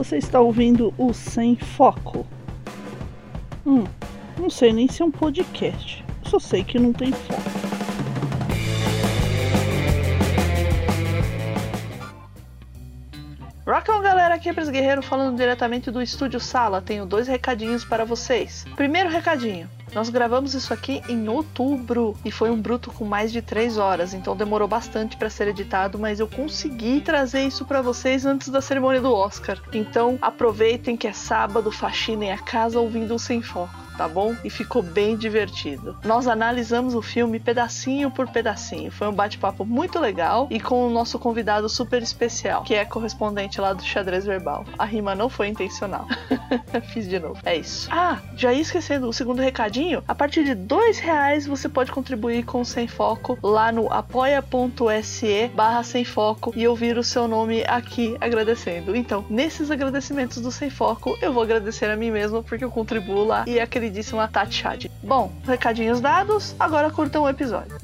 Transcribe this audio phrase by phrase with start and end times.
[0.00, 2.26] Você está ouvindo o Sem Foco.
[3.66, 3.84] Hum,
[4.38, 6.02] não sei nem se é um podcast.
[6.24, 7.42] Só sei que não tem foco.
[13.66, 16.80] Rockão galera, aqui é Pres Guerreiro falando diretamente do estúdio Sala.
[16.80, 18.64] Tenho dois recadinhos para vocês.
[18.76, 19.68] Primeiro recadinho.
[19.92, 24.14] Nós gravamos isso aqui em outubro e foi um bruto com mais de 3 horas,
[24.14, 28.60] então demorou bastante para ser editado, mas eu consegui trazer isso para vocês antes da
[28.60, 29.60] cerimônia do Oscar.
[29.72, 34.34] Então aproveitem que é sábado, faxinem a casa ouvindo o Sem Foco tá bom?
[34.44, 35.96] E ficou bem divertido.
[36.04, 38.90] Nós analisamos o filme pedacinho por pedacinho.
[38.90, 43.60] Foi um bate-papo muito legal e com o nosso convidado super especial, que é correspondente
[43.60, 44.64] lá do xadrez verbal.
[44.78, 46.06] A rima não foi intencional.
[46.92, 47.38] Fiz de novo.
[47.44, 47.88] É isso.
[47.90, 50.02] Ah, já ia esquecendo o segundo recadinho.
[50.08, 55.50] A partir de dois reais você pode contribuir com o Sem Foco lá no apoia.se
[55.54, 58.96] barra Sem Foco e ouvir o seu nome aqui agradecendo.
[58.96, 63.24] Então, nesses agradecimentos do Sem Foco, eu vou agradecer a mim mesmo porque eu contribuo
[63.24, 64.84] lá e acredito queridíssima Tati Chad.
[65.02, 67.78] Bom, recadinhos dados, agora curtam o episódio.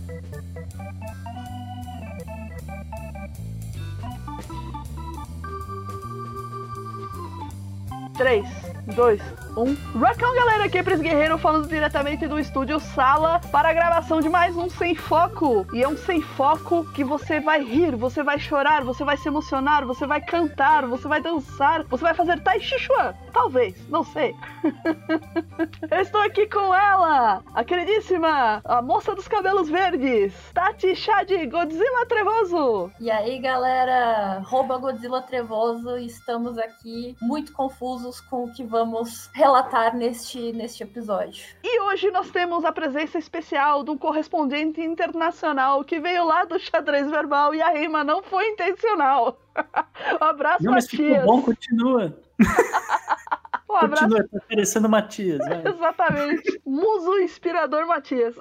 [8.15, 8.47] Três,
[8.95, 9.23] dois,
[9.57, 9.75] um.
[9.99, 14.29] Rockão, galera, aqui é Pris Guerreiro falando diretamente do estúdio Sala para a gravação de
[14.29, 15.67] mais um Sem Foco.
[15.73, 19.29] E é um Sem Foco que você vai rir, você vai chorar, você vai se
[19.29, 23.15] emocionar, você vai cantar, você vai dançar, você vai fazer Tai Chi Chuan.
[23.33, 24.35] Talvez, não sei.
[25.91, 32.07] Eu estou aqui com ela, a queridíssima, a moça dos cabelos verdes, Tati Chad, Godzilla
[32.07, 32.91] Trevoso.
[33.01, 39.97] E aí, galera, rouba Godzilla Trevoso, estamos aqui muito confusos com o que vamos relatar
[39.97, 41.45] neste, neste episódio.
[41.63, 46.59] E hoje nós temos a presença especial de um correspondente internacional que veio lá do
[46.59, 49.39] xadrez verbal e a rima não foi intencional.
[50.21, 51.25] um abraço, não, Matias.
[51.25, 52.19] bom, continua.
[53.71, 54.03] um abraço.
[54.03, 55.39] Continua, tá parecendo Matias.
[55.39, 55.63] Vai.
[55.73, 56.61] Exatamente.
[56.67, 58.35] Muso inspirador Matias.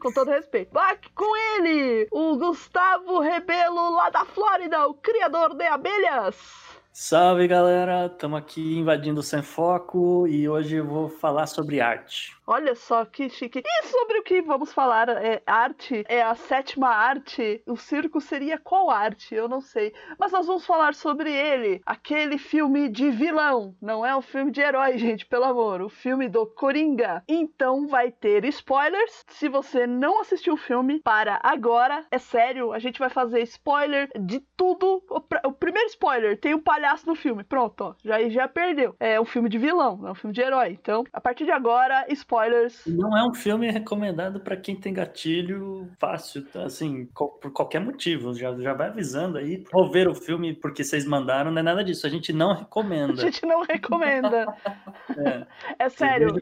[0.00, 0.72] com todo respeito.
[0.72, 6.71] Back com ele, o Gustavo Rebelo lá da Flórida, o criador de abelhas.
[6.94, 12.36] Salve galera, estamos aqui invadindo o Sem Foco e hoje eu vou falar sobre arte.
[12.46, 13.62] Olha só que chique.
[13.64, 15.08] E sobre o que vamos falar?
[15.08, 16.04] É arte?
[16.06, 17.62] É a sétima arte?
[17.66, 19.34] O circo seria qual arte?
[19.34, 19.94] Eu não sei.
[20.18, 21.80] Mas nós vamos falar sobre ele.
[21.86, 23.74] Aquele filme de vilão.
[23.80, 25.80] Não é um filme de herói, gente, pelo amor.
[25.80, 27.22] O filme do Coringa.
[27.26, 29.24] Então vai ter spoilers.
[29.28, 32.04] Se você não assistiu o filme, para agora.
[32.10, 35.02] É sério, a gente vai fazer spoiler de tudo.
[35.08, 37.44] O, pr o primeiro spoiler: tem um palhaço no filme.
[37.44, 37.94] Pronto, ó.
[38.04, 38.94] Já, já perdeu.
[39.00, 40.78] É um filme de vilão, não é um filme de herói.
[40.80, 42.82] Então, a partir de agora, spoiler spoilers.
[42.86, 46.64] Não é um filme recomendado para quem tem gatilho fácil, tá?
[46.64, 48.34] assim, por qualquer motivo.
[48.34, 49.64] Já, já vai avisando aí.
[49.72, 52.06] Ou ver o filme porque vocês mandaram, não é nada disso.
[52.06, 53.12] A gente não recomenda.
[53.22, 54.54] A gente não recomenda.
[55.16, 55.46] é,
[55.78, 56.34] é sério.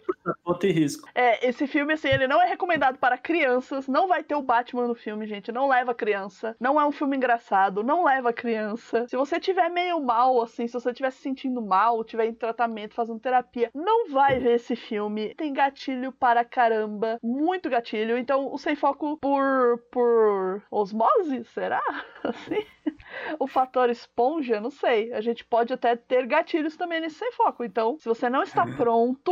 [0.63, 1.09] E risco.
[1.15, 3.89] É, esse filme, assim, ele não é recomendado para crianças.
[3.89, 5.51] Não vai ter o Batman no filme, gente.
[5.51, 6.55] Não leva criança.
[6.61, 7.83] Não é um filme engraçado.
[7.83, 9.07] Não leva criança.
[9.09, 12.95] Se você tiver meio mal, assim, se você estiver se sentindo mal, tiver em tratamento,
[12.95, 15.35] fazendo terapia, não vai ver esse filme.
[15.35, 17.19] Tem gatilho gatilho para caramba.
[17.23, 18.19] Muito gatilho.
[18.19, 21.83] Então, o sem foco por, por osmose, será?
[22.25, 22.65] Assim?
[23.39, 25.13] O fator esponja, não sei.
[25.13, 27.65] A gente pode até ter gatilhos também nesse sem foco.
[27.65, 29.31] Então, se você não está pronto,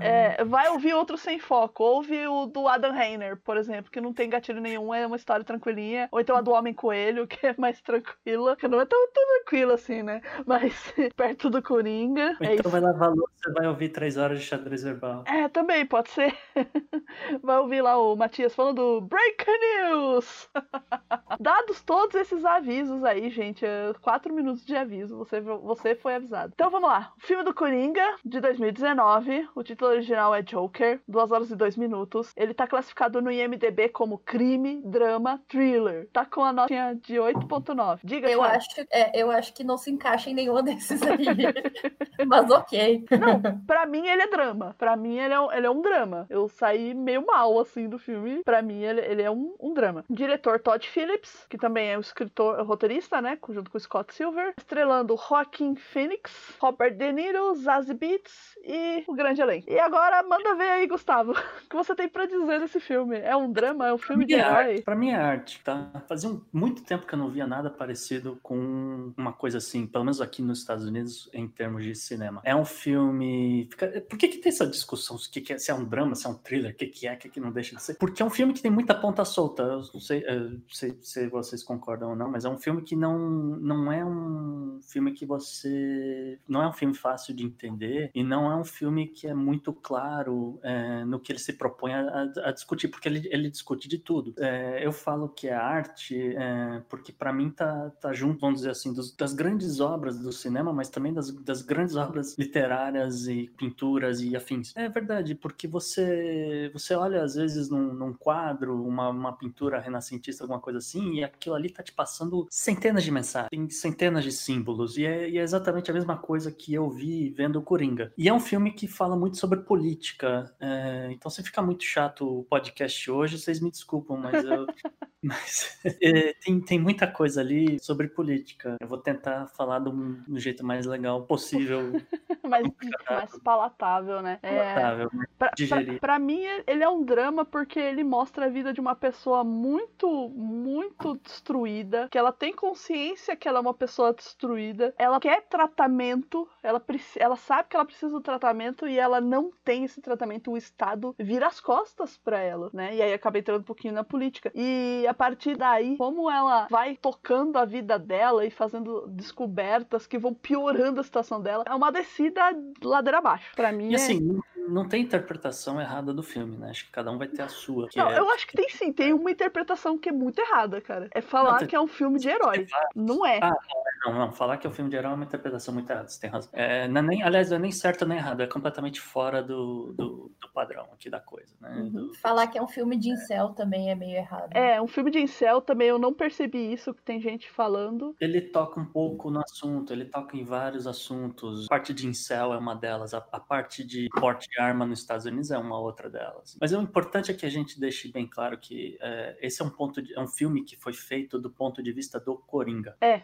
[0.00, 1.82] é, vai ouvir outro sem foco.
[1.82, 5.44] Ouve o do Adam Reiner, por exemplo, que não tem gatilho nenhum, é uma história
[5.44, 6.08] tranquilinha.
[6.10, 9.24] Ou então a do Homem Coelho, que é mais tranquila, que não é tão, tão
[9.26, 10.20] tranquila assim, né?
[10.44, 10.72] Mas
[11.16, 12.36] perto do Coringa.
[12.40, 15.24] É então vai lavar louça, você vai ouvir três horas de xadrez verbal.
[15.26, 16.36] É, também, pode ser.
[17.42, 20.48] vai ouvir lá o Matias falando Break News!
[21.40, 26.52] Dados todos esses avisos aí, gente, é quatro minutos de aviso, você, você foi avisado.
[26.54, 27.12] Então vamos lá.
[27.16, 31.76] O filme do Coringa, de 2019, o título original é Joker, 2 horas e 2
[31.76, 32.32] minutos.
[32.36, 36.08] Ele tá classificado no IMDB como crime, drama, thriller.
[36.12, 38.00] Tá com a nota de 8.9.
[38.04, 41.24] Diga, eu acho, é, eu acho que não se encaixa em nenhum desses aí.
[42.26, 43.04] Mas ok.
[43.18, 44.74] Não, pra mim ele é drama.
[44.78, 46.26] Pra mim ele é, um, ele é um drama.
[46.30, 48.42] Eu saí meio mal, assim, do filme.
[48.44, 50.04] Pra mim ele, ele é um, um drama.
[50.08, 53.38] Diretor Todd Phillips, que também é o escritor, roteirista, né?
[53.48, 54.54] Junto com Scott Silver.
[54.58, 59.70] Estrelando Joaquin Phoenix, Robert De Niro, Zazie Beetz e o grande elenco.
[59.70, 61.32] E agora manda ver aí, Gustavo,
[61.64, 63.18] o que você tem para dizer desse filme?
[63.18, 63.88] É um drama?
[63.88, 64.82] É um filme de é herói?
[64.82, 65.90] Pra mim é arte, tá?
[66.08, 70.20] Fazia muito tempo que eu não via nada parecido com uma coisa assim, pelo menos
[70.20, 72.40] aqui nos Estados Unidos, em termos de cinema.
[72.44, 73.68] É um filme.
[74.08, 76.30] Por que, que tem essa discussão se, que é, se é um drama, se é
[76.30, 77.94] um thriller, o que, que é, o que, que não deixa de ser?
[77.94, 79.62] Porque é um filme que tem muita ponta solta.
[79.62, 82.96] Eu não sei, eu sei se vocês concordam ou não, mas é um filme que
[82.96, 83.18] não
[83.58, 86.38] não, é um filme que você.
[86.48, 89.72] Não é um filme fácil de entender e não é um filme que é muito
[89.72, 93.98] claro é, no que ele se propõe a, a discutir, porque ele, ele discute de
[93.98, 94.34] tudo.
[94.38, 98.70] É, eu falo que é arte é, porque para mim tá, tá junto, vamos dizer
[98.70, 103.50] assim, dos, das grandes obras do cinema, mas também das, das grandes obras literárias e
[103.56, 104.72] pinturas e afins.
[104.76, 110.44] É verdade, porque você você olha às vezes num, num quadro, uma, uma pintura renascentista,
[110.44, 114.98] alguma coisa assim, e aquilo ali tá te passando centenas de mensagens, centenas de símbolos,
[114.98, 118.12] e é, e é exatamente a mesma coisa que eu vi vendo o Coringa.
[118.18, 122.40] E é um filme que fala muito sobre política, é, então se ficar muito chato
[122.40, 124.66] o podcast hoje, vocês me desculpam, mas eu...
[125.26, 128.76] Mas é, tem, tem muita coisa ali sobre política.
[128.80, 131.80] Eu vou tentar falar do, jeito mais legal possível.
[132.48, 132.66] mais,
[133.10, 134.38] mais palatável, né?
[134.40, 138.48] É, palatável, é, pra, pra, pra, mim, ele é um drama porque ele mostra a
[138.48, 143.74] vida de uma pessoa muito, muito destruída, que ela tem consciência que ela é uma
[143.74, 146.82] pessoa destruída, ela quer tratamento, ela,
[147.16, 151.14] ela sabe que ela precisa do tratamento e ela não tem esse tratamento, o Estado
[151.18, 152.94] vira as costas para ela, né?
[152.94, 154.50] E aí acaba entrando um pouquinho na política.
[154.54, 160.18] E a partir daí, como ela vai tocando a vida dela e fazendo descobertas que
[160.18, 162.42] vão piorando a situação dela, é uma descida
[162.82, 163.54] ladeira abaixo.
[163.54, 163.90] Para mim.
[163.90, 163.96] E é...
[163.96, 166.70] assim, não tem interpretação errada do filme, né?
[166.70, 167.88] Acho que cada um vai ter a sua.
[167.94, 168.18] Não, é...
[168.18, 168.92] eu acho que tem sim.
[168.92, 171.08] Tem uma interpretação que é muito errada, cara.
[171.12, 171.68] É falar não, tem...
[171.68, 172.66] que é um filme de herói.
[172.94, 173.40] Não é.
[173.42, 173.56] Ah,
[174.04, 174.32] não, não.
[174.32, 176.08] Falar que é um filme de herói é uma interpretação muito errada.
[176.08, 176.50] Você tem razão.
[176.52, 178.42] É, não é nem, aliás, não é nem certo nem errado.
[178.42, 181.70] É completamente fora do, do, do padrão aqui da coisa, né?
[181.76, 181.90] Uhum.
[181.90, 182.14] Do...
[182.14, 184.50] Falar que é um filme de incel também é meio errado.
[184.54, 185.88] É, um filme de incel também.
[185.88, 188.14] Eu não percebi isso que tem gente falando.
[188.20, 189.92] Ele toca um pouco no assunto.
[189.92, 191.66] Ele toca em vários assuntos.
[191.66, 193.14] A parte de incel é uma delas.
[193.14, 196.56] A, a parte de porte de arma nos Estados Unidos é uma outra delas.
[196.60, 199.70] Mas o importante é que a gente deixe bem claro que é, esse é um
[199.70, 202.96] ponto de, é um filme que foi feito do ponto de vista do Coringa.
[203.00, 203.22] É.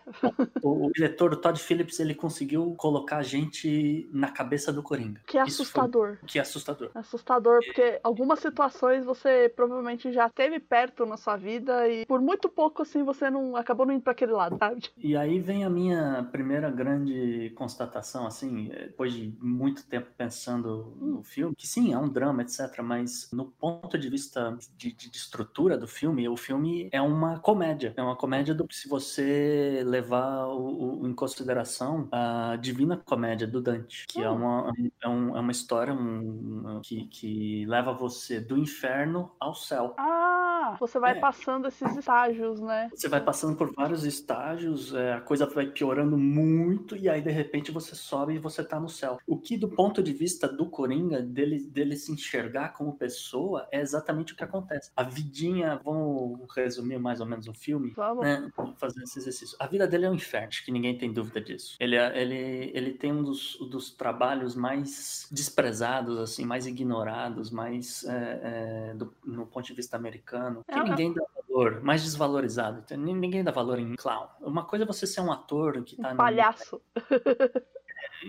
[0.63, 5.21] O, o diretor, o Todd Phillips, ele conseguiu colocar a gente na cabeça do Coringa.
[5.27, 6.19] Que é assustador.
[6.19, 6.91] Foi, que é assustador.
[6.95, 12.49] Assustador, porque algumas situações você provavelmente já teve perto na sua vida e por muito
[12.49, 14.83] pouco assim você não acabou não indo para aquele lado, sabe?
[14.97, 21.19] E aí vem a minha primeira grande constatação, assim, depois de muito tempo pensando no
[21.19, 21.23] hum.
[21.23, 22.81] filme, que sim, é um drama, etc.
[22.83, 27.39] Mas no ponto de vista de, de, de, estrutura do filme, o filme é uma
[27.39, 27.95] comédia.
[27.97, 33.61] É uma comédia do se você levar o, o, em consideração a Divina Comédia do
[33.61, 34.37] Dante, que é, hum.
[34.37, 34.73] uma,
[35.03, 39.95] é, um, é uma história um, que, que leva você do inferno ao céu.
[39.99, 41.21] Ah, você vai é.
[41.21, 42.89] passando esses estágios, né?
[42.95, 47.31] Você vai passando por vários estágios, é, a coisa vai piorando muito, e aí de
[47.31, 49.19] repente você sobe e você tá no céu.
[49.27, 53.81] O que, do ponto de vista do Coringa, dele, dele se enxergar como pessoa, é
[53.81, 54.91] exatamente o que acontece.
[54.97, 58.25] A vidinha, vamos resumir mais ou menos o filme, vamos.
[58.25, 58.51] né?
[58.77, 59.57] Fazer esse exercício.
[59.59, 61.77] A vida dele é um inferno, acho que ninguém tem dúvida disso.
[61.81, 68.05] Ele, é, ele, ele tem um dos, dos trabalhos mais desprezados, assim, mais ignorados, mais
[68.05, 72.85] é, é, do, no ponto de vista americano, que é, ninguém dá valor, mais desvalorizado.
[72.97, 74.29] Ninguém dá valor em clown.
[74.41, 76.13] Uma coisa é você ser um ator que tá.
[76.13, 76.81] Um palhaço.
[76.95, 77.03] No...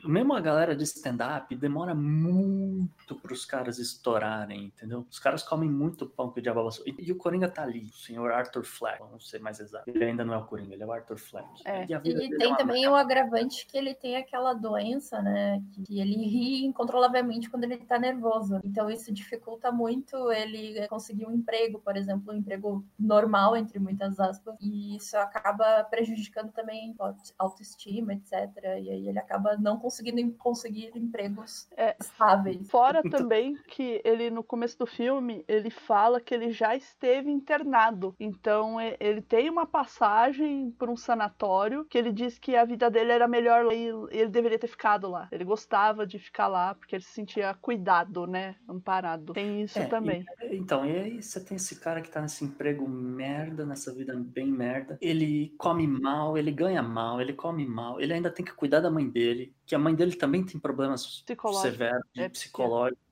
[0.03, 5.05] mesmo a galera de stand-up demora muito para os caras estourarem, entendeu?
[5.09, 6.69] Os caras comem muito pão que o diabo.
[6.85, 9.89] E, e, o Coringa tá ali, o senhor Arthur Fleck, vamos ser mais exato.
[9.89, 11.47] Ele ainda não é o Coringa, ele é o Arthur Fleck.
[11.65, 11.85] É.
[11.85, 15.61] E, e tem é também o agravante que ele tem aquela doença, né?
[15.85, 18.59] Que ele ri incontrolavelmente quando ele tá nervoso.
[18.63, 24.19] Então isso dificulta muito ele conseguir um emprego, por exemplo, um emprego normal, entre muitas
[24.19, 24.55] aspas.
[24.61, 28.31] E isso acaba prejudicando também a autoestima, etc.
[28.63, 32.69] E aí ele acaba não conseguindo conseguir empregos é, estáveis.
[32.69, 38.15] Fora também que ele, no começo do filme, ele fala que ele já esteve internado.
[38.17, 43.11] Então ele tem uma passagem por um sanatório que ele diz que a vida dele
[43.11, 45.27] era melhor e ele deveria ter ficado lá.
[45.33, 48.55] Ele gostava de ficar lá porque ele se sentia cuidado, né?
[48.69, 49.33] Amparado.
[49.33, 50.23] Tem isso é, também.
[50.43, 54.15] E, então, e aí você tem esse cara que tá nesse emprego merda, nessa vida
[54.15, 54.97] bem merda.
[55.01, 58.89] Ele come mal, ele ganha mal, ele come mal, ele ainda tem que cuidar da
[58.89, 61.23] mãe dele que a mãe dele também tem problemas
[61.61, 63.03] severos de é psicológicos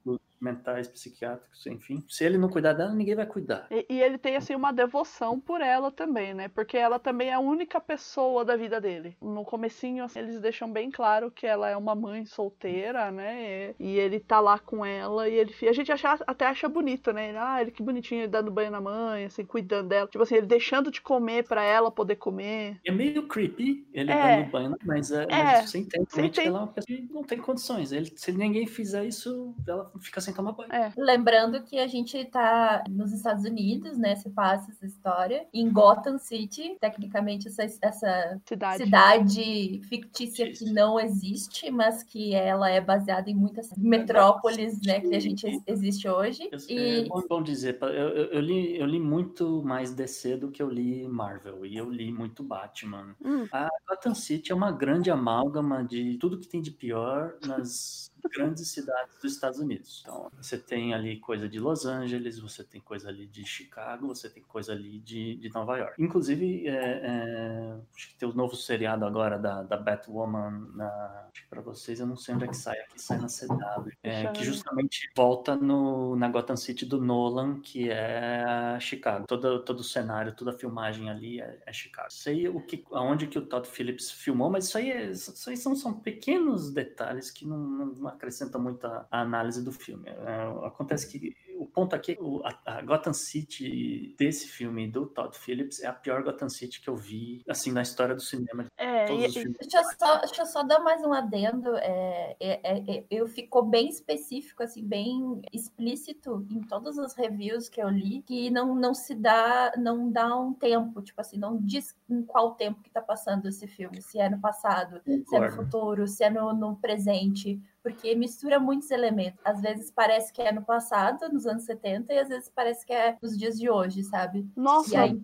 [0.41, 2.03] mentais, psiquiátricos, enfim.
[2.09, 3.67] Se ele não cuidar dela, ninguém vai cuidar.
[3.69, 6.47] E, e, ele tem, assim, uma devoção por ela também, né?
[6.47, 9.15] Porque ela também é a única pessoa da vida dele.
[9.21, 13.75] No comecinho, assim, eles deixam bem claro que ela é uma mãe solteira, né?
[13.79, 15.53] E, ele tá lá com ela e ele...
[15.67, 17.35] A gente acha, até acha bonito, né?
[17.37, 20.07] Ah, ele que bonitinho, ele dando banho na mãe, assim, cuidando dela.
[20.07, 22.79] Tipo assim, ele deixando de comer para ela poder comer.
[22.85, 24.37] É meio creepy ele é.
[24.37, 25.43] dando banho, mas, é, é.
[25.43, 26.41] mas você entende, entende.
[26.41, 27.91] que ela é uma pessoa que não tem condições.
[27.91, 30.71] Ele, se ninguém fizer isso, ela fica sem tomar banho.
[30.71, 30.91] É.
[30.97, 34.15] Lembrando que a gente tá nos Estados Unidos, né?
[34.15, 35.45] Se passa essa história.
[35.53, 38.83] Em Gotham City, tecnicamente, essa, essa Cidade.
[38.83, 44.99] cidade fictícia que não existe, mas que ela é baseada em muitas metrópoles, né?
[44.99, 46.47] Que a gente ex- existe hoje.
[46.51, 50.37] Eu- E É bom, bom dizer, eu, eu, eu li, eu li muito mais DC
[50.37, 53.15] do que eu li Marvel, e eu li muito Batman.
[53.23, 53.45] Hum.
[53.51, 58.67] A Gotham City é uma grande amálgama de tudo que tem de pior nas grandes
[58.69, 60.01] cidades dos Estados Unidos.
[60.03, 64.29] Então, você tem ali coisa de Los Angeles, você tem coisa ali de Chicago, você
[64.29, 66.01] tem coisa ali de, de Nova York.
[66.01, 71.27] Inclusive, é, é, acho que tem o novo seriado agora da, da Batwoman na.
[71.31, 73.91] Acho que pra vocês, eu não sei onde é que sai, aqui sai na CW.
[74.03, 79.25] É, que justamente volta no, na Gotham City do Nolan, que é Chicago.
[79.27, 82.11] Todo, todo o cenário, toda a filmagem ali é, é Chicago.
[82.11, 85.57] Sei o que, aonde que o Todd Phillips filmou, mas isso aí, é- isso aí
[85.57, 90.09] são, são pequenos detalhes que não, não acrescentam muito a, a análise do filme.
[90.09, 95.37] É, acontece que o ponto aqui, o- a, a Gotham City desse filme do Todd
[95.37, 98.65] Phillips é a pior Gotham City que eu vi, assim, na história do cinema.
[98.77, 99.27] É, e-.
[99.59, 101.75] Deixa eu, só, deixa eu só dar mais um adendo.
[101.77, 107.69] É, é, é, é, eu ficou bem específico, assim, bem explícito em todas as reviews
[107.69, 111.57] que eu li, que não, não se dá, não dá um tempo, tipo assim, não
[111.57, 115.39] diz em qual tempo que tá passando esse filme, se é no passado, se é
[115.39, 119.39] no futuro, se é no, no presente, porque mistura muitos elementos.
[119.43, 122.93] Às vezes parece que é no passado, nos anos 70, e às vezes parece que
[122.93, 124.47] é nos dias de hoje, sabe?
[124.55, 125.21] E Nossa, aí,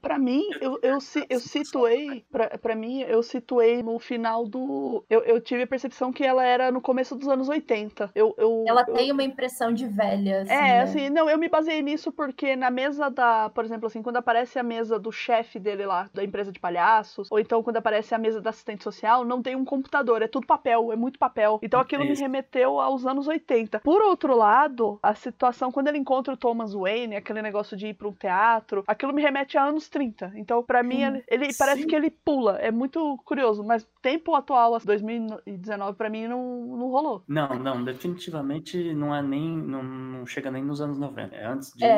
[0.00, 2.24] pra mim, eu, eu, eu situei.
[2.30, 5.04] Pra, pra mim, eu situei no final do.
[5.10, 8.10] Eu, eu tive a percepção que ela era no começo dos anos 80.
[8.14, 10.80] Eu, eu, ela eu- tem uma impressão de velha, assim, É, né?
[10.82, 14.58] assim, não, eu me baseei nisso porque na mesa da, por exemplo, assim, quando aparece
[14.58, 18.18] a mesa do chefe dele lá, da empresa de palhaços, ou então quando aparece a
[18.18, 21.58] mesa da assistente social, não tem um computador, é tudo papel, é muito papel.
[21.62, 22.22] Então aquilo me Isso.
[22.22, 23.80] remeteu aos anos 80.
[23.80, 27.94] Por outro lado, a situação, quando ele encontra o Thomas Wayne, aquele negócio de ir
[27.94, 30.32] pra um teatro, aquilo me remete a anos 30.
[30.36, 34.78] Então, pra mim, ele, ele parece que ele pula, é muito curioso, mas tempo atual,
[34.78, 37.24] 2019, pra mim, não, não rolou.
[37.26, 39.56] Não, não, definitivamente não é nem.
[39.56, 41.34] Não, não chega nem nos anos 90.
[41.34, 41.96] É antes É.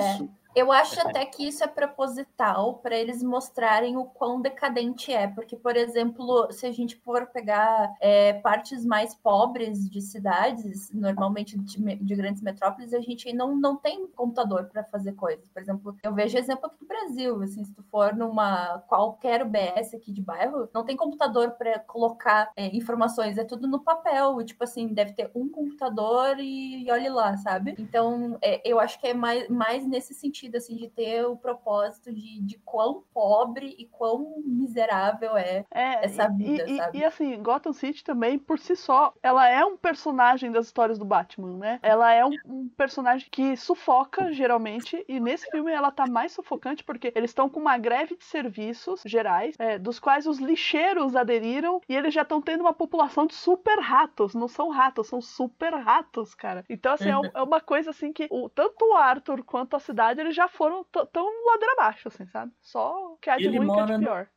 [0.55, 5.57] Eu acho até que isso é proposital para eles mostrarem o quão decadente é, porque,
[5.57, 11.97] por exemplo, se a gente for pegar é, partes mais pobres de cidades, normalmente de,
[11.97, 15.49] de grandes metrópoles, a gente não, não tem computador para fazer coisas.
[15.49, 19.95] Por exemplo, eu vejo exemplo aqui no Brasil, assim, se tu for numa qualquer UBS
[19.95, 24.64] aqui de bairro, não tem computador para colocar é, informações, é tudo no papel, tipo
[24.64, 27.75] assim, deve ter um computador e, e olhe lá, sabe?
[27.78, 32.12] Então, é, eu acho que é mais, mais nesse sentido, assim, de ter o propósito
[32.12, 35.64] de, de quão pobre e quão miserável é.
[35.71, 36.99] É, essa e- vida, e, e- sabe?
[36.99, 41.04] E, assim, Gotham City também, por si só, ela é um personagem das histórias do
[41.04, 41.78] Batman, né?
[41.83, 46.85] Ela é um, um personagem que sufoca, geralmente, e nesse filme ela tá mais sufocante
[46.85, 51.80] porque eles estão com uma greve de serviços gerais, é, dos quais os lixeiros aderiram,
[51.88, 54.35] e eles já estão tendo uma população de super ratos.
[54.35, 56.64] Não são ratos, são super ratos, cara.
[56.68, 59.80] Então, assim, é, um- é uma coisa assim que o, tanto o Arthur quanto a
[59.80, 62.52] cidade, eles já foram tão ladeira abaixo, assim, sabe?
[62.62, 64.28] Só que há de Ele ruim que há de pior.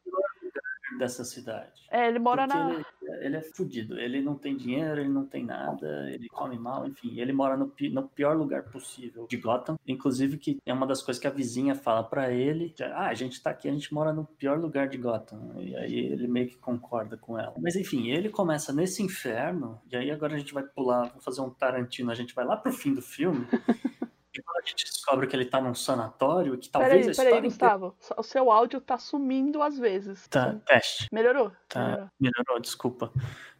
[0.98, 1.81] dessa cidade.
[1.89, 2.74] É, ele mora Porque na.
[2.74, 3.98] ele, ele é fudido.
[4.00, 7.17] Ele não tem dinheiro, ele não tem nada, ele come mal, enfim.
[7.19, 9.77] Ele mora no, pi- no pior lugar possível de Gotham.
[9.88, 13.41] Inclusive, que é uma das coisas que a vizinha fala pra ele: Ah, a gente
[13.41, 15.53] tá aqui, a gente mora no pior lugar de Gotham.
[15.62, 17.53] E aí ele meio que concorda com ela.
[17.57, 21.41] Mas enfim, ele começa nesse inferno, e aí agora a gente vai pular, vou fazer
[21.41, 23.45] um Tarantino, a gente vai lá pro fim do filme.
[24.33, 27.31] E quando a gente descobre que ele tá num sanatório, que talvez a Peraí, história
[27.31, 27.97] peraí, Gustavo.
[28.17, 30.27] O seu áudio tá sumindo às vezes.
[30.29, 31.07] Tá, teste.
[31.11, 31.51] Melhorou?
[31.67, 32.09] Tá, Melhorou.
[32.19, 33.11] melhorou, desculpa.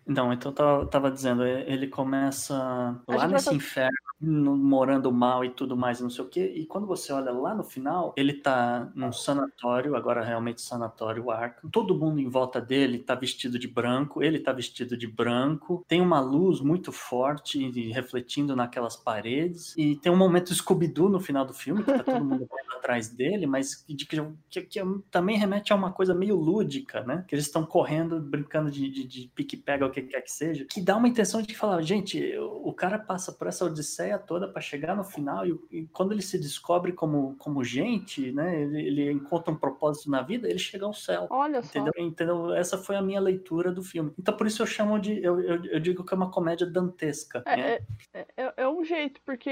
[0.06, 5.12] Não, então eu tava, tava dizendo, é, ele começa lá nesse fa- inferno, no- morando
[5.12, 8.12] mal e tudo mais, não sei o quê, e quando você olha lá no final,
[8.18, 13.60] ele tá num sanatório, agora realmente sanatório Arkham, todo mundo em volta dele tá vestido
[13.60, 18.96] de branco, ele tá vestido de branco, tem uma luz muito forte e refletindo naquelas
[18.96, 23.08] paredes, e tem um momento Scooby-Doo no final do filme, que tá todo mundo atrás
[23.10, 24.06] dele, mas que, que,
[24.50, 24.80] que- que
[25.12, 27.24] também remete a uma coisa meio lúdica, né?
[27.28, 30.82] Que eles estão correndo, brincando de, de, de pique-pega, o que quer que seja, que
[30.82, 34.96] dá uma intenção de falar, gente, o cara passa por essa odisseia toda para chegar
[34.96, 38.62] no final e, e quando ele se descobre como, como gente, né?
[38.62, 41.28] Ele, ele encontra um propósito na vida, ele chega ao céu.
[41.30, 41.70] Olha só.
[41.80, 41.94] Entendeu?
[41.98, 42.54] Entendeu?
[42.54, 44.12] Essa foi a minha leitura do filme.
[44.18, 45.22] Então, por isso eu chamo de.
[45.24, 47.44] Eu, eu, eu digo que é uma comédia dantesca.
[47.46, 47.74] né?
[47.74, 47.82] É,
[48.14, 49.50] é, é- é um jeito, porque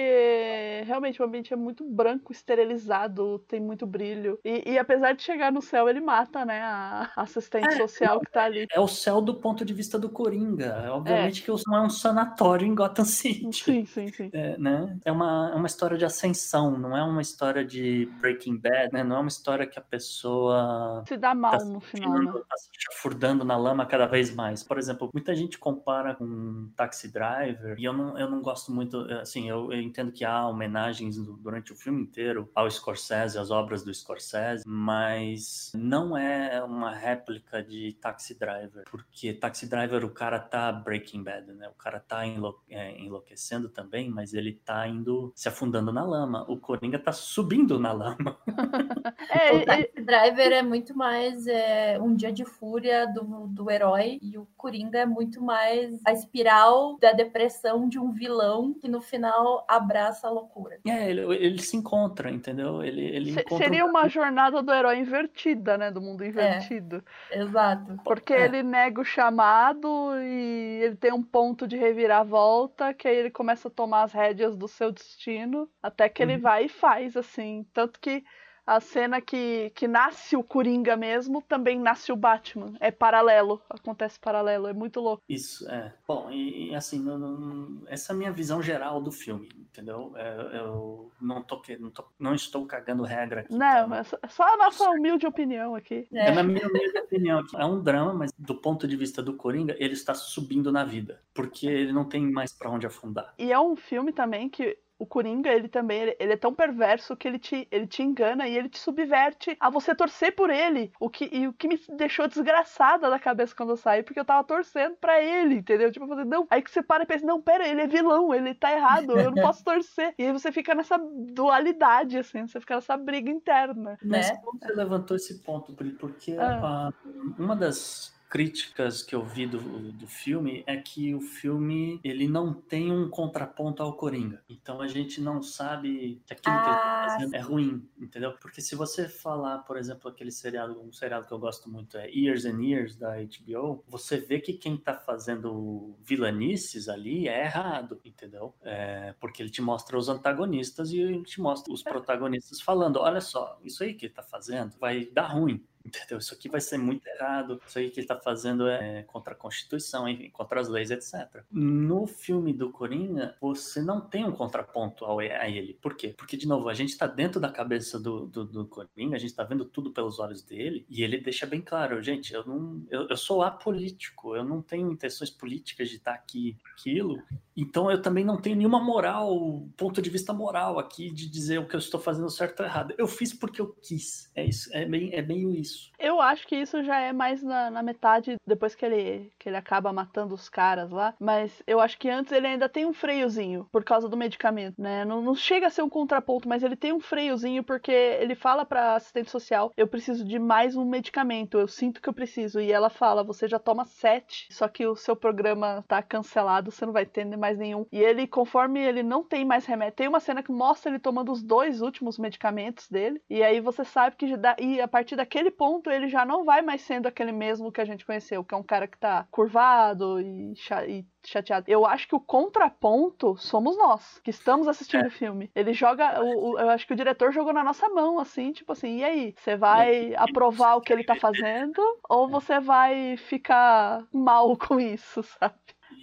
[0.86, 4.40] realmente o ambiente é muito branco, esterilizado, tem muito brilho.
[4.44, 8.44] E, e apesar de chegar no céu, ele mata, né, a assistente social que tá
[8.46, 8.66] ali.
[8.72, 10.29] É o céu do ponto de vista do Coringa.
[10.30, 10.92] Coringa.
[10.92, 11.46] Obviamente é.
[11.46, 13.64] que não é um sanatório em Gotham City.
[13.64, 14.30] Sim, sim, sim.
[14.40, 14.98] É, né?
[15.04, 19.04] é, uma, é uma história de ascensão, não é uma história de Breaking Bad, né?
[19.04, 22.32] Não é uma história que a pessoa se dá mal tá no final, né?
[22.32, 24.64] Tá se chafurdando na lama cada vez mais.
[24.64, 29.00] Por exemplo, muita gente compara com Taxi Driver e eu não, eu não gosto muito,
[29.22, 33.84] assim, eu, eu entendo que há homenagens durante o filme inteiro ao Scorsese, às obras
[33.84, 40.38] do Scorsese, mas não é uma réplica de Taxi Driver, porque Taxi Driver o cara
[40.38, 41.70] tá Breaking Bad, né?
[41.70, 46.44] O cara tá enlou é, enlouquecendo também, mas ele tá indo se afundando na lama.
[46.50, 48.38] O Coringa tá subindo na lama.
[49.32, 54.20] é, o Taxi Driver é muito mais é, um dia de fúria do, do herói
[54.22, 59.00] e o Coringa é muito mais a espiral da depressão de um vilão que no
[59.00, 60.80] final abraça a loucura.
[60.86, 62.84] É, ele, ele se encontra, entendeu?
[62.84, 65.90] Ele, ele Se, encontra seria uma jornada do herói invertida, né?
[65.90, 67.02] Do mundo invertido.
[67.32, 67.98] É, exato.
[68.04, 68.44] Porque é.
[68.44, 73.68] ele nega o chamado e ele tem um ponto de reviravolta que aí ele começa
[73.68, 76.42] a tomar as rédeas do seu destino até que ele uhum.
[76.42, 77.66] vai e faz, assim.
[77.74, 78.24] Tanto que
[78.70, 82.76] a cena que, que nasce o Coringa mesmo, também nasce o Batman.
[82.80, 85.24] É paralelo, acontece paralelo, é muito louco.
[85.28, 85.92] Isso, é.
[86.08, 90.14] Bom, e, e assim, não, não, essa é a minha visão geral do filme, entendeu?
[90.16, 93.52] É, eu não, tô, não, tô, não estou cagando regra aqui.
[93.52, 94.06] Não, tá?
[94.22, 96.08] é só a nossa humilde opinião aqui.
[96.14, 97.44] É, é na minha humilde opinião.
[97.58, 101.20] É um drama, mas do ponto de vista do Coringa, ele está subindo na vida,
[101.34, 103.34] porque ele não tem mais para onde afundar.
[103.40, 107.16] E é um filme também que o Coringa, ele também, ele, ele, é tão perverso
[107.16, 110.92] que ele te, ele te engana e ele te subverte a você torcer por ele.
[111.00, 114.26] O que, e o que me deixou desgraçada da cabeça quando eu saí, porque eu
[114.26, 115.90] tava torcendo pra ele, entendeu?
[115.90, 116.46] Tipo, fazer, não.
[116.50, 119.32] Aí que você para e pensa, não, pera, ele é vilão, ele tá errado, eu
[119.32, 120.14] não posso torcer.
[120.18, 123.98] E aí você fica nessa dualidade, assim, você fica nessa briga interna.
[124.04, 124.38] Mas né?
[124.44, 126.92] como você levantou esse ponto, porque ah.
[127.38, 129.60] uma das críticas que eu vi do,
[129.92, 134.44] do filme é que o filme ele não tem um contraponto ao Coringa.
[134.48, 137.90] Então a gente não sabe que aquilo ah, que ele tá ah, fazendo é ruim,
[137.98, 138.34] entendeu?
[138.34, 142.08] Porque se você falar, por exemplo, aquele seriado, um seriado que eu gosto muito é
[142.10, 148.00] Years and Years da HBO, você vê que quem tá fazendo vilanices ali é errado,
[148.06, 148.54] entendeu?
[148.62, 153.22] É, porque ele te mostra os antagonistas e ele te mostra os protagonistas falando, olha
[153.22, 156.18] só, isso aí que ele tá fazendo vai dar ruim, entendeu?
[156.20, 159.36] Isso aqui vai ser muito errado, isso aí que ele está fazendo é contra a
[159.36, 161.44] Constituição, enfim, contra as leis, etc.
[161.52, 165.74] No filme do Coringa, você não tem um contraponto ao, a ele.
[165.74, 166.14] Por quê?
[166.18, 169.32] Porque, de novo, a gente está dentro da cabeça do, do, do Coringa, a gente
[169.32, 173.08] está vendo tudo pelos olhos dele, e ele deixa bem claro, gente, eu não eu,
[173.10, 177.22] eu sou apolítico, eu não tenho intenções políticas de estar tá aqui, aquilo,
[177.56, 181.68] então eu também não tenho nenhuma moral, ponto de vista moral aqui de dizer o
[181.68, 182.94] que eu estou fazendo certo ou errado.
[182.98, 184.32] Eu fiz porque eu quis.
[184.36, 185.79] É isso, é bem, é meio isso.
[186.00, 189.58] Eu acho que isso já é mais na, na metade depois que ele, que ele
[189.58, 191.14] acaba matando os caras lá.
[191.20, 195.04] Mas eu acho que antes ele ainda tem um freiozinho por causa do medicamento, né?
[195.04, 198.66] Não, não chega a ser um contraponto, mas ele tem um freiozinho porque ele fala
[198.66, 202.62] pra assistente social: eu preciso de mais um medicamento, eu sinto que eu preciso.
[202.62, 206.86] E ela fala: você já toma sete, só que o seu programa tá cancelado, você
[206.86, 207.86] não vai ter mais mais nenhum.
[207.92, 211.32] E ele, conforme ele não tem mais remédio, tem uma cena que mostra ele tomando
[211.32, 213.22] os dois últimos medicamentos dele.
[213.30, 216.62] E aí você sabe que dá, e a partir daquele ponto ele já não vai
[216.62, 220.22] mais sendo aquele mesmo que a gente conheceu, que é um cara que tá curvado
[220.22, 220.54] e,
[220.88, 221.66] e chateado.
[221.68, 225.08] Eu acho que o contraponto somos nós, que estamos assistindo é.
[225.08, 225.52] o filme.
[225.54, 228.72] Ele joga, o, o, eu acho que o diretor jogou na nossa mão, assim, tipo
[228.72, 229.36] assim, e aí?
[229.38, 235.22] Você vai aprovar o que ele tá fazendo ou você vai ficar mal com isso,
[235.24, 235.56] sabe?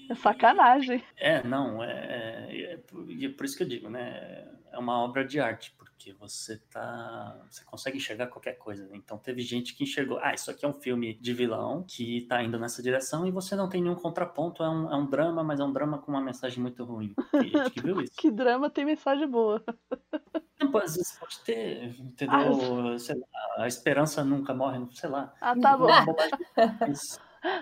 [0.08, 1.02] É sacanagem.
[1.16, 4.46] É, não, é, é, é, é, por isso que eu digo, né?
[4.72, 7.40] É uma obra de arte, porque você tá.
[7.50, 8.86] Você consegue enxergar qualquer coisa.
[8.86, 8.90] Né?
[8.94, 12.42] Então teve gente que enxergou, ah, isso aqui é um filme de vilão que tá
[12.42, 15.60] indo nessa direção e você não tem nenhum contraponto, é um, é um drama, mas
[15.60, 17.14] é um drama com uma mensagem muito ruim.
[17.30, 18.12] Tem gente que viu isso.
[18.16, 19.64] que drama tem mensagem boa.
[20.60, 22.94] Não, às vezes pode ter, entendeu?
[22.94, 25.34] Ah, sei lá, a esperança nunca morre, sei lá.
[25.40, 25.88] Ah, tá bom.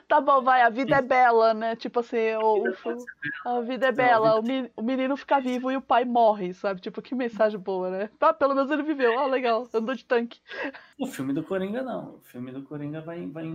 [0.09, 1.77] Tá bom, vai, a vida é bela, né?
[1.77, 2.65] Tipo assim, o,
[3.45, 4.41] a vida é bela,
[4.77, 6.81] o menino fica vivo e o pai morre, sabe?
[6.81, 8.11] Tipo, que mensagem boa, né?
[8.21, 10.41] Ah, pelo menos ele viveu, ah, legal, andou de tanque.
[10.99, 13.55] O filme do Coringa não, o filme do Coringa vai, vai em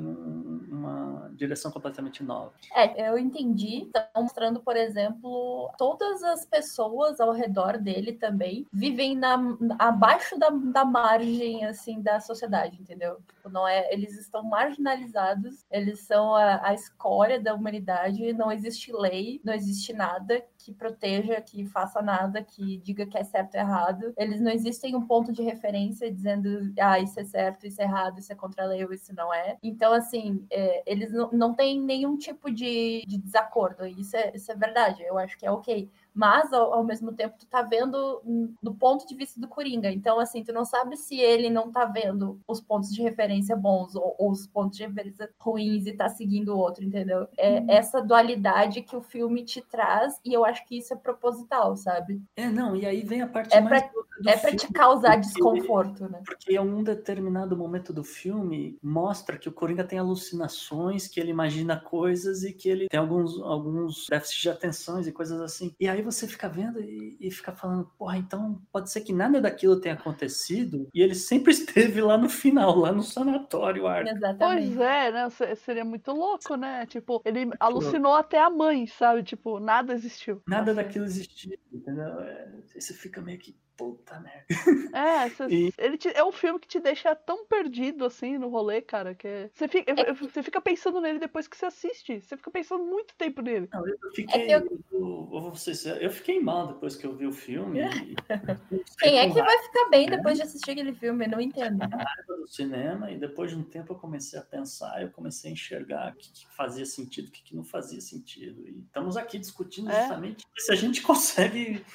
[0.69, 2.51] uma direção completamente nova.
[2.75, 9.15] É, eu entendi, estão mostrando, por exemplo, todas as pessoas ao redor dele também vivem
[9.15, 9.39] na,
[9.79, 13.17] abaixo da, da margem, assim, da sociedade, entendeu?
[13.27, 18.51] Tipo, não é, eles estão marginalizados, eles são a, a, a escória da humanidade, não
[18.51, 23.55] existe lei, não existe nada que proteja, que faça nada, que diga que é certo
[23.55, 24.13] ou errado.
[24.17, 28.19] Eles não existem um ponto de referência dizendo, ah, isso é certo, isso é errado,
[28.19, 29.58] isso é contra a lei ou isso não é.
[29.63, 33.86] Então, assim, é, eles não, não têm nenhum tipo de, de desacordo.
[33.86, 37.38] Isso é, isso é verdade, eu acho que é ok mas ao, ao, mesmo tempo
[37.39, 38.21] tu tá vendo
[38.62, 39.89] do ponto de vista do Coringa.
[39.89, 43.95] Então, assim, tu não sabe se ele não tá vendo os pontos de referência bons
[43.95, 47.25] ou, ou os pontos de referência ruins e tá seguindo o outro, entendeu?
[47.38, 47.65] É hum.
[47.69, 52.21] essa dualidade que o filme te traz e eu acho que isso é proposital, sabe?
[52.36, 54.67] É, não, e aí vem a parte é mais pra, do, do É pra te
[54.73, 56.21] causar porque, desconforto, né?
[56.25, 61.32] Porque em um determinado momento do filme mostra que o Coringa tem alucinações, que ele
[61.32, 65.73] imagina coisas e que ele tem alguns, alguns déficits de atenções e coisas assim.
[65.79, 69.41] E aí você fica vendo e, e, fica falando, porra, então pode ser que nada
[69.41, 74.15] daquilo tenha acontecido e ele sempre esteve lá no final, lá no sanatório, Arthur.
[74.15, 74.67] Exatamente.
[74.67, 75.30] Pois é, né?
[75.56, 76.86] Seria muito louco, né?
[76.86, 78.26] Tipo, ele muito alucinou louco.
[78.26, 79.24] até a mãe, sabe?
[79.24, 80.41] Tipo, nada existiu.
[80.48, 82.19] Nada daquilo existiu, entendeu?
[82.22, 84.45] É, você fica meio que puta merda.
[84.93, 85.73] É, cê, e...
[85.77, 89.49] ele te, é um filme que te deixa tão perdido assim no rolê, cara, que
[89.53, 90.13] você fica, é...
[90.13, 92.19] você fica pensando nele depois que você assiste.
[92.19, 93.69] Você fica pensando muito tempo nele.
[93.71, 94.41] Não, eu fiquei.
[94.41, 94.79] É eu...
[94.91, 97.79] Eu, eu, fiquei mal depois que eu vi o filme.
[98.99, 101.25] Quem é que vai ficar bem depois de assistir aquele filme?
[101.25, 101.79] Eu não entendo.
[101.79, 105.53] raiva do cinema, e depois de um tempo eu comecei a pensar, eu comecei a
[105.53, 108.67] enxergar o que, que fazia sentido, o que, que não fazia sentido.
[108.67, 110.01] E estamos aqui discutindo é.
[110.01, 111.85] justamente se a gente consegue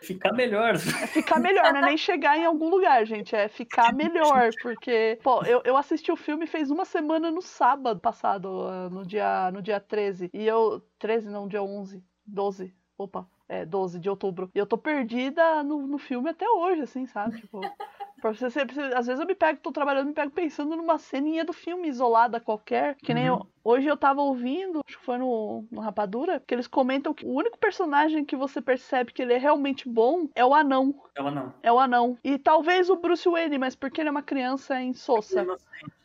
[0.00, 0.74] ficar melhor.
[0.74, 3.34] É ficar melhor, não é nem chegar em algum lugar, gente.
[3.34, 4.50] É ficar melhor.
[4.62, 9.06] Porque, pô, eu, eu assisti o filme fez uma semana no sábado passado, ah, no
[9.06, 10.30] dia, no dia 13.
[10.32, 10.82] E eu.
[10.98, 12.02] 13, não, dia 11.
[12.26, 12.74] 12.
[12.98, 14.50] Opa, é, 12 de outubro.
[14.54, 17.40] E eu tô perdida no, no filme até hoje, assim, sabe?
[17.40, 17.60] Tipo.
[18.22, 18.60] Você, você,
[18.94, 22.38] às vezes eu me pego, tô trabalhando, me pego pensando numa ceninha do filme isolada
[22.38, 23.36] qualquer, que nem uhum.
[23.36, 27.26] eu, Hoje eu tava ouvindo, acho que foi no, no Rapadura, que eles comentam que
[27.26, 30.94] o único personagem que você percebe que ele é realmente bom é o anão.
[31.14, 31.54] É o anão.
[31.62, 32.18] É o anão.
[32.24, 35.46] E talvez o Bruce Wayne, mas porque ele é uma criança insossa.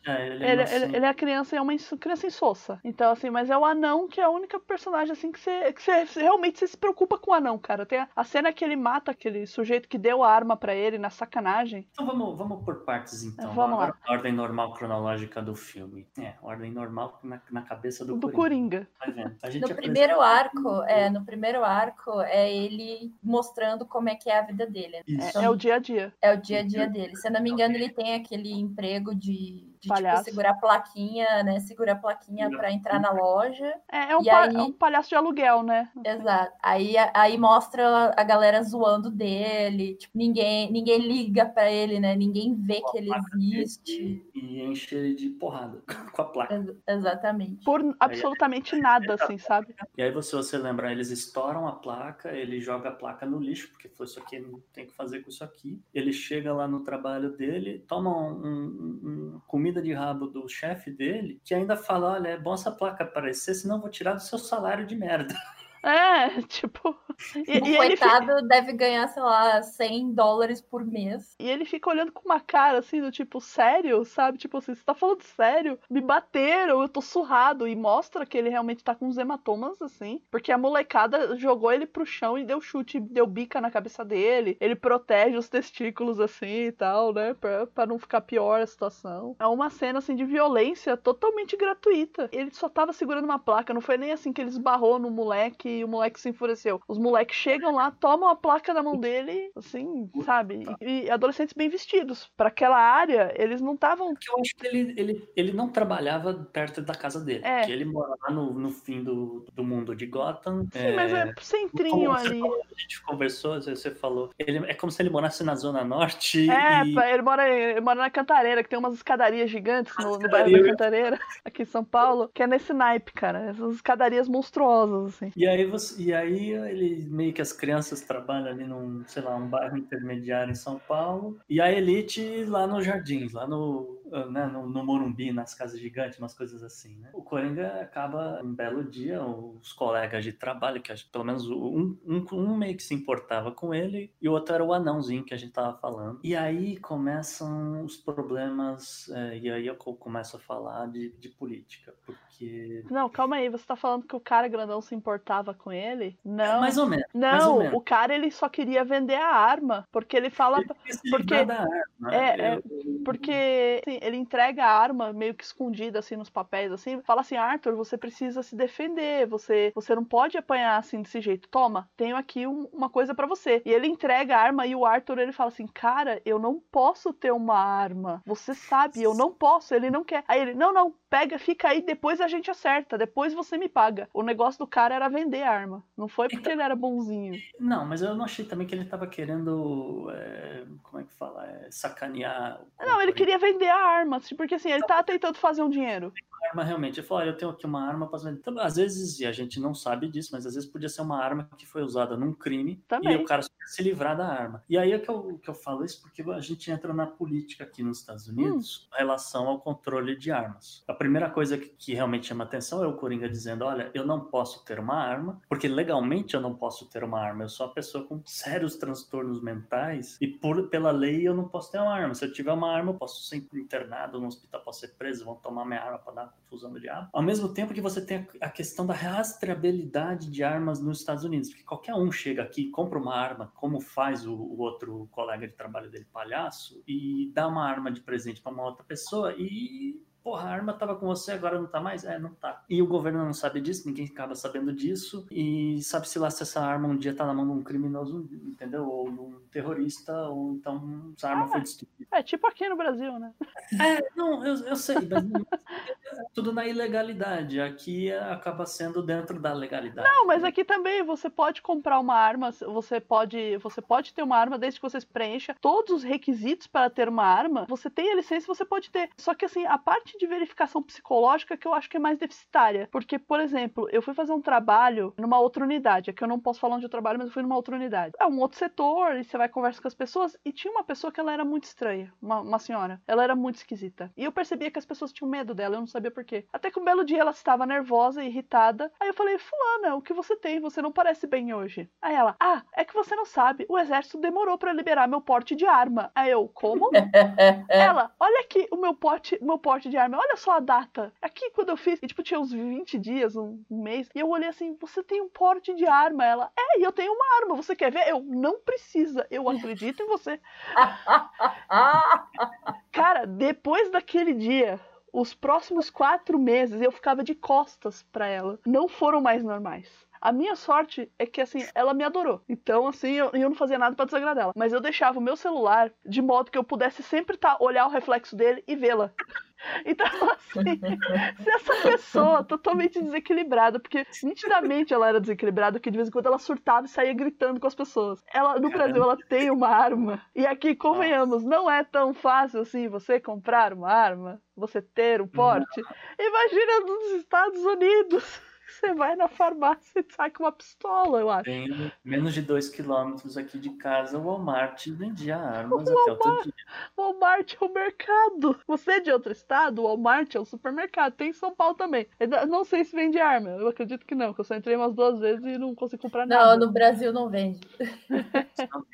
[0.06, 2.80] É, ele, é ele, ele, ele, é a criança, é uma criança insossa.
[2.84, 5.82] Então, assim, mas é o anão que é a única personagem, assim, que você, que
[5.82, 7.84] você realmente você se preocupa com o anão, cara.
[7.84, 10.96] Tem a, a cena que ele mata aquele sujeito que deu a arma para ele
[10.96, 11.88] na sacanagem.
[11.92, 13.52] Então vamos, vamos por partes, então.
[13.52, 14.14] Vamos Agora, lá.
[14.14, 16.06] ordem normal cronológica do filme.
[16.18, 18.88] É, ordem normal na, na cabeça do, do Coringa.
[18.98, 19.36] Coringa.
[19.40, 24.38] Tá no primeiro arco, é, no primeiro arco é ele mostrando como é que é
[24.38, 25.02] a vida dele.
[25.08, 25.30] Né?
[25.34, 26.12] É, é, o dia a dia.
[26.20, 27.16] É o dia a dia dele.
[27.16, 31.60] Se eu não me engano, ele tem aquele emprego de de tipo, segurar plaquinha, né?
[31.60, 33.72] Segurar plaquinha para entrar na loja.
[33.90, 34.54] É, é um, pa aí...
[34.54, 35.88] é um, palhaço de aluguel, né?
[36.04, 36.52] Exato.
[36.62, 42.14] Aí, aí mostra a galera zoando dele, tipo, ninguém, ninguém liga para ele, né?
[42.14, 44.24] Ninguém vê que ele existe.
[44.34, 46.54] E enche ele de porrada com a placa.
[46.54, 47.64] Ex exatamente.
[47.64, 49.74] Por absolutamente aí, nada, assim, sabe?
[49.96, 53.68] E aí, se você lembrar, eles estouram a placa, ele joga a placa no lixo,
[53.70, 55.80] porque foi isso aqui, não tem que fazer com isso aqui.
[55.94, 60.90] Ele chega lá no trabalho dele, toma um, um, um comida de rabo do chefe
[60.90, 64.22] dele, que ainda fala: olha, é bom essa placa aparecer, senão eu vou tirar do
[64.22, 65.34] seu salário de merda.
[65.86, 66.98] É, tipo.
[67.36, 68.42] E, o e coitado fica...
[68.42, 71.36] deve ganhar, sei lá, 100 dólares por mês.
[71.38, 74.36] E ele fica olhando com uma cara assim, do tipo, sério, sabe?
[74.36, 75.78] Tipo assim, você tá falando sério?
[75.88, 77.68] Me bateram, eu tô surrado.
[77.68, 80.20] E mostra que ele realmente tá com uns hematomas, assim.
[80.28, 84.56] Porque a molecada jogou ele pro chão e deu chute, deu bica na cabeça dele.
[84.60, 87.32] Ele protege os testículos, assim e tal, né?
[87.34, 89.36] Pra, pra não ficar pior a situação.
[89.38, 92.28] É uma cena, assim, de violência totalmente gratuita.
[92.32, 95.75] Ele só tava segurando uma placa, não foi nem assim que ele esbarrou no moleque
[95.76, 96.80] e o moleque se enfureceu.
[96.88, 100.64] Os moleques chegam lá, tomam a placa da mão dele, assim, sabe?
[100.80, 102.30] E, e adolescentes bem vestidos.
[102.36, 104.08] para aquela área, eles não estavam.
[104.08, 107.44] Eu acho que ele, ele, ele não trabalhava perto da casa dele.
[107.44, 107.70] É.
[107.70, 110.66] ele mora lá no, no fim do, do mundo de Gotham.
[110.72, 110.92] Sim, é...
[110.94, 112.40] mas é centrinho ali.
[112.40, 114.30] Falou, a gente conversou, você falou.
[114.38, 116.50] Ele, é como se ele morasse na Zona Norte.
[116.50, 116.98] É, e...
[116.98, 120.70] ele, mora, ele mora na Cantareira, que tem umas escadarias gigantes no, no bairro da
[120.70, 123.50] Cantareira, aqui em São Paulo, que é nesse naipe, cara.
[123.50, 125.32] Essas escadarias monstruosas, assim.
[125.36, 129.36] E aí você, e aí ele meio que as crianças trabalham ali num, sei lá,
[129.36, 133.98] um bairro intermediário em São Paulo, e a elite lá nos jardins, lá no,
[134.30, 137.10] né, no, no, Morumbi, nas casas gigantes, umas coisas assim, né?
[137.12, 142.24] O Coringa acaba, um belo dia, os colegas de trabalho, que pelo menos um, um,
[142.32, 145.36] um, meio que se importava com ele, e o outro era o anãozinho que a
[145.36, 146.20] gente tava falando.
[146.22, 151.94] E aí começam os problemas, é, e aí eu começo a falar de, de política,
[152.04, 152.84] porque.
[152.90, 156.18] Não, calma aí, você tá falando que o cara grandão se importava com ele?
[156.24, 156.44] Não.
[156.44, 157.06] É, mais ou menos.
[157.14, 157.74] Não, ou menos.
[157.74, 160.68] o cara ele só queria vender a arma, porque ele fala Ele
[161.10, 162.14] porque- da arma.
[162.14, 166.72] é, é, Eu- porque assim, ele entrega a arma meio que escondida assim nos papéis
[166.72, 171.20] assim, fala assim: "Arthur, você precisa se defender, você você não pode apanhar assim desse
[171.20, 171.48] jeito.
[171.48, 173.62] Toma, tenho aqui um- uma coisa pra você".
[173.64, 177.12] E ele entrega a arma e o Arthur ele fala assim: "Cara, eu não posso
[177.12, 178.22] ter uma arma.
[178.26, 179.74] Você sabe, eu não posso".
[179.74, 180.24] Ele não quer.
[180.28, 184.08] Aí ele: "Não, não, pega, fica aí, depois a gente acerta, depois você me paga".
[184.12, 185.82] O negócio do cara era vender a arma.
[185.96, 187.34] Não foi porque ele era bonzinho.
[187.58, 190.10] Não, mas eu não achei também que ele tava querendo.
[190.10, 191.46] é, como é que fala?
[191.46, 192.60] É, sacanear.
[192.78, 196.12] Não, ele queria vender a assim, porque assim, ele tava tentando fazer um dinheiro.
[196.48, 197.00] Arma realmente.
[197.00, 198.38] Ele falou: olha, eu tenho aqui uma arma, vender.
[198.38, 201.22] Então, às vezes, e a gente não sabe disso, mas às vezes podia ser uma
[201.22, 203.12] arma que foi usada num crime Também.
[203.12, 204.62] e o cara se livrar da arma.
[204.68, 207.64] E aí é que eu, que eu falo isso porque a gente entra na política
[207.64, 210.84] aqui nos Estados Unidos em relação ao controle de armas.
[210.86, 214.20] A primeira coisa que, que realmente chama atenção é o Coringa dizendo: olha, eu não
[214.20, 217.44] posso ter uma arma, porque legalmente eu não posso ter uma arma.
[217.44, 221.70] Eu sou uma pessoa com sérios transtornos mentais e por, pela lei eu não posso
[221.72, 222.14] ter uma arma.
[222.14, 225.34] Se eu tiver uma arma, eu posso ser internado no hospital, posso ser preso, vão
[225.34, 227.08] tomar minha arma para dar uma confusão do diabo.
[227.12, 231.48] Ao mesmo tempo que você tem a questão da rastreabilidade de armas nos Estados Unidos,
[231.48, 235.54] porque qualquer um chega aqui compra uma arma, como faz o, o outro colega de
[235.54, 240.48] trabalho dele, palhaço, e dá uma arma de presente para uma outra pessoa e porra,
[240.48, 242.04] a arma tava com você, agora não tá mais?
[242.04, 242.64] É, não tá.
[242.68, 246.60] E o governo não sabe disso, ninguém acaba sabendo disso, e sabe-se lá se essa
[246.60, 248.88] arma um dia tá na mão de um criminoso, entendeu?
[248.88, 251.48] Ou de um terrorista, ou então essa arma Ah.
[251.48, 252.06] foi destruída.
[252.10, 253.32] É tipo aqui no Brasil, né?
[253.80, 257.60] É, não, eu, eu sei, mas é tudo na ilegalidade.
[257.60, 260.08] Aqui acaba sendo dentro da legalidade.
[260.08, 264.36] Não, mas aqui também você pode comprar uma arma, você pode, você pode ter uma
[264.36, 267.66] arma desde que você preencha todos os requisitos para ter uma arma.
[267.68, 269.10] Você tem a licença, você pode ter.
[269.18, 272.88] Só que assim, a parte de verificação psicológica que eu acho que é mais deficitária,
[272.90, 276.60] porque por exemplo, eu fui fazer um trabalho numa outra unidade, aqui eu não posso
[276.60, 278.14] falar onde eu trabalho, mas eu fui numa outra unidade.
[278.18, 281.12] É um outro setor e você vai conversar com as pessoas e tinha uma pessoa
[281.12, 283.00] que ela era muito estranha, uma, uma senhora.
[283.06, 284.12] Ela era muito esquisita.
[284.16, 286.46] E eu percebia que as pessoas tinham medo dela, eu não sabia por quê.
[286.52, 288.92] Até que um belo dia ela estava nervosa e irritada.
[289.00, 290.60] Aí eu falei: "Fulana, o que você tem?
[290.60, 291.88] Você não parece bem hoje".
[292.00, 295.54] Aí ela: "Ah, é que você não sabe, o exército demorou para liberar meu porte
[295.54, 296.10] de arma".
[296.14, 296.90] Aí eu: "Como?"
[297.68, 301.12] Ela, olha aqui o meu porte, meu porte de arma, olha só a data.
[301.20, 304.28] Aqui quando eu fiz, e, tipo, tinha uns 20 dias, um, um mês, e eu
[304.28, 306.24] olhei assim, você tem um porte de arma.
[306.24, 308.08] Ela, é, e eu tenho uma arma, você quer ver?
[308.08, 310.40] Eu, não precisa, eu acredito em você.
[312.92, 314.80] Cara, depois daquele dia,
[315.12, 318.58] os próximos quatro meses eu ficava de costas pra ela.
[318.66, 320.05] Não foram mais normais.
[320.26, 322.42] A minha sorte é que, assim, ela me adorou.
[322.48, 324.52] Então, assim, eu, eu não fazia nada pra desagradar ela.
[324.56, 327.90] Mas eu deixava o meu celular de modo que eu pudesse sempre tá, olhar o
[327.90, 329.12] reflexo dele e vê-la.
[329.86, 330.60] Então, assim,
[331.42, 336.26] se essa pessoa totalmente desequilibrada, porque nitidamente ela era desequilibrada, porque de vez em quando
[336.26, 338.22] ela surtava e saía gritando com as pessoas.
[338.32, 340.20] Ela, no Brasil, ela tem uma arma.
[340.34, 345.26] E aqui, convenhamos, não é tão fácil assim você comprar uma arma, você ter um
[345.26, 345.80] porte.
[346.18, 348.55] Imagina nos Estados Unidos.
[348.66, 351.44] Você vai na farmácia e sai com uma pistola, eu acho.
[351.44, 356.52] Tem menos de dois quilômetros aqui de casa, o Walmart vendia armas até outro dia.
[356.96, 358.60] Walmart é o mercado.
[358.66, 361.14] Você é de outro estado, o Walmart é o supermercado.
[361.14, 362.06] Tem em São Paulo também.
[362.18, 363.50] Eu não- não sei se vende arma.
[363.50, 366.26] Eu acredito que não, que eu só entrei umas duas vezes e não consegui comprar
[366.26, 366.66] Não, nada.
[366.66, 367.60] no Brasil não vende.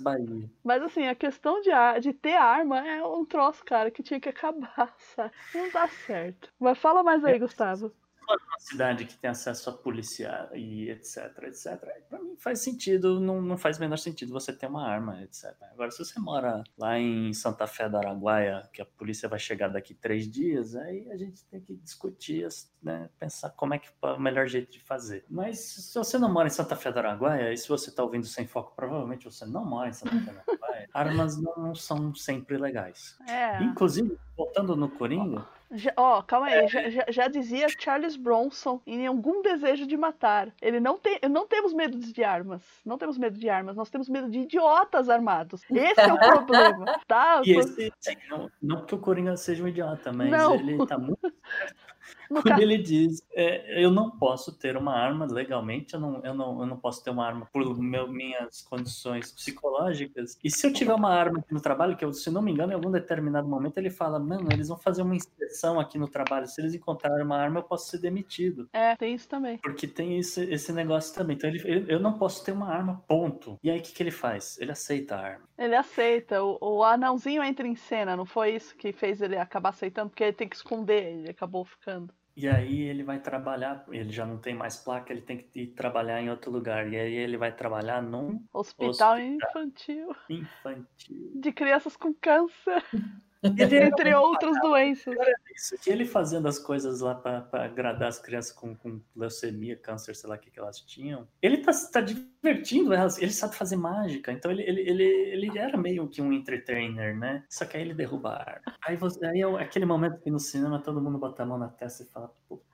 [0.00, 0.50] Bahia.
[0.64, 4.28] Mas assim, a questão de, de ter arma é um troço, cara, que tinha que
[4.28, 5.32] acabar, sabe?
[5.54, 6.52] Não dá certo.
[6.58, 7.92] Mas fala mais aí, Gustavo.
[8.28, 11.78] Uma cidade que tem acesso a polícia e etc, etc.
[12.08, 15.54] Pra mim faz sentido, não, não faz o menor sentido você ter uma arma, etc.
[15.72, 19.68] Agora, se você mora lá em Santa Fé do Araguaia, que a polícia vai chegar
[19.68, 22.48] daqui três dias, aí a gente tem que discutir,
[22.82, 25.24] né, pensar como é que é o melhor jeito de fazer.
[25.30, 28.26] Mas se você não mora em Santa Fé do Araguaia, e se você tá ouvindo
[28.26, 32.56] sem foco, provavelmente você não mora em Santa Fé do Araguaia, armas não são sempre
[32.56, 33.16] legais.
[33.28, 33.62] É.
[33.62, 36.60] Inclusive, voltando no Coringa, Já- Ó, calma É.
[36.60, 36.68] aí.
[36.68, 40.48] Já, já- já dizia Charles Bronson em algum desejo de matar.
[40.62, 41.18] Ele não tem.
[41.28, 42.62] Não temos medo de armas.
[42.84, 43.74] Não temos medo de armas.
[43.74, 45.62] Nós temos medo de idiotas armados.
[45.68, 46.18] Esse é o
[46.84, 47.42] problema, tá?
[47.44, 50.54] E esse, sim, não, não que o Coringa seja um idiota, mas Não.
[50.54, 51.18] ele tá muito.
[52.30, 56.24] No Quando ca- ele diz, é, eu não posso ter uma arma legalmente, eu não,
[56.24, 60.38] eu não, eu não posso ter uma arma por meu, minhas condições psicológicas.
[60.42, 62.72] E se eu tiver uma arma aqui no trabalho, que eu, se não me engano,
[62.72, 66.46] em algum determinado momento ele fala, mano, eles vão fazer uma inspeção aqui no trabalho,
[66.46, 68.68] se eles encontrarem uma arma, eu posso ser demitido.
[68.72, 69.58] É, tem isso também.
[69.58, 71.36] Porque tem esse, esse negócio também.
[71.36, 73.58] Então ele, ele- eu não posso ter uma arma, ponto.
[73.62, 74.58] E aí o que, que ele faz?
[74.60, 75.46] Ele aceita a arma.
[75.58, 76.42] Ele aceita.
[76.42, 78.16] O, o anãozinho entra em cena.
[78.16, 80.10] Não foi isso que fez ele acabar aceitando?
[80.10, 81.04] Porque ele tem que esconder.
[81.18, 81.95] Ele acabou ficando.
[82.36, 85.66] E aí ele vai trabalhar, ele já não tem mais placa, ele tem que ir
[85.68, 86.86] trabalhar em outro lugar.
[86.92, 89.18] E aí ele vai trabalhar num Hospital, Hospital.
[89.18, 91.32] infantil infantil.
[91.34, 92.84] de crianças com câncer,
[93.42, 93.42] entre
[94.14, 95.14] outras doenças.
[95.54, 99.76] Isso, que ele fazendo as coisas lá pra pra agradar as crianças com, com leucemia,
[99.76, 101.26] câncer, sei lá o que, que elas tinham.
[101.40, 105.76] Ele tá, tá divertindo elas, ele sabe fazer mágica, então ele, ele, ele, ele era
[105.76, 107.44] meio que um entertainer, né?
[107.48, 108.74] Só que aí ele derruba a arma.
[108.86, 111.68] Aí, você, aí é aquele momento que no cinema todo mundo bota a mão na
[111.68, 112.64] testa e fala, puta.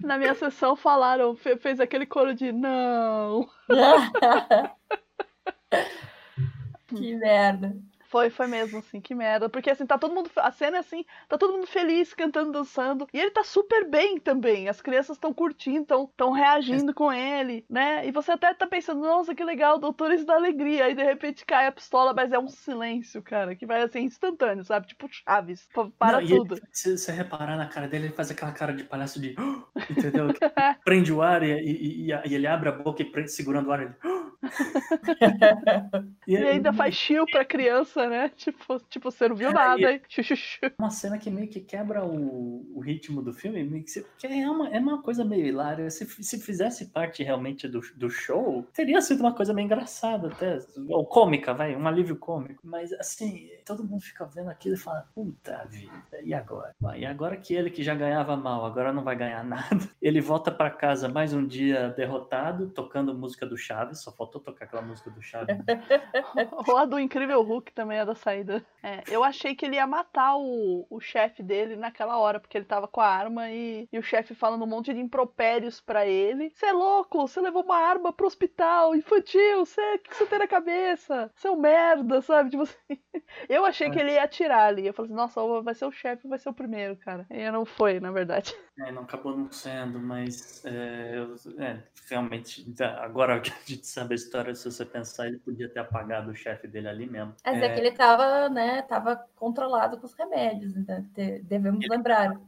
[0.00, 3.46] Na minha sessão falaram, fe- fez aquele coro de não.
[6.88, 7.76] que merda.
[8.14, 9.48] Foi, foi mesmo, assim, que merda.
[9.48, 10.30] Porque assim, tá todo mundo.
[10.36, 13.08] A cena é assim, tá todo mundo feliz, cantando, dançando.
[13.12, 14.68] E ele tá super bem também.
[14.68, 18.06] As crianças estão curtindo, estão tão reagindo com ele, né?
[18.06, 20.84] E você até tá pensando, nossa, que legal, doutores da alegria.
[20.84, 24.64] Aí de repente cai a pistola, mas é um silêncio, cara, que vai assim, instantâneo,
[24.64, 24.86] sabe?
[24.86, 25.66] Tipo Chaves.
[25.74, 26.60] pa- Para Não, e ele- tudo.
[26.70, 29.34] se você reparar na cara dele, ele faz aquela cara de palhaço de.
[29.90, 30.32] Entendeu?
[30.32, 30.38] Que
[30.84, 33.72] prende o ar e, e- e- e ele abre a boca e prende, segurando o
[33.72, 33.80] ar.
[33.82, 33.94] Ele,
[36.26, 38.30] E ainda faz chill pra criança, né?
[38.44, 40.02] Tipo, tipo você não viu nada, e- hein?
[40.78, 44.50] Uma cena que meio que quebra o, o ritmo do filme, meio que porque é
[44.50, 45.90] uma, é uma coisa meio hilária.
[45.90, 50.58] Se, se fizesse parte realmente do, do show, teria sido uma coisa meio engraçada até,
[50.88, 52.60] ou cômica, vai, um alívio cômico.
[52.64, 56.74] Mas assim, todo mundo fica vendo aquilo e fala, puta vida, e agora?
[56.96, 59.88] E agora que ele que já ganhava mal, agora não vai ganhar nada.
[60.00, 64.64] Ele volta pra casa mais um dia derrotado, tocando música do Chaves, só faltou tocar
[64.64, 65.56] aquela música do Chaves.
[66.66, 68.64] Ou a do Incrível Hulk também é da saída.
[68.82, 72.64] É, eu achei que ele ia matar o, o chefe dele naquela hora, porque ele
[72.64, 76.50] tava com a arma e, e o chefe falando um monte de impropérios pra ele.
[76.50, 80.38] Você é louco, você levou uma arma pro hospital infantil, você, o que você tem
[80.38, 81.30] na cabeça?
[81.34, 82.50] Você é um merda, sabe?
[82.54, 82.98] Tipo assim.
[83.48, 84.86] Eu achei que ele ia atirar ali.
[84.86, 87.26] Eu falei assim, nossa, vai ser o chefe, vai ser o primeiro, cara.
[87.30, 88.54] E não foi, na verdade.
[88.78, 94.14] É, não acabou não sendo, mas é, eu- é, realmente, agora que a gente sabe
[94.14, 97.34] a história, se você pensar, ele podia ter apagado o chefe dele ali mesmo.
[97.44, 102.38] Mas é, que ele tava, né, tava controlado com os remédios, então te- devemos lembrar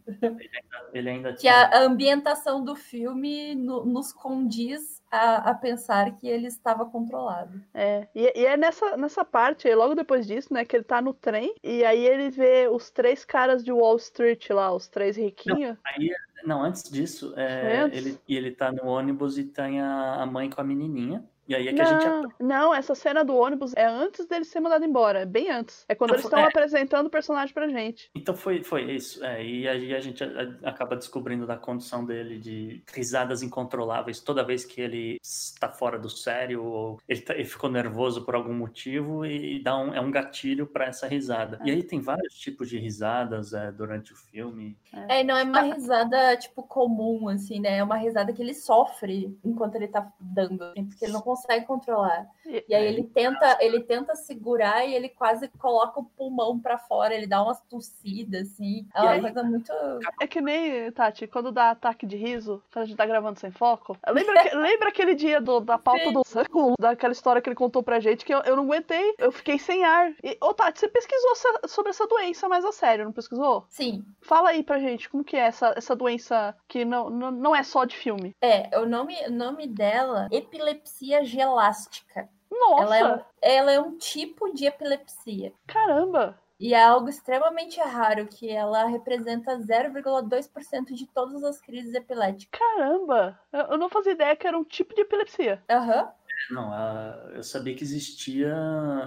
[0.93, 1.67] Ele ainda que tinha.
[1.67, 7.61] a ambientação do filme no- nos condiz a, a pensar que ele estava controlado.
[7.73, 11.01] É, e, e é nessa, nessa parte, aí, logo depois disso, né, que ele tá
[11.01, 15.17] no trem, e aí ele vê os três caras de Wall Street lá, os três
[15.17, 15.77] riquinhos.
[15.85, 16.11] Aí,
[16.45, 20.49] não, antes disso, é, ele, e ele tá no ônibus e tem a, a mãe
[20.51, 21.25] com a menininha.
[21.49, 22.05] E aí é que a gente.
[22.05, 25.85] Não, não, essa cena do ônibus é antes dele ser mandado embora, é bem antes.
[25.89, 26.45] É quando Não, eles estão é.
[26.45, 28.11] apresentando o personagem pra gente.
[28.15, 29.25] Então foi, foi isso.
[29.25, 30.25] É, e aí a gente
[30.65, 36.11] acaba descobrindo da condição dele de risadas incontroláveis toda vez que ele está fora do
[36.11, 40.11] sério ou ele, tá- ele ficou nervoso por algum motivo e dá um, é um
[40.11, 41.61] gatilho para essa risada.
[41.65, 44.77] E aí tem vários tipos de risadas é, durante o filme.
[45.09, 47.79] É, e não é uma risada, tipo, comum, assim, né?
[47.79, 51.36] É uma risada que ele sofre enquanto ele tá dando, assim, porque ele não consegue
[51.67, 52.27] controlar.
[52.45, 57.15] E- aí ele tenta, ele tenta segurar e ele quase coloca o pulmão pra fora,
[57.15, 58.87] ele dá umas tossidas, assim.
[58.95, 59.73] É uma aí- coisa muito.
[60.21, 63.51] É que nem, Tati, quando dá ataque de riso, quando a gente tá gravando sem
[63.51, 63.97] foco.
[64.09, 66.13] Lembra, que- lembra aquele dia do- da pauta Sim.
[66.13, 69.33] do Saco, daquela história que ele contou pra gente, que eu, eu não aguentei, eu
[69.33, 70.13] fiquei sem ar.
[70.23, 71.33] E, ô, Tati, você pesquisou
[71.67, 73.65] sobre essa doença mais a sério, não pesquisou?
[73.69, 74.05] Sim.
[74.21, 77.63] Fala aí pra gente, como que é essa, essa doença que não, não, não é
[77.63, 78.35] só de filme?
[78.41, 82.29] É, o nome, o nome dela, epilepsia gelástica.
[82.51, 85.53] Nossa, Ela é, um, ela é um tipo de epilepsia.
[85.67, 86.39] caramba!
[86.59, 92.59] E é algo extremamente raro, que ela representa 0,2% de todas as crises epiléticas.
[92.59, 93.39] Caramba!
[93.53, 95.63] Eu, não fazia ideia que era um tipo de epilepsia.
[95.69, 96.11] Aham.
[96.51, 98.55] Não, a- eu sabia que existia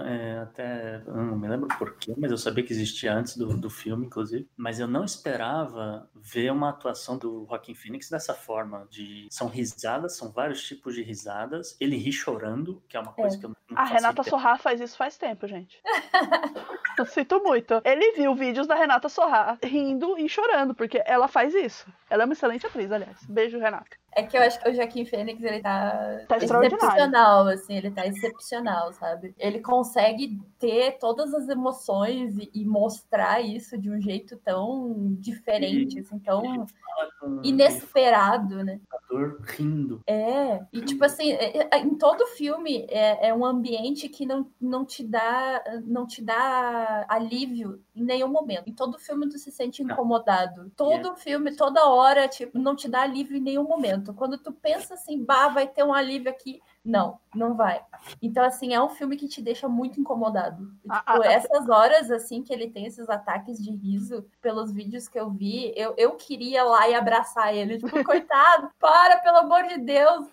[0.04, 1.02] é, até.
[1.06, 4.48] eu Não me lembro porquê, mas eu sabia que existia antes do, do filme, inclusive.
[4.56, 8.86] Mas eu não esperava ver uma atuação do Joaquin Phoenix dessa forma.
[8.90, 11.76] De, são risadas, são vários tipos de risadas.
[11.80, 13.38] Ele ri chorando, que é uma coisa É.
[13.38, 14.58] que eu não, A Renata ideia.
[14.58, 15.80] Faz isso faz tempo, gente.
[16.98, 17.80] eu sinto muito.
[17.84, 21.86] Ele viu vídeos da Renata Sorra rindo e chorando, porque ela faz isso.
[22.08, 23.18] Ela é uma excelente atriz, aliás.
[23.28, 23.96] Beijo, Renata.
[24.12, 28.06] É que eu acho que o Joaquim Fênix, ele tá, Tá excepcional, assim, ele tá
[28.06, 29.34] excepcional, sabe?
[29.38, 36.00] Ele consegue ter todas as emoções e, e mostrar isso de um jeito tão diferente,
[36.00, 38.80] assim, tão Fala inesperado, né?
[38.92, 40.02] o ator rindo.
[40.06, 44.46] É, e tipo assim, é- é- em todo filme é, é um ambiente que não,
[44.60, 48.68] não te dá não te dá alívio em nenhum momento.
[48.68, 50.70] Em todo filme tu se sente incomodado.
[50.76, 53.99] Todo filme, toda hora, tipo, não te dá alívio em nenhum momento.
[54.14, 57.82] Quando tu pensa assim, bah, vai ter um alívio aqui, Não, não vai.
[58.22, 60.72] Então, assim, é um filme que te deixa muito incomodado.
[60.88, 61.32] Ah, tipo, ah, ah.
[61.32, 65.74] essas horas, assim, que ele tem esses ataques de riso, pelos vídeos que eu vi,
[65.76, 67.76] eu, eu queria lá e abraçar ele.
[67.76, 70.26] Tipo, coitado, para, pelo amor de Deus.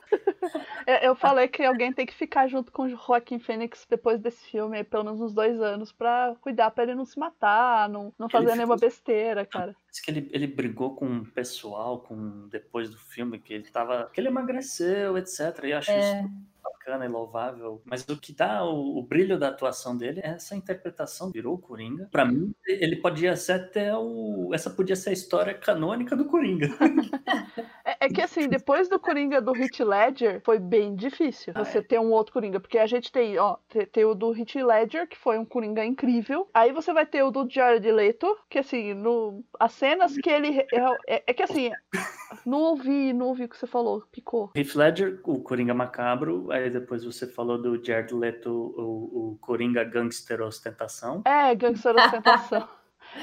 [0.86, 4.46] Eu, eu falei que alguém tem que ficar junto com o Joaquim Fênix depois desse
[4.50, 8.30] filme, pelo menos uns dois anos, pra cuidar pra ele não se matar, não, não
[8.30, 9.76] fazer Ele nenhuma ficou- besteira, cara.
[9.98, 14.10] Diz que ele, ele brigou com o pessoal com, depois do filme, que ele tava.
[14.14, 15.64] que ele emagreceu, etc.
[15.64, 16.22] E eu acho É.
[16.22, 16.32] isso
[16.72, 17.82] bacana e louvável.
[17.86, 21.32] Mas o que dá o, o brilho da atuação dele é essa interpretação.
[21.32, 22.08] Virou o Coringa.
[22.12, 24.52] Pra mim, ele podia ser até o.
[24.54, 26.68] Essa podia ser a história canônica do Coringa.
[27.88, 31.78] É, é que assim, depois do Coringa do Heath Ledger, foi bem difícil Ah, você
[31.78, 31.82] é.
[31.82, 32.60] ter um outro Coringa.
[32.60, 35.86] Porque a gente tem, ó, tem, tem o do Heath Ledger, que foi um Coringa
[35.86, 36.50] incrível.
[36.54, 40.60] Aí você vai ter o do Jared Leto, que assim, no, as cenas que ele.
[41.08, 41.72] É, é que assim,
[42.46, 44.52] não ouvi, não ouvi o que você falou, picou.
[44.54, 46.52] Heath Ledger, o Coringa macabro.
[46.58, 51.22] Aí depois você falou do Jared Leto, o, o Coringa gangster ostentação.
[51.26, 52.68] É, Gangster Ostentação.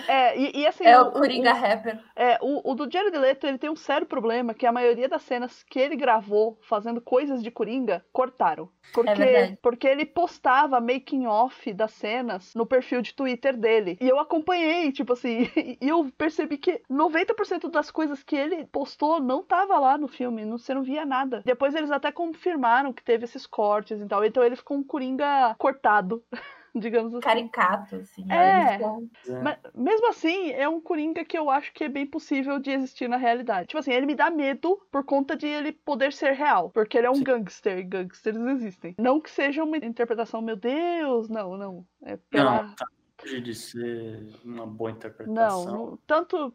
[0.08, 0.84] É, e, e assim.
[0.84, 2.00] É o- o Coringa Rapper.
[2.16, 5.22] É, o, o do Jared Leto, ele tem um sério problema, que a maioria das
[5.22, 8.68] cenas que ele gravou fazendo coisas de Coringa, cortaram.
[8.92, 13.98] Porque, É porque ele postava making off das cenas no perfil de Twitter dele.
[14.00, 15.48] E eu acompanhei, tipo assim,
[15.80, 20.44] e eu percebi que 90% das coisas que ele postou não tava lá no filme,
[20.44, 21.42] não, você não via nada.
[21.44, 25.54] Depois eles até confirmaram que teve esses cortes e tal, então ele ficou um Coringa
[25.58, 26.22] cortado,
[26.74, 27.22] digamos assim.
[27.22, 28.24] Caricato, assim.
[28.30, 28.72] É.
[28.78, 29.40] ficou- É.
[29.40, 33.08] Mas, mesmo assim, é um Coringa que eu acho que é bem possível de existir
[33.08, 33.68] na realidade.
[33.68, 36.70] Tipo assim, ele me dá medo por conta de ele poder ser real.
[36.70, 37.24] Porque ele é um Sim.
[37.24, 38.94] gangster, e gangsters existem.
[38.98, 41.86] Não que seja uma interpretação, meu Deus, não, não.
[42.02, 42.62] É pela.
[42.64, 42.86] Não, tá
[43.24, 45.64] longe de ser uma boa interpretação.
[45.66, 46.52] não- tanto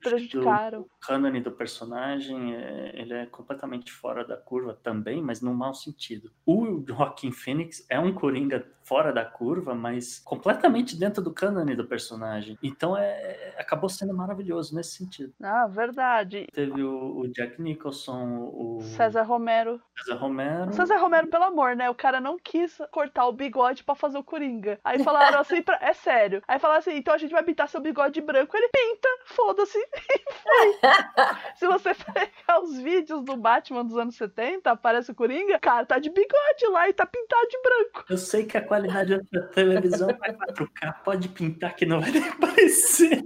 [0.00, 0.82] prejudicaram.
[0.82, 5.74] O cânone do personagem, é- ele é completamente fora da curva também, mas num mau
[5.74, 6.30] sentido.
[6.46, 11.86] O Joaquin Phoenix é um Coringa fora da curva, mas completamente dentro do cânone do
[11.86, 12.58] personagem.
[12.62, 15.32] Então é, acabou sendo maravilhoso nesse sentido.
[15.42, 16.46] Ah, verdade.
[16.52, 19.80] Teve o, o Jack Nicholson, o César Romero.
[19.96, 20.72] César Romero.
[20.72, 21.88] César Romero, pelo amor, né?
[21.90, 24.78] O cara não quis cortar o bigode pra fazer o Coringa.
[24.84, 26.11] Aí falaram assim, pra- é sério.
[26.46, 28.56] Aí falaram assim, então a gente vai pintar seu bigode branco.
[28.56, 29.78] Ele pinta, foda-se.
[31.56, 35.98] Se você pegar os vídeos do Batman dos anos 70, aparece o Coringa, cara, tá
[35.98, 38.04] de bigode lá e tá pintado de branco.
[38.10, 43.22] Eu sei que a qualidade da televisão é 4K, pode pintar que não vai aparecer.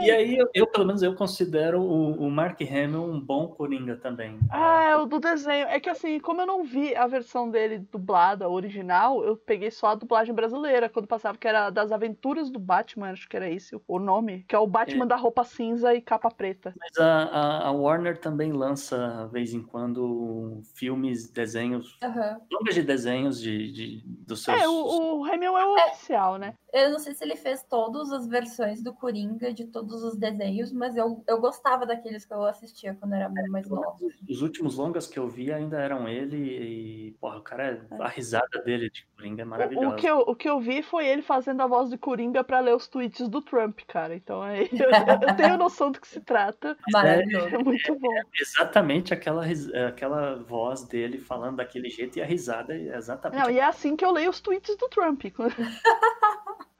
[0.00, 3.96] E aí, eu, eu, pelo menos, eu considero o, o Mark Hamill um bom Coringa
[3.96, 4.38] também.
[4.50, 5.66] Ah, é o do desenho.
[5.68, 9.88] É que assim, como eu não vi a versão dele dublada, original, eu peguei só
[9.88, 13.78] a dublagem brasileira, quando passava, que era das aventuras do Batman, acho que era esse
[13.86, 14.44] o nome.
[14.48, 15.08] Que é o Batman É.
[15.08, 16.72] da roupa cinza e capa preta.
[16.78, 22.40] Mas a, a- a Warner também lança, de vez em quando, filmes, desenhos, Aham.
[22.50, 24.60] longas de desenhos de, de- dos seus...
[24.60, 26.54] É, o, o Hamill é o oficial, né?
[26.72, 30.72] Eu não sei se ele fez todas as versões do Coringa, de todos os desenhos,
[30.72, 33.96] mas eu, eu gostava daqueles que eu assistia quando era mais nova.
[34.28, 38.62] Os últimos longas que eu vi ainda eram ele e, porra, o cara, a risada
[38.64, 39.88] dele de Coringa é O, maravilhosa.
[39.88, 42.60] o que eu, o que eu vi foi ele fazendo a voz de Coringa pra
[42.60, 44.14] ler os tweets do Trump, cara.
[44.14, 46.76] Então é, eu, eu tenho noção do que se trata.
[46.92, 47.54] Maravilhoso.
[47.54, 48.12] É muito bom.
[48.40, 49.44] Exatamente aquela,
[49.88, 53.96] aquela voz dele falando daquele jeito e a risada é exatamente Não, e é assim
[53.96, 55.22] que eu leio os tweets do Trump.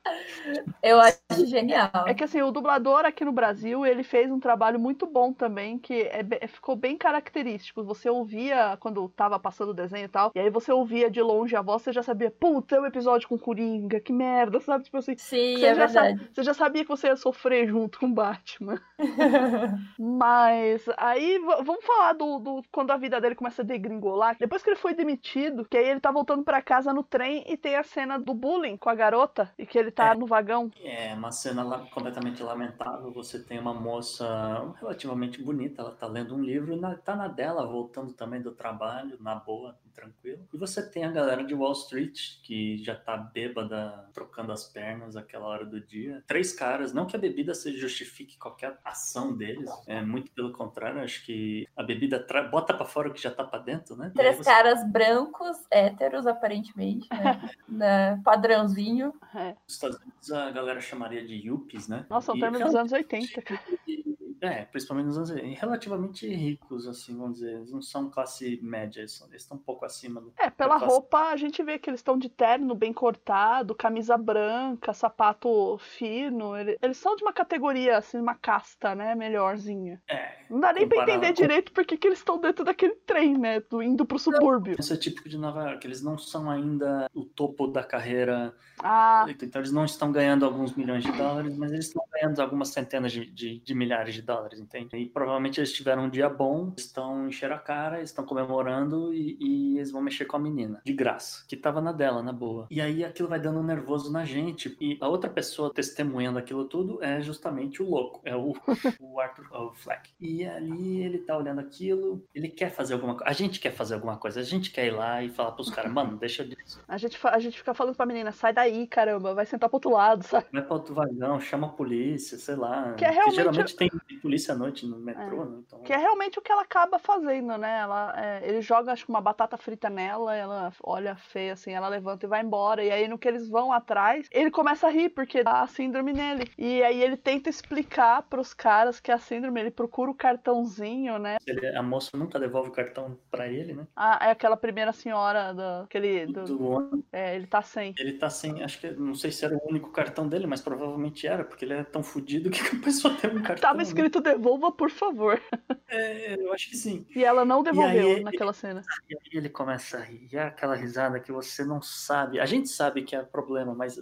[0.83, 1.91] Eu acho genial.
[2.07, 5.79] É que assim, o dublador aqui no Brasil, ele fez um trabalho muito bom também,
[5.79, 7.83] que é be- ficou bem característico.
[7.85, 11.57] Você ouvia quando tava passando o desenho e tal, e aí você ouvia de longe
[11.57, 14.85] a voz, você já sabia, puta, é um episódio com Coringa, que merda, sabe?
[14.85, 16.19] Tipo assim, Sim, você, é já verdade.
[16.19, 18.81] sabe- você já sabia que você ia sofrer junto com o Batman.
[19.99, 24.37] Mas aí vamos falar do, do- quando a vida dele começa a degringolar.
[24.39, 27.57] Depois que ele foi demitido, que aí ele tá voltando pra casa no trem e
[27.57, 30.14] tem a cena do bullying com a garota e que ele tá É.
[30.14, 30.70] no vagão.
[30.82, 33.11] É uma cena completamente lamentável.
[33.12, 37.26] Você tem uma moça relativamente bonita, ela tá lendo um livro e na, tá na
[37.28, 40.47] dela, voltando também do trabalho, na boa, tranquilo.
[40.53, 45.16] E você tem a galera de Wall Street, que já tá bêbada, trocando as pernas
[45.16, 46.22] aquela hora do dia.
[46.26, 51.01] Três caras, não que a bebida se justifique qualquer ação deles, é muito pelo contrário,
[51.03, 54.12] acho que a bebida tra- bota pra fora o que já tá pra dentro, né?
[54.14, 57.51] Três você- caras brancos, héteros, aparentemente, né?
[57.66, 59.14] Na- padrãozinho.
[59.34, 59.55] É.
[59.89, 62.07] Estados Unidos a galera chamaria de yuppies, né?
[62.11, 63.61] Nossa, é um termo dos anos 80, cara.
[63.87, 67.55] E- É, principalmente nos anos relativamente ricos, assim, vamos dizer.
[67.57, 70.32] Eles não são classe média, eles, são, eles estão um pouco acima do.
[70.39, 70.93] É, pela classe...
[70.93, 76.57] roupa a gente vê que eles estão de terno bem cortado, camisa branca, sapato fino.
[76.57, 79.14] Eles, eles são de uma categoria, assim, uma casta, né?
[79.14, 80.01] Melhorzinha.
[80.09, 80.37] É.
[80.51, 81.32] Não dá nem pra entender com...
[81.34, 83.61] direito porque que eles estão dentro daquele trem, né?
[83.61, 84.76] Do, indo pro subúrbio.
[84.78, 85.87] Esse é típico de Nova York.
[85.87, 88.55] Eles não são ainda o topo da carreira.
[88.82, 89.26] Ah.
[89.28, 93.12] Então eles não estão ganhando alguns milhões de dólares, mas eles estão ganhando algumas centenas
[93.12, 94.97] de, de, de milhares de dólares, entende?
[94.97, 99.77] E provavelmente eles tiveram um dia bom, estão enchendo a cara, estão comemorando e, e,
[99.77, 102.66] eles vão mexer com a menina, de graça, que tava na dela, na boa.
[102.70, 104.77] E aí aquilo vai dando um nervoso na gente.
[104.81, 108.55] E a outra pessoa testemunhando aquilo tudo é justamente o louco, é o,
[109.01, 110.11] o Arthur o Fleck.
[110.20, 113.31] E ali ele tá olhando aquilo, ele quer fazer alguma coisa.
[113.31, 115.93] A gente quer fazer alguma coisa, a gente quer ir lá e falar pros caras,
[115.93, 116.83] mano, deixa disso.
[116.89, 119.91] A gente, a gente fica falando pra menina, sai daí, caramba, vai sentar pro outro
[119.91, 120.47] lado, sabe?
[120.53, 122.95] Vai pra outro vagão, chama a polícia, sei lá.
[122.95, 123.37] Que é realmente...
[123.37, 125.47] geralmente tem polícia à noite no metrô, é.
[125.47, 125.62] né?
[125.67, 125.81] Então...
[125.81, 127.79] Que é realmente o que ela acaba fazendo, né?
[127.81, 131.89] Ela, é, ele joga, acho que uma batata frita nela, ela olha feia assim, ela
[131.89, 132.85] levanta e vai embora.
[132.85, 136.12] E aí, no que eles vão atrás, ele começa a rir, porque dá a síndrome
[136.12, 136.51] nele.
[136.57, 141.37] E aí ele tenta explicar pros caras que a síndrome, ele procura o cartãozinho, né?
[141.47, 143.87] Ele, a moça nunca devolve o cartão para ele, né?
[143.95, 147.05] Ah, é aquela primeira senhora do, aquele, do, do...
[147.12, 147.95] É, ele tá sem.
[147.99, 151.27] Ele tá sem, acho que, não sei se era o único cartão dele, mas provavelmente
[151.27, 153.62] era, porque ele é tão fodido que a pessoa tem um cartão.
[153.69, 153.83] Tava né?
[154.07, 155.41] Escrito devolva, por favor.
[155.89, 157.07] É, eu acho que sim.
[157.15, 158.83] E ela não devolveu aí, naquela cena.
[159.09, 160.29] E aí ele começa a rir.
[160.33, 162.41] E é aquela risada que você não sabe.
[162.41, 164.01] A gente sabe que é problema, mas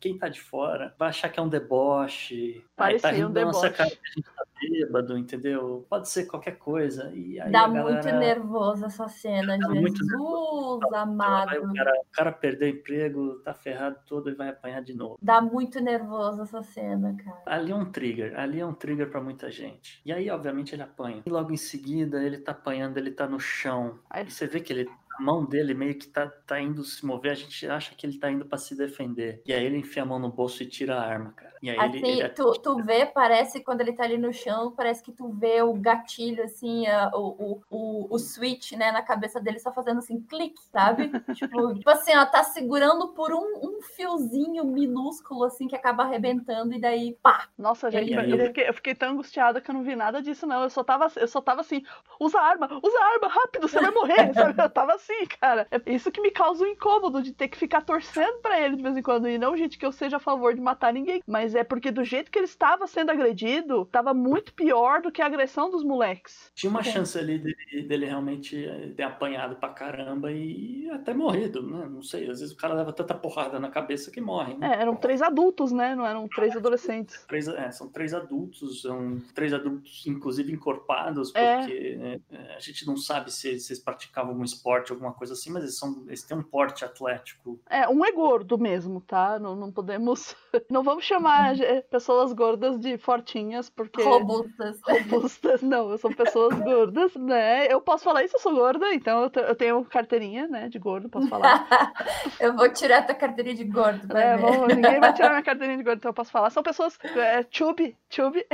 [0.00, 2.64] quem tá de fora vai achar que é um deboche.
[2.74, 3.70] Parecia tá um deboche.
[3.70, 5.86] Cara, a gente tá bêbado, entendeu?
[5.88, 7.10] Pode ser qualquer coisa.
[7.14, 7.84] E aí Dá galera...
[7.84, 11.62] muito nervoso essa cena, Dá Jesus amado.
[11.62, 15.18] o, cara, o cara perdeu o emprego, tá ferrado todo e vai apanhar de novo.
[15.20, 17.42] Dá muito nervoso essa cena, cara.
[17.46, 20.00] Ali é um trigger, ali é um trigger para muita gente.
[20.04, 21.22] E aí, obviamente, ele apanha.
[21.26, 23.98] E logo em seguida, ele tá apanhando, ele tá no chão.
[24.08, 24.88] Aí você vê que ele
[25.18, 28.18] a mão dele meio que tá, tá indo se mover, a gente acha que ele
[28.18, 29.42] tá indo para se defender.
[29.46, 31.56] E aí ele enfia a mão no bolso e tira a arma, cara.
[31.62, 32.28] E aí assim, ele, ele...
[32.30, 35.72] Tu, tu vê, parece, quando ele tá ali no chão, parece que tu vê o
[35.74, 40.62] gatilho, assim, a, o, o, o, switch, né, na cabeça dele só fazendo assim, clique,
[40.70, 41.10] sabe?
[41.34, 46.74] tipo, tipo assim, ó, tá segurando por um, um fiozinho minúsculo, assim, que acaba arrebentando
[46.74, 47.48] e daí, pá!
[47.56, 48.34] Nossa, gente, ele...
[48.34, 50.62] eu, fiquei, eu fiquei tão angustiada que eu não vi nada disso, não.
[50.62, 51.82] Eu só tava, eu só tava assim,
[52.20, 54.62] usa arma, usa arma, rápido, você vai morrer, sabe?
[54.62, 55.05] Eu tava assim,
[55.40, 55.66] cara.
[55.70, 58.82] É isso que me causa um incômodo de ter que ficar torcendo para ele de
[58.82, 59.28] vez em quando.
[59.28, 61.22] E não, gente, que eu seja a favor de matar ninguém.
[61.26, 65.22] Mas é porque do jeito que ele estava sendo agredido, tava muito pior do que
[65.22, 66.50] a agressão dos moleques.
[66.54, 71.62] Tinha uma chance ali dele, dele, realmente eh, ter apanhado pra caramba e até morrido,
[71.62, 71.86] né?
[71.90, 74.54] Não sei, às vezes o cara leva tanta porrada na cabeça que morre.
[74.54, 74.74] Né?
[74.74, 75.94] É, eram três adultos, né?
[75.94, 77.24] Não eram três adolescentes.
[77.26, 81.58] Três, é, são três adultos, são três adultos, inclusive encorpados, é.
[81.58, 81.98] porque
[82.30, 82.56] é.
[82.56, 85.78] a gente não sabe se, se eles praticavam algum esporte, alguma coisa assim, mas eles,
[85.78, 87.60] são, eles têm um porte atlético.
[87.68, 89.38] É, um é gordo mesmo, tá?
[89.38, 90.34] Não, não podemos.
[90.70, 91.54] Não vamos chamar
[91.90, 94.02] pessoas gordas de fortinhas, porque.
[94.02, 94.80] Robustas.
[94.82, 97.70] Robustas, não, são pessoas gordas, né?
[97.70, 101.28] Eu posso falar isso, eu sou gorda, então eu, tenho carteirinha, né, de gordo, posso
[101.28, 101.68] falar.
[102.40, 104.36] eu vou tirar tua carteirinha de gordo, é,
[104.74, 106.50] Ninguém vai tirar minha carteirinha de gordo, então eu posso falar.
[106.50, 106.98] São pessoas.
[107.04, 108.46] É, chubby, chubby.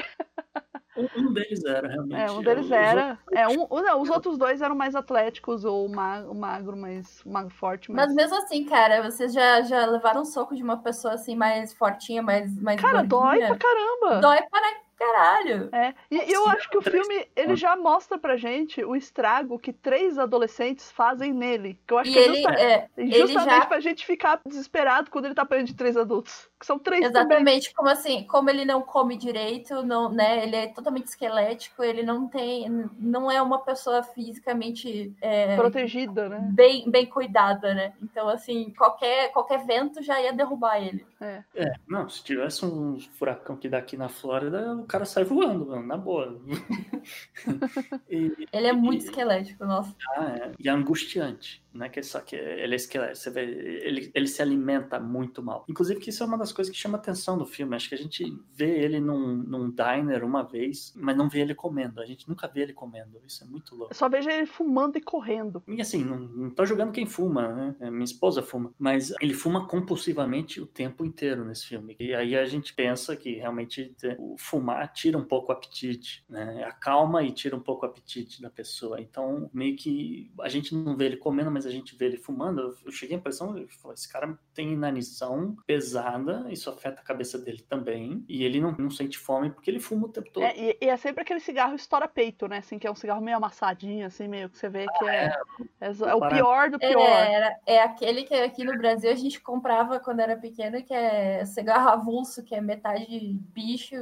[0.97, 2.21] Um deles era, realmente.
[2.21, 3.19] É, um deles era.
[3.33, 7.91] É, um, não, os outros dois eram mais atléticos, ou o magro, mais magro forte.
[7.91, 8.07] Mas...
[8.07, 11.73] mas mesmo assim, cara, vocês já, já levaram um soco de uma pessoa assim mais
[11.73, 12.55] fortinha, mais.
[12.61, 13.49] mais cara, gordinha?
[13.49, 14.21] dói pra caramba.
[14.21, 15.69] Dói para caralho.
[15.73, 19.73] É, e eu acho que o filme, ele já mostra pra gente o estrago que
[19.73, 21.79] três adolescentes fazem nele.
[21.87, 23.67] Que eu acho e que ele, é, justa, é justamente já...
[23.67, 26.49] pra gente ficar desesperado quando ele tá apanhando de três adultos.
[26.63, 27.75] Que são três Exatamente, também.
[27.75, 32.29] como assim, como ele não come direito, não, né, ele é totalmente esquelético, ele não
[32.29, 35.13] tem, não é uma pessoa fisicamente...
[35.21, 36.49] É, Protegida, né?
[36.53, 37.93] Bem, bem cuidada, né?
[38.01, 41.05] Então, assim, qualquer, qualquer vento já ia derrubar ele.
[41.21, 41.43] É.
[41.57, 45.85] é, não, se tivesse um furacão que daqui na Flórida, o cara sai voando, mano,
[45.85, 46.41] na boa.
[48.09, 49.93] e, ele é muito e, esquelético, nossa.
[50.17, 50.53] Ah, é.
[50.61, 51.62] E é angustiante.
[51.73, 55.43] Não é que só que ele é esqueleto, você vê, ele, ele se alimenta muito
[55.43, 55.65] mal.
[55.69, 57.75] Inclusive que isso é uma das coisas que chama atenção do filme.
[57.75, 61.55] Acho que a gente vê ele num, num diner uma vez, mas não vê ele
[61.55, 62.01] comendo.
[62.01, 63.21] A gente nunca vê ele comendo.
[63.27, 63.93] Isso é muito louco.
[63.93, 65.63] Eu só vejo ele fumando e correndo.
[65.67, 67.77] E assim, não, não tô jogando quem fuma, né?
[67.81, 68.73] É, minha esposa fuma.
[68.79, 71.97] Mas ele fuma compulsivamente o tempo inteiro nesse filme.
[71.99, 76.65] E aí a gente pensa que realmente o fumar tira um pouco o apetite, né?
[76.65, 79.01] Acalma e tira um pouco o apetite da pessoa.
[79.01, 82.17] Então, meio que a gente não vê ele comendo, mas depois a gente vê ele
[82.17, 87.05] fumando, eu cheguei a impressão, eu falei, esse cara tem inanição pesada, isso afeta a
[87.05, 90.43] cabeça dele também, e ele não, não sente fome porque ele fuma o tempo todo.
[90.43, 92.59] É, e, e é sempre aquele cigarro estoura peito, né?
[92.59, 95.33] Assim, que é um cigarro meio amassadinho, assim, meio que você vê que é,
[95.81, 97.01] é, é o pior do pior.
[97.01, 100.93] É, era- é aquele que aqui no Brasil a gente comprava quando era pequeno, que
[100.95, 103.07] é cigarro avulso, que é metade
[103.53, 103.97] bicho,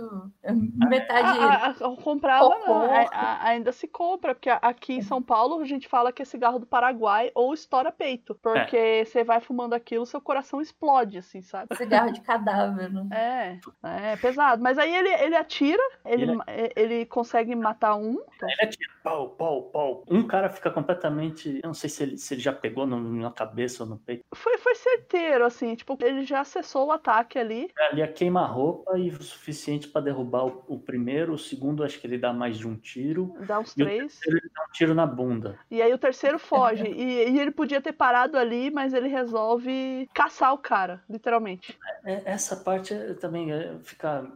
[0.76, 1.38] metade.
[1.38, 2.72] A- a- a- eu comprava, não, cocô.
[2.72, 6.24] a- a- ainda se compra, porque aqui em São Paulo a gente fala que é
[6.24, 11.42] cigarro do Paraguai ou estoura peito, porque você vai fumando aquilo, seu coração explode, assim,
[11.42, 11.74] sabe?
[11.76, 13.08] Cigarro de cadáver, né?
[13.82, 14.62] É, é pesado.
[14.62, 18.12] Mas aí ele, ele atira, ele, Ele- ele consegue matar um.
[18.34, 20.04] então- Ele atira, pau, pau, pau.
[20.10, 21.60] Um cara fica completamente.
[21.62, 24.22] Eu não sei se ele, se ele já pegou no- na cabeça ou no peito.
[24.34, 27.68] Foi, foi certeiro, assim, tipo, ele já acessou o ataque ali.
[27.90, 31.32] Ali a queima-roupa e o suficiente para derrubar o, o primeiro.
[31.34, 33.34] O segundo, acho que ele dá mais de um tiro.
[33.46, 34.00] Dá uns E o três.
[34.14, 35.58] terceiro, ele dá um tiro na bunda.
[35.70, 36.84] E aí o terceiro foge.
[36.84, 41.78] e, e ele podia ter parado ali, mas ele resolve caçar o cara, literalmente.
[42.04, 44.26] É, essa parte também é, fica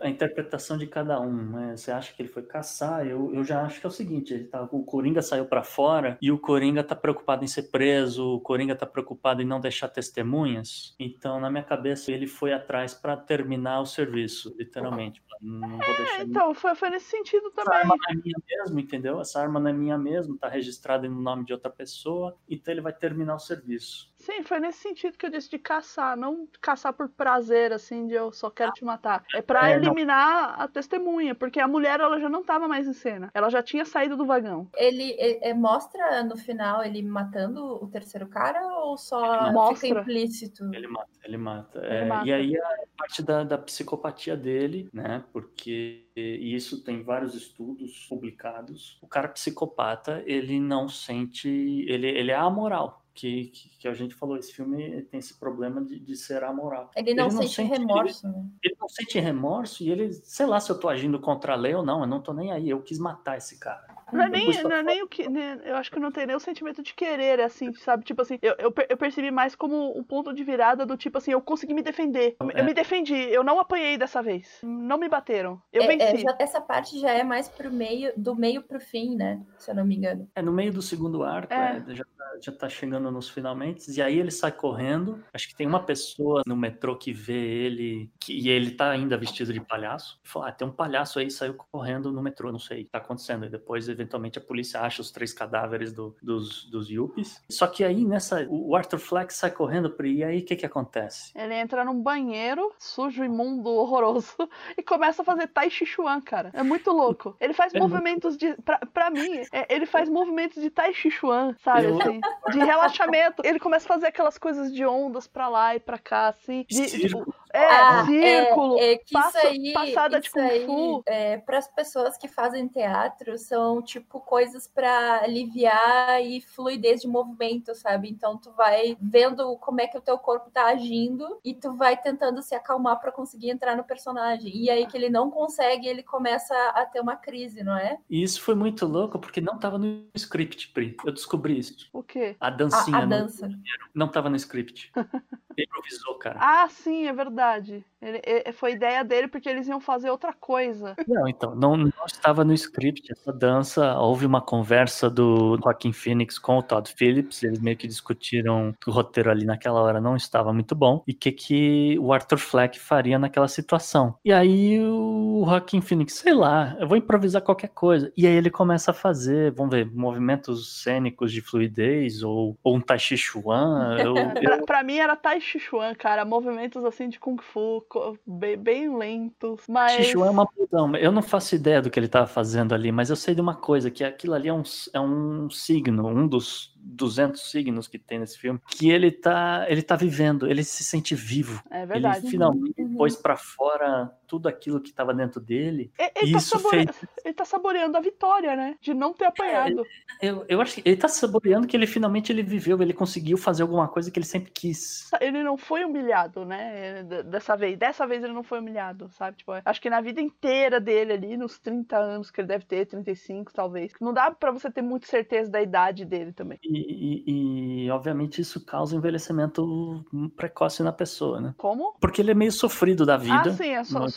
[0.00, 1.50] a interpretação de cada um.
[1.50, 1.76] Né?
[1.76, 3.06] Você acha que ele foi caçar?
[3.06, 6.18] Eu, eu já acho que é o seguinte: ele tá, o Coringa saiu para fora
[6.20, 9.88] e o Coringa tá preocupado em ser preso, o Coringa tá preocupado em não deixar
[9.88, 10.94] testemunhas.
[10.98, 15.22] Então, na minha cabeça, ele foi atrás para terminar o serviço, literalmente.
[15.40, 17.80] Não vou deixar É, então, foi, foi nesse sentido essa também.
[17.80, 19.20] arma não é minha mesmo, entendeu?
[19.20, 22.80] Essa arma não é minha mesmo, tá registrada no nome de outra pessoa, então ele
[22.80, 24.13] vai terminar o serviço.
[24.24, 28.14] Sim, foi nesse sentido que eu disse de caçar, não caçar por prazer, assim, de
[28.14, 29.22] eu só quero te matar.
[29.34, 29.92] É pra É, não.
[29.92, 33.30] eliminar a testemunha, porque a mulher, ela já não tava mais em cena.
[33.34, 34.66] Ela já tinha saído do vagão.
[34.76, 39.88] Ele, ele- é, mostra no final ele matando o terceiro cara ou só Mostra.
[39.88, 40.64] fica implícito?
[40.72, 41.78] Ele mata, ele mata.
[41.84, 42.26] Ele É, mata.
[42.26, 45.22] E aí a parte da, da psicopatia dele, né?
[45.32, 48.98] Porque e isso tem vários estudos publicados.
[49.02, 51.48] O cara psicopata, ele não sente.
[51.48, 53.03] Ele, ele é amoral.
[53.14, 53.46] Que,
[53.78, 56.90] que, a gente falou, esse filme tem esse problema de, de ser amoral.
[56.96, 58.44] Ele não Ele não sente sente- remorso, né?
[58.60, 61.74] Ele não sente remorso e ele, sei lá se eu tô agindo contra a lei
[61.76, 63.93] ou não, eu não tô nem aí, eu quis matar esse cara.
[64.14, 65.28] Não é nem, não é nem o que.
[65.28, 68.04] né, eu acho que não tem nem o sentimento de querer, assim, sabe?
[68.04, 71.32] Tipo assim, eu, eu, eu percebi mais como um ponto de virada do tipo assim,
[71.32, 72.36] eu consegui me defender.
[72.40, 72.60] Eu, É.
[72.60, 74.58] eu me defendi, eu não apanhei dessa vez.
[74.62, 75.60] Não me bateram.
[75.72, 76.22] Eu É- é, venci.
[76.22, 79.40] já- essa parte já é mais pro meio, do meio pro fim, né?
[79.58, 80.28] Se eu não me engano.
[80.34, 81.82] É, no meio do segundo arco, É.
[81.88, 85.22] é, já, tá, já tá chegando nos finalmente, e aí ele sai correndo.
[85.32, 89.16] Acho que tem uma pessoa no metrô que vê ele, que, e ele tá ainda
[89.16, 90.20] vestido de palhaço.
[90.24, 92.90] E fala, ah, tem um palhaço aí, saiu correndo no metrô, não sei o que
[92.90, 93.44] tá acontecendo.
[93.46, 97.42] E depois, eventualmente, a polícia acha os três cadáveres do- dos, dos Yuppies.
[97.48, 100.66] Só que aí, nessa, o Arthur Fleck sai correndo, Pri, e aí o que que
[100.66, 101.32] acontece?
[101.34, 104.36] Ele entra num banheiro, sujo, imundo, horroroso,
[104.78, 106.50] e começa a fazer Tai Chi Chuan, cara.
[106.52, 107.36] É muito louco.
[107.40, 108.54] Ele faz É movimentos de.
[108.62, 111.86] Pra, pra mim, é, ele faz movimentos de Tai Chi Chuan, sabe?
[111.86, 112.20] Eu- Assim,
[112.52, 113.42] de relaxamento.
[113.44, 116.64] Ele começa a fazer aquelas coisas de ondas pra lá e pra cá, assim.
[116.68, 117.24] De, Círculo.
[117.24, 118.78] tipo, é, Ah, círculo.
[118.78, 121.02] É, é que passa- isso aí, passada de isso Kung aí, Fu.
[121.06, 127.08] é, para as pessoas que fazem teatro, são tipo coisas para aliviar e fluidez de
[127.08, 128.08] movimento, sabe?
[128.08, 131.96] Então tu vai vendo como é que o teu corpo tá agindo e tu vai
[131.96, 134.56] tentando se acalmar para conseguir entrar no personagem.
[134.56, 137.98] E aí que ele não consegue, ele começa a ter uma crise, não é?
[138.08, 140.96] E isso foi muito louco, porque não tava no script, Pri.
[141.04, 141.88] Eu descobri isso.
[141.92, 142.36] O quê?
[142.40, 143.48] A A, dancinha a no- dança.
[143.94, 144.90] não tava no script.
[144.96, 145.04] Ele
[145.68, 146.38] improvisou, cara.
[146.40, 147.84] Ah, sim, é verdade.
[148.00, 150.94] Ele, é- foi ideia dele porque eles iam fazer outra coisa.
[151.06, 153.73] Não, então, não, não estava no script essa dança.
[153.76, 157.42] Houve uma conversa do Joaquin Phoenix com o Todd Phillips.
[157.42, 161.12] Eles meio que discutiram que o roteiro ali naquela hora não estava muito bom e
[161.12, 164.14] o que, que o Arthur Fleck faria naquela situação.
[164.24, 168.12] E aí o Joaquin Phoenix, sei lá, eu vou improvisar qualquer coisa.
[168.16, 172.80] E aí ele começa a fazer, vamos ver, movimentos cênicos de fluidez ou, ou um
[172.80, 173.96] Tai Chi Chuan.
[174.04, 176.24] Eu, eu- Pra, mim era Tai Chi Chuan, cara.
[176.24, 177.84] Movimentos assim de Kung Fu,
[178.26, 179.62] bem, bem lentos.
[179.68, 179.92] Mas.
[179.92, 180.94] Chi Chuan é uma pudão.
[180.96, 183.54] Eu não faço ideia do que ele estava fazendo ali, mas eu sei de uma
[183.64, 184.62] coisa, que aquilo ali é um,
[184.92, 189.80] é um signo, um dos 200 signos que tem nesse filme, que ele tá, ele
[189.80, 191.62] tá vivendo, ele se sente vivo.
[191.70, 192.18] É verdade.
[192.18, 192.96] Ele finalmente Uhum.
[192.96, 195.92] pôs pra fora tudo aquilo que estava dentro dele.
[195.98, 196.96] E- Ele, tá Isso sabore- fez.
[197.24, 198.76] ele tá saboreando a vitória, né?
[198.80, 199.84] De não ter apanhado.
[200.20, 203.62] Eu, eu acho que ele tá saboreando que ele finalmente ele viveu, ele conseguiu fazer
[203.62, 205.08] alguma coisa que ele sempre quis.
[205.20, 207.02] Ele não foi humilhado, né?
[207.24, 207.78] Dessa vez.
[207.78, 209.36] Dessa vez ele não foi humilhado, sabe?
[209.36, 212.86] Tipo, acho que na vida inteira dele ali, nos 30 anos que ele deve ter,
[212.86, 213.92] 35 talvez.
[214.00, 216.58] Não dá pra você ter muita certeza da idade dele também.
[216.62, 220.04] E, e- e, obviamente isso causa envelhecimento
[220.36, 221.54] precoce na pessoa, né?
[221.56, 221.94] Como?
[222.00, 223.50] Porque ele é meio sofrido da vida.
[223.50, 224.08] ah, sim, a so no-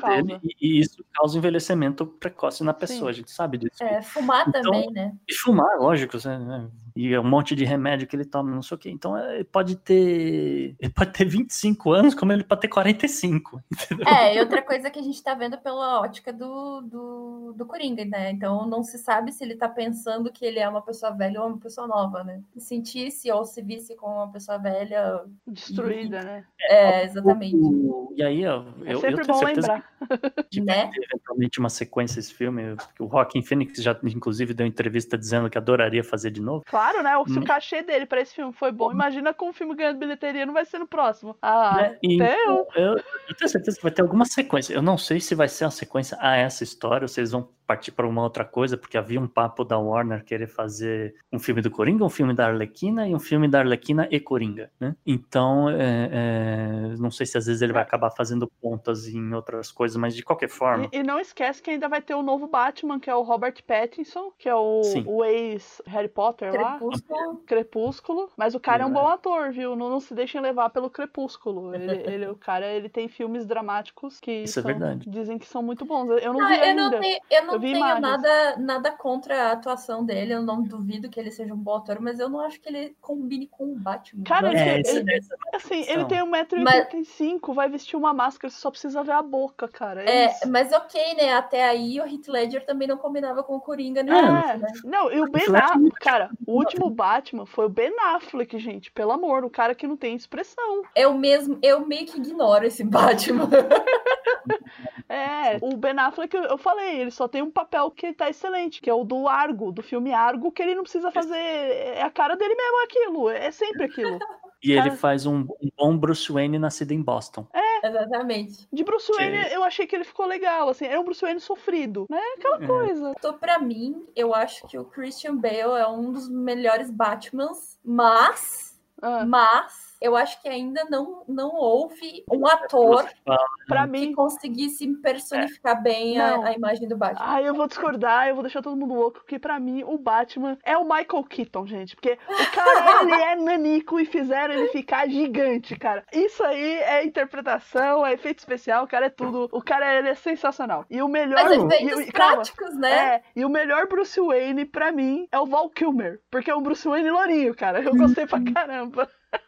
[0.00, 0.22] causa.
[0.22, 3.82] dele, e, isso causa envelhecimento precoce na pessoa, a gente sabe disso.
[3.82, 5.12] É, fumar Então- também, né?
[5.28, 6.68] E fumar, lógico, né?
[6.96, 8.88] E é um monte de remédio que ele toma, não sei o quê.
[8.90, 10.76] Então é, ele pode ter.
[10.78, 13.60] Ele pode ter 25 anos, como ele pode ter 45.
[13.72, 14.06] Entendeu?
[14.06, 18.04] É, e outra coisa que a gente tá vendo pela ótica do, do, do Coringa,
[18.04, 18.30] né?
[18.30, 21.48] Então não se sabe se ele tá pensando que ele é uma pessoa velha ou
[21.48, 22.40] uma pessoa nova, né?
[22.52, 25.20] Se sentisse ou se visse como uma pessoa velha.
[25.46, 26.44] Destruída, né?
[26.68, 27.56] É, exatamente.
[27.56, 30.46] O- E aí, ó, É eu, eu sempre tenho bom certeza lembrar.
[30.50, 30.90] que Né?
[31.10, 32.76] eventualmente uma sequência esse filme.
[32.76, 36.62] porque O Joaquin Phoenix já, inclusive, deu entrevista dizendo que adoraria fazer de novo.
[36.66, 37.12] Claro, né?
[37.26, 37.42] Se Hum.
[37.42, 40.52] o cachê dele pra esse filme foi bom, imagina como o filme ganhando bilheteria não
[40.52, 41.36] vai ser no próximo.
[41.40, 42.66] Ah, até eu.
[42.74, 44.74] eu, eu tenho certeza que vai ter alguma sequência.
[44.74, 47.48] Eu não sei se vai ser uma sequência a essa história, ou se eles vão
[47.66, 51.60] partir para uma outra coisa, porque havia um papo da Warner querer fazer um filme
[51.62, 54.94] do Coringa, um filme da Arlequina e um filme da Arlequina e Coringa, né?
[55.06, 59.70] Então, é, é, não sei se às vezes ele vai acabar fazendo pontas em outras
[59.72, 60.88] coisas, mas de qualquer forma.
[60.92, 63.54] E, e não esquece que ainda vai ter o novo Batman, que é o Robert
[63.66, 66.78] Pattinson, que é o, o ex-Harry Potter lá.
[66.78, 67.36] Crepúsculo.
[67.46, 68.92] Crepúsculo, mas o cara é um É.
[68.92, 69.74] bom ator, viu?
[69.74, 71.74] Não, não se deixem levar pelo Crepúsculo.
[71.74, 71.84] Ele,
[72.24, 75.08] ele- o cara, ele tem filmes dramáticos que Isso é são- verdade.
[75.08, 76.08] dizem que são muito bons.
[76.08, 76.82] Eu, eu não Não, vi eu ainda.
[76.90, 78.02] não tenho, eu não Eu vi tenho imagens.
[78.02, 82.00] nada, nada contra a atuação dele, eu não duvido que ele seja um bom ator,
[82.00, 84.24] mas eu não acho que ele combine com o Batman.
[84.24, 85.10] Cara, Não ele- É, ele-
[85.52, 89.68] é Assim, ele tem 1,85m, vai vestir uma máscara, você só precisa ver a boca,
[89.68, 90.02] cara.
[90.08, 91.32] É, É, mas ok, né?
[91.34, 94.18] Até aí o Heath Ledger também não combinava com o Coringa no É,
[94.56, 94.72] início, né?
[94.84, 99.12] não, e o Ben Affleck, cara, o último Batman foi o Ben Affleck, gente, pelo
[99.12, 100.82] amor, o cara que não tem expressão.
[100.96, 103.48] Eu mesmo, eu meio que ignoro esse Batman.
[105.08, 108.88] É, o Ben Affleck, eu- falei, ele só tem um papel que tá excelente, que
[108.90, 112.36] é o do Argo, do filme Argo, que ele não precisa fazer, é a cara
[112.36, 114.18] dele mesmo aquilo, é sempre aquilo.
[114.66, 117.46] E ele faz um, um bom Bruce Wayne nascido em Boston.
[117.84, 118.66] Exatamente.
[118.72, 121.38] De Bruce Que- Wayne, eu achei que ele ficou legal, assim, é um Bruce Wayne
[121.38, 122.18] sofrido, né?
[122.38, 122.66] Aquela É.
[122.66, 123.12] coisa.
[123.18, 128.80] Então, pra mim, eu acho que o Christian Bale é um dos melhores Batmans, mas,
[129.02, 135.82] Ah, mas, eu acho que ainda não, não houve um ator que mim, conseguisse personificar
[135.82, 137.26] bem a, a imagem do Batman.
[137.26, 140.58] Ah, eu vou discordar, eu vou deixar todo mundo louco, porque pra mim o Batman
[140.62, 141.96] é o Michael Keaton, gente.
[141.96, 146.04] Porque o cara, ele é nanico e fizeram ele ficar gigante, cara.
[146.12, 149.48] Isso aí é interpretação, é efeito especial, o cara é tudo.
[149.52, 150.84] O cara, ele é sensacional.
[150.90, 151.42] E o melhor...
[151.42, 152.92] Mas efeitos e- calma, práticos, né?
[152.92, 156.20] É, e o melhor Bruce Wayne, pra mim, é o Val Kilmer.
[156.30, 157.80] Porque é um Bruce Wayne lourinho, cara.
[157.80, 159.08] Eu gostei pra caramba.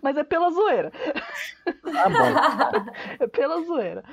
[0.00, 0.92] Mas é pela zoeira.
[1.82, 2.92] Bom.
[3.18, 4.04] É pela zoeira.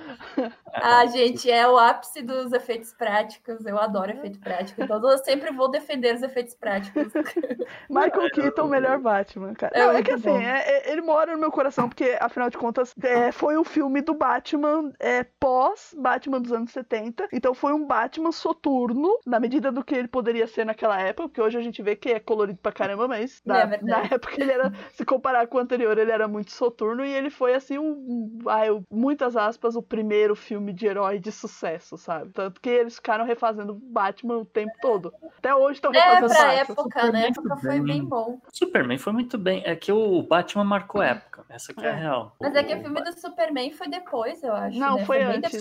[0.74, 3.66] Ah, gente, é o ápice dos efeitos práticos.
[3.66, 4.82] Eu adoro efeito prático.
[4.82, 7.12] Então eu sempre vou defender os efeitos práticos.
[7.90, 9.78] Michael Keaton, melhor Batman, cara.
[9.78, 12.58] É Não, é que assim, é- é- ele mora no meu coração, porque, afinal de
[12.58, 17.28] contas, é, foi o filme do Batman é, pós-Batman dos anos 70.
[17.32, 21.42] Então foi um Batman soturno, na medida do que ele poderia ser naquela época, porque
[21.42, 24.52] hoje a gente vê que é colorido pra caramba, mas É na, na época ele
[24.52, 28.38] era, se comparar com o anterior, ele era muito soturno e ele foi, assim, um,
[28.48, 32.30] ai, muitas aspas, o primeiro filme de herói de sucesso, sabe?
[32.32, 35.12] Tanto que eles ficaram refazendo Batman o tempo todo.
[35.40, 36.54] Até hoje estão É, refazendo pra Batman.
[36.62, 37.84] época, na Superman época foi também.
[38.02, 38.40] bem bom.
[38.54, 39.64] Superman foi muito bem.
[39.66, 41.44] É que o Batman marcou época.
[41.50, 41.96] Essa que é, a É.
[41.96, 42.36] real.
[42.40, 44.78] Mas é que o filme do Superman foi depois, eu acho.
[44.78, 45.06] Não, né?
[45.06, 45.60] foi bem antes.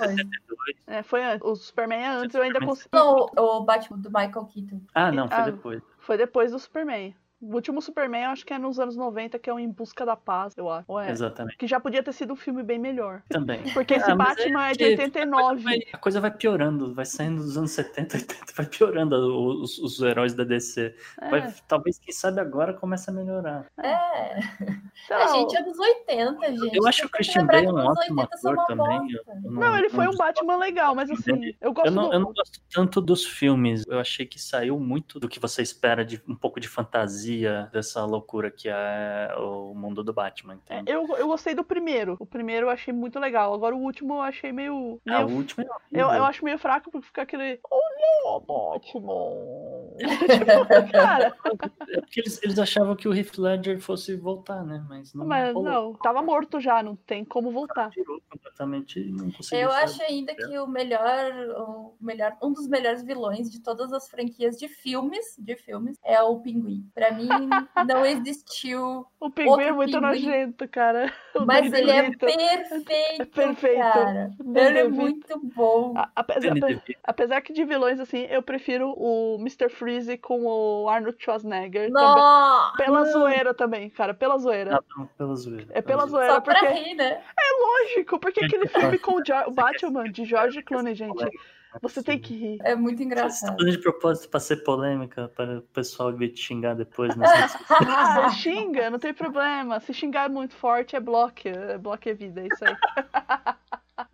[0.87, 1.41] É, foi antes.
[1.49, 2.69] O Superman é antes, eu ainda Superman.
[2.69, 2.91] consigo.
[3.35, 4.81] Não, o Batman do Michael Keaton.
[4.95, 5.83] Ah, não, foi Ah, depois.
[6.01, 7.15] Foi depois do Superman.
[7.45, 10.05] O último Superman, eu acho que é nos anos 90, que é o Em Busca
[10.07, 10.85] da Paz, eu acho.
[10.89, 11.11] Ou é?
[11.11, 11.57] Exatamente.
[11.59, 13.23] Que já podia ter sido um filme bem melhor.
[13.29, 13.61] Também.
[13.75, 15.63] Porque esse Ah, Batman é, de que- 89.
[15.63, 19.15] Vai- A coisa vai piorando, vai saindo dos anos 70, 80, vai piorando
[19.61, 20.95] os, os heróis da DC.
[21.21, 23.67] É, Vai- talvez, quem sabe agora comece a melhorar.
[23.83, 24.41] É,
[25.07, 26.77] sei a gente é dos 80, gente.
[26.77, 29.13] Eu acho que o Christian Bale é que um ótimo 80 são ator também.
[29.13, 32.15] Eu Não, ele foi um Batman legal, mas assim, eu gosto Eu não, do...
[32.15, 33.85] eu não gosto tanto dos filmes.
[33.87, 37.34] Eu achei que saiu muito do que você espera de um pouco de fantasia
[37.73, 40.59] dessa loucura que é o mundo do Batman.
[40.69, 40.93] É, Entende?
[40.93, 42.17] eu, eu gostei do primeiro.
[42.19, 43.53] O primeiro eu achei muito legal.
[43.55, 45.01] Agora o último eu achei meio.
[45.09, 47.59] Ah, meio o último é eu, eu acho meio fraco porque fica aquele.
[47.71, 48.79] Olha, Batman.
[48.79, 49.15] tipo,
[50.93, 51.35] cara,
[51.89, 54.85] É porque eles, eles achavam que o Heath Ledger fosse voltar, né?
[54.89, 55.71] Mas não mas rolou.
[55.71, 57.91] não, tava morto já, não tem como voltar.
[57.91, 59.65] Virou completamente não conseguiu.
[59.65, 64.09] Eu acho ainda que o melhor, o melhor, um dos melhores vilões de todas as
[64.09, 66.89] franquias de filmes, de filmes, é o Pinguim.
[66.95, 67.24] Pra mim,
[67.87, 70.07] não existiu, O pinguim é muito pinguim.
[70.07, 71.13] nojento, cara.
[71.35, 72.27] O mas Danny ele é DeVito.
[72.27, 73.81] perfeito, perfeito.
[73.81, 74.31] cara.
[74.41, 74.95] Ele é DeVito.
[74.95, 75.93] muito bom.
[75.97, 76.55] A- Apesar,
[77.03, 79.69] apesar que de vilões, assim, eu prefiro o Mr.
[79.69, 81.91] Freeze com o Arnold Schwarzenegger.
[81.91, 82.05] também.
[82.15, 82.77] Nossa!
[82.77, 84.77] Pela zoeira também, cara, pela zoeira.
[84.77, 85.67] Ah, não, pela zoeira.
[85.71, 87.21] É pela zoeira, Só pra porque rir, né?
[87.61, 91.25] lógico, porque aquele filme com o, Jo- o Batman de George Clooney, gente.
[91.83, 92.59] Você tem que rir.
[92.63, 93.57] É muito Você tá engraçado.
[93.59, 97.57] fazendo de propósito pra ser polêmica, para o pessoal vir te xingar depois nas redes
[97.71, 99.81] Ah, xinga, não tem problema.
[99.81, 101.49] Se xingar muito forte é bloque.
[101.49, 102.77] É bloque é vida, é isso aí.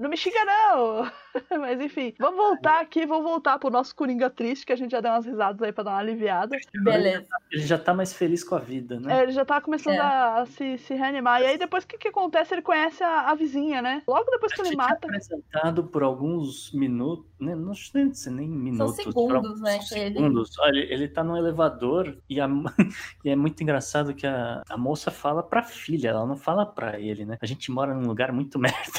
[0.00, 1.10] Não me xinga, não!
[1.60, 5.00] Mas enfim, vamos voltar aqui, vamos voltar pro nosso Coringa triste, que a gente já
[5.00, 6.56] deu umas risadas aí pra dar uma aliviada.
[6.82, 7.26] Beleza.
[7.52, 9.18] Ele já tá mais feliz com a vida, né?
[9.18, 10.00] É, ele já tá começando É.
[10.00, 11.42] a se, se reanimar.
[11.42, 12.54] E aí depois o que, que acontece?
[12.54, 14.02] Ele conhece a, a vizinha, né?
[14.08, 15.06] Logo depois que A ele gente é mata.
[15.06, 17.54] apresentado por alguns minutos, né?
[17.54, 20.58] não sei se nem minutos, por segundos, né, ele- Segundos.
[20.60, 22.48] Olha, ele tá no elevador e, a,
[23.22, 26.98] e é muito engraçado que a, a moça fala pra filha, ela não fala pra
[26.98, 27.36] ele, né?
[27.40, 28.98] A gente mora num lugar muito merda.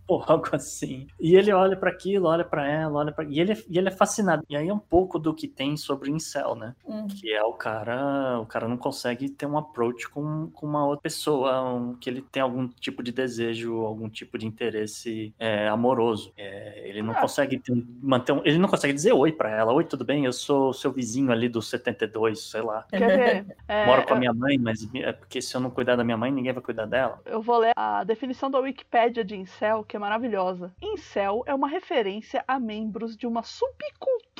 [0.21, 1.07] Ou algo assim.
[1.19, 3.87] E ele olha pra aquilo, olha pra ela, olha para e ele, é- e ele
[3.87, 4.43] é fascinado.
[4.49, 6.75] E aí é um pouco do que tem sobre incel, né?
[6.85, 7.07] Hum.
[7.07, 11.01] Que é o cara, o cara não consegue ter um approach com, com uma outra
[11.03, 16.33] pessoa, um- que ele tem algum tipo de desejo, algum tipo de interesse é, amoroso.
[16.37, 17.21] É, ele não Ah.
[17.21, 20.25] consegue ter manter um, ele não consegue dizer oi pra ela, oi, tudo bem?
[20.25, 22.85] Eu sou seu vizinho ali do 72, sei lá.
[22.89, 23.45] Quer ver?
[23.67, 26.17] É, Moro com a minha mãe, mas é porque se eu não cuidar da minha
[26.17, 27.21] mãe, ninguém vai cuidar dela.
[27.25, 30.73] Eu vou ler a definição da Wikipédia de incel, que é maravilhosa.
[30.81, 34.30] Incel é uma referência a membros de uma subcultura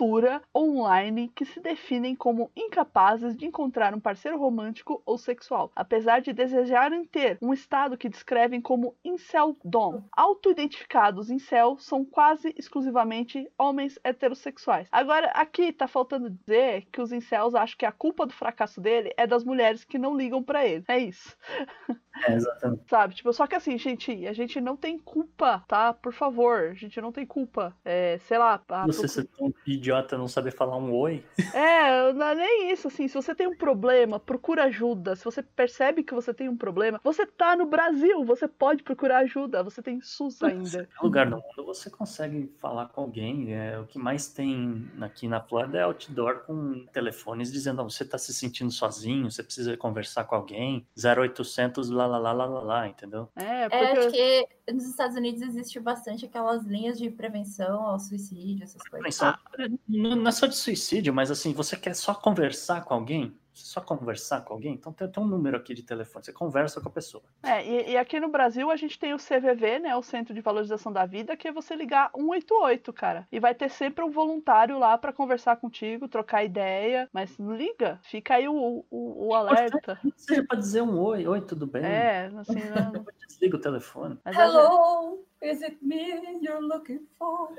[0.56, 6.34] online que se definem como incapazes de encontrar um parceiro romântico ou sexual, apesar de
[6.34, 10.02] desejarem ter um estado que descrevem como inceldom.
[10.12, 14.88] Auto-identificados incel são quase exclusivamente homens heterossexuais.
[14.91, 19.14] Agora, aqui tá faltando dizer que os incels acham que a culpa do fracasso dele
[19.16, 20.84] é das mulheres que não ligam pra ele.
[20.88, 21.36] É isso.
[22.28, 22.84] É, exatamente.
[22.89, 23.16] Sabe?
[23.16, 25.93] Tipo, só que assim, gente, a gente não tem culpa, tá?
[25.93, 27.76] Por favor, a gente não tem culpa.
[27.86, 28.62] É, sei lá.
[28.70, 31.24] a- Você ser tão idiota não saber falar um oi.
[31.54, 33.08] É, não é nem isso, assim.
[33.08, 35.16] Se você tem um problema, procura ajuda.
[35.16, 39.20] Se você percebe que você tem um problema, você tá no Brasil, você pode procurar
[39.20, 39.64] ajuda.
[39.64, 40.88] Você tem SUS ainda.
[40.98, 43.54] Qualquer lugar do mundo você consegue falar com alguém.
[43.54, 48.04] É, o que mais tem aqui na Flórida é outdoor com telefones dizendo: "Ó, você
[48.04, 50.86] está se sentindo sozinho, você precisa conversar com alguém.
[50.98, 53.30] 0800 lá lá lá lá lá, lá entendeu?
[53.36, 54.48] É, É, acho porque.
[54.66, 59.18] que nos Estados Unidos existe bastante aquelas linhas de prevenção ao suicídio, essas coisas.
[59.20, 63.36] Prevenção- Não não é só de suicídio, mas assim, você quer só conversar com alguém?
[63.54, 64.74] Só conversar com alguém?
[64.74, 67.22] Então tem, tem um número aqui de telefone, você conversa com a pessoa.
[67.44, 69.96] É, e, e aqui no Brasil a gente tem o CVV, né?
[69.96, 73.28] O Centro de Valorização da Vida, que é você ligar 188, cara.
[73.32, 77.10] E vai ter sempre um voluntário lá pra conversar contigo, trocar ideia.
[77.12, 80.00] Mas não liga, fica aí o, o, o alerta.
[80.02, 81.84] Nem que Seja para dizer um oi, oi, tudo bem?
[81.84, 82.54] É, assim,
[82.94, 83.06] não.
[83.28, 84.18] Desliga o telefone.
[84.24, 87.50] Mas a gente- Hello, is it me you're looking for?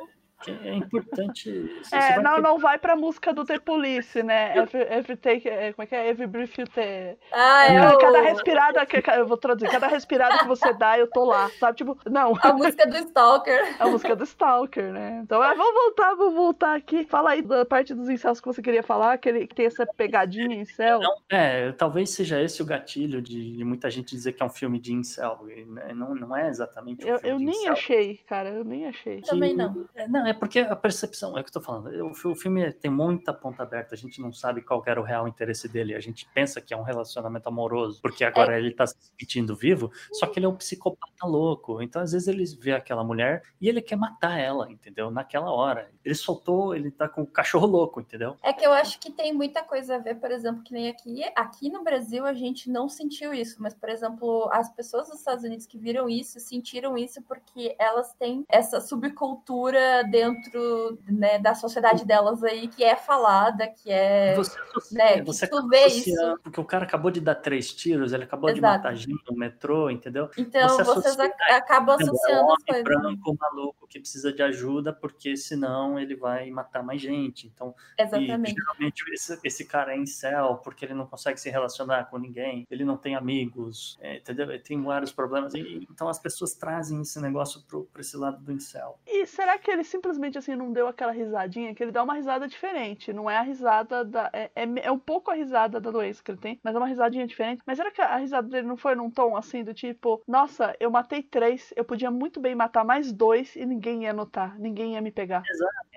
[0.42, 1.50] Que É importante.
[1.82, 4.56] você É, vai não, ter- não vai pra música do The Police, né?
[4.56, 6.08] Every, every take, é, como é que é?
[6.08, 7.18] Every breath you take.
[7.32, 10.98] Ah, é Cada, o- cada respirada, que, eu vou traduzir, cada respirada que você dá,
[10.98, 11.76] eu tô lá, sabe?
[11.78, 13.76] Tipo, não, a música do Stalker.
[13.78, 15.20] é a música do Stalker, né?
[15.22, 17.04] Então, é, vamos voltar, vamos voltar aqui.
[17.04, 19.86] Fala aí da parte dos incels que você queria falar, que, ele, que tem essa
[19.86, 21.00] pegadinha em céu.
[21.00, 24.50] Não, é, talvez seja esse o gatilho de, de muita gente dizer que é um
[24.50, 25.40] filme de incel.
[25.68, 27.72] né, Não, não é exatamente um Eu, filme eu de nem incel.
[27.72, 29.20] achei, cara, eu nem achei.
[29.20, 29.86] que- Também não.
[29.94, 31.88] é, não, é porque a percepção, é o que eu tô falando.
[32.04, 35.26] O, o filme tem muita ponta aberta, a gente não sabe qual era o real
[35.28, 35.94] interesse dele.
[35.94, 39.90] A gente pensa que é um relacionamento amoroso, porque agora ele tá se sentindo vivo,
[40.12, 41.82] só que ele é um psicopata louco.
[41.82, 45.10] Então, às vezes, ele vê aquela mulher e ele quer matar ela, entendeu?
[45.10, 45.90] Naquela hora.
[46.04, 48.36] Ele soltou, ele tá com o cachorro louco, entendeu?
[48.42, 51.22] É que eu acho que tem muita coisa a ver, por exemplo, que nem aqui.
[51.36, 55.44] Aqui no Brasil a gente não sentiu isso, mas, por exemplo, as pessoas dos Estados
[55.44, 62.04] Unidos que viram isso sentiram isso porque elas têm essa subcultura dentro né, da sociedade
[62.04, 64.34] delas aí que é falada, que é.
[64.36, 67.34] Você, associa- né, que você tu acaba vê associando, Porque o cara acabou de dar
[67.34, 68.76] três tiros, ele acabou de Exato.
[68.78, 70.28] matar gente no metrô, entendeu?
[70.36, 72.84] Então você vocês associa- ac- acabam É um associando as homem coisas.
[72.84, 77.46] branco maluco que precisa de ajuda, porque senão ele vai matar mais gente.
[77.46, 78.54] Então, e Exatamente.
[78.54, 82.84] geralmente esse, esse cara é incel, porque ele não consegue se relacionar com ninguém, ele
[82.84, 84.48] não tem amigos, é, entendeu?
[84.50, 85.54] Ele tem vários problemas.
[85.54, 88.98] E, então as pessoas trazem esse negócio pro, pra esse lado do incel.
[89.06, 91.74] E será que ele simplesmente assim não deu aquela risadinha?
[91.74, 93.12] Que ele dá uma risada diferente.
[93.12, 94.30] Não é a risada da.
[94.32, 96.86] É, é, é um pouco a risada da doença que ele tem, mas é uma
[96.86, 97.62] risadinha diferente.
[97.66, 100.90] Mas será que a risada dele não foi num tom assim do tipo: Nossa, eu
[100.90, 105.00] matei três, eu podia muito bem matar mais dois e ninguém ia notar, ninguém ia
[105.00, 105.42] me pegar.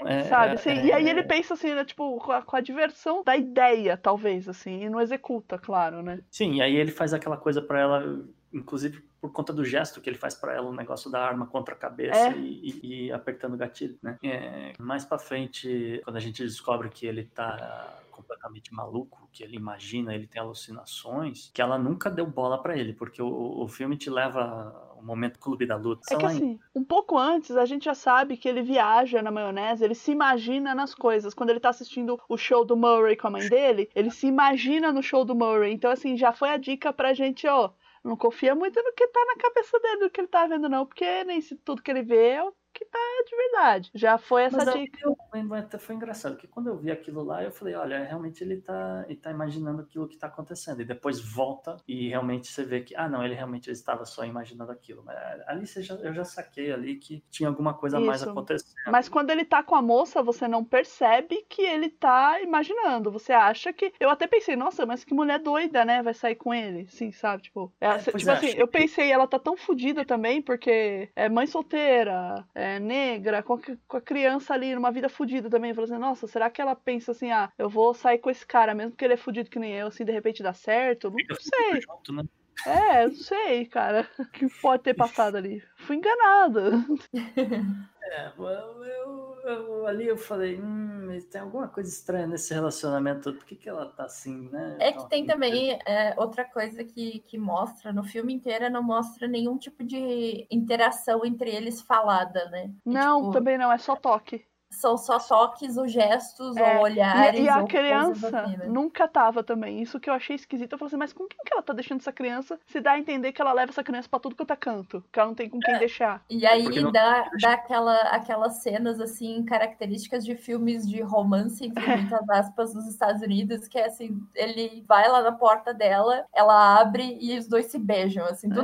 [0.06, 0.56] É, Sabe?
[0.56, 1.86] Assim, é- E aí ele pensa assim, né?
[1.86, 6.20] Tipo, com a, com a diversão da ideia, talvez, assim, e não executa, claro, né?
[6.30, 10.10] Sim, e aí ele faz aquela coisa pra ela, inclusive por conta do gesto que
[10.10, 12.38] ele faz pra ela, o negócio da arma contra a cabeça É.
[12.38, 14.18] e, e- apertando o gatilho, né?
[14.24, 19.44] É, mais pra frente, quando a gente descobre que ele tá com completamente maluco, que
[19.44, 23.68] ele imagina, ele tem alucinações, que ela nunca deu bola para ele, porque o, o
[23.68, 26.02] filme te leva o momento clube da luta.
[26.12, 29.84] É que assim, um pouco antes a gente já sabe que ele viaja na maionese,
[29.84, 31.34] ele se imagina nas coisas.
[31.34, 34.92] Quando ele tá assistindo o show do Murray com a mãe dele, ele se imagina
[34.92, 35.74] no show do Murray.
[35.74, 37.72] Então, assim, já foi a dica pra gente, ó.
[38.06, 40.86] Não confia muito no que tá na cabeça dele, do que ele tá vendo, não,
[40.86, 42.44] porque nem se tudo que ele vê é
[42.76, 43.92] que tá de verdade.
[43.94, 45.00] Já foi essa Mas dica.
[45.04, 45.18] Eu,
[45.54, 49.06] até foi engraçado, porque quando eu vi aquilo lá, eu falei, olha, realmente ele tá,
[49.08, 50.82] ele tá imaginando aquilo que tá acontecendo.
[50.82, 54.72] E depois volta e realmente você vê que, ah, não, ele realmente estava só imaginando
[54.72, 55.04] aquilo.
[55.04, 55.16] Mas
[55.48, 58.06] ali você já, eu já saquei ali que tinha alguma coisa Isso.
[58.06, 58.76] mais acontecendo.
[58.92, 63.10] Mas quando ele tá com a moça, você não percebe que ele tá imaginando.
[63.12, 63.94] Você acha que.
[64.00, 66.04] Eu até pensei, nossa, mas que mulher doida, né?
[66.04, 66.88] Vai sair com ele.
[66.90, 67.44] Sim, sabe?
[67.44, 71.10] Tipo, é, É, tipo é, assim, eu que- pensei, ela tá tão fodida também, porque
[71.16, 75.74] é mãe solteira, é negra, com a, com a criança ali numa vida fodida também.
[75.74, 78.74] Falei assim, nossa, será que ela pensa assim, ah, eu vou sair com esse cara,
[78.74, 81.10] mesmo que ele é fudido que nem eu, assim, de repente dá certo?
[81.10, 81.82] Não Fica sei.
[81.82, 82.24] junto, né?
[82.66, 84.08] É, eu não sei, cara.
[84.20, 85.62] O que pode ter passado ali?
[85.78, 86.72] Fui enganada.
[88.08, 88.46] É, eu,
[88.86, 93.34] eu- eu- ali eu falei, hum, mas tem alguma coisa estranha nesse relacionamento.
[93.34, 94.78] Por que, que ela tá assim, né?
[94.80, 98.84] É que tem assim, também é, outra coisa que, que mostra, no filme inteiro não
[98.84, 102.72] mostra nenhum tipo de interação entre eles falada, né?
[102.86, 104.46] É, Não, tipo, também não, é só toque.
[104.76, 107.40] São só toques ou gestos É, ou olhares.
[107.40, 109.82] E, e a criança nunca tava também.
[109.82, 110.74] Isso que eu achei esquisito.
[110.74, 112.60] Eu falei assim, mas com quem que ela tá deixando essa criança?
[112.68, 115.04] Se dá a entender que ela leva essa criança pra tudo quanto é canto.
[115.12, 116.22] Que ela não tem com quem deixar.
[116.30, 121.66] E aí Porque não- dá, dá aquela, aquelas cenas assim, características de filmes de romance,
[121.66, 126.26] entre muitas aspas, dos Estados Unidos, que é assim, ele vai lá na porta dela,
[126.34, 128.64] ela abre e os dois se beijam, assim, do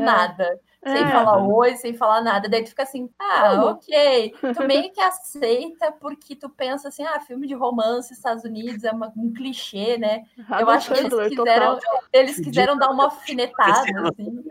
[0.83, 0.97] É.
[0.97, 2.49] Sem falar oi, sem falar nada.
[2.49, 3.67] Daí tu fica assim, ah, Como?
[3.67, 4.33] ok.
[4.55, 8.91] Tu meio que aceita porque tu pensa assim, ah, filme de romance, Estados Unidos, é
[8.91, 10.23] uma- um clichê, né?
[10.37, 11.99] Eu Adam acho que eles quiseram, total.
[12.11, 14.43] eles quiseram dar uma alfinetada, assim.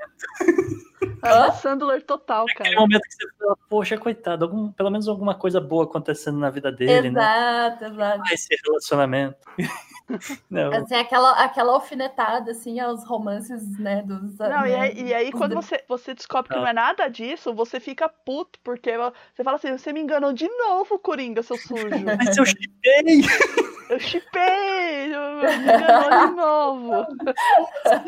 [1.22, 2.81] Adam Sandler total, Aquele cara.
[2.81, 6.70] momento que você fala, poxa, coitado, algum- pelo menos alguma coisa boa acontecendo na vida
[6.70, 7.20] dele, né?
[7.20, 8.22] Exato, exato.
[8.24, 9.37] Ah, Esse relacionamento.
[10.51, 14.37] Não, Assim, aquela, aquela alfinetada, assim, aos romances, né, dos...
[14.39, 16.61] Não, e né, aí, e aí dos quando você, você descobre que Ah.
[16.61, 20.49] não é nada disso, você fica puto, porque você fala assim, você me enganou de
[20.49, 21.89] novo, Coringa, seu sujo.
[22.19, 23.21] mas eu chipei!
[23.91, 27.07] Eu chipei, me enganou de novo.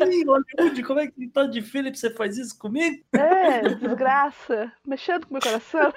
[0.09, 3.03] Sim, Hollywood, como é que Todd Phillips você faz isso comigo?
[3.11, 4.71] É, desgraça.
[4.87, 5.93] Mexendo com meu coração.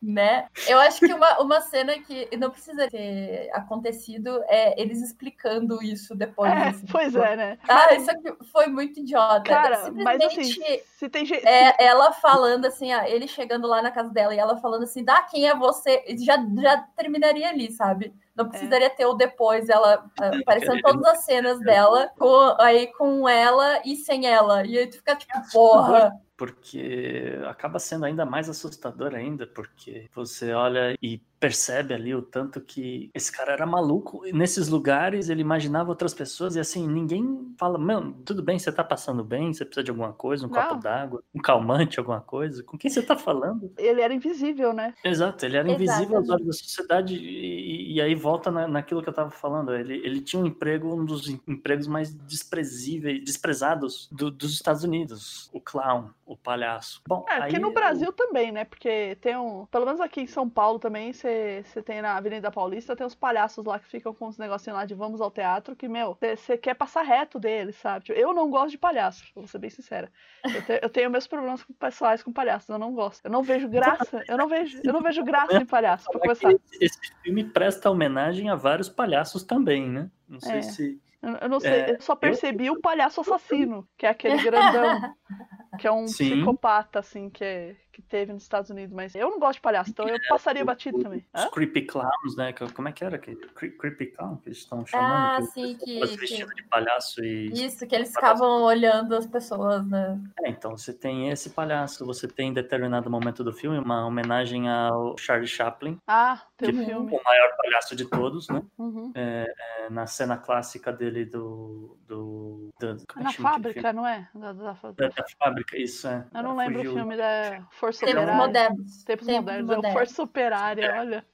[0.00, 0.46] Né?
[0.68, 6.14] Eu acho que uma, uma cena que não precisa ter acontecido é eles explicando isso
[6.14, 6.50] depois.
[6.50, 7.58] É, assim, pois tipo, é, né?
[7.68, 9.42] Ah, isso aqui foi muito idiota.
[9.42, 11.46] Cara, mas assim, Simplesmente, se tem jeito.
[11.46, 15.04] É, ela falando assim, ah, ele chegando lá na casa dela e ela falando assim,
[15.04, 16.04] dá quem é você?
[16.18, 18.14] Já, já terminaria ali, sabe?
[18.38, 23.28] Não precisaria ter o depois, ela ah, aparecendo todas as cenas dela, com, aí com
[23.28, 24.64] ela e sem ela.
[24.64, 26.12] E aí tu fica tipo, porra.
[26.36, 32.60] Porque acaba sendo ainda mais assustador ainda, porque você olha e percebe ali o tanto
[32.60, 34.26] que esse cara era maluco.
[34.26, 38.72] E nesses lugares ele imaginava outras pessoas e assim, ninguém fala, mano, tudo bem, você
[38.72, 40.60] tá passando bem, você precisa de alguma coisa, um Não.
[40.60, 42.62] copo d'água, um calmante, alguma coisa.
[42.62, 43.72] Com quem você tá falando?
[43.78, 44.94] Ele era invisível, né?
[45.04, 49.08] Exato, ele era invisível aos olhos da sociedade e, e aí volta na, naquilo que
[49.08, 49.74] eu tava falando.
[49.74, 54.84] Ele, ele tinha um emprego, um dos em- empregos mais desprezíveis, desprezados do- dos Estados
[54.84, 57.00] Unidos, o clown, o palhaço.
[57.08, 58.64] Bom, É, aí no eu- Brasil também, né?
[58.64, 59.64] Porque tem um.
[59.66, 63.64] Pelo menos aqui em São Paulo também, você tem na Avenida Paulista, tem uns palhaços
[63.64, 66.74] lá que ficam com uns negocinhos lá de vamos ao teatro, que, meu, você quer
[66.74, 68.04] passar reto deles, sabe?
[68.06, 70.12] Tipo, eu não gosto de palhaço, vou ser bem sincera.
[70.44, 73.24] Eu, te- eu tenho meus problemas com pessoais com palhaços, eu não gosto.
[73.24, 76.52] Eu não vejo graça, eu não vejo, eu não vejo graça em palhaço, pra começar.
[76.80, 78.17] esse filme presta homenagem
[78.48, 80.10] a vários palhaços também, né?
[80.28, 80.62] Não sei É.
[80.62, 81.00] se.
[81.20, 85.00] Eu, eu não sei, É, eu só percebi o palhaço assassino, que é aquele grandão,
[85.78, 86.30] que é um Sim.
[86.36, 88.94] psicopata, assim, que, é, que teve nos Estados Unidos.
[88.94, 91.26] Mas eu não gosto de palhaço, então eu passaria batido também.
[91.34, 91.50] Os Hã?
[91.50, 92.52] creepy clowns, né?
[92.52, 93.16] que- Como é que era?
[93.16, 95.26] aquele Cre- Creepy clown que eles estão chamando?
[95.32, 99.84] Ah, que sim, que- vestidas de palhaço e Isso, que eles ficavam olhando as pessoas,
[99.86, 100.18] né?
[100.40, 104.68] É, então você tem esse palhaço, você tem em determinado momento do filme uma homenagem
[104.68, 107.12] ao Charlie Chaplin, Ah, tem filme.
[107.12, 108.62] o maior palhaço de todos, né?
[108.78, 109.12] Uhum.
[109.14, 109.46] É,
[109.90, 111.96] na cena clássica dele do.
[112.06, 114.28] do, do é Na que fábrica, não é?
[114.34, 114.72] Da, da-?
[114.96, 115.24] Da, da
[115.58, 116.26] fábrica, isso é.
[116.34, 116.92] Eu não lembro fugiu.
[116.92, 118.46] o filme da Força Tempos Operária.
[118.46, 119.04] modernos.
[119.04, 119.70] Tempos, Tempos modernos.
[119.70, 119.98] É o modernos.
[119.98, 121.24] Força Operária, olha.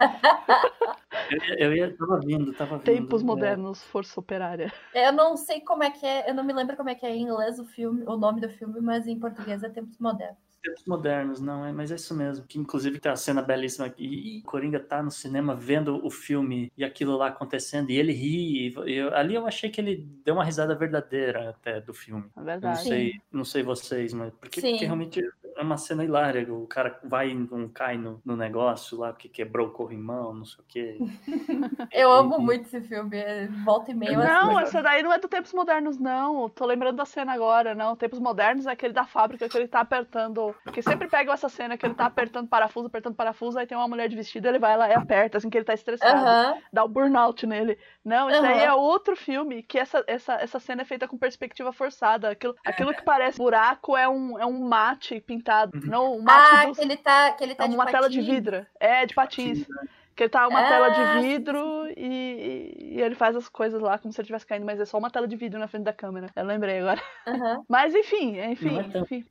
[1.31, 2.85] Eu, ia- eu ia, tava vindo, tava vindo.
[2.85, 3.25] Tempos é.
[3.25, 4.73] modernos, Força Operária.
[4.95, 7.11] Eu não sei como é que é, eu não me lembro como é que é
[7.15, 10.44] em inglês o filme, o nome do filme, mas em português é Tempos Modernos.
[10.65, 11.73] Tempos modernos, não é?
[11.73, 12.47] Mas é isso mesmo.
[12.47, 14.05] Que inclusive tem a cena belíssima aqui.
[14.05, 18.69] E Coringa tá no cinema vendo o filme e aquilo lá acontecendo, e ele ri.
[18.69, 22.25] E eu, ali eu achei que ele deu uma risada verdadeira até do filme.
[22.37, 22.65] É verdade.
[22.65, 25.23] Eu não sei, não sei vocês, mas porque, porque realmente
[25.57, 26.53] é uma cena hilária.
[26.53, 30.45] O cara vai e não cai no, no negócio lá, porque quebrou o corrimão, não
[30.45, 30.99] sei o quê.
[31.93, 33.17] eu amo muito esse filme.
[33.17, 34.17] É, volta e meia.
[34.17, 36.49] Não, essa daí não é do Tempos Modernos, não.
[36.49, 37.97] Tô lembrando da cena agora, não.
[37.97, 40.55] Tempos Modernos é aquele da fábrica que ele tá apertando.
[40.65, 43.89] Porque sempre pegam essa cena que ele tá apertando parafuso, apertando parafuso, aí tem uma
[43.89, 46.61] mulher de vestido, ele vai lá e aperta, assim que ele tá estressado.
[46.73, 47.79] Dá o um burnout nele.
[48.05, 51.73] Não, isso daí é outro filme que essa, essa, essa cena é feita com perspectiva
[51.73, 52.31] forçada.
[52.31, 55.44] Aquilo, aquilo que parece buraco é um, é um mate pintado.
[55.75, 55.81] Uhum.
[55.85, 58.67] Não, mate ah, que ele tá, que ele tá é uma tela de vidro.
[58.81, 59.61] É, de patins.
[59.61, 59.89] Patins, né?
[60.17, 63.99] Que ele tá uma ah, tela de vidro e, e, ele faz as coisas lá
[63.99, 65.93] como se ele estivesse caindo, mas é só uma tela de vidro na frente da
[65.93, 66.29] câmera.
[66.37, 67.03] Eu lembrei agora.
[67.27, 67.65] Uhum.
[67.69, 68.71] Mas enfim, enfim.
[68.71, 69.25] Não é enfim.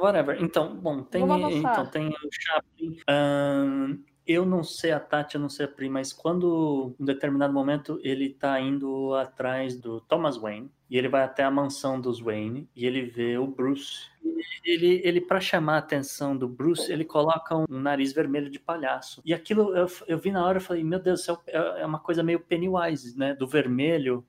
[0.00, 0.36] whatever.
[0.42, 2.96] Então, bom, tem, então, tem o Chaplin.
[3.08, 7.52] Um, eu não sei a Tati, eu não sei a Pri, mas quando, em determinado
[7.52, 12.20] momento, ele tá indo atrás do Thomas Wayne, e ele vai até a mansão dos
[12.20, 14.14] Wayne, e ele vê o Bruce
[14.64, 19.20] ele, ele para chamar a atenção do Bruce, ele coloca um nariz vermelho de palhaço.
[19.24, 22.22] E aquilo eu, eu vi na hora e falei, meu Deus, é, é uma coisa
[22.22, 23.34] meio Pennywise, né?
[23.34, 24.24] Do vermelho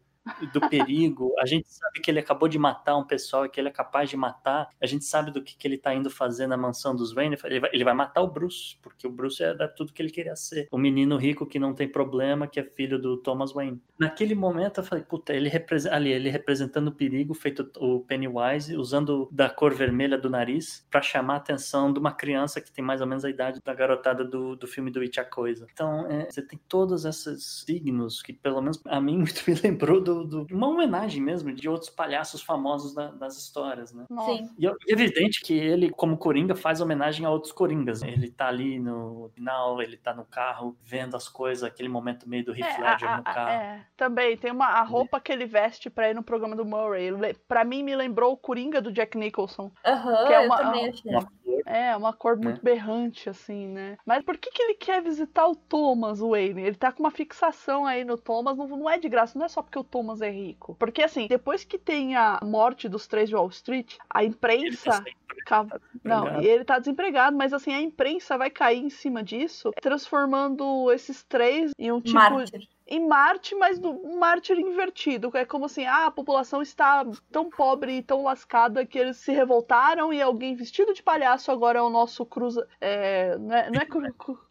[0.51, 3.69] do perigo, a gente sabe que ele acabou de matar um pessoal e que ele
[3.69, 6.57] é capaz de matar, a gente sabe do que, que ele tá indo fazer na
[6.57, 9.93] mansão dos Wayne, ele vai, ele vai matar o Bruce, porque o Bruce é tudo
[9.93, 13.17] que ele queria ser, o menino rico que não tem problema, que é filho do
[13.17, 13.81] Thomas Wayne.
[13.99, 15.51] Naquele momento eu falei, puta, ele
[15.91, 21.01] ali, ele representando o perigo, feito o Pennywise, usando da cor vermelha do nariz para
[21.01, 24.23] chamar a atenção de uma criança que tem mais ou menos a idade da garotada
[24.23, 25.67] do, do filme do It a Coisa.
[25.71, 30.01] Então, é, você tem todos esses signos que, pelo menos a mim, muito me lembrou
[30.01, 34.05] do do, uma homenagem mesmo de outros palhaços famosos da, das histórias, né?
[34.25, 34.49] Sim.
[34.57, 38.01] E é evidente que ele, como Coringa, faz homenagem a outros Coringas.
[38.01, 42.45] Ele tá ali no final, ele tá no carro, vendo as coisas, aquele momento meio
[42.45, 43.49] do Heath é, Ledger a, no carro.
[43.49, 43.85] É.
[43.97, 47.11] Também, tem uma, a roupa que ele veste pra ir no programa do Murray.
[47.47, 49.71] Pra mim, me lembrou o Coringa do Jack Nicholson.
[49.85, 51.11] Aham, uhum, que é uma, eu também achei.
[51.11, 51.27] Uma
[51.65, 52.63] é, uma cor muito é.
[52.63, 53.97] berrante, assim, né?
[54.05, 56.61] Mas por que, que ele quer visitar o Thomas Wayne?
[56.61, 59.49] Ele tá com uma fixação aí no Thomas, não, não é de graça, não é
[59.49, 60.75] só porque o Thomas é rico.
[60.79, 65.03] Porque, assim, depois que tem a morte dos três de Wall Street, a imprensa.
[65.45, 65.65] Tá
[66.03, 70.91] não, e ele tá desempregado, mas assim, a imprensa vai cair em cima disso, transformando
[70.91, 72.15] esses três em um tipo.
[72.15, 75.31] Mártir em Marte, mas um mártir invertido.
[75.33, 79.31] É como assim, ah, a população está tão pobre e tão lascada que eles se
[79.31, 82.67] revoltaram e alguém vestido de palhaço agora é o nosso cruza...
[82.79, 83.87] É, não, é, não, é,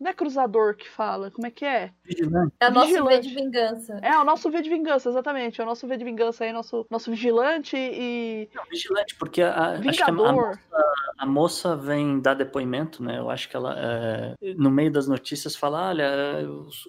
[0.01, 1.93] não, é, cruzador que fala, como é que é?
[2.05, 2.53] Vigilante.
[2.59, 3.15] É o nosso vigilante.
[3.15, 4.01] V de vingança.
[4.03, 5.61] É, o nosso V de vingança, exatamente.
[5.61, 8.49] É o nosso V de vingança aí, nosso, nosso vigilante e...
[8.55, 9.89] Não, vigilante, porque a, Vingador.
[9.89, 10.61] acho que a, a, moça,
[11.19, 13.19] a, moça, vem dar depoimento, né?
[13.19, 16.09] Eu acho que ela, é, no meio das notícias, fala, olha,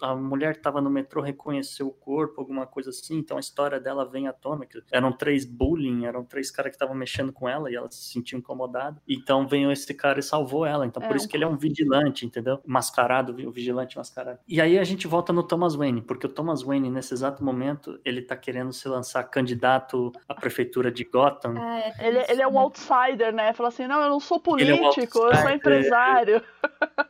[0.01, 4.05] a mulher estava no metrô reconheceu o corpo, alguma coisa assim, então a história dela
[4.05, 4.65] vem à tona.
[4.65, 8.11] Que eram três bullying, eram três caras que estavam mexendo com ela e ela se
[8.11, 9.01] sentiu incomodada.
[9.07, 10.85] Então veio esse cara e salvou ela.
[10.85, 12.59] Então é, por isso que ele é um vigilante, entendeu?
[12.65, 14.39] Mascarado, o vigilante mascarado.
[14.47, 17.99] E aí a gente volta no Thomas Wayne, porque o Thomas Wayne, nesse exato momento,
[18.03, 21.57] ele tá querendo se lançar candidato à prefeitura de Gotham.
[21.57, 23.53] É, ele, ele, é um outsider, né?
[23.53, 26.41] Fala assim: não, eu não sou político, é um eu sou empresário.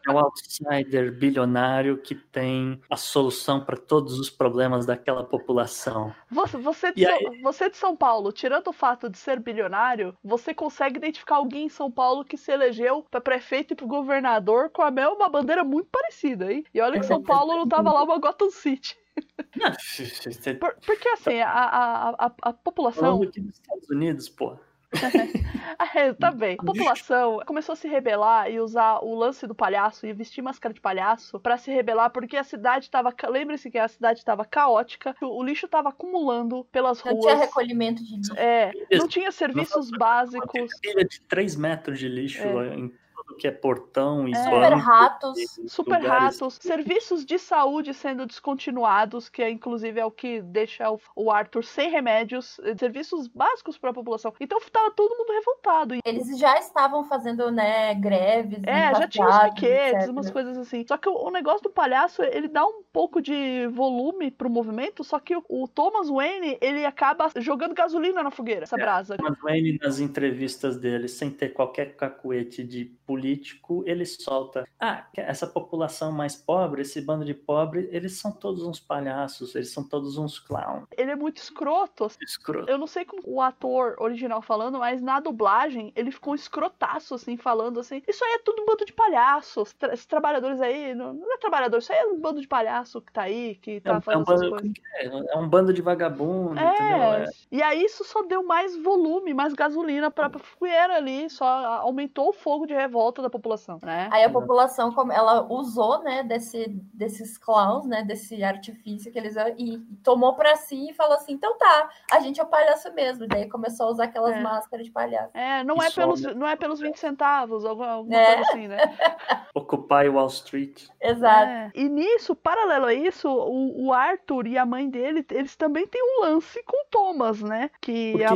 [0.08, 6.14] É um outsider bilionário que tem a solução para todos os problemas daquela população.
[6.32, 7.42] Você, você, de, aí...
[7.42, 11.70] você de São Paulo, tirando o fato de ser bilionário, você consegue identificar alguém em
[11.70, 15.90] São Paulo que se elegeu para prefeito e para governador com a mesma bandeira muito
[15.90, 16.66] parecida, hein?
[16.74, 18.98] E olha que São Paulo não tava lá uma Gotham City.
[20.60, 23.02] Por, porque assim, a, a, a, a população.
[23.02, 24.58] Falando aqui dos Estados Unidos, pô.
[25.96, 26.56] é, tá bem.
[26.60, 30.74] A população começou a se rebelar e usar o lance do palhaço e vestir máscara
[30.74, 33.14] de palhaço para se rebelar porque a cidade tava.
[33.30, 37.26] Lembre-se que a cidade estava caótica, o lixo estava acumulando pelas não ruas.
[37.26, 38.34] Não tinha recolhimento de lixo.
[38.36, 40.70] É, não tinha serviços básicos.
[40.86, 42.76] Uma de 3 metros de lixo é.
[42.76, 42.94] em
[43.26, 44.44] tudo que é portão e é.
[44.44, 45.60] Super ratos.
[45.68, 46.60] Super ratos.
[46.62, 51.64] Serviços de saúde sendo descontinuados, que é, inclusive é o que deixa o, o Arthur
[51.64, 52.60] sem remédios.
[52.60, 54.34] Eh, serviços básicos para a população.
[54.40, 55.96] Então tava todo mundo revoltado.
[56.06, 58.62] Eles já estavam fazendo, né, greves.
[58.64, 60.86] É, já tinha os piquetes, umas coisas assim.
[60.88, 65.04] Só que o, o, negócio do palhaço, ele dá um pouco de volume pro movimento,
[65.04, 69.18] só que o, o Thomas Wayne, ele acaba jogando gasolina na fogueira, essa é, brasa.
[69.18, 75.06] Thomas Wayne, nas entrevistas dele, sem ter qualquer cacuete de política político, ele solta: ah,
[75.16, 79.84] essa população mais pobre, esse bando de pobre, eles são todos uns palhaços, eles são
[79.88, 80.86] todos uns clowns.
[80.98, 82.08] Ele é muito escroto.
[82.22, 82.70] Escroto.
[82.70, 87.16] Eu não sei como o ator original falando, mas na dublagem ele ficou um escrotaço,
[87.16, 89.74] assim, falando assim: Isso aí é tudo um bando de palhaços.
[89.74, 93.02] Tra esses trabalhadores aí, não, não é trabalhador, isso aí é um bando de palhaço
[93.02, 94.74] que tá aí, que tá é, fazendo é um essas bando, coisas.
[94.96, 96.98] É, é um bando de vagabundo, É, entendeu?
[96.98, 97.26] É.
[97.52, 102.30] e aí isso só deu mais volume, mais gasolina pra, pra fogueira ali, só aumentou
[102.30, 104.10] o fogo de revolta da população, né?
[104.12, 109.36] Aí a população, como ela usou, né, desse, desses clowns, né, desse artifício que eles
[109.58, 113.28] e tomou pra si e falou assim, então tá, a gente é o palhaço mesmo.
[113.28, 114.42] Daí começou a usar aquelas É.
[114.42, 115.30] máscaras de palhaço.
[115.36, 116.36] É, não E é, pelos, some.
[116.36, 118.36] não é pelos 20 centavos, alguma, alguma É.
[118.36, 118.78] coisa assim, né?
[119.54, 120.88] Occupy Wall Street.
[121.02, 121.50] Exato.
[121.50, 121.72] É.
[121.76, 126.02] E nisso, paralelo a isso, o, o Arthur e a mãe dele, eles também têm
[126.04, 127.70] um lance com o Thomas, né?
[127.82, 128.34] Que Porque a-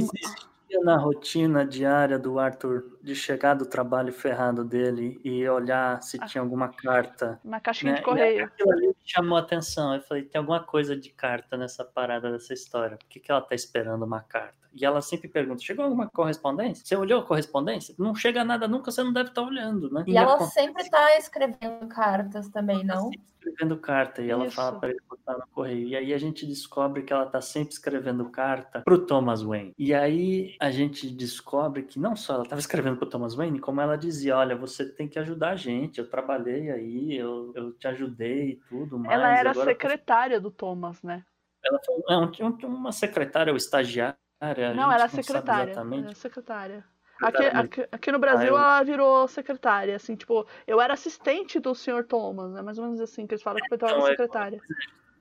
[0.84, 6.26] na rotina diária do Arthur de chegar do trabalho ferrado dele e olhar se Ah.
[6.26, 7.40] tinha alguma carta.
[7.44, 7.98] na caixinha Né?
[8.00, 8.46] de correio.
[8.46, 9.96] Aquilo ali me chamou a atenção.
[9.96, 12.98] Eu falei, tem alguma coisa de carta nessa parada dessa história.
[12.98, 14.58] Por que, que ela tá esperando uma carta?
[14.74, 16.86] E ela sempre pergunta: chegou alguma correspondência?
[16.86, 17.96] Você olhou a correspondência?
[17.98, 20.04] Não chega nada nunca, você não deve estar olhando, né?
[20.08, 23.10] E ela acontece sempre tá escrevendo cartas também, ela tá não?
[23.10, 24.56] sempre escrevendo carta e ela Isso.
[24.56, 25.88] fala para ele botar no correio.
[25.88, 29.74] E aí a gente descobre que ela tá sempre escrevendo carta pro Thomas Wayne.
[29.78, 33.82] E aí a gente descobre que não só ela estava escrevendo pro Thomas Wayne, como
[33.82, 36.00] ela dizia: olha, você tem que ajudar a gente.
[36.00, 39.14] Eu trabalhei aí, eu, eu te ajudei e tudo mais.
[39.14, 41.24] Ela era eu secretária do Thomas, né?
[41.64, 44.18] ela foi uma secretária ou estagiária.
[44.40, 45.74] A Não, era secretária.
[45.74, 46.84] Era secretária.
[47.22, 51.76] Aqui, aqui, aqui no Brasil eu- ela virou secretária, assim, tipo, eu era assistente do
[51.76, 52.06] Sr.
[52.06, 52.62] Thomas, né?
[52.62, 54.62] Mais ou menos assim, que eles falam que eu era Então, é- secretária.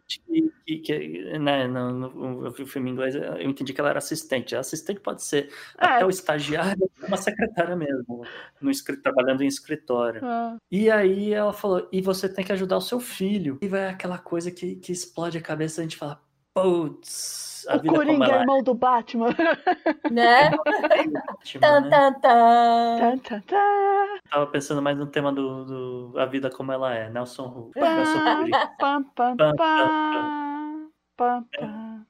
[0.07, 3.81] que, que, que, né, no, no- eu vi o filme em inglês, eu entendi que
[3.81, 4.55] ela era assistente.
[4.55, 5.87] A assistente pode ser É.
[5.87, 8.25] até o estagiário, uma secretária mesmo,
[8.61, 8.71] no,
[9.03, 10.21] trabalhando em escritório.
[10.25, 13.59] Ah, E aí ela falou, e você tem que ajudar o seu filho.
[13.61, 16.23] E vai aquela coisa que, que explode a cabeça, a gente fala,
[16.63, 19.29] putz, a o vida Coringa, ela irmão do Batman.
[20.11, 20.51] Né?
[21.55, 21.91] é tan, né?
[21.91, 22.99] tan, tan.
[22.99, 24.19] Tan, tan, tan.
[24.31, 25.65] Tava pensando mais no tema do,
[26.13, 27.71] do A Vida Como Ela É, Nelson Ru.
[27.75, 28.57] Pam, Nelson Rubens.
[28.79, 32.07] pam, pam, Pam, pam, pam, pam.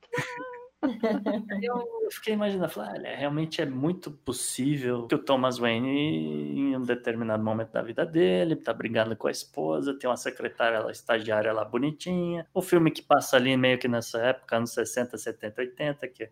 [1.63, 6.83] Eu fiquei imaginando, falei, olha, realmente é muito possível que o Thomas Wayne, em um
[6.83, 11.53] determinado momento da vida dele, tá brigando com a esposa, tem uma secretária ela, estagiária
[11.53, 12.47] lá bonitinha.
[12.55, 16.31] O filme que passa ali meio que nessa época, anos 60, 70, 80, que eh,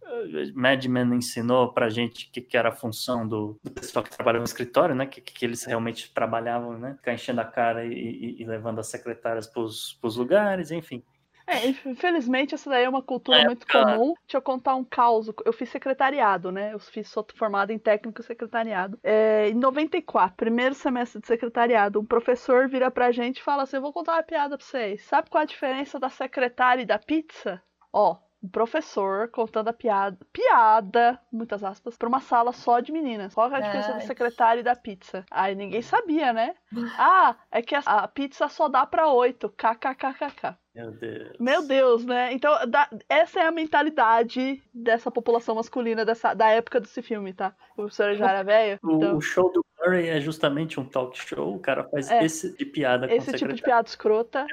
[0.55, 4.39] Mad Men ensinou pra gente que, que era a função do, do pessoal que trabalha
[4.39, 5.07] no escritório, né?
[5.07, 6.95] Que, que eles realmente trabalhavam, né?
[6.97, 11.03] Ficar enchendo a cara e, e- e levando as secretárias pros, pros lugares, enfim.
[11.47, 13.97] É, infelizmente essa daí é uma cultura É, muito cara.
[13.97, 14.15] comum.
[14.27, 15.31] Deixa eu contar um caos.
[15.45, 16.73] Eu fiz secretariado, né?
[16.73, 18.99] Eu fiz, sou formada em técnico secretariado.
[19.03, 23.77] É, em 94, primeiro semestre de secretariado, um professor vira pra gente e fala assim:
[23.77, 25.03] Eu vou contar uma piada pra vocês.
[25.05, 27.63] Sabe qual a diferença da secretária e da pizza?
[27.93, 33.35] Ó, um professor contando a piada, piada, muitas aspas, pra uma sala só de meninas.
[33.35, 34.01] Qual que é a diferença da Ai.
[34.03, 35.25] secretária e da pizza?
[35.31, 36.55] Aí ninguém sabia, né?
[36.99, 39.49] Ah, é que a, a pizza só dá pra oito.
[39.51, 40.57] KKKKK.
[40.75, 41.37] Meu Deus.
[41.41, 42.33] Meu Deus, né?
[42.35, 47.55] Então, da- essa é a mentalidade dessa população masculina dessa, da época desse filme, tá?
[47.73, 48.79] O professor já era velho.
[48.83, 52.25] O, Então, o show do Murray é justamente um talk show, o cara faz É.
[52.25, 54.47] esse tipo de piada com esse tipo de piada escrota.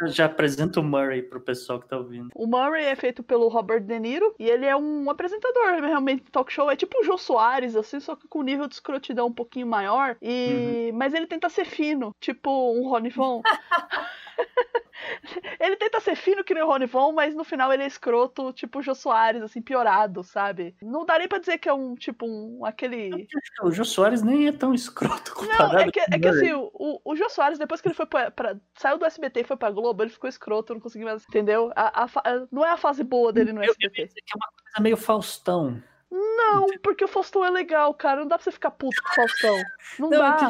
[0.00, 2.28] Eu Já apresenta o Murray pro pessoal que tá ouvindo.
[2.34, 6.52] o Murray é feito pelo Robert De Niro e ele é um apresentador, realmente, talk
[6.52, 6.70] show.
[6.70, 10.16] É tipo o Jô Soares, assim, só que com nível de escrotidão um pouquinho maior.
[10.20, 10.90] E...
[10.94, 13.42] Mas ele tenta ser fino, tipo um Rony Von.
[15.60, 18.52] ele tenta ser fino que nem o Rony Von, mas no final ele é escroto,
[18.52, 20.74] tipo o Jô Soares, assim, piorado, sabe?
[20.82, 23.28] Não daria pra dizer que é um, tipo, um, aquele...
[23.62, 27.00] O Jô Soares nem é tão escroto Não, comparado é que, é que assim, o,
[27.04, 29.70] o, Jô Soares, depois que ele foi pra, pra- saiu do SBT e foi pra
[29.70, 31.72] Globo, ele ficou escroto, não consegui mais, entendeu?
[31.76, 34.06] A, a a- não é a fase boa dele no Eu, eu SBT.
[34.06, 35.82] dizer que é uma coisa meio Faustão.
[36.10, 38.20] Não, porque o Faustão é legal, cara.
[38.20, 39.56] Não dá pra você ficar puto com o Faustão.
[39.98, 40.48] Não, Não, dá.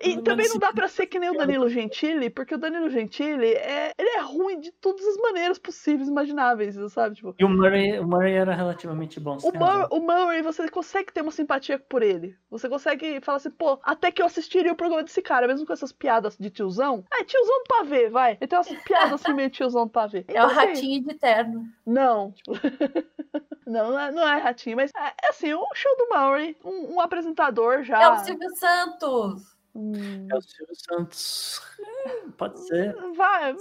[0.00, 2.58] E mas também não assim, dá pra ser que nem o Danilo Gentili, porque o
[2.58, 7.16] Danilo Gentili é, ele é ruim de todas as maneiras possíveis, imagináveis, sabe?
[7.16, 9.36] Tipo, E o Murray, o Murray era relativamente bom.
[9.42, 12.36] o, Mur o Murray, você consegue ter uma simpatia por ele.
[12.50, 15.72] Você consegue falar assim, pô, até que eu assistiria o programa desse cara, mesmo com
[15.72, 17.04] essas piadas de tiozão.
[17.12, 18.32] Ah, é tiozão do pavê, vai.
[18.40, 20.24] Ele tem umas piadas assim, meio tiozão do pavê.
[20.28, 21.68] É o Então, assim, ratinho de terno.
[21.86, 22.52] Não, tipo,
[23.66, 26.94] não, não é, não é ratinho, mas é, é assim, um show do Murray, um,
[26.94, 28.02] um apresentador já.
[28.02, 29.57] É o Silvio Santos.
[29.78, 31.62] Hum, É o Silvio Santos
[32.36, 32.94] Pode ser.
[33.16, 33.50] Vai.
[33.52, 33.54] É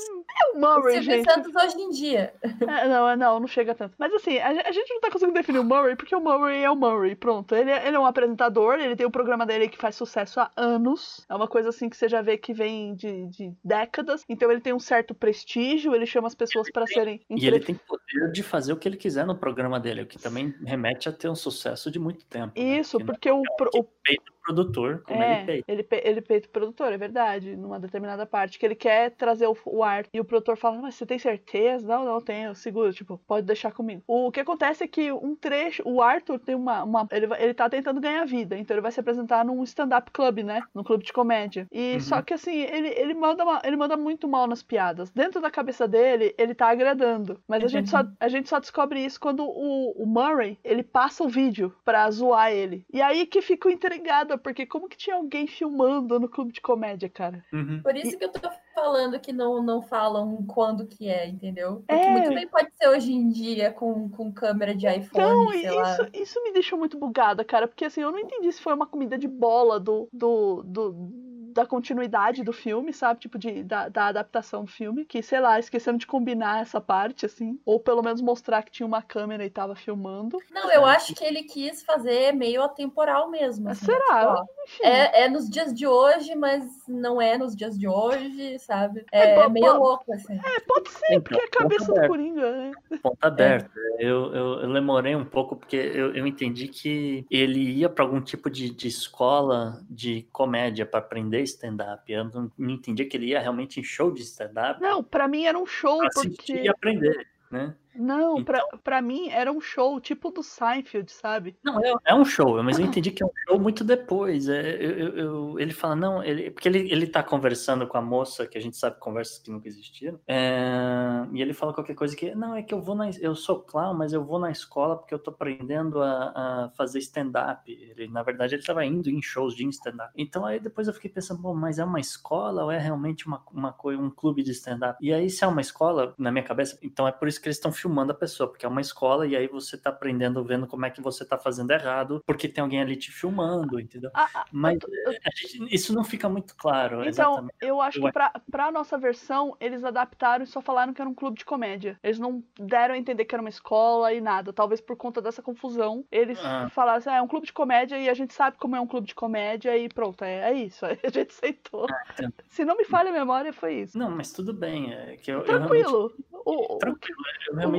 [0.55, 1.31] o Murray, Silvio gente.
[1.31, 2.33] Santos hoje em dia.
[2.43, 3.93] É, não, não, não chega tanto.
[3.97, 6.69] Mas assim, a, a gente não tá conseguindo definir o Murray porque o Murray é
[6.69, 7.15] o Murray.
[7.15, 7.53] Pronto.
[7.55, 10.51] Ele, é- ele é um apresentador, ele tem o programa dele que faz sucesso há
[10.57, 11.25] anos.
[11.29, 14.23] É uma coisa assim que você já vê que vem de, de décadas.
[14.27, 17.21] Então ele tem um certo prestígio, ele chama as pessoas pra serem.
[17.29, 20.17] E ele tem poder de fazer o que ele quiser no programa dele, o que
[20.19, 22.53] também remete a ter um sucesso de muito tempo.
[22.59, 22.79] né?
[22.79, 25.71] Isso, Que não porque o, pro- o peita o produtor, como É, ele peita.
[25.71, 29.47] ele, pe- ele peita o produtor, é verdade, numa determinada parte, que ele quer trazer
[29.47, 30.05] o, o ar.
[30.13, 31.87] E o produtor fala, mas você tem certeza?
[31.87, 34.01] Não, não tenho, seguro, tipo, pode deixar comigo.
[34.07, 36.83] O que acontece é que um trecho, o Arthur tem uma.
[36.83, 40.39] uma ele, ele tá tentando ganhar vida, então ele vai se apresentar num stand-up club,
[40.39, 40.61] né?
[40.73, 41.67] Num clube de comédia.
[41.71, 41.99] E Uhum.
[41.99, 45.09] só que assim, ele, ele, manda uma- ele manda muito mal nas piadas.
[45.11, 47.39] Dentro da cabeça dele, ele tá agradando.
[47.47, 51.23] Mas a gente, só, a gente só descobre isso quando o, o Murray, ele passa
[51.23, 52.85] o vídeo pra zoar ele.
[52.91, 57.09] E aí que fico intrigada, porque como que tinha alguém filmando no clube de comédia,
[57.09, 57.43] cara?
[57.53, 57.81] Uhum.
[57.81, 61.83] Por isso que eu tô falando que não, não falam quando que é, entendeu?
[61.87, 62.11] Porque É.
[62.11, 65.91] muito bem pode ser hoje em dia com, com câmera de iPhone, Então, sei lá.
[65.93, 68.85] isso, isso me deixou muito bugada, cara, porque assim, eu não entendi se foi uma
[68.87, 71.09] comida de bola do, do, do-
[71.57, 73.19] da continuidade do filme, sabe?
[73.19, 77.25] Tipo, de, da, da adaptação do filme, que, sei lá, esqueceram de combinar essa parte,
[77.25, 80.37] assim, ou pelo menos mostrar que tinha uma câmera e tava filmando.
[80.51, 83.69] Não, eu acho que ele quis fazer meio atemporal mesmo.
[83.69, 84.45] assim, Será?
[84.67, 89.03] tipo, é, é nos dias de hoje, mas não é nos dias de hoje, sabe?
[89.11, 90.35] É, É, meio louco, assim.
[90.35, 92.07] É, pode ser, Então, porque é a cabeça do.
[92.07, 92.71] Coringa, né?
[93.01, 93.71] Ponto aberto.
[93.97, 98.21] Eu, eu, eu demorei um pouco porque eu, eu entendi que ele ia para algum
[98.21, 102.11] tipo de, de escola de comédia para aprender stand-up.
[102.11, 105.45] Eu não, não entendia que ele ia realmente em show de stand-up Não, pra mim
[105.45, 106.53] era um show, para assistir porque.
[106.53, 107.75] e aprender, né?
[107.97, 111.55] Não, pra, Então- pra mim era um show, tipo do Seinfeld, sabe?
[111.63, 114.47] Não, é, é um show, mas eu entendi que é um show muito depois.
[114.47, 118.45] É, eu, eu- ele fala, não, ele, porque ele, ele tá conversando com a moça,
[118.47, 122.33] que a gente sabe conversas que nunca existiram, é, e ele fala qualquer coisa que,
[122.35, 125.13] não, é que eu vou na, eu sou clown, mas eu vou na escola porque
[125.13, 127.69] eu tô aprendendo a, a fazer stand-up.
[127.71, 130.11] Ele, na verdade, ele tava indo em shows de stand-up.
[130.15, 133.43] Então aí depois eu fiquei pensando, bom, mas é uma escola ou é realmente uma,
[133.51, 134.97] uma coisa, um clube de stand-up?
[135.01, 137.57] E aí, se é uma escola, na minha cabeça, então é por isso que eles
[137.57, 140.85] estão filmando a pessoa, porque é uma escola e aí você tá aprendendo, vendo como
[140.85, 144.11] é que você tá fazendo errado, porque tem alguém ali te filmando, entendeu?
[144.13, 147.53] Ah, ah, Mas eu eu- gente- isso não fica muito claro, Então, exatamente.
[147.61, 151.13] eu acho que pra, pra nossa versão, eles adaptaram e só falaram que era um
[151.15, 151.97] clube de comédia.
[152.03, 154.51] Eles não deram a entender que era uma escola e nada.
[154.53, 156.69] Talvez por conta dessa confusão, eles Ah.
[156.71, 158.87] falaram assim, ah, é um clube de comédia e a gente sabe como é um
[158.87, 160.85] clube de comédia e pronto, é, é isso.
[160.87, 161.85] Aí a gente aceitou.
[162.13, 162.33] entendo.
[162.49, 163.97] Se não me falha a memória, foi isso.
[163.97, 166.13] Não, mas tudo bem, é que eu, eu realmente, Tranquilo.
[166.45, 167.19] O- Tranquilo.
[167.49, 167.76] eu realmente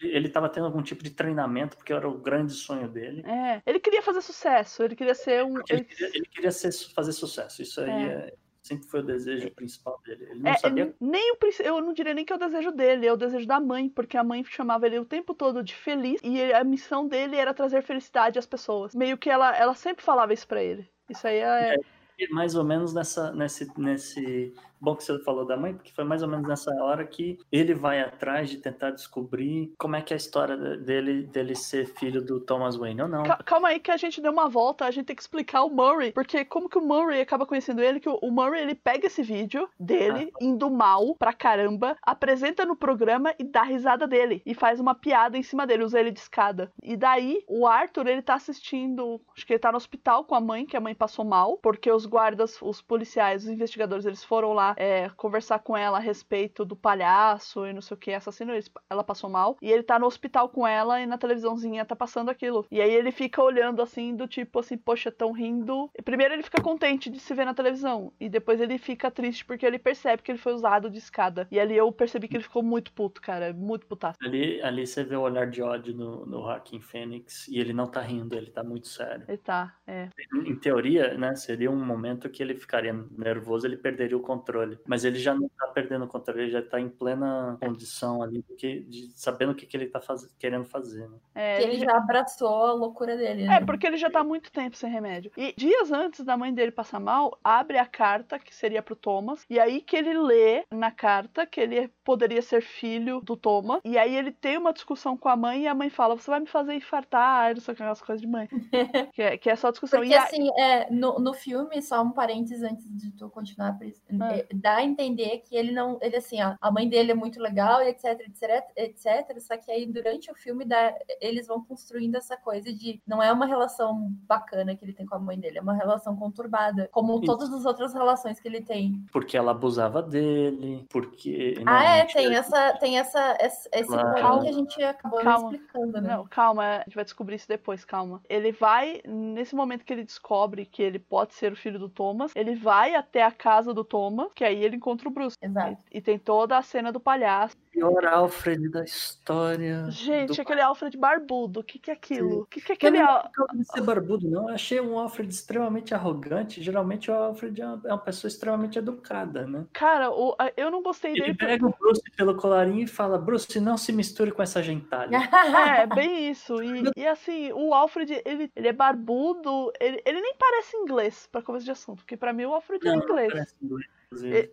[0.00, 3.22] Ele estava tendo algum tipo de treinamento, porque era o grande sonho dele.
[3.26, 5.58] é, ele queria fazer sucesso, ele queria ser um.
[5.68, 7.60] Ele queria, ele queria ser- fazer sucesso.
[7.62, 8.12] Isso aí É.
[8.12, 10.24] é- sempre foi o desejo principal dele.
[10.30, 10.94] Ele não É, sabia.
[11.00, 13.58] nem o, eu não diria nem que é o desejo dele, é o desejo da
[13.58, 17.36] mãe, porque a mãe chamava ele o tempo todo de feliz e a missão dele
[17.36, 18.94] era trazer felicidade às pessoas.
[18.94, 20.88] Meio que ela, ela sempre falava isso pra ele.
[21.08, 21.76] Isso aí é.
[22.18, 24.54] E mais ou menos nessa, nesse, nesse.
[24.80, 27.74] Bom que você falou da mãe, porque foi mais ou menos nessa hora que ele
[27.74, 31.86] vai atrás de tentar descobrir como é que é a história de- dele, dele ser
[31.86, 33.22] filho do Thomas Wayne ou não.
[33.24, 35.70] Ca- Calma aí que a gente deu uma volta, a gente tem que explicar o
[35.70, 39.06] Murray, porque como que o Murray acaba conhecendo ele, que o, o Murray ele pega
[39.06, 44.54] esse vídeo dele indo mal pra caramba, apresenta no programa e dá risada dele e
[44.54, 46.72] faz uma piada em cima dele, usa ele de escada.
[46.82, 50.40] E daí o Arthur, ele tá assistindo, acho que ele tá no hospital com a
[50.40, 54.52] mãe, que a mãe passou mal, porque os guardas, os policiais, os investigadores, eles foram
[54.52, 58.52] lá é, conversar com ela a respeito do palhaço e não sei o que, assassino,
[58.88, 62.30] ela passou mal, e ele tá no hospital com ela e na televisãozinha tá passando
[62.30, 62.66] aquilo.
[62.70, 65.90] E aí ele fica olhando assim, do tipo assim, poxa, tão rindo.
[65.98, 69.44] E primeiro ele fica contente de se ver na televisão, e depois ele fica triste
[69.44, 71.46] porque ele percebe que ele foi usado de escada.
[71.50, 74.18] E ali eu percebi que ele ficou muito puto, cara, muito putaço.
[74.22, 77.86] Ali, ali você vê o olhar de ódio no, no Joaquin Phoenix e ele não
[77.86, 79.24] tá rindo, ele tá muito sério.
[79.28, 80.08] Ele tá, é.
[80.34, 84.59] Em teoria, né, seria um momento que ele ficaria nervoso, ele perderia o controle.
[84.86, 88.42] Mas ele já não tá perdendo o controle, ele já tá em plena condição ali,
[88.42, 91.08] porque, de, sabendo o que, que ele tá faz- querendo fazer.
[91.08, 91.16] Né?
[91.34, 93.60] É, ele ele já- abraçou a loucura dele, É, né?
[93.64, 95.30] porque ele já tá há muito tempo sem remédio.
[95.36, 99.44] E dias antes da mãe dele passar mal, abre a carta, que seria pro Thomas,
[99.48, 103.96] e aí que ele lê na carta que ele poderia ser filho do Thomas, e
[103.98, 106.46] aí ele tem uma discussão com a mãe, e a mãe fala, você vai me
[106.46, 108.48] fazer infartar, não sei o que, aquelas coisas de mãe.
[109.14, 110.00] que, é, que é só discussão.
[110.00, 113.78] Porque e a- assim, é, no, no filme, só um parênteses antes de tu continuar,
[113.80, 117.40] é, dá a entender que ele não, ele assim, ó, a mãe dele é muito
[117.40, 122.36] legal, etc, etc, etc, só que aí durante o filme dá, eles vão construindo essa
[122.36, 125.62] coisa de não é uma relação bacana que ele tem com a mãe dele, é
[125.62, 127.24] uma relação conturbada, como Isso.
[127.24, 129.04] todas as outras relações que ele tem.
[129.12, 134.40] Porque ela abusava dele, porque Ah, é, tem essa tem essa esse claro.
[134.40, 135.52] que a gente acabou calma.
[135.52, 136.16] explicando, né?
[136.16, 138.20] Não, calma, a gente vai descobrir isso depois, calma.
[138.28, 142.32] Ele vai nesse momento que ele descobre que ele pode ser o filho do Thomas,
[142.34, 145.36] ele vai até a casa do Thomas, que aí ele encontra o Bruce.
[145.40, 145.82] Exato.
[145.90, 147.56] E, e tem toda a cena do palhaço.
[147.70, 149.90] Pior Alfred da história.
[149.90, 150.42] Gente, do...
[150.42, 151.60] aquele Alfred barbudo.
[151.60, 152.40] O que, que é aquilo?
[152.40, 152.98] O que, que é aquele.
[152.98, 154.48] Não é ser barbudo, não.
[154.48, 156.62] Eu achei um Alfred extremamente arrogante.
[156.62, 159.66] Geralmente o Alfred é uma pessoa extremamente educada, né?
[159.72, 160.36] Cara, o...
[160.56, 161.30] eu não gostei ele dele.
[161.30, 165.16] Ele pega o Bruce pelo colarinho e fala: Bruce, não se misture com essa gentalha.
[165.80, 166.60] é, bem isso.
[166.62, 169.72] E, e, assim, o Alfred, ele, ele é barbudo.
[169.80, 171.98] Ele, ele nem parece inglês, pra começo de assunto.
[171.98, 173.28] Porque pra mim o Alfred é não, é inglês.
[173.28, 173.99] Não, parece inglês.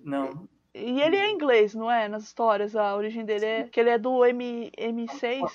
[0.04, 0.48] Não.
[0.80, 2.08] E ele é inglês, não é?
[2.08, 5.50] Nas histórias, a origem dele é que ele é do M, M6.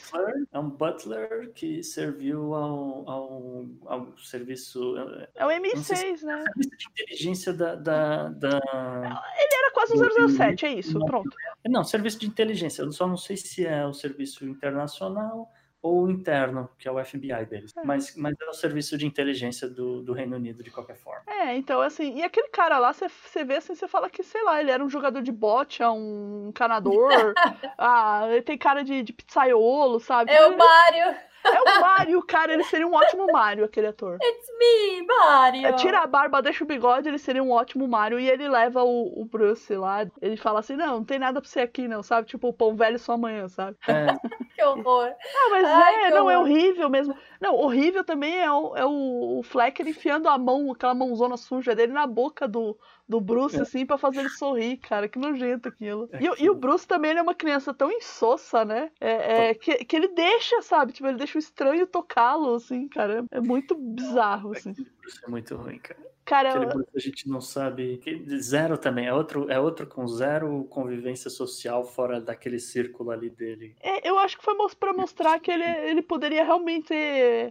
[0.51, 4.97] É um butler que serviu ao, ao, ao serviço.
[5.37, 6.43] É o M6, se, né?
[6.45, 11.31] Serviço de inteligência da, da, da, Ele era quase o 007, é isso, pronto.
[11.69, 12.83] Não, serviço de inteligência.
[12.83, 15.49] Eu só não sei se é o serviço internacional
[15.83, 17.77] ou interno, que é o FBI deles.
[17.77, 17.85] É.
[17.85, 21.25] Mas, mas é o serviço de inteligência do, do Reino Unido, de qualquer forma.
[21.27, 24.61] É, então, assim, e aquele cara lá, você vê assim, você fala que, sei lá,
[24.61, 27.11] ele era um jogador de bote, um encanador,
[27.77, 30.31] ah, ele tem cara de, de pizzaiolo, sabe?
[30.31, 31.17] É o Mário!
[31.45, 32.53] É o Mario, cara.
[32.53, 34.19] Ele seria um ótimo Mario, aquele ator.
[34.23, 35.67] It's me, Mario.
[35.67, 38.19] É, tira a barba, deixa o bigode, ele seria um ótimo Mario.
[38.19, 40.07] E ele leva o, o Bruce lá.
[40.21, 42.29] Ele fala assim: não, não tem nada pra você aqui, não, sabe?
[42.29, 43.77] Tipo, o pão velho só amanhã, sabe?
[43.89, 44.07] É.
[44.55, 45.13] que horror.
[45.35, 46.33] Não, mas Ai, é, não, é horror.
[46.33, 47.17] é horrível mesmo.
[47.41, 51.75] Não, horrível também é o, é o, o Flecker enfiando a mão, aquela mãozona suja
[51.75, 52.79] dele na boca do,
[53.09, 53.61] do Bruce, é.
[53.61, 55.09] assim, para fazer ele sorrir, cara.
[55.09, 56.09] Que nojento aquilo.
[56.13, 58.91] É e, e, o Bruce também é uma criança tão insossa, né?
[59.01, 60.93] É, é, que, que ele deixa, sabe?
[60.93, 63.25] Tipo, ele deixa o estranho tocá-lo, assim, cara.
[63.31, 64.73] É muito bizarro, assim.
[64.73, 66.13] Bruce é muito ruim, cara.
[66.25, 68.01] Cara, Aquele Bruce a gente não sabe.
[68.41, 69.07] Zero também.
[69.07, 73.75] É outro, é outro com zero convivência social fora daquele círculo ali dele.
[73.81, 76.95] É, eu acho que foi para mostrar que ele, ele poderia realmente.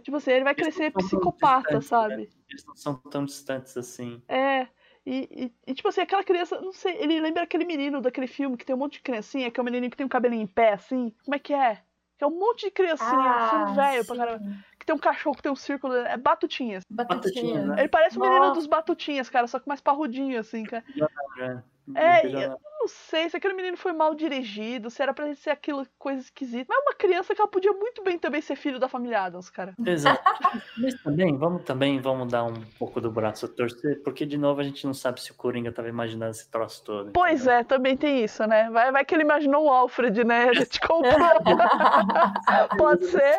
[0.02, 2.16] Tipo assim, ele vai crescer psicopata, sabe?
[2.16, 2.26] Né?
[2.48, 4.22] Eles não são tão distantes assim.
[4.26, 4.66] É.
[5.04, 5.28] E,
[5.66, 8.64] e, e, tipo assim, aquela criança, não sei, ele lembra aquele menino daquele filme que
[8.64, 10.72] tem um monte de criancinha, que é um menininho que tem um cabelinho em pé,
[10.74, 11.12] assim.
[11.24, 11.82] Como é que é?
[12.16, 14.44] Que é um monte de criancinha, ah, filme velho pra caramba.
[14.78, 15.94] Que tem um cachorro que tem um círculo.
[15.94, 16.84] É Batutinhas.
[16.88, 17.78] Batutinhas.
[17.78, 20.84] Ele parece o menino dos Batutinhas, cara, só que mais parrudinho, assim, cara.
[21.40, 25.86] É, eu não sei se aquele menino foi mal dirigido, se era pra ser aquilo,
[25.98, 26.66] coisa esquisita.
[26.68, 29.50] Mas é uma criança que ela podia muito bem também ser filho da família Adams,
[29.50, 29.74] cara.
[29.84, 30.22] Exato.
[30.78, 34.60] Mas também, vamos também, vamos dar um pouco do braço a torcer, porque de novo
[34.60, 37.12] a gente não sabe se o Coringa tava imaginando esse troço todo.
[37.12, 37.54] Pois entendeu?
[37.54, 38.68] é, também tem isso, né?
[38.70, 40.48] Vai, vai que ele imaginou o Alfred, né?
[40.48, 41.12] A gente comprou.
[42.78, 43.38] Pode ser.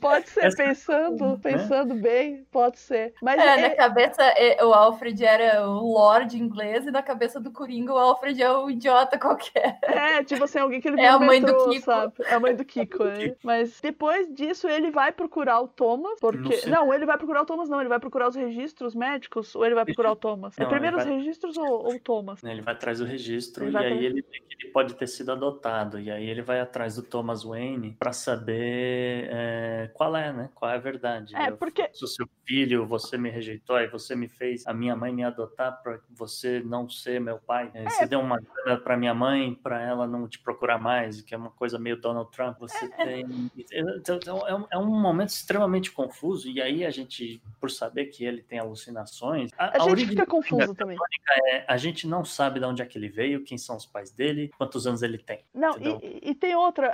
[0.00, 0.56] Pode ser, Essa...
[0.56, 1.38] pensando, né?
[1.42, 3.14] pensando bem, pode ser.
[3.22, 3.68] Mas é, é...
[3.68, 7.98] na cabeça é, o Alfred era o Lorde inglês e na cabeça do Coringa o
[7.98, 9.78] Alfred é o idiota qualquer.
[9.82, 11.84] É, tipo assim, alguém que ele É a mãe metrô, do Kiko.
[11.84, 12.12] Sabe?
[12.20, 13.34] É a mãe do Kiko, né?
[13.42, 16.68] Mas depois disso ele vai procurar o Thomas, porque...
[16.68, 19.64] Não, não, ele vai procurar o Thomas não, ele vai procurar os registros médicos ou
[19.64, 20.56] ele vai procurar o Thomas?
[20.56, 21.06] Não, é primeiro vai...
[21.06, 22.42] os registros ou, ou o Thomas?
[22.42, 26.10] Ele vai atrás do registro ele e aí ele, ele pode ter sido adotado e
[26.10, 29.28] aí ele vai atrás do Thomas Wayne para saber...
[29.30, 30.50] É qual é, né?
[30.54, 31.34] Qual é a verdade.
[31.34, 31.82] É, porque...
[31.82, 35.24] Eu sou seu filho, você me rejeitou e você me fez a minha mãe me
[35.24, 37.70] adotar para você não ser meu pai.
[37.74, 37.88] É.
[37.88, 41.38] Você deu uma grana para minha mãe para ela não te procurar mais, que é
[41.38, 42.58] uma coisa meio Donald Trump.
[42.58, 43.04] Você é.
[43.04, 43.50] tem...
[43.56, 48.06] Então, então, é, um, é um momento extremamente confuso e aí a gente, por saber
[48.06, 49.50] que ele tem alucinações...
[49.56, 50.96] A, a, a gente fica confuso também.
[51.46, 54.10] É, a gente não sabe de onde é que ele veio, quem são os pais
[54.10, 55.44] dele, quantos anos ele tem.
[55.54, 56.92] Não, e, e, tem outra,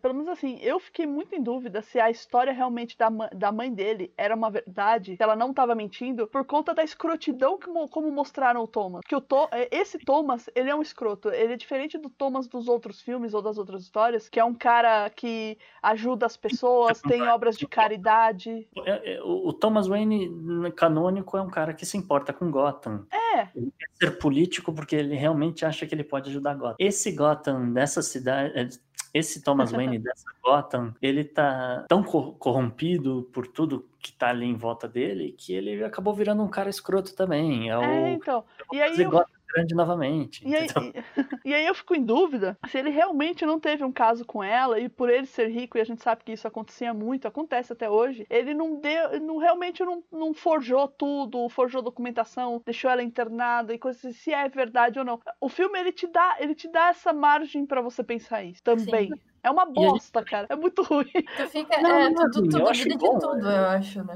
[0.00, 3.72] pelo menos assim, eu fiquei muito em dúvida se a história realmente da, da mãe
[3.72, 8.10] dele era uma verdade, se ela não estava mentindo, por conta da escrotidão que, como
[8.10, 9.02] mostraram o Thomas.
[9.06, 11.28] Que o to, é, esse Thomas, ele é um escroto.
[11.30, 14.54] Ele é diferente do Thomas dos outros filmes ou das outras histórias, que é um
[14.54, 18.68] cara que ajuda as pessoas, tem obras de caridade.
[18.84, 20.30] É, é, o Thomas Wayne,
[20.76, 23.06] canônico, é um cara que se importa com Gotham.
[23.10, 23.48] É.
[23.54, 26.76] Ele quer ser político porque ele realmente acha que ele pode ajudar Gotham.
[26.78, 28.80] Esse Gotham dessa cidade
[29.12, 34.56] esse Thomas Wayne dessa Gotham, ele tá tão corrompido por tudo que tá ali em
[34.56, 37.70] volta dele que ele acabou virando um cara escroto também.
[37.70, 38.44] É, o, é então.
[38.72, 39.24] E aí eu...
[39.54, 40.44] Grande novamente.
[40.44, 40.92] E aí, e,
[41.44, 44.80] e aí eu fico em dúvida se ele realmente não teve um caso com ela
[44.80, 47.88] e por ele ser rico, e a gente sabe que isso acontecia muito, acontece até
[47.88, 53.72] hoje, ele não deu, não, realmente não, não forjou tudo, forjou documentação, deixou ela internada
[53.72, 55.20] e coisas assim, se é verdade ou não.
[55.40, 59.08] O filme ele te dá, ele te dá essa margem para você pensar isso também.
[59.08, 59.31] Sim.
[59.42, 60.30] É uma bosta, gente...
[60.30, 60.46] cara.
[60.48, 61.10] É muito ruim.
[61.36, 61.80] Tu fica.
[61.80, 64.14] Não, é, não, tu, tu, tu duvida de tudo, eu acho, né?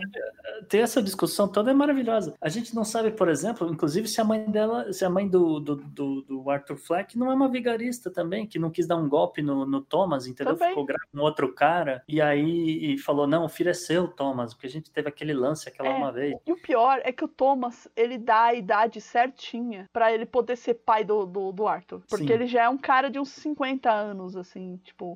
[0.69, 2.35] Ter essa discussão toda é maravilhosa.
[2.41, 5.59] A gente não sabe, por exemplo, inclusive, se a mãe dela, se a mãe do,
[5.59, 9.09] do, do, do Arthur Fleck não é uma vigarista também, que não quis dar um
[9.09, 10.55] golpe no, no Thomas, entendeu?
[10.55, 10.71] Também.
[10.71, 12.03] Ficou grávida com outro cara.
[12.07, 15.33] E aí e falou: não, o filho é seu, Thomas, porque a gente teve aquele
[15.33, 16.37] lance aquela é, uma vez.
[16.47, 20.57] E o pior é que o Thomas, ele dá a idade certinha para ele poder
[20.57, 22.03] ser pai do, do, do Arthur.
[22.09, 22.33] Porque Sim.
[22.33, 25.16] ele já é um cara de uns 50 anos, assim, tipo.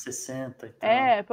[0.00, 0.90] 60 e tal.
[0.90, 1.24] É,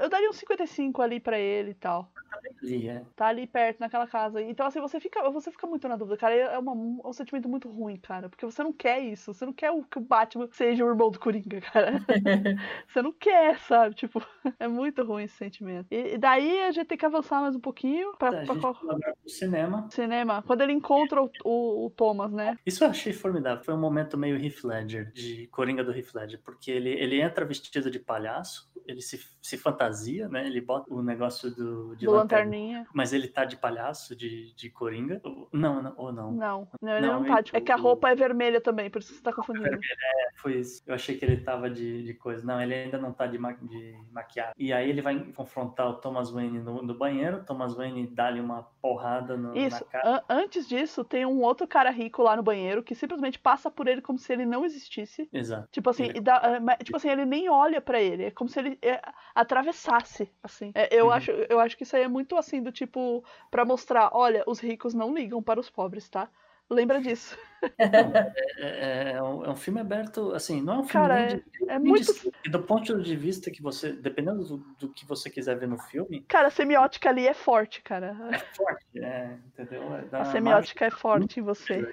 [0.00, 2.10] eu daria uns 55 ali para ele e tal.
[2.36, 3.02] Tá ali, é.
[3.14, 4.42] Tá ali perto, naquela casa.
[4.42, 6.34] Então, assim, você fica, você fica muito na dúvida, cara.
[6.34, 8.28] É, uma, é um sentimento muito ruim, cara.
[8.28, 9.32] Porque você não quer isso.
[9.32, 11.92] Você não quer que o Batman seja o irmão do Coringa, cara.
[12.86, 13.94] você não quer, sabe?
[13.94, 14.22] Tipo,
[14.58, 15.86] é muito ruim esse sentimento.
[15.90, 18.74] E, e daí a gente tem que avançar mais um pouquinho pra, tá, pra qual...
[18.74, 19.88] pro cinema.
[19.90, 20.42] Cinema.
[20.42, 22.58] Quando ele encontra o, o, o, Thomas, né?
[22.66, 23.64] Isso eu achei formidável.
[23.64, 26.40] Foi um momento meio Heath Ledger, de Coringa do Heath Ledger.
[26.44, 30.46] Porque ele, ele entra vestido de palhaço, ele se, se fantasia, né?
[30.46, 32.86] Ele bota o negócio do, de do lanterninha.
[32.94, 35.20] Mas ele tá de palhaço, de, de coringa?
[35.52, 36.32] Não, não, ou não?
[36.32, 37.40] Não, não ele não, não tá.
[37.40, 37.56] De...
[37.56, 39.74] É que a roupa é vermelha também, por isso que você tá confundindo.
[39.74, 40.82] É, foi isso.
[40.86, 42.46] Eu achei que ele tava de, de coisa.
[42.46, 44.54] Não, ele ainda não tá de, ma de maquiagem.
[44.56, 47.44] E aí ele vai confrontar o Thomas Wayne no, no banheiro.
[47.44, 49.84] Thomas Wayne dá-lhe uma porrada no, isso.
[49.84, 50.24] na cara.
[50.28, 54.00] Antes disso, tem um outro cara rico lá no banheiro que simplesmente passa por ele
[54.00, 55.28] como se ele não existisse.
[55.32, 55.68] Exato.
[55.72, 56.20] Tipo assim, ele...
[56.20, 58.24] dá, tipo assim, ele nem olha para ele.
[58.24, 59.00] É como se ele é,
[59.34, 60.70] atravessasse, assim.
[60.74, 61.12] É, eu, uhum.
[61.12, 64.60] acho, eu acho que isso aí é muito assim, do tipo, para mostrar, olha, os
[64.60, 66.28] ricos não ligam para os pobres, tá?
[66.68, 67.38] Lembra disso.
[67.78, 71.44] é, é, é, um, é, um, filme aberto, assim, não é um filme Cara, de,
[71.68, 72.12] é, muito...
[72.42, 75.78] De, do ponto de vista que você, dependendo do, do, que você quiser ver no
[75.78, 76.22] filme...
[76.22, 78.16] Cara, a semiótica ali é forte, cara.
[78.32, 79.82] É forte, é, entendeu?
[80.10, 81.88] a semiótica é forte em você.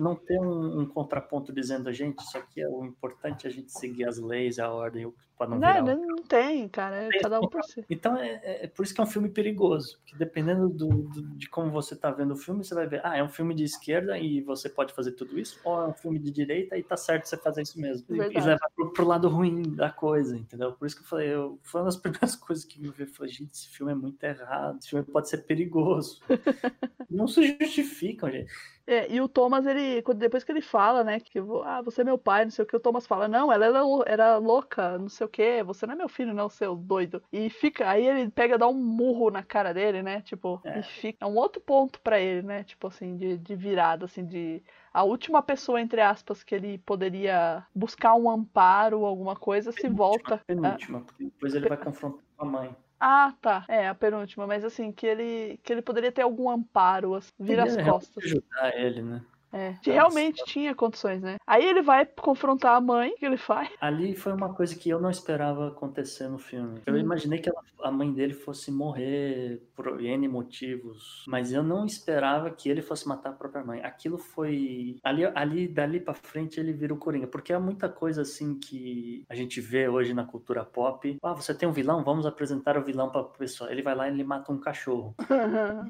[0.00, 4.04] Não ter um, um, contraponto dizendo, gente, isso aqui é o importante, a gente seguir
[4.04, 5.12] as leis, a ordem,
[5.46, 7.84] para não, não Não, não tem, cara, é cada um por si.
[7.90, 11.22] Então é, é, é, por isso que é um filme perigoso, porque dependendo do, do,
[11.36, 13.64] de como você tá vendo o filme, você vai ver, ah, é um filme de
[13.64, 16.96] esquerda e você pode fazer tudo isso, ou é um filme de direita e tá
[16.96, 18.06] certo você fazer isso mesmo.
[18.08, 18.38] Verdade.
[18.38, 20.72] E levar pro, pro, lado ruim da coisa, entendeu?
[20.72, 23.32] Por isso que eu falei, eu, foi uma das primeiras coisas que me vi, falei,
[23.32, 26.20] gente, esse filme é muito errado, esse filme pode ser perigoso.
[27.10, 28.52] não se justificam, gente.
[28.84, 32.18] É, e o Thomas, ele, depois que ele fala, né, que ah, você é meu
[32.18, 35.24] pai, não sei o que, o Thomas fala, não, ela era, era louca, não sei
[35.24, 37.22] o que, você não é meu filho, não, seu doido.
[37.32, 40.78] E fica, aí ele pega, dá um murro na cara dele, né, tipo, é.
[40.78, 44.24] e fica, é um outro ponto para ele, né, tipo assim, de, de virada, assim,
[44.24, 49.90] de a última pessoa, entre aspas, que ele poderia buscar um amparo, alguma coisa, penúltima,
[49.90, 50.40] se volta.
[50.46, 52.76] Penúltima, porque depois ele vai confrontar com a mãe.
[53.00, 53.64] Ah, tá.
[53.66, 57.64] É, a penúltima, mas assim, que ele, que ele poderia ter algum amparo, assim, vira
[57.64, 58.22] as costas.
[58.22, 59.24] ajudar ele, né?
[59.52, 61.36] É, realmente tinha condições, né?
[61.46, 63.68] Aí ele vai confrontar a mãe, que ele faz.
[63.80, 66.80] Ali foi uma coisa que eu não esperava acontecer no filme.
[66.86, 66.98] Eu hum.
[66.98, 72.50] imaginei que ela, a mãe dele fosse morrer por N motivos, mas eu não esperava
[72.50, 73.80] que ele fosse matar a própria mãe.
[73.82, 74.96] Aquilo foi.
[75.04, 79.24] Ali, ali dali pra frente, ele vira o Coringa, porque é muita coisa assim que
[79.28, 81.18] a gente vê hoje na cultura pop.
[81.22, 82.02] Ah, você tem um vilão?
[82.02, 83.70] Vamos apresentar o vilão pra pessoa.
[83.70, 85.14] Ele vai lá e ele mata um cachorro.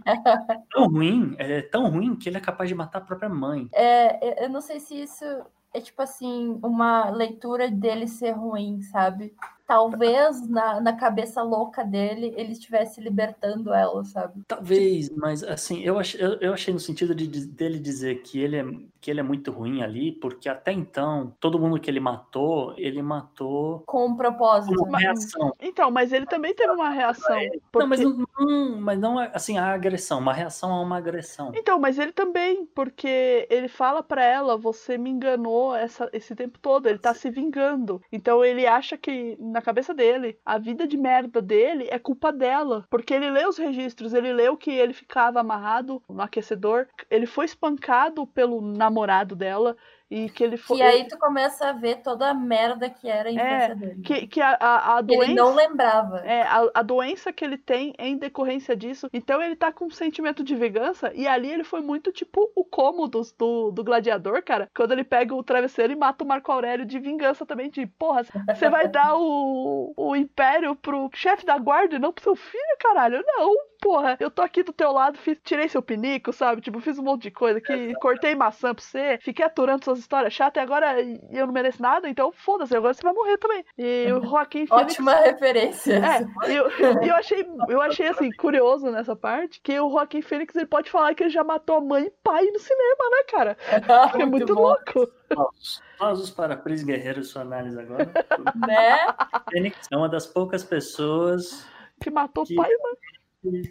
[0.05, 0.12] é
[0.72, 3.69] tão ruim, é tão ruim que ele é capaz de matar a própria mãe mãe.
[3.73, 5.24] É, eu não sei se isso
[5.74, 9.35] é tipo assim, uma leitura dele ser ruim, sabe?
[9.66, 14.43] Talvez na, na cabeça louca dele ele estivesse libertando ela, sabe?
[14.47, 18.40] Talvez, mas assim, eu achei, eu, eu achei no sentido de, de, dele dizer que
[18.40, 18.64] ele, é,
[19.01, 23.02] que ele é muito ruim ali, porque até então, todo mundo que ele matou, ele
[23.02, 24.74] matou com um propósito.
[24.76, 25.52] Com uma reação.
[25.60, 27.36] Então, mas ele também teve uma reação.
[27.70, 27.78] Porque...
[27.78, 31.52] Não, mas não, mas não é assim, a agressão, uma reação a uma agressão.
[31.55, 36.59] Então, mas ele também, porque ele fala para ela, você me enganou essa, esse tempo
[36.59, 38.01] todo, ele tá se vingando.
[38.10, 40.39] Então ele acha que na cabeça dele.
[40.45, 42.87] A vida de merda dele é culpa dela.
[42.91, 47.45] Porque ele lê os registros, ele leu que ele ficava amarrado no aquecedor, ele foi
[47.45, 49.77] espancado pelo namorado dela.
[50.14, 50.76] E que ele foi.
[50.76, 54.02] E aí tu começa a ver toda a merda que era a infância é, dele.
[54.02, 55.24] Que, que a, a, a doença.
[55.24, 56.18] Ele não lembrava.
[56.18, 59.09] É, a, a doença que ele tem é em decorrência disso.
[59.10, 61.10] Então ele tá com um sentimento de vingança.
[61.14, 64.68] E ali ele foi muito tipo o cômodos do, do gladiador, cara.
[64.76, 67.70] Quando ele pega o travesseiro e mata o Marco Aurélio de vingança também.
[67.70, 68.22] De porra,
[68.55, 72.76] você vai dar o, o império pro chefe da guarda e não pro seu filho,
[72.78, 73.24] caralho?
[73.26, 76.63] Não porra, eu tô aqui do teu lado, fiz, tirei seu pinico, sabe?
[76.63, 80.33] Tipo, fiz um monte de coisa que cortei maçã pra você, fiquei aturando suas histórias
[80.33, 83.65] chatas e agora eu não mereço nada, então foda-se, agora você vai morrer também.
[83.77, 84.93] E o Joaquim Phoenix...
[84.93, 85.95] Ótima referência.
[85.95, 86.71] É, eu,
[87.03, 91.13] eu, achei, eu achei, assim, curioso nessa parte, que o Joaquim Fênix, ele pode falar
[91.17, 93.57] que ele já matou a mãe e pai no cinema, né, cara?
[94.23, 95.09] é muito, louco.
[95.97, 98.13] Aplausos para Cris Guerreiro, sua análise agora.
[98.65, 99.07] Né?
[99.51, 101.67] Fênix é uma das poucas pessoas
[102.01, 102.55] que matou que...
[102.55, 102.93] pai e mãe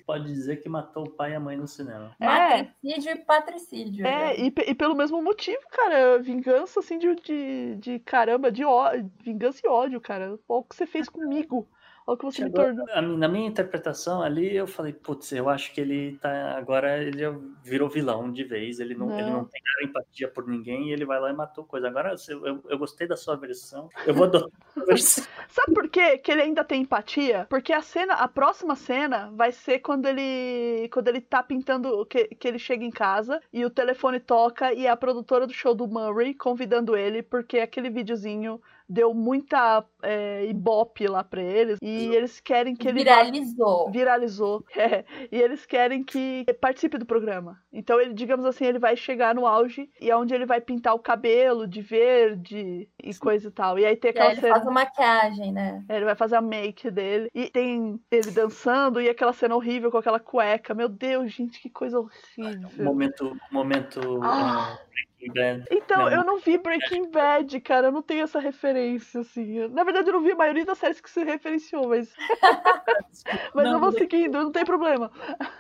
[0.05, 2.15] pode dizer que matou o pai e a mãe no cinema.
[2.19, 2.25] É.
[2.25, 4.05] Matricídio e patricídio.
[4.05, 8.91] É, e, e, pelo mesmo motivo, cara, vingança assim de, de, de caramba, de ó,
[9.21, 10.37] vingança e ódio, cara.
[10.47, 11.67] O que você fez comigo.
[12.17, 12.85] Que você me tornou.
[13.17, 16.57] Na minha interpretação ali, eu falei, putz, eu acho que ele tá.
[16.57, 17.23] Agora ele
[17.63, 18.79] virou vilão de vez.
[18.79, 19.19] Ele não, não.
[19.19, 21.87] Ele não tem empatia por ninguém e ele vai lá e matou coisa.
[21.87, 23.89] Agora eu, eu, eu gostei da sua versão.
[24.05, 25.23] Eu vou adotar a versão.
[25.49, 27.45] Sabe por quê que ele ainda tem empatia?
[27.49, 30.89] Porque a cena, a próxima cena vai ser quando ele.
[30.89, 32.05] Quando ele tá pintando.
[32.05, 35.53] Que, que ele chega em casa e o telefone toca e é a produtora do
[35.53, 41.79] show do Murray convidando ele, porque aquele videozinho deu muita é, ibope lá pra eles.
[41.81, 42.99] E eles querem que ele.
[42.99, 43.85] Viralizou.
[43.85, 43.91] Vá...
[43.91, 44.65] Viralizou.
[44.81, 47.61] É, e eles querem que participe do programa.
[47.71, 50.95] Então, ele, digamos assim, ele vai chegar no auge e é onde ele vai pintar
[50.95, 53.19] o cabelo de verde e Sim.
[53.19, 53.77] coisa e tal.
[53.77, 54.55] E aí tem aquela e aí ele cena...
[54.55, 55.85] faz a maquiagem, né?
[55.87, 57.29] É, ele vai fazer a make dele.
[57.35, 60.73] E tem ele dançando e aquela cena horrível com aquela cueca.
[60.73, 62.69] Meu Deus, gente, que coisa horrível.
[62.83, 63.37] Momento.
[63.51, 64.19] Momento.
[64.23, 64.79] Ah.
[64.79, 65.65] Uh Breaking Bad.
[65.71, 66.09] Então, não.
[66.09, 67.87] eu não vi Breaking Bad, cara.
[67.87, 69.67] Eu não tenho essa referência, assim.
[69.69, 72.13] Na verdade, eu não vi a maioria das séries que se referenciou, mas.
[73.53, 75.11] mas não, eu vou seguindo, não tem problema.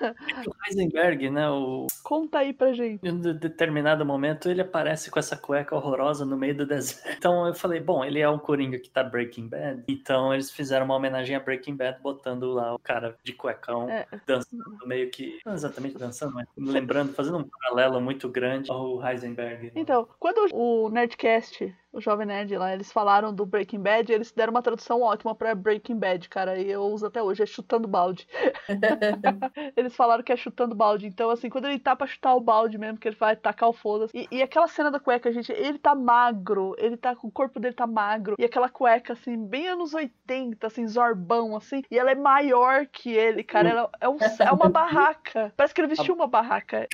[0.01, 0.13] É
[0.47, 1.49] o Heisenberg, né?
[1.49, 1.87] O...
[2.03, 3.05] Conta aí pra gente.
[3.05, 7.01] Em um determinado momento, ele aparece com essa cueca horrorosa no meio do deserto.
[7.21, 9.83] Então, eu falei, bom, ele é um coringa que tá Breaking Bad.
[9.87, 14.07] Então, eles fizeram uma homenagem a Breaking Bad, botando lá o cara de cuecão é.
[14.25, 15.39] dançando, meio que.
[15.45, 19.50] Não exatamente dançando, mas lembrando, fazendo um paralelo muito grande ao Heisenberg.
[19.75, 24.31] Então, quando o Nerdcast o Jovem Nerd lá, eles falaram do Breaking Bad e eles
[24.31, 27.87] deram uma tradução ótima pra Breaking Bad, cara, e eu uso até hoje, é chutando
[27.87, 28.27] balde.
[29.75, 32.77] eles falaram que é chutando balde, então assim, quando ele tá pra chutar o balde
[32.77, 35.77] mesmo, que ele vai tacar o foda-se, e, e, aquela cena da cueca, gente, ele
[35.77, 39.93] tá magro, ele tá, o corpo dele tá magro, e aquela cueca, assim, bem anos
[39.93, 44.51] 80, assim, zorbão, assim, e ela é maior que ele, cara, ela é, um, é
[44.51, 46.87] uma barraca, parece que ele vestiu uma barraca,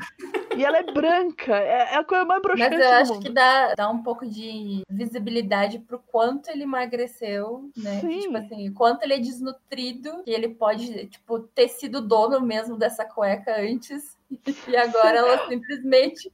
[0.56, 3.76] e ela é branca, é, é a coisa mais broxante Mas eu acho que dá,
[3.76, 8.00] dá um pouco de visibilidade pro quanto ele emagreceu, né?
[8.00, 8.20] Sim.
[8.22, 13.04] Tipo assim, quanto ele é desnutrido, que ele pode, tipo, ter sido dono mesmo dessa
[13.06, 14.18] cueca antes
[14.68, 16.32] e agora ela simplesmente.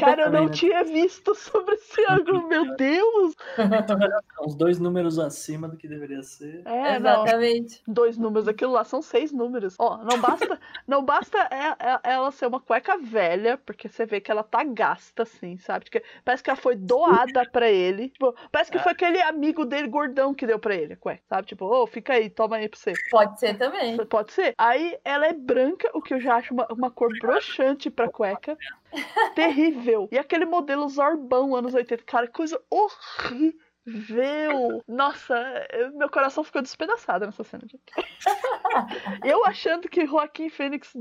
[0.00, 0.52] Cara, eu não né?
[0.52, 3.34] tinha visto sobre esse ângulo, meu Deus!
[4.40, 6.62] Uns dois números acima do que deveria ser.
[6.66, 7.82] É, Exatamente.
[7.86, 7.94] Não.
[7.94, 9.74] Dois números, aquilo lá são seis números.
[9.78, 14.20] Ó, não basta, não basta é, é, ela ser uma cueca velha, porque você vê
[14.20, 15.84] que ela tá gasta, assim, sabe?
[15.84, 18.08] Porque parece que ela foi doada pra ele.
[18.08, 21.48] Tipo, parece que foi aquele amigo dele gordão que deu pra ele a cueca, sabe?
[21.48, 22.92] Tipo, ô, oh, fica aí, toma aí pra você.
[23.10, 23.96] Pode ser também.
[24.06, 24.54] Pode ser.
[24.56, 28.56] Aí ela é branca, o que eu já acho uma, uma cor broxante pra cueca.
[29.34, 30.08] Terrível.
[30.10, 32.02] E aquele modelo Zorbão, anos 80.
[32.04, 34.82] Cara, coisa horrível.
[34.88, 35.36] Nossa,
[35.94, 37.62] meu coração ficou despedaçado nessa cena.
[39.24, 40.92] eu achando que Joaquim Fênix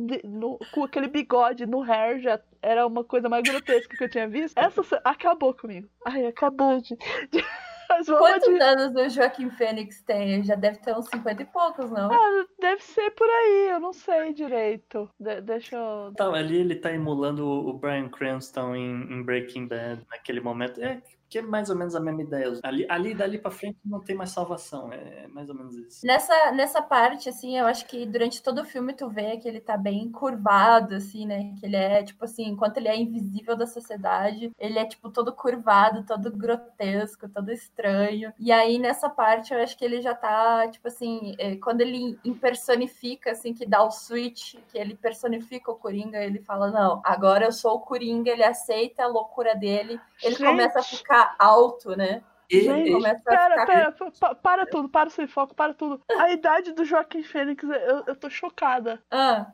[0.72, 4.58] com aquele bigode no hair já era uma coisa mais grotesca que eu tinha visto.
[4.58, 5.90] Essa acabou comigo.
[6.06, 6.96] Ai, acabou de...
[7.88, 8.62] Quantos de...
[8.62, 10.44] anos o Joaquim Fênix tem?
[10.44, 12.12] Já deve ter uns 50 e poucos, não?
[12.12, 15.10] Ah, deve ser por aí, eu não sei direito.
[15.20, 16.14] De deixa eu.
[16.16, 20.82] Tá, ali ele tá emulando o Brian Cranston em, em Breaking Bad naquele momento.
[20.84, 22.54] É, que é mais ou menos a mesma ideia.
[22.64, 26.06] Ali, ali dali para frente não tem mais salvação, é mais ou menos isso.
[26.06, 29.60] Nessa, nessa parte, assim, eu acho que durante todo o filme tu vê que ele
[29.60, 31.54] tá bem curvado, assim, né?
[31.60, 35.34] Que ele é, tipo assim, enquanto ele é invisível da sociedade, ele é, tipo, todo
[35.34, 38.32] curvado, todo grotesco, todo estranho.
[38.40, 42.18] E aí, nessa parte, eu acho que ele já tá, tipo assim, é, quando ele
[42.24, 47.46] impersonifica, assim, que dá o switch, que ele personifica o Coringa, ele fala, não, agora
[47.46, 50.46] eu sou o Coringa, ele aceita a loucura dele, ele Gente.
[50.46, 52.24] começa a ficar ficar alto, né?
[52.50, 53.66] E, Gente, pera, ficar...
[53.66, 56.00] pera, para, para tudo, para sem foco, para tudo.
[56.20, 59.02] A idade do Joaquim Fênix, eu, eu tô chocada.
[59.10, 59.48] Ah,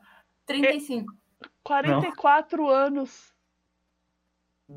[0.46, 1.14] 35.
[1.44, 2.70] É, 44 Não.
[2.70, 3.31] anos.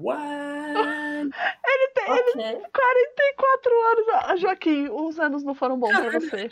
[0.01, 1.31] What?
[1.67, 2.45] Ele tem okay.
[2.45, 4.07] ele, 44 anos.
[4.25, 6.37] Ah, Joaquim, os anos não foram bons Cara, pra você.
[6.37, 6.51] Ele,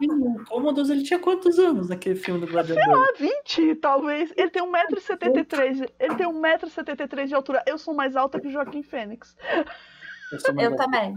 [0.00, 2.82] ele, ele, ele tinha quantos anos naquele filme do Gladiador?
[2.82, 4.32] Sei lá, 20, talvez.
[4.36, 5.90] Ele tem 1,73m.
[6.00, 7.62] Ele tem 1,73m de altura.
[7.66, 9.36] Eu sou mais alta que o Joaquim Fênix.
[10.32, 11.14] Eu, eu também.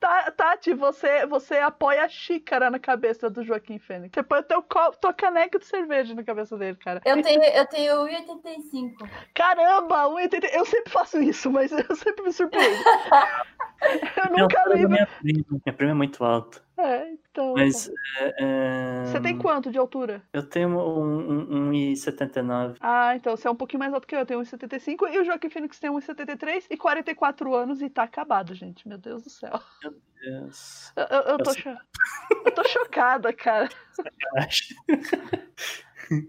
[0.00, 4.12] Tá, Tati, você, você apoia a xícara na cabeça do Joaquim Fênix.
[4.12, 7.00] Você põe o teu copo, tua caneca de cerveja na cabeça dele, cara.
[7.04, 9.08] Eu tenho, eu tenho 1,85.
[9.34, 10.48] Caramba, 1,80.
[10.52, 12.82] Eu sempre faço isso, mas eu sempre me surpreendo.
[14.24, 14.90] eu nunca da lembro.
[14.90, 16.62] Minha prima, minha prima é muito alta.
[16.82, 17.54] É, então.
[17.54, 17.90] Mas.
[18.18, 20.22] é, é, Você tem quanto de altura?
[20.32, 22.76] Eu tenho um, um, um 1,79.
[22.80, 24.20] Ah, então você é um pouquinho mais alto que eu.
[24.20, 28.54] Eu tenho 1,75 e o Joaquim Fênix tem 1,73 e 44 anos e tá acabado,
[28.54, 28.88] gente.
[28.88, 29.60] Meu Deus do céu.
[30.20, 30.92] Deus.
[30.96, 31.68] Eu, eu- eu tô, cho...
[32.44, 33.68] eu tô chocada, cara.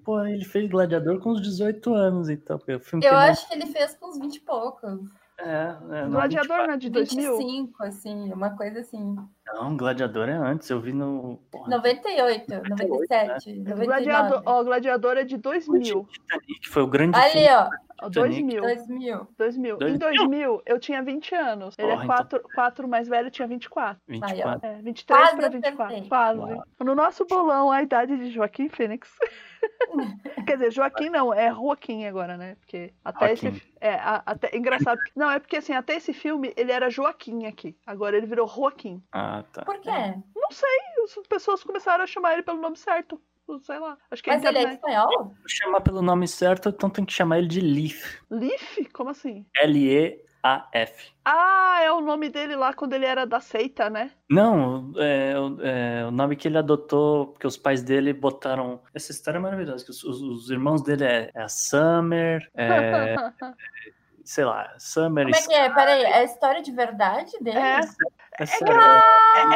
[0.03, 2.57] Pô, ele fez Gladiador com uns 18 anos, então.
[2.57, 4.99] porque O filme Eu acho que ele fez com uns 20 e poucos.
[5.43, 7.37] É, é, Gladiador não é de 2000?
[7.37, 9.15] 25, assim, uma coisa assim.
[9.47, 10.69] Não, Gladiador é antes.
[10.69, 11.39] Eu vi no.
[11.51, 13.73] Porra, 98, 97, né?
[13.73, 14.43] Gladiador, 99.
[14.45, 16.05] ó, Gladiador é de 2000.
[16.05, 17.47] Titanic foi o grande Ali, filme.
[17.49, 17.69] ó,
[18.01, 18.43] Ó, Titanic.
[18.57, 18.61] 2000.
[18.61, 19.27] 2000.
[19.37, 19.75] 2000.
[19.75, 19.99] Em 2000?
[19.99, 21.75] 2000, eu tinha 20 anos.
[21.77, 22.15] Ele Porra, é então.
[22.17, 24.01] 4, quatro mais velho, tinha 24.
[24.07, 24.67] 24.
[24.67, 25.83] É, 23 Quase pra 24.
[25.85, 26.09] acertei.
[26.09, 26.39] Quase.
[26.39, 26.63] Uau.
[26.79, 29.09] No nosso bolão, a idade de Joaquim Fênix.
[30.47, 32.55] Quer dizer, Joaquim não, é Joaquim agora, né?
[32.55, 33.47] Porque até Joaquim.
[33.57, 33.73] esse.
[33.79, 34.99] É, a- até, engraçado.
[35.15, 37.77] Não, é porque assim, até esse filme ele era Joaquim aqui.
[37.85, 39.03] Agora ele virou Joaquim.
[39.11, 39.63] Ah, tá.
[39.63, 39.89] Por quê?
[40.35, 40.69] Não sei,
[41.03, 43.21] as pessoas começaram a chamar ele pelo nome certo.
[43.63, 43.97] Sei lá.
[44.09, 45.09] Acho que é Mas ele é espanhol?
[45.25, 48.19] Vou chamar pelo nome certo, então tem que chamar ele de Leaf.
[48.29, 48.85] Leaf?
[48.93, 49.45] Como assim?
[49.61, 51.11] L-E-A-F.
[51.25, 54.11] Ah, é o nome dele lá quando ele era da seita, né?
[54.29, 58.81] Não, é, o- é o nome que ele adotou, porque os pais dele botaram.
[58.93, 59.83] Essa história é maravilhosa.
[59.83, 63.15] que Os, os- os irmãos dele é, é a Summer, é,
[64.23, 65.69] sei lá, Summer Como é que é?
[65.73, 67.57] Peraí, é a história de verdade dele?
[67.57, 67.79] É.
[67.79, 67.95] essa-
[68.39, 68.43] É,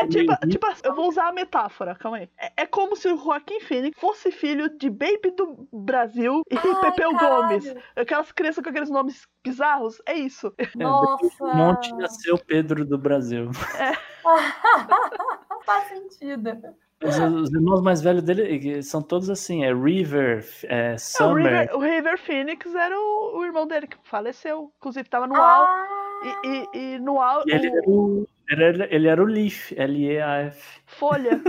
[0.01, 0.49] é tipo, Leaf.
[0.49, 2.29] tipo, eu vou usar a metáfora, calma aí.
[2.37, 6.81] É, é como se o Joaquim Phoenix fosse filho de Baby do Brasil e Ai,
[6.91, 7.59] Pepeu caralho.
[7.61, 7.75] Gomes.
[7.95, 10.53] Aquelas crianças com aqueles nomes bizarros, é isso.
[10.75, 11.43] Nossa.
[11.43, 13.49] Um monte nasceu Pedro do Brasil.
[15.65, 16.75] Faz sentido.
[17.07, 21.43] Os, os irmãos mais velhos dele são todos assim: é River, é É, o, Summer.
[21.43, 24.71] River, o River Phoenix era o, o irmão dele que faleceu.
[24.77, 25.63] Inclusive, tava no AL.
[25.63, 25.87] Ah,
[26.23, 27.43] E, e, e no AL.
[27.47, 30.81] E ele, o- era o, era, ele era o Leaf, L-E-A-F.
[30.85, 31.41] Folha.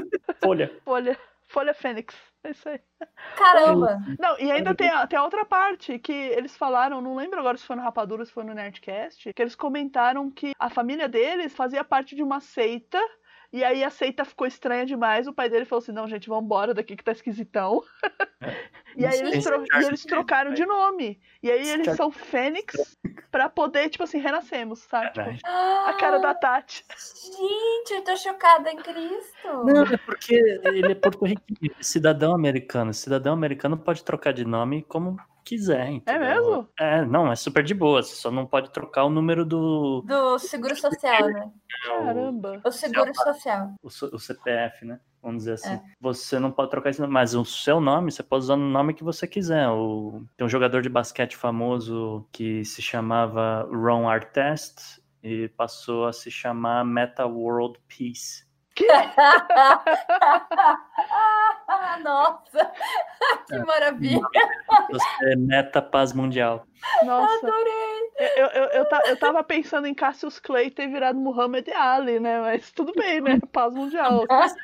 [0.42, 0.70] Folha.
[0.84, 1.18] Folha.
[1.48, 2.14] Folha Fênix.
[2.44, 2.80] É isso aí.
[3.36, 3.98] caramba.
[4.20, 7.56] Não, e ainda tem a, tem a outra parte que eles falaram, não lembro agora
[7.56, 11.52] se foi no Rapadura, se foi no Nerdcast, que eles comentaram que a família deles
[11.54, 13.00] fazia parte de uma seita.
[13.56, 15.26] E aí a seita ficou estranha demais.
[15.26, 17.82] O pai dele falou assim: não, gente, vambora daqui que tá esquisitão.
[18.94, 21.18] e aí eles, tro- e eles trocaram de nome.
[21.42, 22.98] E aí eles são Fênix
[23.30, 25.06] pra poder, tipo assim, renascemos, sabe?
[25.08, 26.84] Tipo, a cara da Tati.
[27.24, 29.64] Gente, eu tô chocada em Cristo.
[29.64, 32.92] Não, é porque ele é porto-riquenho, é cidadão americano.
[32.92, 36.20] Cidadão americano pode trocar de nome como quiser, entendeu?
[36.20, 36.68] mesmo?
[36.78, 38.02] É, não, é super de boa.
[38.02, 40.02] Você só não pode trocar o número do.
[40.02, 41.51] Do seguro social, né?
[41.85, 42.60] Caramba.
[42.64, 43.73] O seguro social.
[43.82, 45.01] o, so- o CPF, né?
[45.23, 45.74] Vamos dizer assim.
[45.74, 45.82] É.
[46.01, 48.94] Você não pode trocar esse nome, mas o seu nome, você pode usar o nome
[48.94, 49.68] que você quiser.
[49.68, 56.12] O, tem um jogador de basquete famoso que se chamava Ron Artest e passou a
[56.12, 58.44] se chamar Meta World Peace.
[62.05, 62.72] Nossa,
[63.48, 64.20] que maravilha.
[64.90, 66.66] Você é Meta Paz Mundial.
[67.05, 67.47] Nossa.
[67.47, 67.97] Adorei.
[68.18, 72.40] Eu, eu, eu, eu tava pensando em Cassius Clay ter virado Muhammad Ali, né?
[72.40, 73.40] Mas tudo bem, né?
[73.52, 74.24] Paz mundial.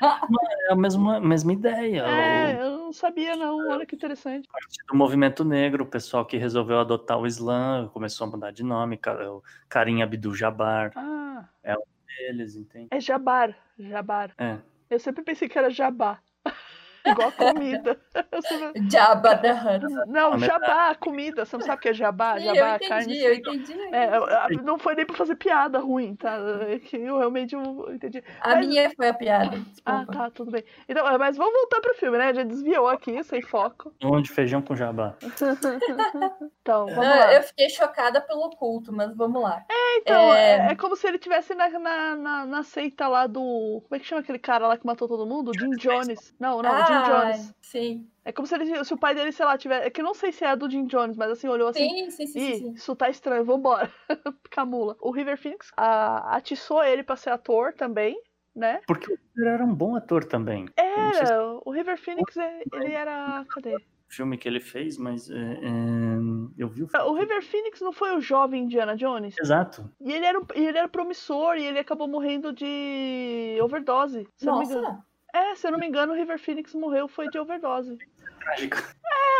[0.69, 2.03] É a mesma, mesma ideia.
[2.03, 3.69] É, O eu não sabia, não.
[3.69, 4.49] Olha que interessante.
[4.89, 8.97] do movimento negro, o pessoal que resolveu adotar o Islã começou a mudar de nome,
[8.97, 11.49] ca- o Karim Abdul-Jabbar, Ah,
[12.21, 12.89] eles, entende?
[12.91, 13.57] é Jabar.
[13.79, 14.31] Jabar.
[14.39, 14.59] É.
[14.89, 16.21] Eu sempre pensei que era Jabá.
[17.05, 17.99] Igual comida.
[18.91, 20.07] Jabba the Hutt.
[20.09, 21.45] Não, Ah, Jabá, comida.
[21.45, 22.39] Você não sabe o que é Jabá?
[22.39, 23.05] Sim, Jabá, eu carne.
[23.05, 23.73] entendi, eu entendi.
[23.93, 24.11] É,
[24.63, 26.37] não foi nem pra fazer piada ruim, tá?
[26.69, 28.23] É que eu realmente eu entendi.
[28.41, 29.57] A Mas- minha foi a piada.
[29.85, 30.13] Ah, Desculpa.
[30.13, 30.65] tá, tudo bem.
[30.89, 32.33] Então, é, mas vamos voltar pro filme, né?
[32.35, 33.93] Já desviou aqui, sem foco.
[34.01, 35.15] Pão de feijão com jabá.
[36.63, 37.35] Então, vamos Não, lá.
[37.35, 39.65] eu fiquei chocada pelo culto, mas vamos lá.
[39.97, 40.73] Então, é, É.
[40.73, 43.83] é como se ele tivesse na, na, na, na seita lá do.
[43.83, 45.51] Como é que chama aquele cara lá que matou todo mundo?
[45.59, 46.33] Jim Jones.
[46.39, 47.55] Não, não, Jim Jones.
[47.61, 48.09] Sim.
[48.25, 49.87] É como se, ele, se o pai dele, sei lá, tivesse.
[49.87, 51.89] É que eu não sei se é do Jim Jones, mas assim, olhou assim.
[51.89, 52.73] Sim, sim, sim, Ih, sim, sim.
[52.73, 53.93] isso tá estranho, vambora.
[54.51, 54.97] Camula.
[55.01, 58.21] O River Phoenix ah, atiçou ele pra ser ator também,
[58.55, 58.81] né?
[58.87, 60.67] Porque ele era um bom ator também.
[60.67, 63.45] Sei se Era, o River Phoenix, é- ele era.
[63.49, 63.77] Cadê?
[64.13, 66.17] o filme que ele fez, mas é, é,
[66.59, 67.07] eu vi o filme.
[67.07, 69.35] O River Phoenix não foi o jovem Indiana Jones?
[69.41, 69.91] Exato.
[69.99, 74.29] E ele era, ele era promissor e ele acabou morrendo de overdose.
[74.43, 75.03] Nossa,
[75.33, 77.97] É, se eu não me engano, o River Phoenix morreu foi de overdose.
[78.39, 78.77] Trágico.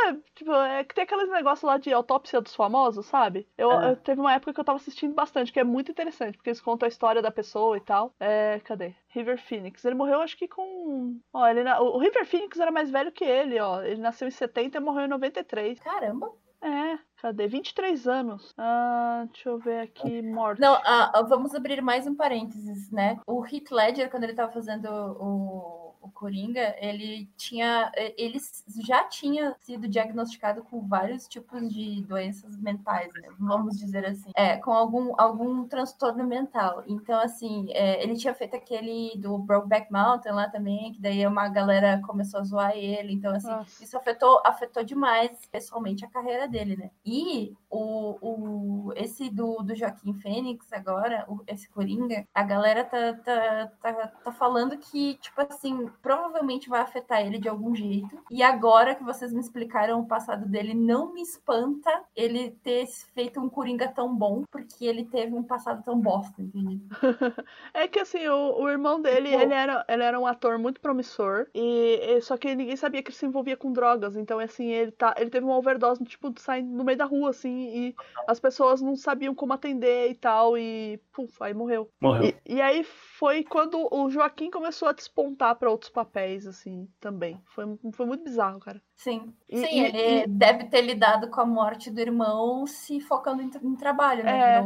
[0.07, 3.47] É, tipo, é que tem aqueles negócios lá de autópsia dos famosos, sabe?
[3.59, 3.91] Eu, É.
[3.91, 6.61] eu- teve uma época que eu tava assistindo bastante, que é muito interessante, porque eles
[6.61, 8.15] contam a história da pessoa e tal.
[8.19, 8.95] É, cadê?
[9.09, 9.85] River Phoenix.
[9.85, 11.19] Ele morreu, acho que com.
[11.33, 13.83] Ó, ele na- o River Phoenix era mais velho que ele, ó.
[13.83, 15.79] Ele nasceu em 70 e morreu em 93.
[15.81, 16.31] Caramba.
[16.65, 17.49] É, cadê?
[17.49, 18.55] 23 anos.
[18.57, 20.61] Ah, deixa eu ver aqui, morte.
[20.61, 23.19] Não, ah, ah, vamos abrir mais um parênteses, né?
[23.27, 27.91] O Heath Ledger, quando ele tava fazendo o, o Coringa, ele tinha.
[28.17, 28.39] Ele
[28.85, 33.29] já tinha sido diagnosticado com vários tipos de doenças mentais, né?
[33.39, 34.31] Vamos dizer assim.
[34.35, 36.83] É, com algum, algum transtorno mental.
[36.87, 41.49] Então, assim, é, ele tinha feito aquele do Brokeback Mountain lá também, que daí uma
[41.49, 43.13] galera começou a zoar ele.
[43.13, 43.83] Então, assim, Nossa.
[43.85, 46.91] isso afetou, afetou demais, pessoalmente, a carreira dele, né?
[47.05, 53.15] E o, o, esse do, do Joaquim Fênix agora, o- esse Coringa, a galera tá,
[53.15, 58.19] tá, tá, tá falando que, tipo assim, provavelmente vai afetar ele de algum jeito.
[58.31, 63.41] E agora que vocês me explicaram o passado dele, não me espanta ele ter feito
[63.41, 66.81] um Coringa tão bom, porque ele teve um passado tão bosta, entende?
[67.75, 70.81] É que assim, o, o irmão dele, Tipo- ele era, ele era um ator muito
[70.81, 74.67] promissor, e, e- só que ninguém sabia que ele se envolvia com drogas, então assim,
[74.71, 77.95] ele, tá, ele teve uma overdose, tipo, saindo no meio da rua, assim, e
[78.27, 81.89] as pessoas não sabiam como atender e tal, e puf, aí morreu.
[82.01, 82.33] Morreu.
[82.47, 87.41] E, e aí foi quando o Joaquim começou a despontar pra outros papéis, assim, também.
[87.47, 88.81] Foi, foi muito bizarro, cara.
[88.97, 89.35] Sim.
[89.49, 93.51] E- Sim, e- ele deve ter lidado com a morte do irmão se focando em,
[93.63, 94.39] em trabalho, né?
[94.39, 94.61] É.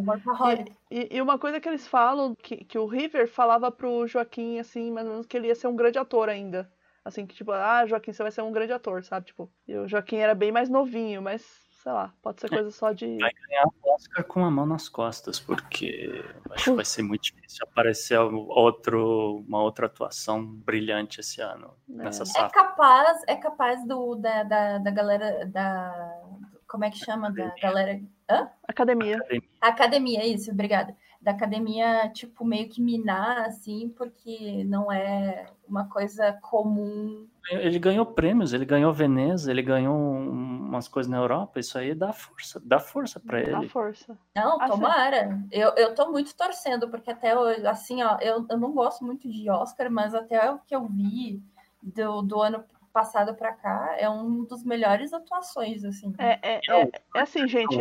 [0.91, 4.91] E, e uma coisa que eles falam, que, que o River falava pro Joaquim, assim,
[4.91, 6.71] mais ou menos, que ele ia ser um grande ator ainda.
[7.05, 9.27] Assim, que tipo, ah, Joaquim, você vai ser um grande ator, sabe?
[9.27, 11.43] Tipo, e o Joaquim era bem mais novinho, mas,
[11.87, 13.17] sei lá, pode ser coisa só de.
[13.21, 17.23] Vai ganhar o Oscar com a mão nas costas, porque acho que vai ser muito
[17.23, 22.27] difícil aparecer outro, uma outra atuação brilhante esse ano nessa É.
[22.27, 22.51] É safra.
[22.51, 26.25] capaz, é capaz do, da, da, da galera da.
[26.67, 27.31] Como é que chama?
[27.31, 27.63] Da Academia.
[27.63, 28.51] galera.
[28.67, 29.19] Academia.
[29.61, 30.93] Academia, isso, obrigada.
[31.21, 37.27] Da academia, tipo, meio que minar, assim, porque não é uma coisa comum.
[37.51, 41.95] Ele ganhou prêmios, ele ganhou Veneza, ele ganhou um- umas coisas na Europa, isso aí
[41.95, 43.69] dá força, dá força pra Dá ele.
[43.69, 44.19] força.
[44.35, 45.41] Não, tomara.
[45.51, 47.33] Eu, eu tô muito torcendo, porque até
[47.69, 51.43] assim, ó, eu, eu não gosto muito de Oscar, mas até o que eu vi
[51.83, 56.15] do, do ano passado pra cá é um dos melhores atuações, assim.
[56.19, 57.77] É, é, é, é assim, gente.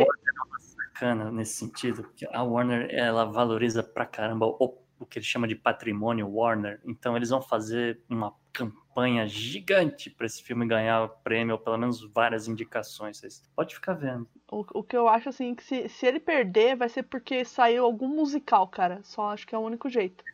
[0.96, 5.46] Bacana nesse sentido, porque a Warner ela valoriza pra caramba o, o que ele chama
[5.46, 11.54] de patrimônio Warner, então eles vão fazer uma campanha gigante pra esse filme ganhar prêmio,
[11.54, 13.18] ou pelo menos várias indicações.
[13.18, 14.26] Vocês pode ficar vendo.
[14.50, 17.84] O, o que eu acho, assim, que se, se ele perder, vai ser porque saiu
[17.84, 19.00] algum musical, cara.
[19.02, 20.24] Só acho que é o único jeito.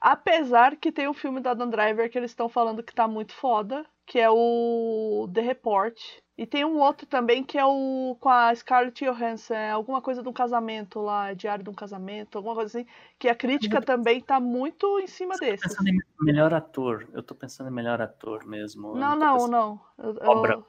[0.00, 3.32] Apesar que tem o filme da Dan Driver que eles estão falando que tá muito
[3.32, 5.98] foda, que é o The Report.
[6.36, 10.22] E tem um outro também que é o com a Scarlett Johansson, é alguma coisa
[10.22, 12.88] de um casamento lá, Diário de um Casamento, alguma coisa assim,
[13.18, 17.22] que a crítica também tá muito em cima Eu tô pensando em melhor ator, eu
[17.22, 18.88] tô pensando em melhor ator mesmo.
[18.88, 19.80] eu Não, não, pensando não.
[19.98, 20.64] Eu- eu- Obra.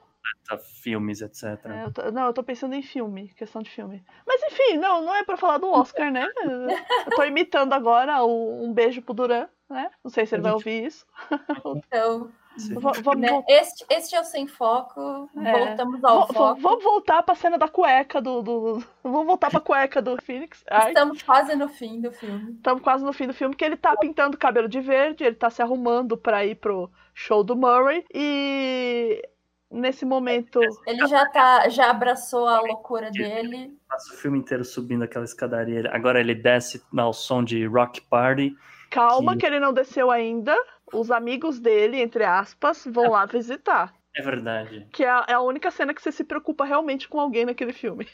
[0.52, 1.66] em filmes, etc.
[1.66, 4.04] É, eu tô- não, eu tô pensando em filme, questão de filme.
[4.26, 6.26] Mas enfim, não, não é pra falar do Oscar, né?
[7.06, 9.90] Eu tô imitando agora o Um Beijo pro Duran, né?
[10.02, 11.06] Não sei se ele vai ouvir isso.
[11.90, 12.30] Então,
[12.74, 15.52] Vamos, né, este, este é o Sem Foco, É.
[15.66, 16.60] voltamos ao foco.
[16.60, 18.42] vamos voltar pra cena da cueca do.
[18.42, 20.62] do- Vamos voltar pra cueca do Phoenix.
[20.70, 22.52] Ai, Estamos quase no fim do filme.
[22.52, 25.34] estamos quase no fim do filme, que ele tá pintando o cabelo de verde, ele
[25.36, 28.04] tá se arrumando pra ir pro show do Murray.
[28.14, 29.22] E
[29.70, 30.60] nesse momento.
[30.86, 33.76] Ele já tá, já abraçou a loucura dele.
[33.88, 35.90] Passa o filme inteiro subindo aquela escadaria.
[35.92, 38.54] Agora ele desce ao som de Rock Party.
[38.90, 40.56] Calma, Que- que ele não desceu ainda.
[40.94, 43.94] Os amigos dele, entre aspas, vão lá visitar.
[44.16, 44.86] É verdade.
[44.92, 47.72] Que é a, é a única cena que você se preocupa realmente com alguém naquele
[47.72, 48.06] filme.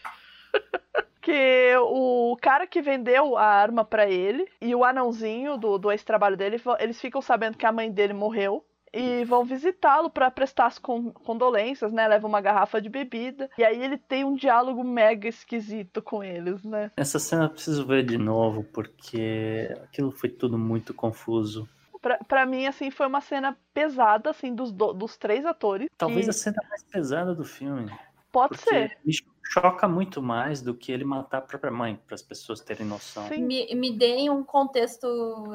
[1.20, 6.36] que o cara que vendeu a arma pra ele e o anãozinho do, do ex-trabalho
[6.36, 8.65] dele, eles ficam sabendo que a mãe dele morreu.
[8.93, 12.09] E vão visitá-lo pra prestar as con- condolências, né?
[12.09, 13.48] Leva uma garrafa de bebida.
[13.57, 16.90] E aí ele tem um diálogo mega esquisito com eles, né?
[16.97, 21.69] Essa cena eu preciso ver de novo, porque aquilo foi tudo muito confuso.
[22.01, 25.89] Pra, pra mim, assim, foi uma cena pesada, assim, dos, do- dos três atores.
[25.98, 27.90] Talvez que a cena mais pesada do filme.
[28.32, 28.97] Pode ser.
[29.05, 29.12] me
[29.52, 33.27] choca muito mais do que ele matar a própria mãe, para as pessoas terem noção.
[33.27, 33.43] Sim.
[33.43, 35.06] Me, me deem um contexto,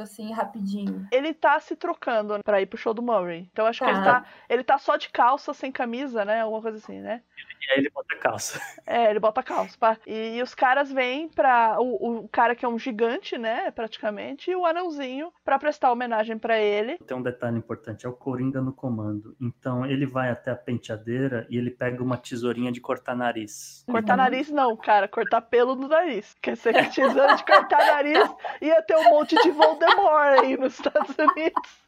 [0.01, 1.07] assim, rapidinho.
[1.11, 3.49] Ele tá se trocando para ir pro show do Murray.
[3.51, 3.85] Então acho tá.
[3.85, 6.41] que ele tá, ele tá só de calça, sem camisa, né?
[6.41, 7.23] Alguma coisa assim, né?
[7.61, 8.59] E aí ele bota calça.
[8.87, 9.75] É, ele bota calça.
[9.79, 9.97] Pá.
[10.05, 11.77] E, e os caras vêm pra.
[11.79, 13.71] O, o cara que é um gigante, né?
[13.71, 16.99] Praticamente, e o anãozinho para prestar homenagem para ele.
[16.99, 19.35] Tem um detalhe importante: é o Coringa no comando.
[19.41, 23.83] Então ele vai até a penteadeira e ele pega uma tesourinha de cortar nariz.
[23.89, 24.23] Cortar uhum.
[24.23, 25.07] nariz não, cara.
[25.07, 26.35] Cortar pelo no nariz.
[26.39, 31.15] Quer ser tesoura de cortar nariz ia ter um monte de Voldemort aí nos Estados
[31.17, 31.85] Unidos.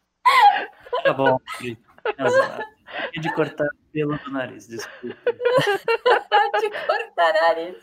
[1.03, 1.37] Tá bom.
[1.61, 1.77] E
[3.19, 5.17] de cortar pelo do nariz, desculpa.
[6.61, 7.75] de cortar nariz.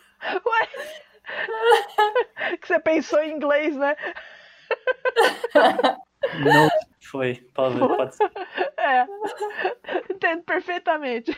[0.47, 0.69] Ué?
[2.59, 3.97] Que você pensou em inglês, né?
[6.45, 6.69] Não
[7.15, 8.31] foi, pode, pode ser.
[8.77, 9.07] É,
[10.11, 11.37] entendo perfeitamente.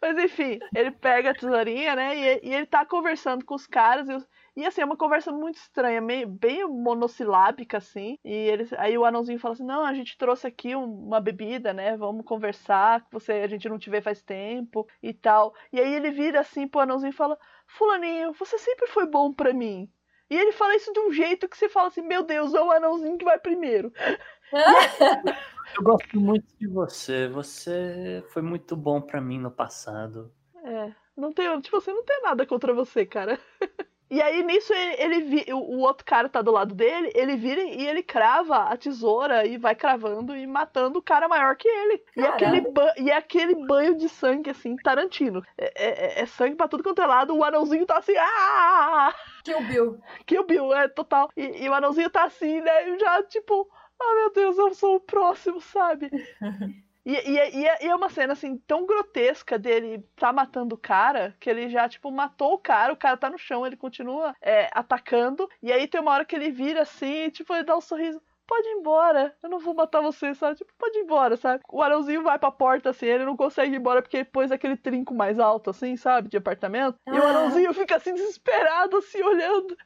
[0.00, 2.16] Mas enfim, ele pega a tesourinha, né?
[2.16, 5.30] E, e ele tá conversando com os caras e os, e assim, é uma conversa
[5.30, 8.18] muito estranha, meio, bem monossilábica, assim.
[8.24, 11.94] E eles, aí o anãozinho fala assim: não, a gente trouxe aqui uma bebida, né?
[11.94, 15.54] Vamos conversar, você, a gente não te vê faz tempo e tal.
[15.70, 19.52] E aí ele vira assim pro anãozinho e fala: Fulaninho, você sempre foi bom para
[19.52, 19.90] mim.
[20.30, 22.70] E ele fala isso de um jeito que você fala assim: meu Deus, é o
[22.70, 23.92] anãozinho que vai primeiro.
[25.76, 27.28] Eu gosto muito de você.
[27.28, 30.32] Você foi muito bom para mim no passado.
[30.64, 33.38] É, não tenho, tipo, você não tem nada contra você, cara.
[34.08, 37.86] E aí, nisso, ele, ele o, outro cara tá do lado dele, ele vira e
[37.86, 42.02] ele crava a tesoura e vai cravando e matando o cara maior que ele.
[42.16, 42.64] E aquele,
[42.98, 45.42] e aquele banho de sangue, assim, Tarantino.
[45.58, 48.14] É, é, é, sangue pra tudo quanto é lado, o anãozinho tá assim.
[48.16, 49.12] Ah!
[49.42, 50.00] Kill Bill.
[50.24, 51.30] Kill Bill, é total.
[51.36, 52.98] E, e o anãozinho tá assim, né?
[52.98, 53.68] Já, tipo,
[54.00, 56.10] ah, oh, meu Deus, eu sou o próximo, sabe?
[57.06, 60.78] E, e, e, é, e, é uma cena, assim, tão grotesca dele tá matando o
[60.78, 64.34] cara, que ele já, tipo, matou o cara, o cara tá no chão, ele continua
[64.42, 67.80] é, atacando, e aí tem uma hora que ele vira assim, tipo, ele dá um
[67.80, 68.20] sorriso.
[68.44, 70.56] Pode ir embora, eu não vou matar você, sabe?
[70.56, 71.62] Tipo, pode ir embora, sabe?
[71.68, 74.76] O Arãozinho vai pra porta assim, ele não consegue ir embora porque ele pôs aquele
[74.76, 76.28] trinco mais alto, assim, sabe?
[76.28, 76.96] De apartamento.
[77.06, 77.14] Ah.
[77.14, 77.28] E o ah.
[77.28, 79.76] Arãozinho fica assim, desesperado, assim, olhando.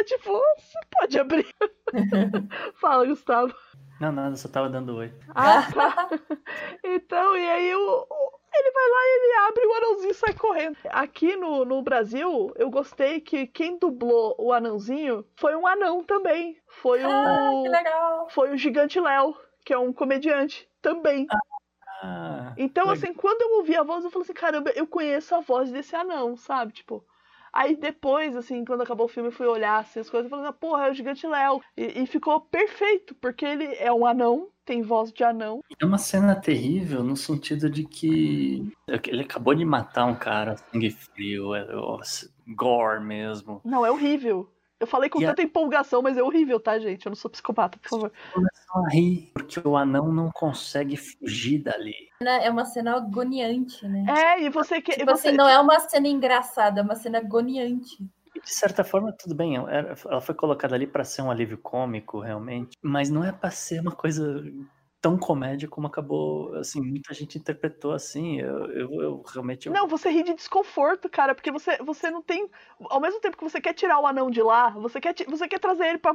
[0.00, 1.46] É, tipo, você pode abrir.
[2.74, 3.54] Fala, Gustavo.
[4.00, 5.12] Não, nada, só tava dando oi.
[5.34, 6.08] Ah, tá.
[6.84, 8.06] então, e aí o,
[8.58, 10.76] ele vai lá e ele abre o anãozinho e sai correndo.
[10.90, 16.58] Aqui no, no Brasil, eu gostei que quem dublou o anãozinho foi um anão também.
[16.68, 17.62] Foi ah, o.
[17.62, 18.28] Que legal.
[18.30, 21.26] Foi o Gigante Léo, que é um comediante também.
[22.02, 25.40] Ah, então, assim, quando eu ouvi a voz, eu falei assim, caramba, eu conheço a
[25.40, 26.72] voz desse anão, sabe?
[26.72, 27.04] Tipo.
[27.56, 30.52] Aí depois, assim, quando acabou o filme, eu fui olhar assim, as coisas e falei,
[30.52, 31.62] porra, é o Gigante Léo.
[31.74, 35.60] E, e, ficou perfeito, porque ele é um anão, tem voz de anão.
[35.80, 38.70] É uma cena terrível no sentido de que
[39.06, 43.62] ele acabou de matar um cara, sangue frio, é, é, gore mesmo.
[43.64, 44.46] Não, é horrível.
[44.78, 45.44] Eu falei com e tanta a...
[45.44, 47.06] empolgação, mas é horrível, tá, gente?
[47.06, 48.12] Eu não sou psicopata, por favor.
[48.32, 51.94] Começam a rir, porque o anão não consegue fugir dali.
[52.20, 54.04] É uma cena agoniante, né?
[54.08, 54.92] É, e você que.
[54.92, 55.28] Tipo você...
[55.28, 57.96] assim, não é uma cena engraçada, é uma cena agoniante.
[58.34, 62.76] De certa forma, tudo bem, ela foi colocada ali para ser um alívio cômico, realmente,
[62.82, 64.44] mas não é para ser uma coisa
[65.06, 68.40] tão comédia como acabou, assim, muita gente interpretou assim.
[68.40, 69.68] Eu, eu, eu realmente.
[69.68, 69.72] Eu...
[69.72, 72.50] Não, você ri de desconforto, cara, porque você, você não tem.
[72.90, 75.60] Ao mesmo tempo que você quer tirar o anão de lá, você quer, você quer
[75.60, 76.12] trazer ele pra.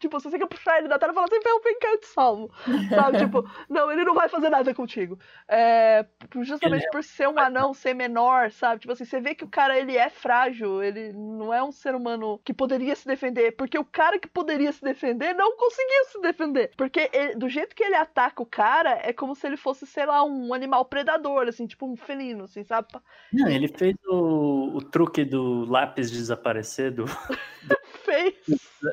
[0.00, 2.50] Tipo, você quer puxar ele da tela e falar assim: vem cá, eu te salvo.
[2.90, 3.18] Sabe?
[3.18, 5.16] tipo, não, ele não vai fazer nada contigo.
[5.46, 6.04] É,
[6.40, 6.90] justamente é...
[6.90, 8.80] por ser um anão, ser menor, sabe?
[8.80, 11.94] Tipo assim, você vê que o cara ele é frágil, ele não é um ser
[11.94, 16.20] humano que poderia se defender, porque o cara que poderia se defender não conseguiu se
[16.20, 16.72] defender.
[16.76, 19.86] Porque ele, do jeito que ele ataca ataca o cara, é como se ele fosse,
[19.86, 22.88] sei lá, um animal predador, assim, tipo um felino, assim, sabe?
[23.32, 27.04] Não, ele fez o, o truque do lápis desaparecer do.
[28.04, 28.34] fez.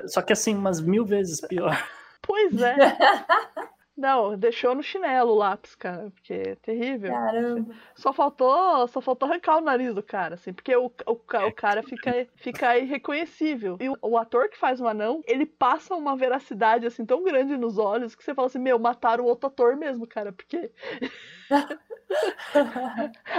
[0.08, 1.82] Só que assim, umas mil vezes pior.
[2.22, 2.76] Pois é.
[4.00, 7.12] Não, deixou no chinelo o lápis, cara, porque é terrível.
[7.12, 7.76] Caramba.
[7.94, 11.84] Só faltou, só faltou arrancar o nariz do cara, assim, porque o, o, o cara
[11.84, 13.78] fica, fica irreconhecível.
[13.78, 17.58] E o, o, ator que faz o anão, ele passa uma veracidade, assim, tão grande
[17.58, 20.72] nos olhos que você fala assim, meu, mataram o outro ator mesmo, cara, porque...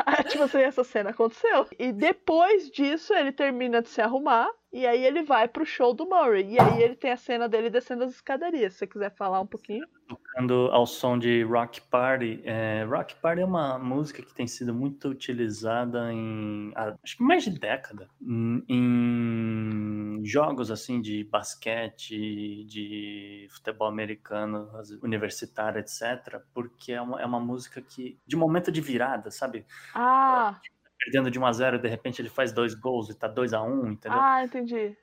[0.05, 1.67] Aí, tipo assim, essa cena aconteceu.
[1.79, 6.09] E depois disso, ele termina de se arrumar, e aí ele vai pro show do
[6.09, 6.55] Murray.
[6.55, 8.75] E aí ele tem a cena dele descendo as escadarias.
[8.75, 9.85] Se você quiser falar um pouquinho.
[10.07, 12.41] Tocando ao som de Rock Party.
[12.45, 16.73] É, Rock Party é uma música que tem sido muito utilizada em
[17.03, 18.09] acho que mais de década.
[18.23, 24.71] Em, em jogos assim de basquete, de futebol americano,
[25.03, 26.41] universitário, etc.
[26.55, 28.19] Porque é uma, é uma música que.
[28.25, 29.67] de momento de virada, sabe?
[29.95, 30.61] Ah!
[31.05, 33.53] Perdendo de 1 a 0 e de repente ele faz dois gols e tá 2
[33.53, 34.19] a 1 entendeu?
[34.21, 34.97] Ah, entendi.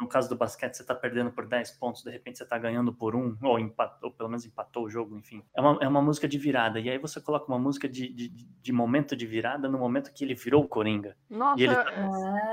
[0.00, 2.90] No caso do basquete, você tá perdendo por 10 pontos, de repente você tá ganhando
[2.90, 5.44] por um, ou, empatou, ou pelo menos empatou o jogo, enfim.
[5.54, 6.80] É uma, é uma música de virada.
[6.80, 10.24] E aí você coloca uma música de, de, de momento de virada no momento que
[10.24, 11.18] ele virou o Coringa.
[11.28, 11.74] Nossa, ele-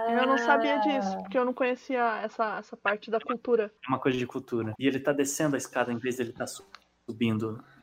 [0.10, 3.72] eu não sabia disso, porque eu não conhecia essa, essa parte da cultura.
[3.86, 4.74] É uma coisa de cultura.
[4.78, 6.78] E ele tá descendo a escada em vez dele tá subindo.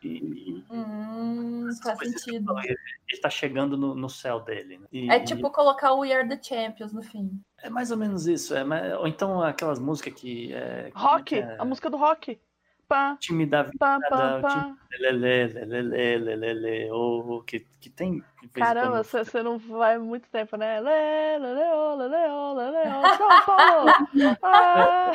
[0.03, 2.47] E, e Hum, faz sentido.
[2.47, 2.75] falei,
[3.09, 4.79] ele tá chegando no, no céu dele.
[4.79, 4.87] né?
[4.93, 7.41] E- É tipo colocar o We Are the Champions no fim.
[7.63, 8.55] É mais ou menos isso.
[8.55, 10.53] É, mais- ou então aquelas músicas que.
[10.53, 11.57] É, é Rock, que é?
[11.59, 12.39] a música do rock.
[12.87, 13.99] Pá, time da vida, pá,
[14.43, 18.23] pá, lelê, lelê, ou que, que tem.
[18.53, 20.81] Caramba, você você não vai muito tempo, né?
[20.81, 23.95] Lê, lê, lê, lê, lê, lê, lê, ô, São Paulo!
[24.43, 25.13] Ah!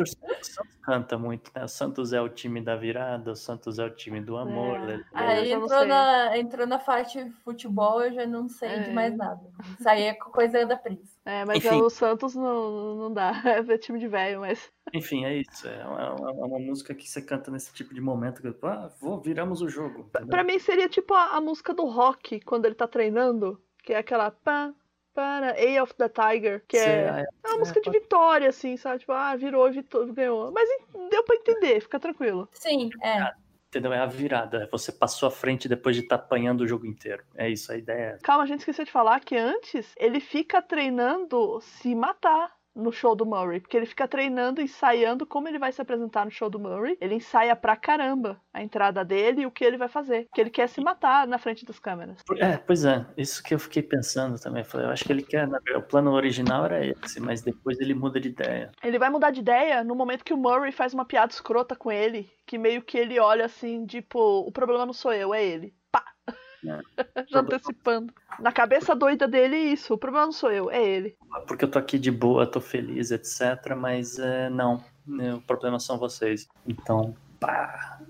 [0.00, 0.50] O Santos
[0.82, 1.64] canta muito, né?
[1.64, 4.76] O Santos é o time da virada, o Santos é o time do amor.
[4.76, 4.84] É.
[4.86, 5.04] lelê.
[5.14, 8.92] Aí não entrou na, entrou na parte futebol, eu já não sei de É.
[8.92, 9.40] mais nada.
[9.78, 11.18] Isso aí é coisa da Pris.
[11.24, 11.80] É, mas Enfim.
[11.80, 13.32] o Santos não, não dá.
[13.74, 14.70] É time de velho, mas.
[14.92, 15.66] Enfim, é isso.
[15.66, 18.42] É uma, é uma- uma música que você canta nesse tipo de momento.
[18.42, 20.00] Que, ah, vou, viramos o jogo.
[20.08, 20.28] entendeu?
[20.28, 23.98] Pra mim seria tipo a, a música do rock quando ele tá treinando, que é
[23.98, 24.72] aquela pá,
[25.14, 28.76] para, A of the Tiger, que Você- é, ah, é uma música de vitória, assim,
[28.76, 28.98] sabe?
[28.98, 30.50] Tipo, ah, virou, vitor, ganhou.
[30.52, 30.68] Mas
[31.10, 32.48] deu pra entender, fica tranquilo.
[32.52, 33.32] Sim, é.
[33.68, 33.92] Entendeu?
[33.92, 34.68] É a virada.
[34.70, 37.24] Você passou à frente depois de estar apanhando o jogo inteiro.
[37.34, 38.18] É isso, a ideia é.
[38.22, 43.14] Calma, a gente esqueceu de falar que antes ele fica treinando se matar no show
[43.14, 46.58] do Murray, porque ele fica treinando, ensaiando como ele vai se apresentar no show do
[46.58, 46.96] Murray.
[47.00, 50.50] Ele ensaia pra caramba a entrada dele e o que ele vai fazer, porque ele
[50.50, 52.18] quer se matar na frente das câmeras.
[52.38, 54.62] É, pois é, isso que eu fiquei pensando também.
[54.62, 57.94] Eu Falei, eu acho que ele quer, o plano original era esse, mas depois ele
[57.94, 58.72] muda de ideia.
[58.82, 61.92] Ele vai mudar de ideia no momento que o Murray faz uma piada escrota com
[61.92, 65.74] ele, que meio que ele olha assim, tipo, o problema não sou eu, é ele.
[66.64, 66.80] Pá!
[67.28, 68.12] Já antecipando.
[68.38, 69.94] Na cabeça doida dele, isso.
[69.94, 71.16] O problema não sou eu, é ele.
[71.46, 73.74] Porque eu tô aqui de boa, tô feliz, etc.
[73.76, 76.48] Mas é, não, né, o problema são vocês.
[76.66, 78.00] Então, pá.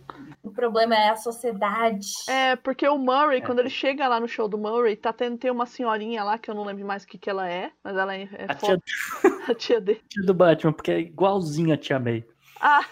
[0.43, 2.07] O problema é a sociedade.
[2.29, 3.41] É, porque o Murray, É.
[3.41, 6.51] quando ele chega lá no show do Murray, tá tendo tem uma senhorinha lá, que
[6.51, 8.79] eu não lembro mais o que, que ela é, mas ela é, é A tia,
[9.49, 10.03] a tia dele.
[10.09, 12.25] tia do Batman, porque é igualzinha a tia May.
[12.66, 12.82] Ah,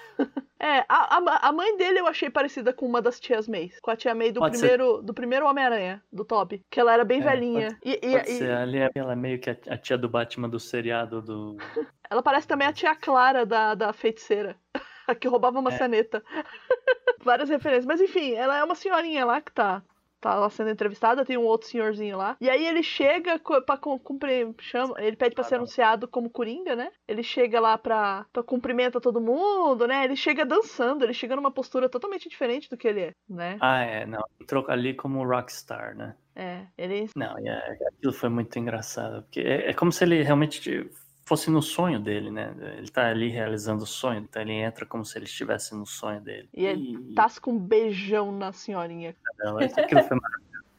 [0.61, 3.91] é, a, a, a mãe dele eu achei parecida com uma das tias May, com
[3.91, 4.69] a tia May do Pode ser.
[4.69, 7.79] primeiro, do primeiro Homem-Aranha, do Toby, que ela era bem É, velhinha.
[7.83, 10.11] E, e- Pode e ser, ali é- ela é meio que a, a tia do
[10.11, 11.57] Batman do seriado do.
[12.11, 14.57] ela parece também a tia Clara da, da feiticeira,
[15.09, 15.79] a que roubava uma É.
[15.79, 16.23] caneta.
[17.25, 19.83] Várias referências, mas enfim, ela é uma senhorinha lá que tá
[20.23, 22.37] tá lá sendo entrevistada, tem um outro senhorzinho lá.
[22.41, 25.63] E aí ele chega pra cu- cumprir, chama, ele pede pra Ah, ser não.
[25.63, 26.91] anunciado como Coringa, né?
[27.09, 30.05] Ele chega lá pra, pra cumprimenta todo mundo, né?
[30.05, 33.59] Ele chega dançando, ele chega numa postura totalmente diferente do que ele é, né?
[33.61, 34.23] Ah, é, não.
[34.41, 36.15] Entrou ali como rockstar, né?
[36.35, 39.23] É, ele Não, e é- aquilo foi muito engraçado.
[39.25, 40.89] Porque é, é como se ele realmente
[41.25, 42.55] fosse no sonho dele, né?
[42.77, 46.21] Ele tá ali realizando o sonho, então ele entra como se ele estivesse no sonho
[46.21, 46.49] dele.
[46.53, 49.15] E ele tasca um beijão na senhorinha.
[49.39, 50.19] não, aquilo foi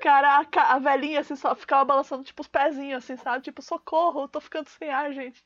[0.00, 3.44] Caraca, a velhinha assim só ficava balançando tipo os pezinhos assim, sabe?
[3.44, 5.42] Tipo, socorro, eu tô ficando sem ar, gente.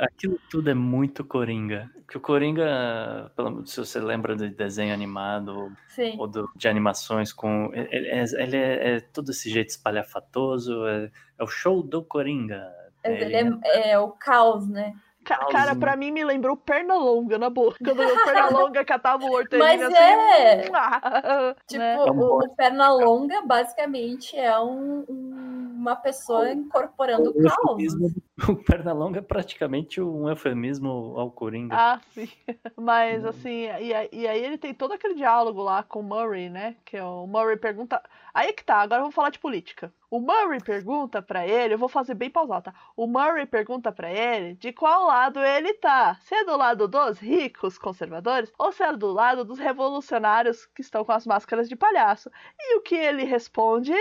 [0.00, 1.90] Aquilo tudo é muito Coringa.
[1.94, 6.16] Porque o Coringa, pelo- se você lembra de desenho animado Sim.
[6.18, 7.70] ou do- de animações com.
[7.74, 12.72] Ele, é, ele é, é todo esse jeito espalhafatoso, é, é o show do Coringa.
[13.04, 14.94] Ele ele é, é o caos, né?
[15.26, 17.74] Ca- cara, pra mim me lembrou Pernalonga, na boa.
[17.84, 19.96] Quando o Pernalonga catava o hortelino Mas assim.
[19.96, 20.70] é.
[20.70, 21.54] né?
[21.66, 25.35] Tipo, É um o, o Pernalonga basicamente é um- um-
[25.86, 27.94] uma pessoa incorporando O caos.
[28.48, 31.74] o Pernalonga é praticamente um eufemismo ao Coringa.
[31.78, 32.28] Ah, sim.
[32.76, 33.28] Mas Hum.
[33.28, 36.76] assim, e, aí- e aí ele tem todo aquele diálogo lá com o Murray, né?
[36.84, 38.02] Que o Murray pergunta.
[38.34, 39.92] Aí é que tá, agora vamos falar de política.
[40.10, 42.74] O Murray pergunta pra ele, eu vou fazer bem pausado, tá?
[42.94, 46.16] O Murray pergunta pra ele de qual lado ele tá.
[46.20, 50.82] Se é do lado dos ricos conservadores ou se é do lado dos revolucionários que
[50.82, 52.30] estão com as máscaras de palhaço.
[52.60, 53.92] E o que ele responde?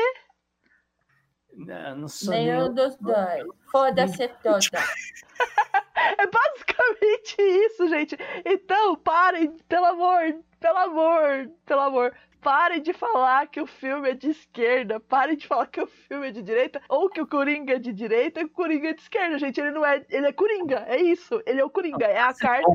[1.55, 3.43] Não, não sou Nenhum nenhum- dos dois.
[3.71, 4.59] Foda-se toda.
[6.17, 8.15] É basicamente isso, gente.
[8.45, 10.21] Então, parem, pelo amor,
[10.59, 12.13] pelo amor, pelo amor.
[12.41, 14.99] Parem de falar que o filme é de esquerda.
[14.99, 16.79] Parem de falar que o filme é de direita.
[16.87, 19.59] Ou que o Coringa é de direita e o Coringa é de esquerda, gente.
[19.59, 20.05] Ele não é.
[20.09, 20.85] Ele é Coringa.
[20.87, 21.41] É isso.
[21.45, 22.05] Ele é o Coringa.
[22.05, 22.69] É a carta.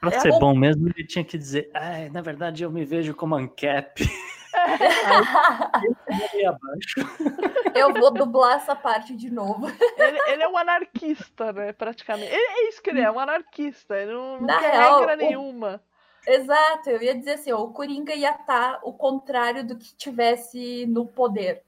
[0.00, 2.84] Pra É ser o- bom mesmo, ele tinha que dizer, "Ai, na verdade eu me
[2.84, 3.96] vejo como ANCAP.
[4.54, 7.00] Aí abaixo.
[7.74, 9.66] Eu vou dublar essa parte de novo.
[9.96, 11.72] Ele, ele é um anarquista, né?
[11.72, 12.32] Praticamente.
[12.32, 13.96] Ele- é isso que ele é, um anarquista.
[13.96, 15.82] Ele não, não Na quer real, regra o- nenhuma.
[16.26, 20.86] Exato, eu ia dizer assim, ó, o Coringa ia estar o contrário do que tivesse
[20.86, 21.62] no poder.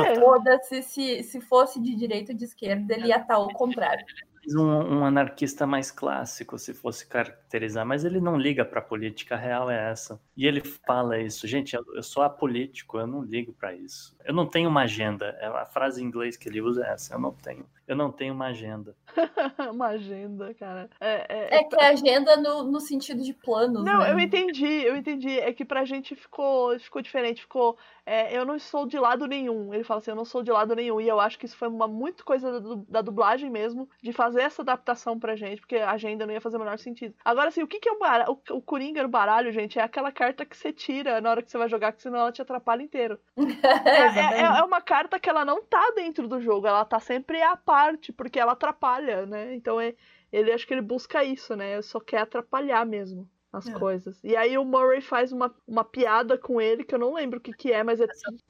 [0.00, 0.14] É.
[0.16, 4.04] Foda-se se, se fosse de direita ou de esquerda, ele ia estar ao contrário
[4.48, 9.36] um, um, anarquista mais clássico, se fosse caracterizar, mas ele não liga para a política
[9.36, 10.20] real, é essa.
[10.36, 14.16] E ele fala isso, gente, eu, eu sou apolítico, eu não ligo para isso.
[14.24, 15.36] Eu não tenho uma agenda.
[15.40, 17.66] É, a frase em inglês que ele usa é essa, eu não tenho.
[17.86, 18.96] Eu não tenho uma agenda.
[19.72, 20.88] uma agenda, cara.
[21.00, 23.84] É, é, é que é agenda no, no sentido de planos.
[23.84, 24.12] Não, né?
[24.12, 25.38] eu entendi, eu entendi.
[25.38, 27.42] É que pra gente ficou, ficou diferente.
[27.42, 27.76] Ficou.
[28.04, 29.72] É, eu não sou de lado nenhum.
[29.72, 31.00] Ele fala assim, eu não sou de lado nenhum.
[31.00, 34.42] E eu acho que isso foi uma muito coisa da, da dublagem mesmo, de fazer
[34.42, 37.14] essa adaptação pra gente, porque a agenda não ia fazer o menor sentido.
[37.24, 38.32] Agora, assim, o que, que é o baralho?
[38.32, 41.50] O, o Coringa no baralho, gente, é aquela carta que você tira na hora que
[41.50, 43.18] você vai jogar, que senão ela te atrapalha inteiro.
[43.36, 47.40] é, é, é, uma carta que ela não tá dentro do jogo, ela tá sempre
[47.42, 49.54] à parte, porque ela atrapalha, né?
[49.54, 49.94] Então é,
[50.32, 51.80] ele acho que ele busca isso, né?
[51.82, 53.72] Só quer atrapalhar mesmo as é.
[53.72, 54.18] coisas.
[54.22, 57.42] E aí o Murray faz uma, uma piada com ele, que eu não lembro o
[57.42, 58.06] que, que é, mas é.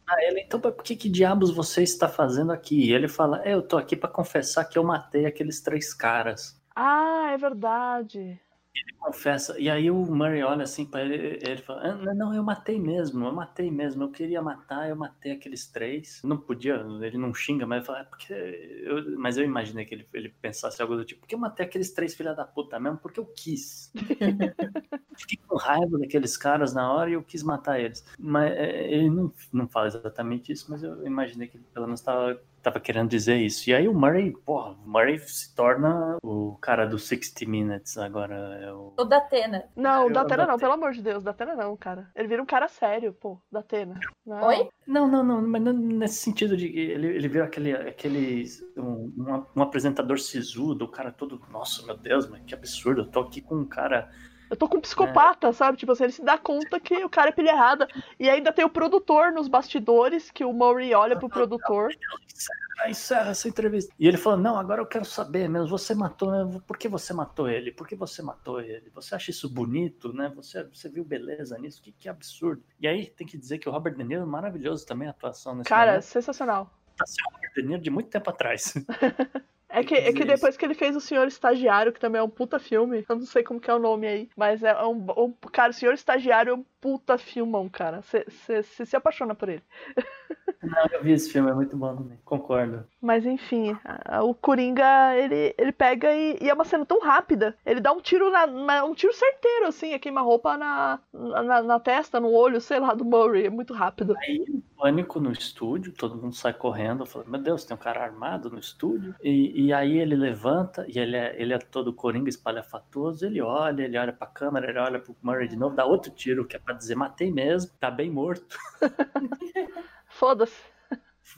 [0.09, 2.89] Ah, ele, então, por que, que diabos você está fazendo aqui?
[2.89, 6.61] E ele fala: é, Eu tô aqui para confessar que eu matei aqueles três caras.
[6.75, 8.41] Ah, é verdade.
[8.75, 12.43] Ele confessa, e aí o Murray olha assim para ele, ele fala: ah, Não, eu
[12.43, 16.23] matei mesmo, eu matei mesmo, eu queria matar, eu matei aqueles três.
[16.25, 19.95] Não podia, ele não xinga, mas ele fala: é porque eu, Mas eu imaginei que
[19.95, 22.97] ele, ele pensasse algo do tipo: Porque eu matei aqueles três filha da puta mesmo,
[22.99, 23.93] porque eu quis.
[25.19, 28.05] Fiquei com raiva daqueles caras na hora e eu quis matar eles.
[28.19, 32.01] Mas é, ele não, não fala exatamente isso, mas eu imaginei que ele pelo menos
[32.01, 33.69] estava tava querendo dizer isso.
[33.69, 38.35] E aí o Murray, porra, o Murray se torna o cara do 60 Minutes agora.
[38.63, 38.95] É o...
[38.99, 39.65] o Datena.
[39.77, 42.11] Não, o Datena não, pelo amor de Deus, Datena não, cara.
[42.15, 43.99] Ele vira um cara sério, pô, Datena.
[44.25, 44.47] Não.
[44.47, 44.69] Oi?
[44.87, 48.45] Não, não, não, mas não nesse sentido de ele, ele vira aquele, aquele
[48.77, 53.11] um, um, um apresentador sisudo, o cara todo, nossa, meu Deus, mas que absurdo, eu
[53.11, 54.11] tô aqui com um cara
[54.53, 55.53] eu tô com um psicopata, é.
[55.53, 55.79] sabe?
[55.79, 57.89] Tipo assim, ele se dá conta que o cara é pilha errada.
[58.21, 61.89] E ainda tem o produtor nos bastidores, que o Murray olha pro produtor.
[61.89, 63.95] Encerra, encerra essa entrevista.
[63.99, 65.69] E ele fala: Não, agora eu quero saber mesmo.
[65.69, 66.61] Você matou, né?
[66.67, 67.73] Por que você matou ele?
[67.73, 68.91] Por que você matou ele?
[68.91, 70.31] Você acha isso bonito, né?
[70.37, 71.81] Você, você viu beleza nisso?
[71.81, 72.63] Que, que absurdo.
[72.79, 75.55] E aí tem que dizer que o Robert De Niro é maravilhoso também a atuação
[75.55, 76.05] nesse Cara, momento.
[76.05, 76.71] sensacional.
[76.95, 78.75] Tá sendo o Robert De Niro de muito tempo atrás.
[79.75, 82.29] É que, é que depois que ele fez o Senhor Estagiário, que também é um
[82.29, 85.33] puta filme, eu não sei como que é o nome aí, mas é um, um
[85.51, 88.03] cara, o Senhor Estagiário é um puta filmão, cara.
[88.03, 89.63] Você se apaixona por ele.
[90.63, 92.85] Não, eu vi esse filme, é muito bom também, concordo.
[93.01, 93.77] Mas enfim,
[94.23, 97.57] o Coringa, ele, ele pega e, e, é uma cena tão rápida.
[97.67, 102.21] Ele dá um tiro na, um tiro certeiro, assim, a queima-roupa na, na, na, testa,
[102.21, 103.47] no olho, sei lá, do Murray.
[103.47, 104.15] É muito rápido.
[104.19, 108.49] Aí, pânico no estúdio, todo mundo sai correndo, falando, meu Deus, tem um cara armado
[108.49, 109.17] no estúdio.
[109.21, 113.83] E, e aí ele levanta, e ele é, ele é todo Coringa espalhafatoso, ele olha,
[113.83, 116.59] ele olha pra câmera, ele olha pro Murray de novo, dá outro tiro, que é
[116.59, 118.57] pra dizer, matei mesmo, tá bem morto.
[120.13, 120.61] Foda-se.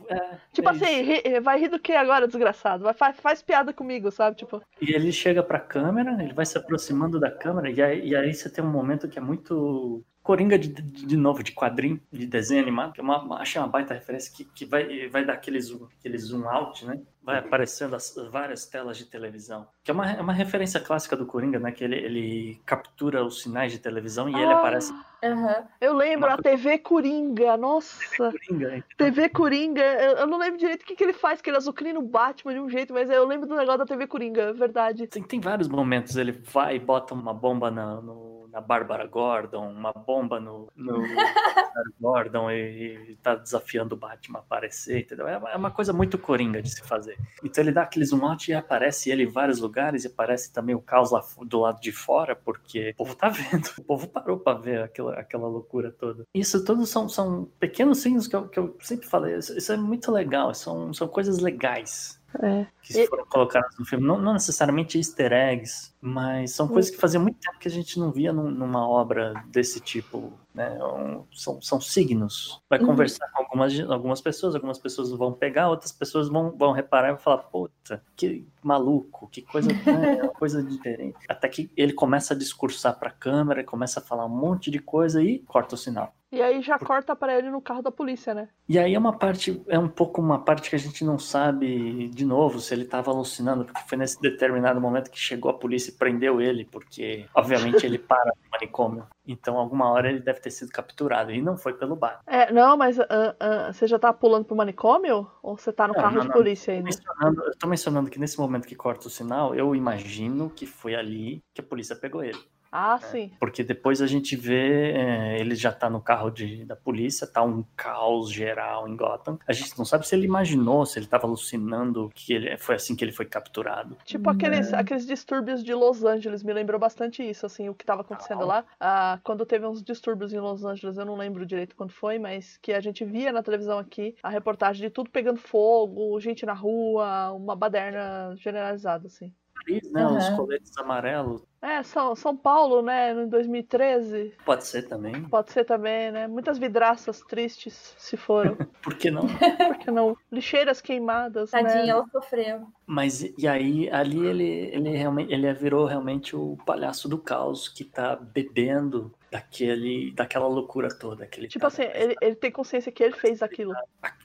[0.08, 2.82] É, tipo é assim, ri, vai rir do que agora, desgraçado?
[2.82, 4.36] Vai, faz, faz, piada comigo, sabe?
[4.36, 4.60] Tipo.
[4.80, 8.34] E ele chega pra câmera, ele vai se aproximando da câmera, e aí, e aí
[8.34, 12.26] você tem um momento que é muito Coringa de, de, de, novo, de quadrinho, de
[12.26, 15.60] desenho animado, que é uma, achei uma baita referência que, que vai, vai dar aquele
[15.60, 16.98] zoom, aquele zoom out, né?
[17.22, 19.66] Vai aparecendo as várias telas de televisão.
[19.82, 21.70] Que é uma, é uma referência clássica do Coringa, né?
[21.72, 24.92] Que ele, ele captura os sinais de televisão e ah, ele aparece.
[24.92, 25.66] Uhum.
[25.78, 26.36] Eu lembro, uma...
[26.36, 27.98] a TV Coringa, nossa.
[28.30, 28.96] TV Coringa, então.
[28.96, 31.98] TV Coringa, eu, eu, não lembro direito o que, que ele faz, que ele azucrina
[31.98, 35.06] o Batman de um jeito, mas eu lembro do negócio da TV Coringa, é verdade.
[35.06, 39.68] Tem, tem vários momentos, ele vai e bota uma bomba na, no na Bárbara Gordon,
[39.68, 41.02] uma bomba no, no
[42.00, 45.26] Gordon e, e tá desafiando o Batman a aparecer, entendeu?
[45.26, 47.18] É uma, é uma, coisa muito coringa de se fazer.
[47.42, 50.72] Então ele dá aquele zoom out e aparece ele em vários lugares e aparece também
[50.72, 54.38] o caos lá do lado de fora, porque o povo tá vendo, o povo parou
[54.38, 56.24] para ver aquela, aquela loucura toda.
[56.32, 59.76] Isso todos são, são pequenos signos que eu, que eu sempre falei, isso, isso é
[59.76, 62.66] muito legal, são, são coisas legais é.
[62.82, 64.06] Que foram colocadas no filme.
[64.06, 67.98] Não, não, necessariamente easter eggs, mas são coisas que fazia muito tempo que a gente
[67.98, 70.32] não via num, numa obra desse tipo.
[70.52, 70.70] Né?
[70.82, 72.60] Um, são, são signos.
[72.68, 72.86] Vai uhum.
[72.86, 77.12] conversar com algumas, algumas pessoas, algumas pessoas vão pegar, outras pessoas vão, vão reparar e
[77.12, 80.28] vão falar, puta, que maluco, que coisa, né?
[80.28, 81.18] coisa diferente.
[81.28, 84.78] Até que ele começa a discursar para a câmera, começa a falar um monte de
[84.78, 86.14] coisa e corta o sinal.
[86.34, 88.48] E aí já corta para ele no carro da polícia, né?
[88.68, 92.08] E aí é uma parte, é um pouco uma parte que a gente não sabe
[92.08, 95.90] de novo se ele estava alucinando, porque foi nesse determinado momento que chegou a polícia
[95.90, 99.06] e prendeu ele, porque obviamente ele para no manicômio.
[99.26, 101.32] Então, alguma hora ele deve ter sido capturado.
[101.32, 102.20] E não foi pelo bar.
[102.26, 105.26] É, não, mas uh, uh, você já tá pulando pro manicômio?
[105.42, 106.90] Ou você tá no não, carro não, de polícia ainda?
[107.22, 111.42] Eu tô mencionando que nesse momento que corta o sinal, eu imagino que foi ali
[111.54, 112.38] que a polícia pegou ele.
[112.76, 113.30] Ah, sim.
[113.38, 117.40] Porque depois a gente vê, é, ele já tá no carro de, da polícia, tá
[117.40, 119.38] um caos geral em Gotham.
[119.46, 122.96] A gente não sabe se ele imaginou, se ele tava alucinando que ele, foi assim
[122.96, 123.96] que ele foi capturado.
[124.04, 128.00] Tipo aqueles, aqueles distúrbios de Los Angeles, me lembrou bastante isso, assim, o que tava
[128.00, 128.64] acontecendo lá.
[128.80, 132.58] Ah, quando teve uns distúrbios em Los Angeles, eu não lembro direito quando foi, mas
[132.60, 136.54] que a gente via na televisão aqui a reportagem de tudo pegando fogo, gente na
[136.54, 139.32] rua, uma baderna generalizada, assim.
[139.64, 140.04] Paris, né?
[140.04, 140.18] Aham.
[140.18, 141.42] Os coletes amarelos.
[141.64, 145.24] É, São, São Paulo, né, em 2013, Pode ser também.
[145.24, 146.26] pode ser também, né?
[146.28, 148.54] Muitas vidraças tristes se foram.
[148.82, 149.22] Por que não?
[149.66, 150.14] Por que não?
[150.30, 151.88] Lixeiras queimadas, Tadinha, né?
[151.88, 152.66] ela sofreu.
[152.86, 157.82] Mas e aí, ali ele, ele realmente ele virou realmente o palhaço do caos que
[157.82, 161.26] tá bebendo daquele, daquela loucura toda.
[161.26, 163.72] Que ele Tipo tá- assim, ele, ele tem consciência que ele fez aquilo.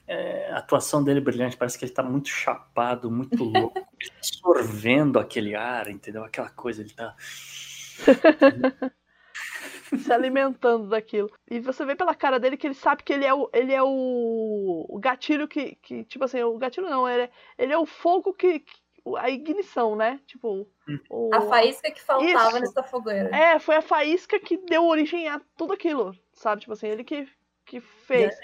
[0.06, 3.86] É, a atuação dele é brilhante, parece que ele tá muito chapado, muito louco, ele
[4.10, 6.22] tá absorvendo aquele ar, entendeu?
[6.24, 7.14] Aquela coisa, ele tá.
[9.98, 11.30] se alimentando daquilo.
[11.50, 13.82] E você vê pela cara dele que ele sabe que ele é o, ele é
[13.82, 17.86] o, o gatilho que, que, tipo assim, o gatilho não, ele é, ele é o
[17.86, 18.80] fogo que, que-
[19.16, 20.20] a ignição, né?
[20.26, 20.68] Tipo,
[21.08, 22.60] o- A faísca que faltava Isso.
[22.60, 23.34] nessa fogueira.
[23.34, 26.60] é, foi a faísca que deu origem a tudo aquilo, sabe?
[26.60, 27.26] Tipo assim, ele que,
[27.64, 28.34] que fez.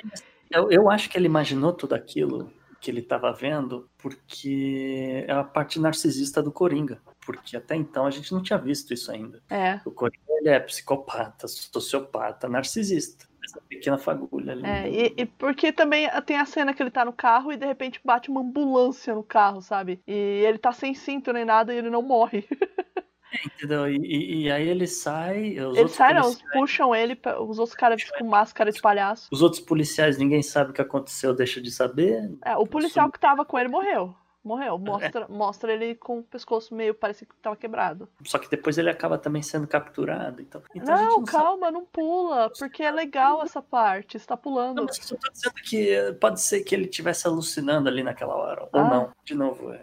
[0.51, 2.51] Eu, eu acho que ele imaginou tudo aquilo
[2.81, 7.01] que ele estava vendo porque é a parte narcisista do Coringa.
[7.27, 9.43] Porque até então a gente não tinha visto isso ainda.
[9.51, 9.81] É.
[9.85, 13.27] O Coringa ele é psicopata, sociopata, narcisista.
[13.45, 14.65] Essa pequena fagulha ali.
[14.67, 17.65] É, e, e porque também tem a cena que ele tá no carro e de
[17.67, 20.01] repente bate uma ambulância no carro, sabe?
[20.07, 22.45] E ele tá sem cinto nem nada e ele não morre.
[23.45, 23.89] Entendeu?
[23.89, 25.51] E, e- aí ele sai.
[25.51, 29.29] Os Ele outros sai, não, policiais- puxam ele, os outros caras com máscara de palhaço.
[29.31, 32.31] Os outros policiais, ninguém sabe o que aconteceu, deixa de saber.
[32.45, 34.15] É, o policial que tava com ele morreu.
[34.47, 34.79] Morreu.
[34.79, 38.09] Mostra, mostra ele com o pescoço meio, parecia que tava quebrado.
[38.25, 40.41] Só que depois ele acaba também sendo capturado.
[40.41, 41.31] Então, então não, não sabe.
[41.33, 44.19] calma, não pula, porque é legal essa parte.
[44.19, 44.85] Você tá Não, pulando.
[44.85, 48.69] mas eu tô dizendo que eh, pode ser que ele estivesse alucinando ali naquela hora.
[48.73, 48.85] Ou Ah.
[48.89, 49.11] não.
[49.25, 49.81] De novo, é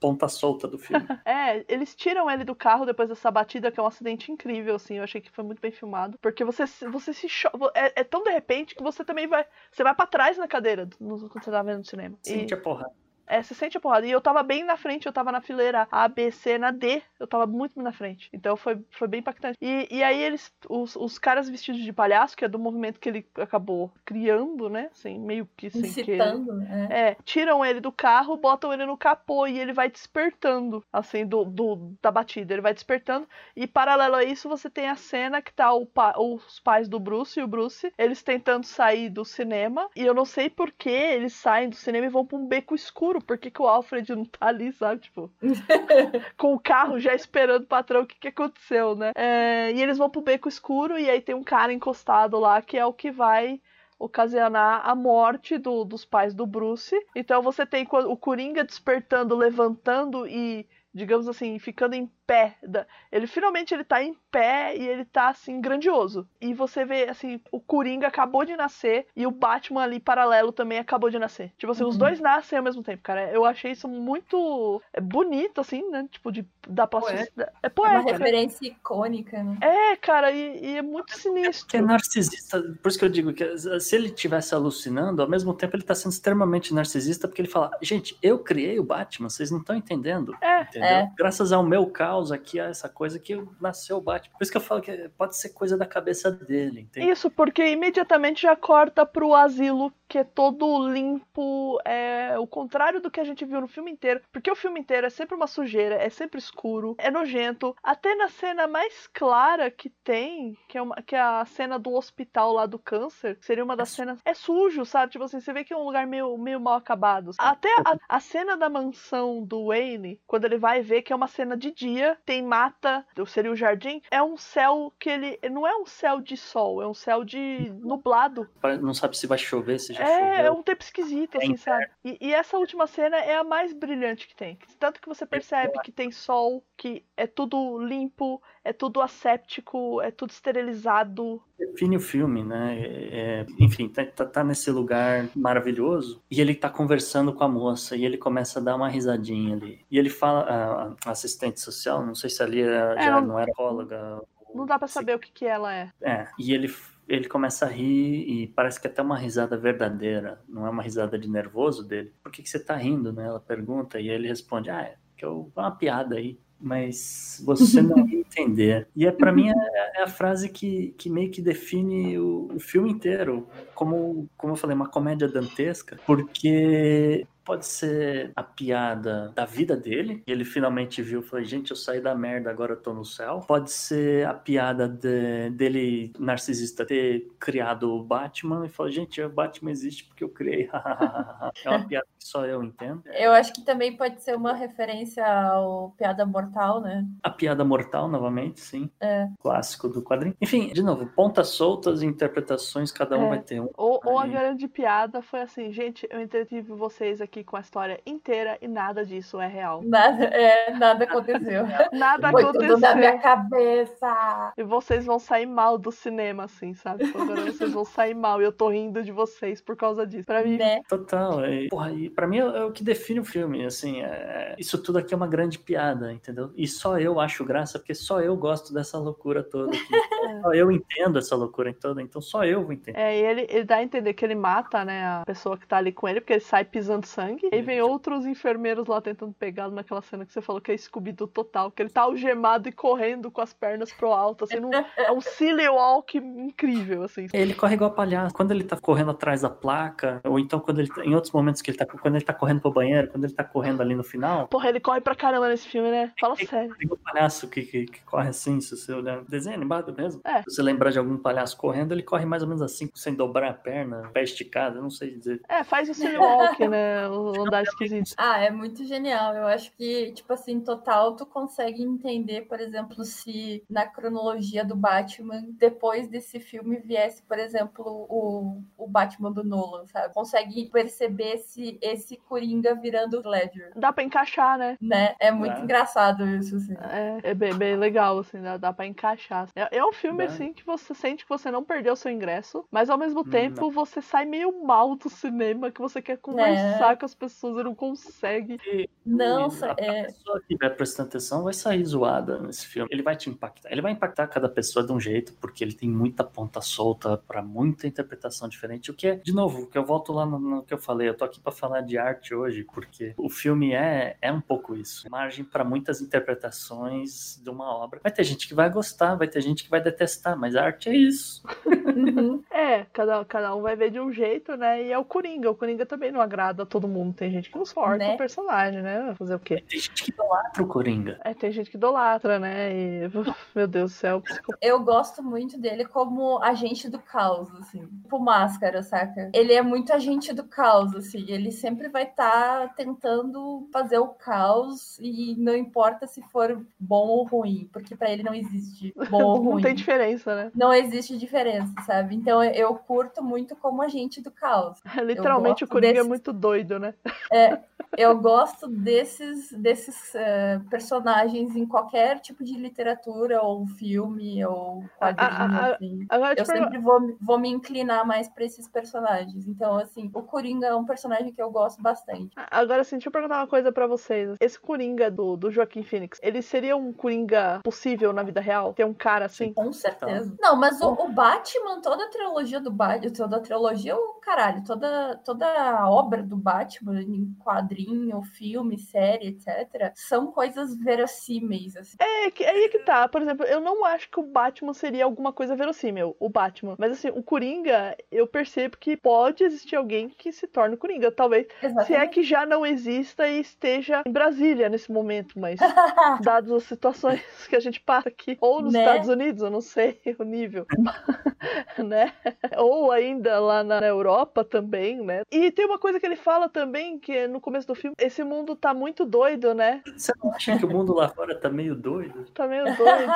[0.00, 1.04] ponta solta do filme.
[1.26, 4.94] É, eles tiram ele do carro depois dessa batida, que é um acidente incrível, assim.
[4.96, 6.16] Eu achei que foi muito bem filmado.
[6.22, 7.58] Porque você, se- você se choca.
[7.74, 9.44] É, é tão de repente que você também vai.
[9.70, 12.16] Você vai pra trás na cadeira no- quando você tá vendo no cinema.
[12.24, 12.92] E- Sente a porrada.
[13.28, 14.06] É, você sente a porrada.
[14.06, 17.02] E eu tava bem na frente, eu tava na fileira A, B, C, na D.
[17.20, 18.28] Eu tava muito na frente.
[18.32, 19.58] Então foi, foi bem impactante.
[19.60, 23.08] E, e aí eles, os, os caras vestidos de palhaço, que é do movimento que
[23.08, 24.88] ele acabou criando, né?
[24.92, 26.14] Assim, meio que sem querer.
[26.16, 26.88] Incitando, né?
[26.90, 31.44] É, tiram ele do carro, botam ele no capô e ele vai despertando, assim, do,
[31.44, 32.54] do- da batida.
[32.54, 33.28] Ele vai despertando.
[33.54, 36.98] E paralelo a isso, você tem a cena que tá o pa- os pais do
[36.98, 39.88] Bruce e o Bruce, eles tentando sair do cinema.
[39.94, 42.74] E eu não sei por que eles saem do cinema e vão pra um beco
[42.74, 43.17] escuro.
[43.20, 45.00] Por que, que o Alfred não tá ali, sabe?
[45.02, 45.30] Tipo,
[46.36, 49.12] com o carro já esperando o patrão, o que, que aconteceu, né?
[49.14, 52.76] É, e eles vão pro beco escuro e aí tem um cara encostado lá que
[52.76, 53.60] é o que vai
[53.98, 56.94] ocasionar a morte do- dos pais do Bruce.
[57.14, 62.56] Então você tem o Coringa despertando, levantando e, digamos assim, ficando em pé.
[62.62, 66.28] da- Ele finalmente ele tá em pé e ele tá assim grandioso.
[66.40, 70.78] E você vê assim, o Coringa acabou de nascer e o Batman ali paralelo também
[70.78, 71.50] acabou de nascer.
[71.56, 72.00] Tipo assim, os Uhum.
[72.00, 73.30] dois nascem ao mesmo tempo, cara.
[73.32, 76.06] Eu achei isso muito é, bonito assim, né?
[76.10, 77.50] Tipo de da plasticidade.
[77.62, 79.56] É É uma referência icônica, né?
[79.62, 81.86] É, cara, e, e é muito Que é sinistro.
[81.86, 85.82] narcisista, por isso que eu digo que se ele estivesse alucinando, ao mesmo tempo ele
[85.82, 89.74] tá sendo extremamente narcisista, porque ele fala, gente, eu criei o Batman, vocês não estão
[89.74, 90.36] entendendo.
[90.42, 90.60] É.
[90.62, 90.88] Entendeu?
[90.88, 91.10] É.
[91.16, 94.36] Graças ao meu caos aqui, a essa coisa que nasceu o Batman.
[94.36, 97.08] Por isso que eu falo que pode ser coisa da cabeça dele, entende?
[97.08, 103.10] Isso, porque imediatamente já corta pro asilo, que é todo limpo, é o contrário do
[103.10, 104.20] que a gente viu no filme inteiro.
[104.32, 107.76] Porque o filme inteiro é sempre uma sujeira, é sempre escuro, é nojento.
[107.82, 111.92] Até na cena mais clara que tem, que é, uma, que é a cena do
[111.92, 114.20] hospital lá do câncer, seria uma das cenas.
[114.24, 115.12] É sujo, sabe?
[115.12, 117.32] Tipo assim, você vê que é um lugar meio, meio mal acabado.
[117.38, 121.28] Até a, a cena da mansão do Wayne, quando ele vai ver que é uma
[121.28, 125.38] cena de dia, tem mata, seria o jardim, é um céu que ele.
[125.50, 128.48] Não é um céu de sol, é um céu de nublado.
[128.80, 130.52] Não sabe se vai chover, se já É, é choveu.
[130.54, 131.58] um tempo esquisito, assim, inverno.
[131.58, 131.90] sabe?
[132.04, 134.58] E, e essa última cena é a mais brilhante que tem.
[134.78, 140.10] Tanto que você percebe que tem sol, que é tudo limpo, é tudo asséptico, é
[140.10, 141.42] tudo esterilizado.
[141.58, 142.78] define o filme, né?
[142.78, 143.08] É,
[143.40, 147.96] é, enfim, tá, tá- tá nesse lugar maravilhoso e ele tá conversando com a moça
[147.96, 149.80] e ele começa a dar uma risadinha ali.
[149.90, 153.46] E ele fala, a, assistente social, não sei se ali era- É, já não- era
[153.46, 154.20] psicóloga.
[154.54, 155.90] Não dá pra saber o que, que ela é.
[156.00, 156.72] É, e ele,
[157.08, 160.82] ele começa a rir e parece que é até uma risada verdadeira, não é uma
[160.82, 162.12] risada de nervoso dele.
[162.22, 163.26] Por que, que você tá rindo, né?
[163.26, 166.38] Ela pergunta e ele responde, ah, é que eu, uma piada aí.
[166.60, 168.88] Mas você não ia entender.
[168.94, 172.60] E é para mim é, é, a frase que, que meio que define o, o
[172.60, 179.46] filme inteiro, como, como eu falei, uma comédia dantesca, porque pode ser a piada da
[179.46, 182.92] vida dele, e ele finalmente viu, falou, gente, eu saí da merda, agora eu tô
[182.92, 183.40] no céu.
[183.48, 189.30] Pode ser a piada de, dele, narcisista, ter criado o Batman e falou, gente, o
[189.30, 190.68] Batman existe porque eu criei.
[191.64, 193.02] é uma piada que só eu entendo.
[193.06, 197.06] Eu acho que também pode ser uma referência ao Piada Mortal, né?
[197.22, 198.90] A Piada Mortal, novamente, sim.
[199.00, 199.26] É.
[199.40, 200.36] Clássico do quadrinho.
[200.38, 203.28] Enfim, de novo, pontas soltas, interpretações, cada um é.
[203.30, 203.70] vai ter um.
[203.74, 207.60] Ou, ou a grande piada foi assim, gente, eu entretive vocês aqui aqui com a
[207.60, 209.82] história inteira e nada disso é real.
[209.82, 211.64] Nada, é, nada aconteceu.
[211.92, 212.74] nada Foi aconteceu.
[212.74, 214.52] Tudo na minha cabeça.
[214.56, 217.04] E vocês vão sair mal do cinema, assim, sabe?
[217.14, 220.26] Agora vocês vão sair mal e eu tô rindo de vocês por causa disso.
[220.26, 220.56] Pra mim.
[220.56, 220.80] Né?
[220.88, 221.44] Total.
[221.46, 223.64] E, porra, e pra mim é, é, o que define o filme.
[223.64, 226.50] Assim, é, isso tudo aqui é uma grande piada, entendeu?
[226.56, 229.78] E só eu acho graça, porque só eu gosto dessa loucura toda aqui.
[230.42, 232.98] só eu entendo essa loucura toda, então só eu vou entender.
[232.98, 235.76] É, e ele, ele dá a entender que ele mata, né, a pessoa que tá
[235.76, 237.48] ali com ele, porque ele sai pisando sangue sangue.
[237.52, 241.12] Aí vem outros enfermeiros lá tentando pegá-lo naquela cena que você falou que é scooby
[241.12, 245.12] total, que ele tá algemado e correndo com as pernas pro alto, assim, num, é
[245.12, 247.26] um silly walk incrível, assim.
[247.32, 248.34] Ele corre igual palhaço.
[248.34, 251.60] Quando ele tá correndo atrás da placa, ou então quando ele tá, em outros momentos
[251.60, 254.04] que ele tá, quando ele tá correndo pro banheiro, quando ele tá correndo ali no
[254.04, 254.48] final.
[254.48, 256.12] Porra, ele corre pra caramba nesse filme, né?
[256.18, 256.74] Fala é, sério.
[256.76, 259.22] Tem um palhaço que, que, que, corre assim, se você olhar.
[259.28, 260.20] Desenho animado mesmo.
[260.24, 260.38] É.
[260.42, 263.50] Se você lembrar de algum palhaço correndo, ele corre mais ou menos assim, sem dobrar
[263.50, 265.40] a perna, pé esticado, eu não sei dizer.
[265.48, 267.08] É, faz o silly walk, né?
[267.18, 268.14] O andar esquisito.
[268.16, 269.34] Ah, é muito genial.
[269.34, 274.76] Eu acho que, tipo assim, total, tu consegue entender, por exemplo, se na cronologia do
[274.76, 280.12] Batman, depois desse filme viesse, por exemplo, o, o Batman do Nolan, sabe?
[280.14, 283.72] Consegue perceber esse, esse Coringa virando Ledger.
[283.76, 284.76] Dá pra encaixar, né?
[284.80, 285.14] Né?
[285.18, 285.60] É muito é.
[285.60, 286.74] engraçado isso, assim.
[286.74, 289.48] É, é bem, bem legal, assim, dá, dá pra encaixar.
[289.54, 292.90] É, é um filme, assim, que você sente que você não perdeu seu ingresso, mas
[292.90, 293.70] ao mesmo hum, tempo não.
[293.70, 296.96] você sai meio mal do cinema, que você quer conversar é.
[296.98, 298.58] Com as pessoas não consegue.
[299.04, 300.00] Não, a, é...
[300.00, 302.88] a pessoa que vai prestando atenção vai sair zoada nesse filme.
[302.92, 303.70] Ele vai te impactar.
[303.70, 307.42] Ele vai impactar cada pessoa de um jeito, porque ele tem muita ponta solta para
[307.42, 308.90] muita interpretação diferente.
[308.90, 311.08] O que é, de novo, que eu volto lá no, no que eu falei.
[311.08, 314.74] Eu tô aqui para falar de arte hoje, porque o filme é, é um pouco
[314.74, 315.08] isso.
[315.10, 318.00] Margem para muitas interpretações de uma obra.
[318.02, 320.88] Vai ter gente que vai gostar, vai ter gente que vai detestar, mas a arte
[320.88, 321.42] é isso.
[321.66, 322.42] Uhum.
[322.50, 324.82] é, cada, cada um vai ver de um jeito, né?
[324.84, 325.50] E é o Coringa.
[325.50, 327.14] O Coringa também não agrada a todo mundo.
[327.14, 328.14] Tem gente que não suporta né?
[328.14, 329.14] o personagem, né?
[329.16, 329.64] Fazer o quê?
[329.68, 331.20] Tem gente que idolatra o Coringa.
[331.24, 332.72] É, tem gente que idolatra, né?
[332.72, 333.10] E,
[333.54, 334.22] meu Deus do céu.
[334.60, 337.86] Eu gosto muito dele como agente do caos, assim.
[338.02, 339.30] Tipo máscara, saca?
[339.32, 341.24] Ele é muito agente do caos, assim.
[341.28, 347.08] Ele sempre vai estar tá tentando fazer o caos e não importa se for bom
[347.08, 349.54] ou ruim, porque para ele não existe bom ou ruim.
[349.54, 350.50] não tem diferença, né?
[350.54, 352.14] Não existe diferença, sabe?
[352.14, 354.78] Então eu curto muito como agente do caos.
[355.04, 356.94] Literalmente o Coringa é muito doido, né?
[357.32, 357.58] É,
[357.96, 365.30] eu gosto desses, desses uh, personagens em qualquer tipo de literatura, ou filme, ou quadrinho,
[365.30, 366.06] a, a, assim.
[366.08, 369.46] Agora, eu sempre vou, vou me inclinar mais para esses personagens.
[369.46, 372.30] Então, assim, o Coringa é um personagem que eu gosto bastante.
[372.50, 374.36] Agora, assim, deixa eu perguntar uma coisa para vocês.
[374.40, 378.74] Esse Coringa do, do Joaquim Phoenix, ele seria um Coringa possível na vida real?
[378.74, 379.52] Ter um cara assim?
[379.52, 380.34] Com certeza.
[380.40, 384.62] Não, mas o, o Batman, toda a trilogia do Batman, toda a trilogia, o caralho,
[384.64, 386.67] toda, toda a obra do Batman
[387.02, 391.76] em quadrinho, filme, série, etc., são coisas verossímeis.
[391.76, 391.96] Assim.
[392.00, 393.08] É, que, aí que tá.
[393.08, 396.76] Por exemplo, eu não acho que o Batman seria alguma coisa verossímil, o Batman.
[396.78, 401.10] Mas assim, o Coringa, eu percebo que pode existir alguém que se torne o Coringa.
[401.10, 401.46] Talvez.
[401.62, 401.86] Exatamente.
[401.86, 405.58] Se é que já não exista e esteja em Brasília nesse momento, mas
[406.22, 408.80] dadas as situações que a gente passa aqui, ou nos né?
[408.80, 410.66] Estados Unidos, eu não sei o nível.
[411.78, 412.12] né?
[412.56, 415.22] Ou ainda lá na Europa também, né?
[415.30, 416.57] E tem uma coisa que ele fala também,
[417.00, 419.82] que é no começo do filme, esse mundo tá muito doido, né?
[419.96, 422.24] Você não acha que o mundo lá fora tá meio doido?
[422.34, 423.12] Tá meio doido.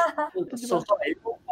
[0.57, 0.79] Só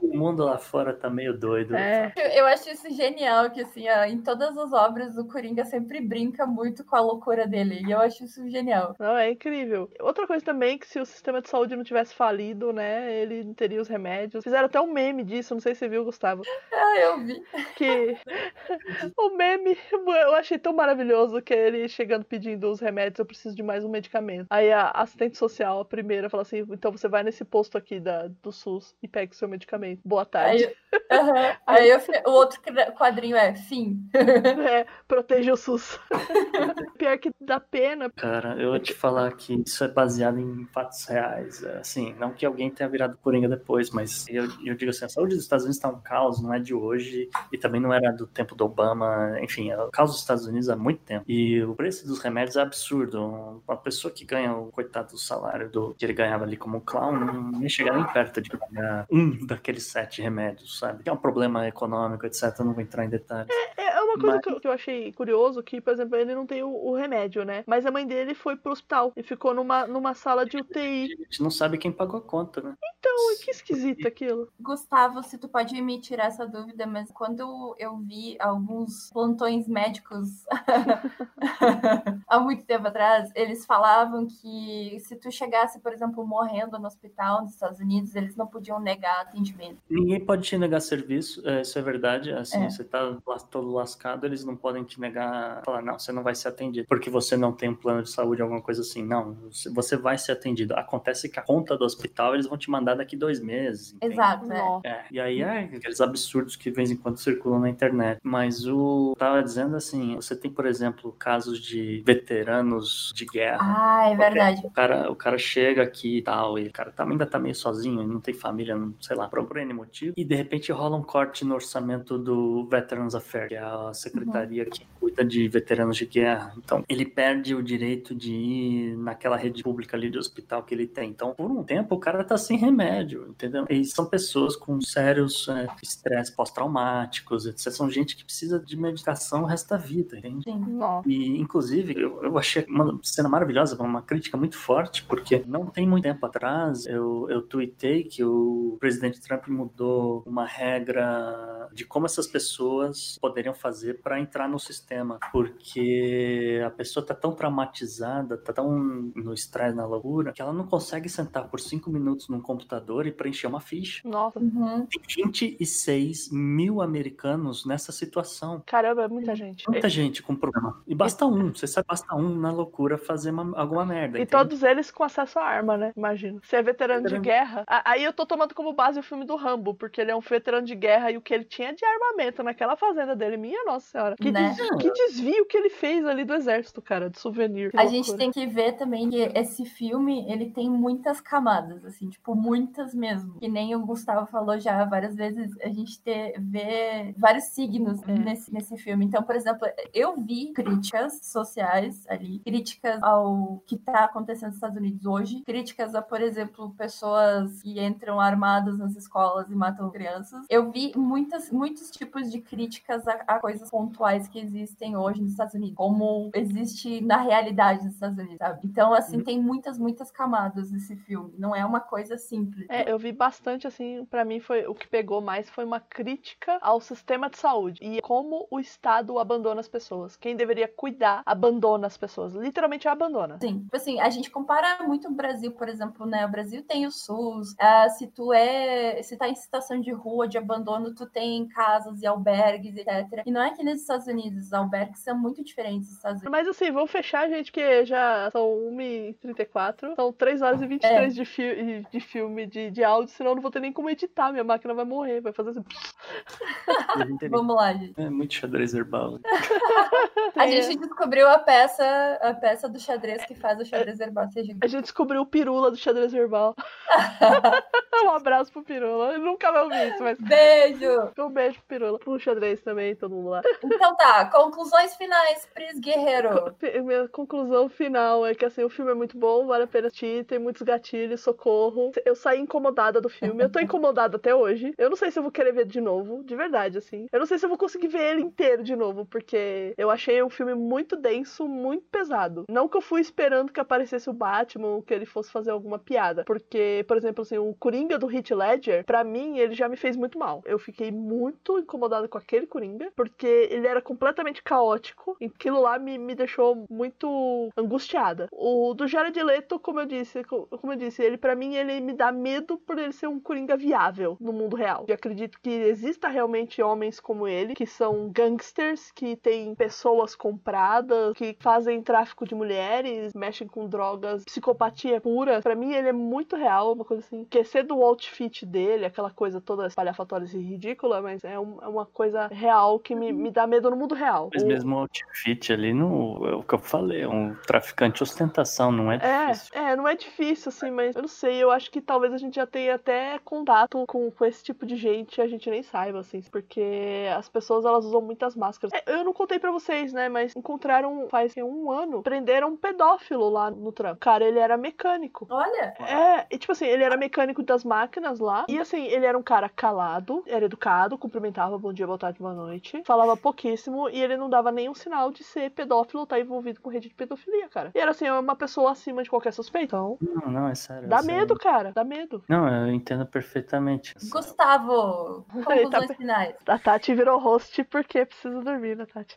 [0.03, 1.75] o mundo lá fora tá meio doido.
[1.75, 2.13] É.
[2.35, 6.85] Eu, acho isso genial, que assim, em todas as obras o Coringa sempre brinca muito
[6.85, 7.83] com a loucura dele.
[7.87, 8.95] E eu acho isso genial.
[8.99, 9.91] Não, é incrível.
[10.01, 13.55] Outra coisa também, que se o sistema de saúde não tivesse falido, né, ele não
[13.55, 14.43] teria os remédios.
[14.43, 16.43] Fizeram até um meme disso, não sei se você viu, Gustavo.
[16.73, 17.43] Ah, eu vi.
[17.77, 18.17] Que
[19.17, 23.63] o meme, eu achei tão maravilhoso que ele chegando pedindo os remédios, eu preciso de
[23.63, 24.47] mais um medicamento.
[24.51, 28.29] Aí a assistente social, a primeira, fala assim: então você vai nesse posto aqui da,
[28.43, 30.01] do SUS e pega o seu medicamento.
[30.05, 30.65] Boa tarde.
[30.65, 30.77] Aí,
[31.11, 31.57] Uhum.
[31.67, 31.91] Aí
[32.27, 32.61] o outro
[32.97, 34.09] quadrinho é fim.
[34.71, 35.99] É, proteja o SUS.
[36.99, 38.11] Pior que dá pena.
[38.11, 41.63] Cara, eu vou te falar que isso é baseado em fatos reais.
[41.63, 45.09] É, assim, não que alguém tenha virado coringa depois, mas eu, eu digo assim, a
[45.09, 48.13] saúde dos Estados Unidos está um caos, não é de hoje, e também não era
[48.13, 51.25] do tempo do Obama, enfim, é o caos dos Estados Unidos há muito tempo.
[51.27, 53.63] E o preço dos remédios é absurdo.
[53.67, 57.13] Uma pessoa que ganha o coitado do salário do que ele ganhava ali como clown,
[57.13, 61.03] não nem chega nem perto de ganhar um daqueles sete remédios, sabe?
[61.03, 62.55] Que é um problema econômico, etc.
[62.59, 63.49] Eu não vou entrar em detalhes.
[63.77, 64.61] É, é uma coisa mas...
[64.61, 67.65] que, eu, achei curioso, que, por exemplo, ele não tem o, o, remédio, né?
[67.67, 71.05] Mas a mãe dele foi pro hospital e ficou numa, numa sala de UTI.
[71.05, 72.75] A gente não sabe quem pagou a conta, né?
[72.99, 74.49] Então, que esquisito aquilo.
[74.61, 80.45] Gustavo, se tu pode me tirar essa dúvida, mas quando eu vi alguns plantões médicos
[82.29, 87.43] há muito tempo atrás, eles falavam que se tu chegasse, por exemplo, morrendo no hospital
[87.43, 89.79] nos Estados Unidos, eles não podiam negar atendimento.
[89.89, 92.33] Ninguém pode te negar serviço, é, isso é verdade.
[92.33, 92.71] Assim, é.
[92.71, 93.17] você tá
[93.51, 97.09] todo lascado, eles não podem te negar, falar, não, você não vai ser atendido porque
[97.09, 99.05] você não tem um plano de saúde, alguma coisa assim.
[99.05, 99.37] Não,
[99.73, 100.75] você vai ser atendido.
[100.75, 103.95] Acontece que a conta do hospital eles vão te mandar daqui dois meses.
[103.95, 104.15] Entende?
[104.15, 104.81] Exato, é.
[104.85, 105.05] é.
[105.11, 108.21] E aí é aqueles absurdos que de vez em quando circulam na internet.
[108.23, 113.59] Mas o tava dizendo assim, você tem, por exemplo, casos de veteranos de guerra.
[113.61, 114.61] Ah, é verdade.
[114.65, 117.55] O cara, o cara chega aqui e tal, e o cara tá, ainda tá meio
[117.55, 120.15] sozinho, não tem família, não, sei lá, por N motivo.
[120.17, 124.65] E de repente rola um corte no orçamento do Veterans Affairs, que é a secretaria
[124.65, 124.71] uhum.
[124.71, 126.53] que cuida de veteranos de guerra.
[126.57, 130.87] Então, ele perde o direito de ir naquela rede pública ali de hospital que ele
[130.87, 131.11] tem.
[131.11, 133.67] Então, por um tempo, o cara tá sem remédio, entendeu?
[133.69, 137.71] E são pessoas com sérios é, estresse pós-traumáticos, etc.
[137.73, 140.45] São gente que precisa de medicação o resto da vida, entende?
[140.45, 140.79] Sim.
[141.07, 145.87] E, inclusive, eu, eu achei uma cena maravilhosa, uma crítica muito forte, porque não tem
[145.87, 152.07] muito tempo atrás eu, eu tuitei que o presidente Trump mudou uma regra de como
[152.07, 158.53] essas pessoas poderiam fazer para entrar no sistema, porque a pessoa tá tão traumatizada, tá
[158.53, 158.71] tão
[159.15, 163.13] no estresse, na loucura, que ela não consegue sentar por cinco minutos num computador e
[163.13, 164.07] preencher uma ficha.
[164.09, 164.39] Nossa.
[164.39, 164.87] Uhum.
[164.87, 168.63] Tem 26 mil americanos nessa situação.
[168.67, 169.69] Caramba, é muita gente.
[169.69, 170.83] Muita gente com problema.
[170.87, 174.19] E basta um, você sabe, basta um na loucura fazer uma, alguma merda.
[174.19, 174.31] E entende?
[174.31, 175.93] todos eles com acesso à arma, né?
[175.97, 176.41] Imagina.
[176.43, 177.65] Você é veterano, veterano de guerra.
[177.67, 180.67] Aí eu tô tomando como base o filme do Rambo, porque ele é um veterano
[180.67, 184.17] de guerra e o que ele tinha de armamento naquela fazenda dele, minha nossa senhora.
[184.17, 184.55] Que, né?
[184.57, 184.71] des...
[184.81, 187.71] que desvio que ele fez ali do exército, cara, de souvenir.
[187.75, 192.35] A gente tem que ver também que esse filme, ele tem muitas camadas, assim, tipo,
[192.35, 193.35] muitas mesmo.
[193.39, 198.13] Que nem o Gustavo falou já várias vezes, a gente ter, vê vários signos é.
[198.13, 199.05] nesse, nesse filme.
[199.05, 204.77] Então, por exemplo, eu vi críticas sociais ali, críticas ao que tá acontecendo nos Estados
[204.77, 210.45] Unidos hoje, críticas a, por exemplo, pessoas que entram armadas nas escolas e matam crianças.
[210.49, 215.33] Eu vi muitas, muitos tipos de críticas a, a coisas pontuais que existem hoje nos
[215.33, 218.61] Estados Unidos, como existe na realidade dos Estados Unidos, sabe?
[218.65, 219.25] Então, assim, uhum.
[219.25, 221.35] tem muitas, muitas camadas nesse filme.
[221.39, 222.67] Não é uma coisa simples.
[222.69, 226.59] É, eu vi bastante, assim, para mim foi o que pegou mais foi uma crítica
[226.61, 230.17] ao sistema de saúde e como o Estado abandona as pessoas.
[230.17, 232.35] Quem deveria cuidar abandona as pessoas.
[232.35, 233.39] Literalmente abandona.
[233.41, 233.61] Sim.
[233.61, 236.25] Tipo assim, a gente compara muito o Brasil, por exemplo, né?
[236.27, 237.53] O Brasil tem o SUS.
[237.53, 239.03] Uh, se tu é.
[239.03, 243.23] Se tá em situação de rua, de abandono, tu tem casas e albergues, etc.
[243.27, 246.31] E não é que nos Estados Unidos, os albergues são muito diferentes dos Estados Unidos.
[246.31, 249.95] Mas assim, vamos fechar, gente, que já são 1h34.
[249.95, 251.09] São 3 horas e 23 é.
[251.09, 254.31] de, fi de filme, de, de áudio, senão eu não vou ter nem como editar.
[254.33, 255.65] Minha máquina vai morrer, vai fazer assim.
[257.31, 258.01] vamos lá, gente.
[258.01, 259.19] É muito xadrez herbal.
[260.37, 264.29] a gente descobriu a peça, a peça do xadrez que faz o xadrez herbal.
[264.63, 266.55] A gente descobriu o pirula do xadrez herbal.
[268.05, 269.15] um abraço pro pirula.
[269.15, 270.19] Ele nunca vai ouvir isso, mas.
[270.19, 271.13] Beijo!
[271.19, 271.99] Um beijo pro pirula.
[271.99, 273.43] Pro xadrez também, todo mundo lá.
[273.63, 276.55] Então tá, conclusões finais, Pris Guerreiro.
[276.83, 280.25] Minha conclusão final é que assim, o filme é muito bom, vale a pena assistir,
[280.25, 281.93] tem muitos gatilhos, socorro.
[282.05, 283.43] Eu saí incomodada do filme.
[283.43, 284.75] Eu tô incomodada até hoje.
[284.77, 287.07] Eu não sei se eu vou querer ver de novo, de verdade, assim.
[287.13, 290.23] Eu não sei se eu vou conseguir ver ele inteiro de novo, porque eu achei
[290.23, 292.45] um filme muito denso, muito pesado.
[292.49, 295.79] Não que eu fui esperando que aparecesse o Batman ou que ele fosse fazer alguma
[295.79, 296.25] piada.
[296.25, 299.97] Porque, por exemplo, assim, o Coringa do Heath Ledger, para mim, ele já me fez
[299.97, 300.43] muito mal.
[300.47, 305.17] Eu fiquei muito incomodada com aquele Coringa, por porque ele era completamente caótico.
[305.21, 308.29] E aquilo lá me, me deixou muito angustiada.
[308.33, 311.93] O do Jared Leto, como eu disse, como eu disse, ele para mim ele me
[311.93, 314.85] dá medo por ele ser um coringa viável no mundo real.
[314.87, 320.70] Eu acredito que exista realmente homens como ele, que são gangsters, que têm pessoas compradas,
[321.15, 325.41] que fazem tráfico de mulheres, mexem com drogas, psicopatia pura.
[325.41, 327.23] Para mim ele é muito real, uma coisa assim.
[327.23, 331.87] Esquecer do outfit dele, aquela coisa toda espalhafatória e ridícula, mas é, um, é uma
[331.87, 334.31] coisa real que me, me dá medo no mundo real.
[334.33, 334.47] Mas o...
[334.47, 338.91] mesmo o outfit ali, no, é o que eu falei, é um traficante ostentação, não
[338.91, 339.51] é, é difícil.
[339.55, 342.37] É, não é difícil, assim, mas eu não sei, eu acho que talvez a gente
[342.37, 346.01] já tenha até contato com, com esse tipo de gente e a gente nem saiba,
[346.01, 348.73] assim, porque as pessoas elas usam muitas máscaras.
[348.75, 353.31] É, eu não contei para vocês, né, mas encontraram faz um ano, prenderam um pedófilo
[353.31, 353.99] lá no Trump.
[353.99, 355.27] Cara, ele era mecânico.
[355.31, 355.75] Olha!
[355.81, 359.23] É, e tipo assim, ele era mecânico das máquinas lá, e assim, ele era um
[359.23, 364.17] cara calado, era educado, cumprimentava bom dia, boa tarde, boa noite, falava pouquíssimo e ele
[364.17, 367.71] não dava nenhum sinal de ser pedófilo ou tá envolvido com rede de pedofilia, cara.
[367.75, 369.71] E era assim, uma pessoa acima de qualquer suspeita.
[369.71, 370.89] Então, não, não, é sério.
[370.89, 372.23] Dá é medo, cara, dá medo.
[372.29, 373.95] Não, eu entendo perfeitamente.
[374.11, 375.95] Gustavo, conclusões tá...
[375.95, 376.35] finais.
[376.47, 379.17] A Tati virou host porque precisa dormir, né, Tati?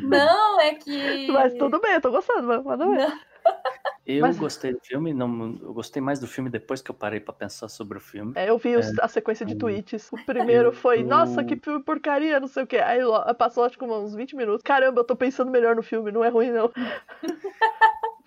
[0.00, 1.28] Não, é que.
[1.30, 3.08] Mas tudo bem, eu tô gostando, manda ver.
[3.08, 3.30] Não.
[4.06, 4.38] Eu Mas...
[4.38, 7.68] gostei do filme, não, eu gostei mais do filme depois que eu parei para pensar
[7.68, 8.32] sobre o filme.
[8.34, 10.10] É, eu vi é, a sequência de tweets.
[10.12, 12.78] O primeiro foi, nossa, que filme porcaria, não sei o quê.
[12.78, 12.98] Aí
[13.38, 14.62] passou acho que uns 20 minutos.
[14.62, 16.72] Caramba, eu tô pensando melhor no filme, não é ruim não.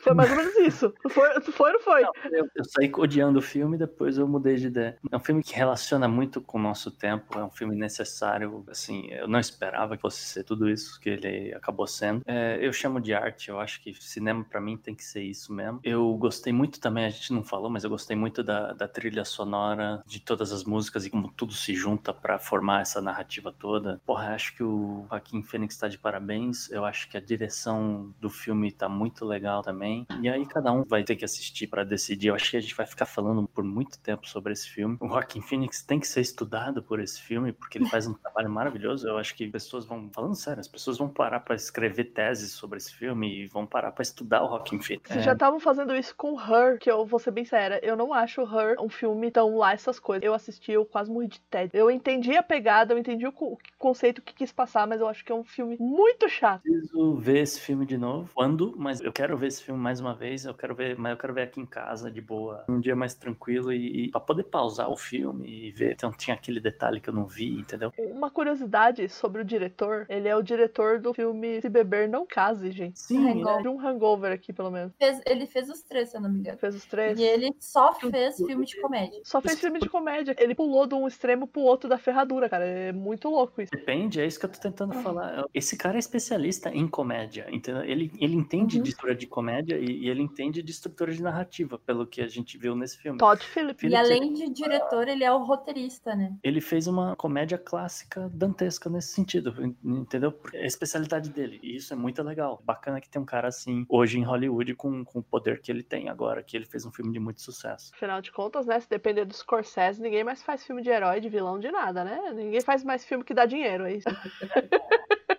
[0.04, 0.94] Foi mais ou menos isso.
[1.10, 2.04] Foi, foi não foi?
[2.04, 4.98] Eu, eu, saí odiando o filme depois eu mudei de ideia.
[5.10, 8.66] É um filme que relaciona muito com o nosso tempo, é um filme necessário.
[8.70, 12.22] Assim, eu não esperava que fosse ser tudo isso que ele acabou sendo.
[12.26, 15.54] É, eu chamo de arte, eu acho que cinema para mim tem que ser isso
[15.54, 15.80] mesmo.
[15.84, 19.24] Eu gostei muito também, a gente não falou, mas eu gostei muito da, da trilha
[19.24, 24.02] sonora, de todas as músicas e como tudo se junta para formar essa narrativa toda.
[24.06, 26.70] Porra, acho que o Joaquim Fênix tá de parabéns.
[26.70, 30.08] Eu acho que a direção do filme tá muito legal também também.
[30.22, 32.30] E aí cada um vai ter que assistir para decidir.
[32.30, 34.98] Eu acho que a gente vai ficar falando por muito tempo sobre esse filme.
[35.00, 38.50] O Joaquin Phoenix tem que ser estudado por esse filme, porque ele faz um trabalho
[38.50, 39.08] maravilhoso.
[39.08, 42.78] Eu acho que pessoas vão, falando sério, as pessoas vão parar para escrever teses sobre
[42.78, 45.10] esse filme e vão parar para estudar o Joaquin Phoenix.
[45.10, 45.26] Vocês é.
[45.26, 48.42] já estavam fazendo isso com Her, que eu vou ser bem séria, eu não acho
[48.42, 50.24] Her um filme tão lá essas coisas.
[50.24, 51.78] Eu assisti, eu quase morri de tédio.
[51.78, 55.32] Eu entendi a pegada, eu entendi o conceito que quis passar, mas eu acho que
[55.32, 56.62] é um filme muito chato.
[56.62, 58.30] Preciso ver esse filme de novo.
[58.34, 58.74] Quando?
[58.78, 61.34] Mas eu quero ver esse filme mais uma vez, eu quero ver, mas eu quero
[61.34, 64.90] ver aqui em casa, de boa, um dia mais tranquilo e, e para poder pausar
[64.90, 65.92] o filme e ver.
[65.92, 67.92] Então tinha aquele detalhe que eu não vi, entendeu?
[67.98, 72.72] Uma curiosidade sobre o diretor, ele é o diretor do filme Se Beber Não Case,
[72.72, 72.98] gente.
[72.98, 74.94] Sim, de um hangover aqui, pelo menos.
[74.98, 76.58] Fez, ele fez os três, se eu não me engano.
[76.58, 77.20] Fez os três.
[77.20, 79.20] E ele só fez filme de comédia.
[79.26, 80.36] Só fez filme de comédia.
[80.40, 82.64] Ele pulou de um extremo pro outro da ferradura, cara.
[82.64, 83.72] É muito louco isso.
[83.72, 85.02] Depende, é isso que eu tô tentando ah.
[85.02, 85.46] falar.
[85.54, 87.84] Esse cara é especialista em comédia, entendeu?
[87.84, 88.84] Ele, ele entende uhum.
[88.84, 92.28] de história de comédia e, e ele entende de estrutura de narrativa, pelo que a
[92.28, 93.18] gente viu nesse filme.
[93.18, 93.92] Todd Phillips.
[93.92, 96.36] E além de diretor, ele é o roteirista, né?
[96.44, 100.34] Ele fez uma comédia clássica dantesca nesse sentido, entendeu?
[100.54, 101.60] É a especialidade dele.
[101.62, 102.62] E isso é muito legal.
[102.64, 105.84] Bacana que tem um cara assim, hoje em Hollywood, com, com o poder que ele
[105.84, 107.92] tem agora, que ele fez um filme de muito sucesso.
[107.94, 108.80] Afinal de contas, né?
[108.80, 112.32] Se depender do Scorsese, ninguém mais faz filme de herói, de vilão, de nada, né?
[112.34, 114.10] Ninguém faz mais filme que dá dinheiro, é isso.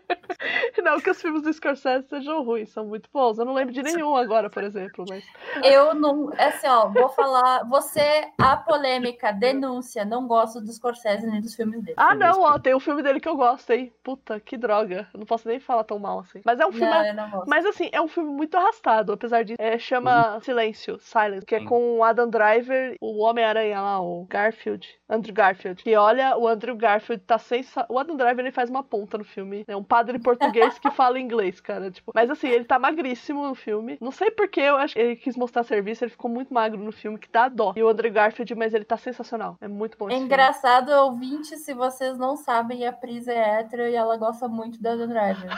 [0.82, 3.38] Não que os filmes do Scorsese sejam ruins, são muito bons.
[3.38, 5.04] Eu não lembro de nenhum agora, por exemplo.
[5.08, 5.24] Mas...
[5.62, 6.30] Eu não.
[6.38, 7.64] Assim, ó, vou falar.
[7.68, 11.94] Você, a polêmica, denúncia, não gosto do Scorsese nem dos filmes dele.
[11.96, 13.92] Ah, não, ó, tem um filme dele que eu gosto, hein?
[14.02, 15.08] Puta, que droga.
[15.12, 16.40] Eu não posso nem falar tão mal assim.
[16.44, 16.90] Mas é um filme.
[16.90, 17.48] Não, eu não gosto.
[17.48, 19.56] Mas assim, é um filme muito arrastado, apesar disso.
[19.58, 20.40] É, chama uhum.
[20.40, 24.88] Silêncio, Silence, que é com o Adam Driver, o Homem-Aranha lá, o Garfield.
[25.08, 25.82] Andrew Garfield.
[25.86, 27.86] E olha, o Andrew Garfield tá sensacional.
[27.90, 29.64] O Adam Driver ele faz uma ponta no filme.
[29.68, 31.90] É um padre português que fala inglês, cara.
[31.90, 33.98] Tipo, mas assim, ele tá magríssimo no filme.
[34.00, 36.92] Não sei porquê, eu acho que ele quis mostrar serviço, ele ficou muito magro no
[36.92, 37.72] filme, que dá dó.
[37.76, 39.56] E o Andrew Garfield, mas ele tá sensacional.
[39.60, 40.10] É muito bom.
[40.10, 41.00] É engraçado, filme.
[41.00, 45.08] ouvinte, se vocês não sabem, a Pris é hétero e ela gosta muito do Adam
[45.08, 45.50] Driver.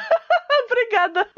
[0.66, 1.28] Obrigada.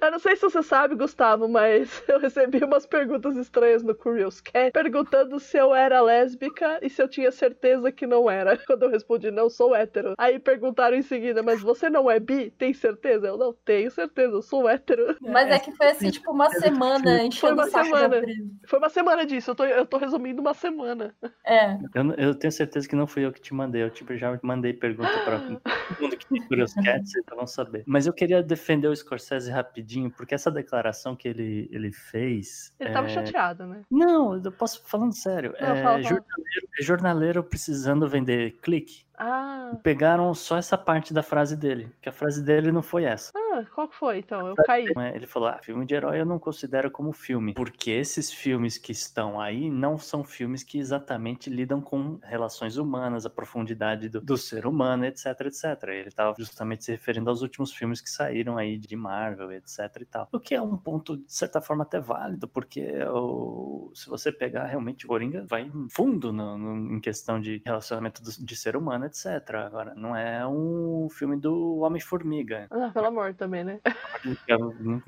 [0.00, 4.40] Eu não sei se você sabe, Gustavo, mas eu recebi umas perguntas estranhas no Curious
[4.40, 8.56] Cat perguntando se eu era lésbica e se eu tinha certeza que não era.
[8.66, 10.14] Quando eu respondi, não, sou hétero.
[10.18, 12.50] Aí perguntaram em seguida, mas você não é bi?
[12.50, 13.28] Tem certeza?
[13.28, 15.16] Eu não tenho certeza, eu sou hétero.
[15.20, 18.22] Mas é que foi assim, tipo, uma semana Foi uma semana.
[18.66, 21.14] Foi uma semana disso, eu tô, eu tô resumindo uma semana.
[21.44, 21.74] É.
[21.94, 24.72] Eu, eu tenho certeza que não fui eu que te mandei, eu tipo, já mandei
[24.72, 25.60] pergunta pra todo
[26.00, 27.84] mundo que tem Curious Cat, vocês vão saber saber.
[27.86, 32.72] Mas eu queria defender o Scorsese rapidinho, porque essa declaração que ele, ele fez.
[32.78, 32.92] Ele é...
[32.92, 33.82] tava chateado, né?
[33.90, 35.54] Não, eu posso falando sério.
[35.60, 36.02] Não, é, fala, fala.
[36.02, 39.05] Jornaleiro, é jornaleiro precisando vender clique.
[39.18, 39.72] Ah.
[39.82, 43.32] Pegaram só essa parte da frase dele, que a frase dele não foi essa.
[43.34, 44.46] Ah, qual foi então?
[44.46, 44.86] Eu caí.
[45.14, 48.92] Ele falou: ah, filme de herói eu não considero como filme, porque esses filmes que
[48.92, 54.36] estão aí não são filmes que exatamente lidam com relações humanas, a profundidade do, do
[54.36, 55.82] ser humano, etc, etc.
[55.88, 60.04] Ele estava justamente se referindo aos últimos filmes que saíram aí de Marvel, etc e
[60.04, 60.28] tal.
[60.32, 64.66] O que é um ponto, de certa forma, até válido, porque o, se você pegar
[64.66, 69.05] realmente o Coringa, vai fundo no, no, em questão de relacionamento do, de ser humano
[69.06, 69.54] etc.
[69.66, 72.66] Agora, não é um filme do Homem-Formiga.
[72.70, 73.80] Ah, pelo amor também, né?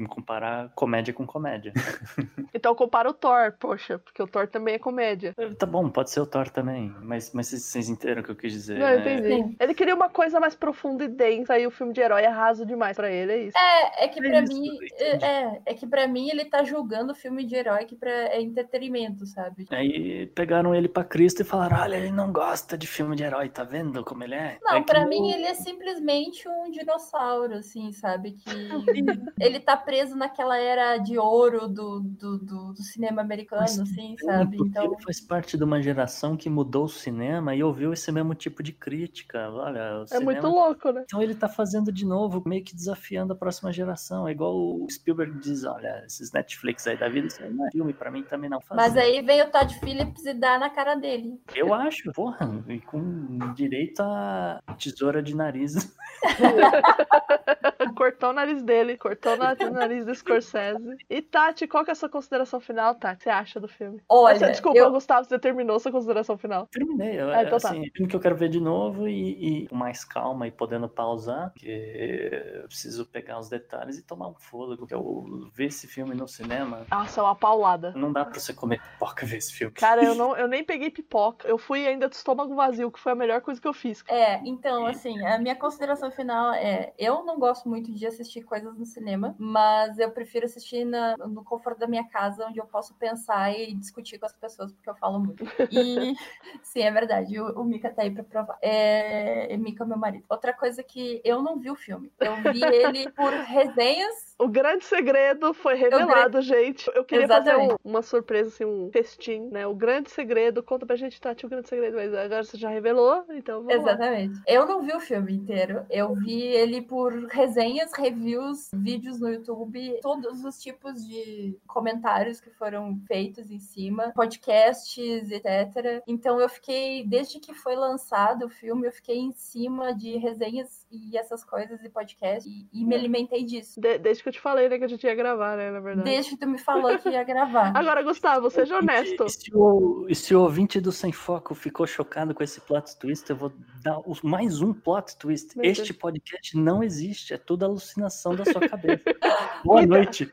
[0.08, 1.72] Comparar comédia com comédia.
[2.54, 5.34] então compara o Thor, poxa, porque o Thor também é comédia.
[5.36, 8.36] É, tá bom, pode ser o Thor também, mas, mas vocês entenderam o que eu
[8.36, 8.78] quis dizer.
[8.78, 8.98] Não, né?
[8.98, 9.56] entendi.
[9.58, 12.64] Ele queria uma coisa mais profunda e densa, e o filme de herói é raso
[12.64, 13.58] demais pra ele, é isso.
[13.58, 14.78] É, é que é pra isso, mim.
[15.00, 18.40] É, é que pra mim ele tá julgando o filme de herói que pra, é
[18.40, 19.66] entretenimento, sabe?
[19.70, 23.48] Aí pegaram ele pra Cristo e falaram: olha, ele não gosta de filme de herói,
[23.48, 23.87] tá vendo?
[23.92, 24.58] Vendo como ele é?
[24.62, 28.32] Não, é para mim ele é simplesmente um dinossauro, assim, sabe?
[28.32, 28.50] Que
[29.40, 34.16] ele tá preso naquela era de ouro do, do, do, do cinema americano, Mas, assim,
[34.18, 34.58] sabe?
[34.60, 34.84] Então...
[34.84, 38.62] Ele faz parte de uma geração que mudou o cinema e ouviu esse mesmo tipo
[38.62, 39.50] de crítica.
[39.50, 40.32] Olha, é cinema...
[40.32, 41.02] muito louco, né?
[41.04, 44.26] Então ele tá fazendo de novo, meio que desafiando a próxima geração.
[44.28, 47.70] É igual o Spielberg diz: olha, esses Netflix aí da vida, isso aí não é
[47.70, 48.80] filme, pra mim também não faz.
[48.80, 51.40] Mas aí vem o Todd Phillips e dá na cara dele.
[51.54, 55.94] Eu acho, porra, e com direito direito a tesoura de nariz.
[57.96, 60.96] cortou o nariz dele, cortou o nariz do Scorsese.
[61.08, 63.14] E Tati, qual que é a sua consideração final, Tati?
[63.14, 64.00] O que você acha do filme?
[64.08, 64.90] Olha, desculpa, eu...
[64.90, 66.66] Gustavo, você terminou sua consideração final?
[66.66, 67.20] Terminei.
[67.20, 67.68] Eu, ah, então tá.
[67.68, 67.90] assim, tá.
[67.94, 71.50] filme que eu quero ver de novo e, e, com mais calma e podendo pausar,
[71.50, 74.86] porque eu preciso pegar os detalhes e tomar um fôlego.
[74.90, 76.86] Eu ver esse filme no cinema.
[76.90, 77.92] Nossa, é uma paulada.
[77.96, 79.72] Não dá pra você comer pipoca ver esse filme.
[79.74, 81.48] Cara, eu, não, eu nem peguei pipoca.
[81.48, 84.04] Eu fui ainda de estômago vazio, que foi a melhor coisa que eu fiz.
[84.08, 88.76] É, então, assim, a minha consideração final é: eu não gosto muito de assistir coisas
[88.76, 92.94] no cinema, mas eu prefiro assistir na, no conforto da minha casa, onde eu posso
[92.94, 95.44] pensar e discutir com as pessoas, porque eu falo muito.
[95.70, 96.14] E,
[96.62, 98.58] sim, é verdade, o, o Mika tá aí pra provar.
[98.62, 100.24] É, Mika é meu marido.
[100.28, 104.84] Outra coisa que eu não vi o filme, eu vi ele por resenhas o grande
[104.84, 106.88] segredo foi revelado, gente.
[106.94, 107.70] Eu queria Exatamente.
[107.70, 109.66] fazer um, uma surpresa, assim, um festim, né?
[109.66, 110.62] O grande segredo.
[110.62, 111.96] Conta pra gente, Tati, o grande segredo.
[111.96, 114.34] Mas agora você já revelou, então vamos Exatamente.
[114.34, 114.42] Lá.
[114.46, 115.84] Eu não vi o filme inteiro.
[115.90, 122.50] Eu vi ele por resenhas, reviews, vídeos no YouTube, todos os tipos de comentários que
[122.50, 126.02] foram feitos em cima, podcasts, etc.
[126.06, 130.86] Então eu fiquei, desde que foi lançado o filme, eu fiquei em cima de resenhas
[130.90, 133.80] e essas coisas e podcasts e, e me alimentei disso.
[133.80, 136.08] De, desde que eu te falei, né, que a gente ia gravar, né, na verdade.
[136.08, 137.72] Desde que tu me falou que ia gravar.
[137.76, 139.24] Agora, Gustavo, seja honesto.
[139.24, 142.96] E se, o, e se o ouvinte do Sem Foco ficou chocado com esse plot
[142.98, 143.47] twist, eu vou
[143.82, 145.56] dar mais um plot twist.
[145.56, 145.96] Meu este Deus.
[145.96, 149.04] podcast não existe, é tudo alucinação da sua cabeça.
[149.64, 150.32] Boa noite.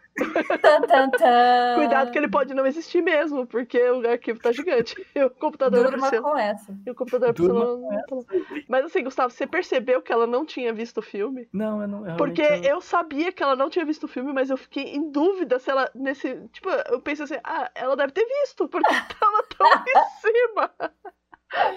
[1.76, 4.96] Cuidado que ele pode não existir mesmo, porque o arquivo tá gigante.
[5.16, 6.78] E o computador Durma com essa.
[6.86, 8.26] E o computador não...
[8.68, 11.48] Mas assim, Gustavo, você percebeu que ela não tinha visto o filme?
[11.54, 12.18] Não, eu não.
[12.18, 12.64] Porque eu...
[12.64, 15.72] eu sabia que ela não tinha visto o filme, mas eu fiquei em dúvida se
[15.72, 16.36] ela nesse.
[16.52, 20.72] Tipo, eu pensei assim, ah, ela deve ter visto, porque tava tão em cima.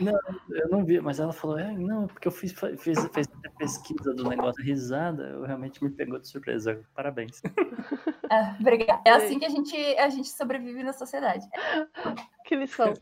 [0.00, 0.18] Não,
[0.50, 4.14] eu não vi, mas ela falou, é, não, porque eu fiz, fiz, fiz a pesquisa
[4.14, 6.80] do negócio risada, eu realmente me pegou de surpresa.
[6.94, 7.42] Parabéns.
[8.30, 9.00] É, obrigada.
[9.06, 11.46] É assim que a gente, a gente sobrevive na sociedade.
[12.48, 12.94] Que lição.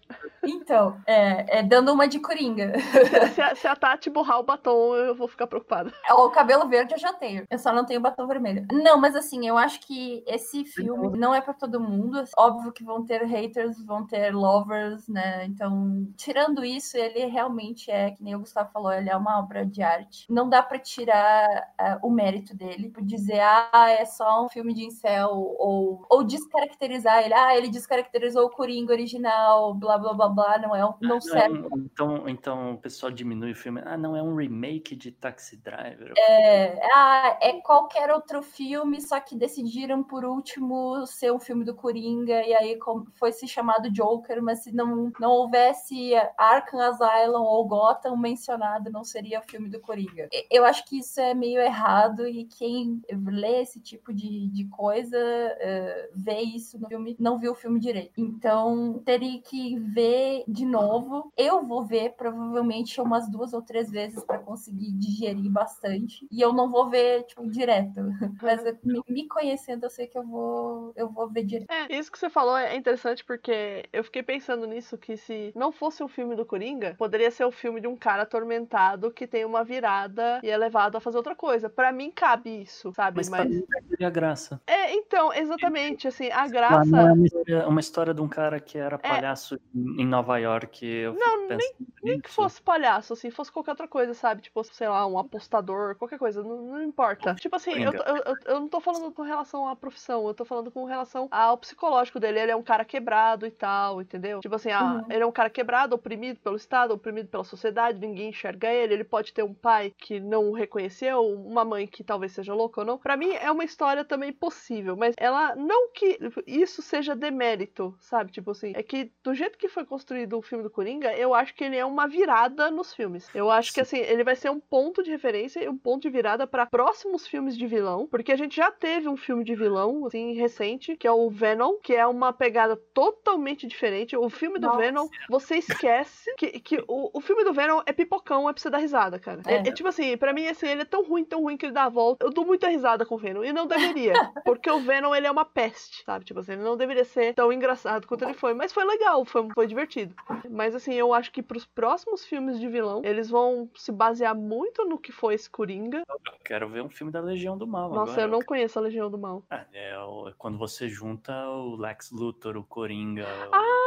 [0.43, 2.73] Então, é, é dando uma de coringa.
[3.33, 5.93] Se a, se a, Tati borrar o batom, eu vou ficar preocupada.
[6.11, 7.45] O cabelo verde eu já tenho.
[7.49, 8.67] Eu só não tenho batom vermelho.
[8.73, 12.25] Não, mas assim, eu acho que esse filme não é para todo mundo.
[12.37, 15.45] Óbvio que vão ter haters, vão ter lovers, né?
[15.45, 19.65] Então, tirando isso, ele realmente é, que nem o Gustavo falou, ele é uma obra
[19.65, 20.27] de arte.
[20.29, 21.47] Não dá para tirar
[21.81, 26.25] uh, o mérito dele, por dizer, ah, é só um filme de incel, ou, ou
[26.25, 29.36] descaracterizar ele, ah, ele descaracterizou o Coringa original
[29.75, 31.67] blá blá blá blá, não é um, não, não serve.
[31.77, 33.81] Então, então o pessoal diminui o filme.
[33.85, 36.13] Ah, não é um remake de Taxi Driver.
[36.17, 41.75] É, ah, é qualquer outro filme, só que decidiram por último ser um filme do
[41.75, 42.79] Coringa e aí
[43.15, 49.05] foi se chamado Joker, mas se não não houvesse Arkham Asylum ou Gotham mencionado, não
[49.05, 50.29] seria o filme do Coringa.
[50.51, 55.19] Eu acho que isso é meio errado e quem lê esse tipo de, de coisa
[55.19, 58.21] uh, vê isso no filme, não viu o filme direito.
[58.21, 61.33] Então, teria teria que ver de novo.
[61.37, 66.27] Eu vou ver provavelmente umas duas ou três vezes para conseguir digerir bastante.
[66.31, 68.01] E eu não vou ver, tipo, direto.
[68.43, 71.71] Mas me, conhecendo, eu sei que eu vou, eu vou ver direto.
[71.71, 75.73] É, isso que você falou é interessante porque eu fiquei pensando nisso que se não
[75.73, 79.27] fosse um filme do Coringa, poderia ser o um filme de um cara atormentado que
[79.27, 81.69] tem uma virada e é levado a fazer outra coisa.
[81.69, 83.17] Para mim cabe isso, sabe?
[83.17, 84.03] Mas, Mas...
[84.03, 84.61] a graça.
[84.67, 86.85] É, então, exatamente, assim, a graça.
[86.85, 89.16] Não, é uma história, uma história de um cara que era é.
[89.17, 89.59] Palhaço é...
[89.75, 90.87] em Nova York.
[91.19, 94.43] não, nem, nem que fosse palhaço, assim, fosse qualquer outra coisa, sabe?
[94.43, 97.35] Tipo, sei lá, um apostador, qualquer coisa, não, não importa.
[97.35, 100.45] Tipo assim, eu, eu, eu, eu, não tô falando com relação à profissão, eu tô
[100.45, 102.41] falando com relação ao psicológico dele.
[102.41, 104.41] Ele é um cara quebrado e tal, entendeu?
[104.41, 105.13] Tipo assim, ah, uhum.
[105.13, 108.95] ele é um cara quebrado, oprimido pelo Estado, oprimido pela sociedade, ninguém enxerga ele.
[108.95, 112.81] Ele pode ter um pai que não o reconheceu, uma mãe que talvez seja louca
[112.81, 112.99] ou não.
[112.99, 118.33] Pra mim, é uma história também possível, mas ela não que isso seja demérito, sabe?
[118.33, 121.55] Tipo assim, é que do jeito que foi construído o filme do Coringa, eu acho
[121.55, 123.29] que ele é uma virada nos filmes.
[123.35, 123.75] Eu acho Sim.
[123.75, 126.67] que assim, ele vai ser um ponto de referência e um ponto de virada para
[126.67, 130.97] próximos filmes de vilão, porque a gente já teve um filme de vilão, assim, recente,
[130.97, 134.17] que é o Venom, que é uma pegada totalmente diferente.
[134.17, 134.79] O filme do Nossa.
[134.79, 138.71] Venom, você esquece que, que o, o filme do Venom é pipocão, é pra você
[138.71, 139.43] dar risada, cara.
[139.47, 141.67] É, é, é tipo assim, para mim, assim, ele é tão ruim, tão ruim que
[141.67, 142.25] ele dá a volta.
[142.25, 145.31] Eu dou muita risada com o Venom, e não deveria, porque o Venom, ele é
[145.31, 146.25] uma peste, sabe?
[146.25, 149.49] Tipo assim, ele não deveria ser tão engraçado quanto ele foi, mas foi legal, foi,
[149.55, 150.15] foi divertido.
[150.51, 154.85] Mas assim, eu acho que pros próximos filmes de vilão, eles vão se basear muito
[154.85, 156.03] no que foi esse Coringa.
[156.09, 157.91] Eu quero ver um filme da Legião do Mal.
[157.91, 158.23] Nossa, agora.
[158.23, 159.43] eu não conheço a Legião do Mal.
[159.51, 163.27] É, é, é quando você junta o Lex Luthor, o Coringa.
[163.53, 163.87] Ah!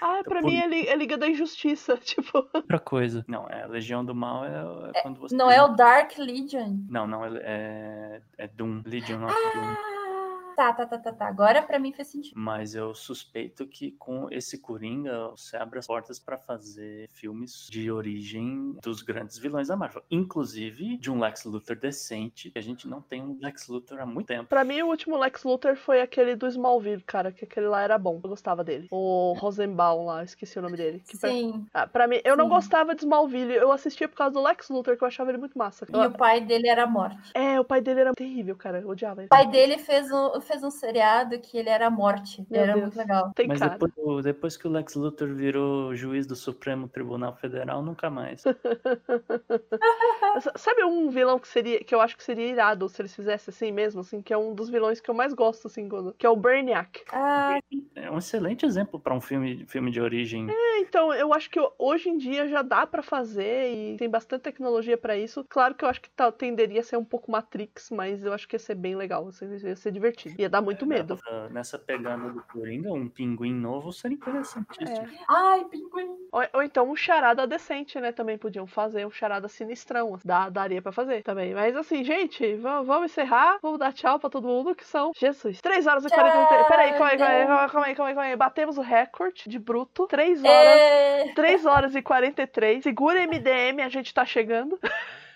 [0.00, 2.48] Ah, pra mim é, é Liga da Injustiça, tipo.
[2.52, 3.24] Outra coisa.
[3.28, 5.36] Não, é Legião do Mal é, é quando você.
[5.36, 6.78] Não é o Dark Legion.
[6.88, 8.82] Não, não, é, é, é Doom.
[8.84, 9.52] Legion of ah!
[9.54, 9.97] Doom.
[10.58, 11.28] Tá, tá, tá, tá, tá.
[11.28, 12.34] Agora para mim faz sentido.
[12.36, 17.92] Mas eu suspeito que com esse Coringa você abre as portas para fazer filmes de
[17.92, 20.02] origem dos grandes vilões da Marvel.
[20.10, 24.06] Inclusive de um Lex Luthor decente, que a gente não tem um Lex Luthor há
[24.06, 24.48] muito tempo.
[24.48, 27.96] Para mim, o último Lex Luthor foi aquele do Smallville, cara, que aquele lá era
[27.96, 28.20] bom.
[28.24, 28.88] Eu gostava dele.
[28.90, 31.04] O Rosenbaum lá, esqueci o nome dele.
[31.06, 31.66] Que Sim.
[31.70, 31.82] Pra...
[31.82, 32.38] Ah, pra mim, eu Sim.
[32.38, 33.54] não gostava de Smallville.
[33.54, 35.86] Eu assistia por causa do Lex Luthor, que eu achava ele muito massa.
[35.88, 37.30] E o pai dele era morte.
[37.32, 38.80] É, o pai dele era terrível, cara.
[38.80, 39.26] Eu odiava ele.
[39.26, 42.44] O pai dele fez um fez um seriado que ele era a morte.
[42.50, 42.86] Meu era Deus.
[42.86, 43.30] muito legal.
[43.34, 48.08] Tem Mas depois, depois, que o Lex Luthor virou juiz do Supremo Tribunal Federal, nunca
[48.08, 48.42] mais.
[50.56, 53.70] Sabe um vilão que seria que eu acho que seria irado se eles fizessem assim
[53.70, 56.30] mesmo, assim, que é um dos vilões que eu mais gosto, assim, quando, que é
[56.30, 57.04] o Brainiac.
[57.12, 57.58] Ah.
[57.94, 60.48] É um excelente exemplo para um filme, filme de origem.
[60.50, 64.42] É, então, eu acho que hoje em dia já dá para fazer e tem bastante
[64.42, 65.44] tecnologia para isso.
[65.48, 68.48] Claro que eu acho que tá, tenderia a ser um pouco Matrix, mas eu acho
[68.48, 69.28] que ia ser bem legal,
[69.62, 70.37] ia ser divertido.
[70.38, 71.18] Ia dar muito é, medo.
[71.50, 75.08] Nessa pegada do Coringa, um pinguim novo seria interessantíssimo.
[75.08, 75.24] É.
[75.28, 76.16] Ai, pinguim!
[76.30, 78.12] Ou, ou, então um charada decente, né?
[78.12, 80.14] Também podiam fazer um charada sinistrão.
[80.14, 81.54] Assim, dá, daria para fazer também.
[81.54, 83.58] Mas assim, gente, vamos encerrar.
[83.60, 85.10] Vamos dar tchau pra todo mundo, que são.
[85.16, 85.60] Jesus.
[85.60, 86.66] 3 horas e 43.
[86.68, 88.36] Peraí, calma aí, calma aí, calma aí, calma aí, calma aí.
[88.36, 90.06] Batemos o recorde de bruto.
[90.06, 90.80] 3 horas.
[90.80, 91.32] É...
[91.34, 92.84] 3 horas e 43.
[92.84, 94.78] Segura MDM, a gente tá chegando.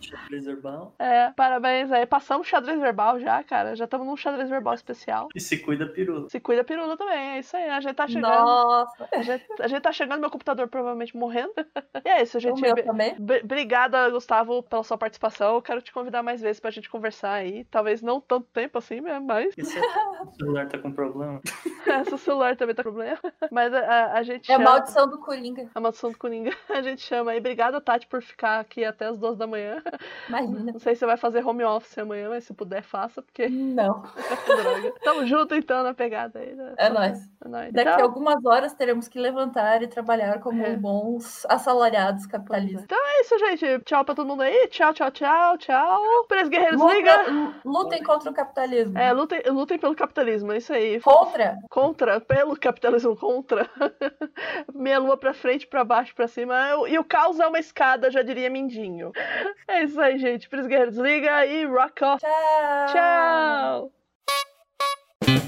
[0.00, 0.94] xadrez verbal.
[0.98, 2.06] É, parabéns aí.
[2.06, 3.74] Passamos xadrez verbal já, cara.
[3.74, 5.28] Já estamos num xadrez verbal especial.
[5.34, 6.28] E se cuida pirula.
[6.28, 7.68] Se cuida pirula também, é isso aí.
[7.68, 8.32] A gente tá chegando.
[8.32, 9.08] Nossa.
[9.12, 11.52] A gente, a gente tá chegando, meu computador provavelmente morrendo.
[12.04, 12.58] E é isso, a gente.
[12.58, 13.16] O meu também.
[13.42, 15.54] Obrigada, Gustavo, pela sua participação.
[15.54, 17.64] Eu quero te convidar mais vezes pra gente conversar aí.
[17.70, 19.54] Talvez não tanto tempo assim, mas.
[19.56, 21.40] E se o celular tá com problema?
[22.04, 23.18] se o celular também tá com problema.
[23.50, 24.50] Mas a, a, a gente.
[24.50, 25.70] É a maldição do Coringa.
[25.74, 26.54] A maldição do Coringa.
[26.68, 27.38] A gente chama aí.
[27.38, 29.82] Obrigada, Por ficar aqui até as duas da manhã.
[30.28, 30.72] Imagina.
[30.72, 33.48] Não sei se você vai fazer home office amanhã, mas se puder, faça, porque.
[33.48, 34.02] Não.
[35.02, 36.54] Tamo junto então na pegada aí.
[36.54, 36.74] Né?
[36.78, 37.18] É nóis.
[37.44, 37.72] É nóis.
[37.72, 38.00] Daqui então...
[38.00, 40.76] a algumas horas teremos que levantar e trabalhar como é.
[40.76, 42.84] bons assalariados capitalistas.
[42.84, 43.84] Então é isso, gente.
[43.84, 44.68] Tchau pra todo mundo aí.
[44.68, 46.24] Tchau, tchau, tchau, tchau.
[46.26, 47.54] Preço Guerreiros Luta, Liga.
[47.64, 48.98] Lutem contra o capitalismo.
[48.98, 51.00] É, lutem, lutem pelo capitalismo, é isso aí.
[51.00, 51.58] Contra?
[51.70, 53.68] Contra, pelo capitalismo, contra.
[54.74, 56.54] Meia lua pra frente, pra baixo, pra cima.
[56.88, 59.12] E o caos é uma escada, já diria Mindinho.
[59.68, 60.48] É isso aí, gente.
[60.48, 62.24] Pris Guerreiros Liga e rock off.
[62.24, 62.86] Tchau.
[62.92, 64.03] Tchau.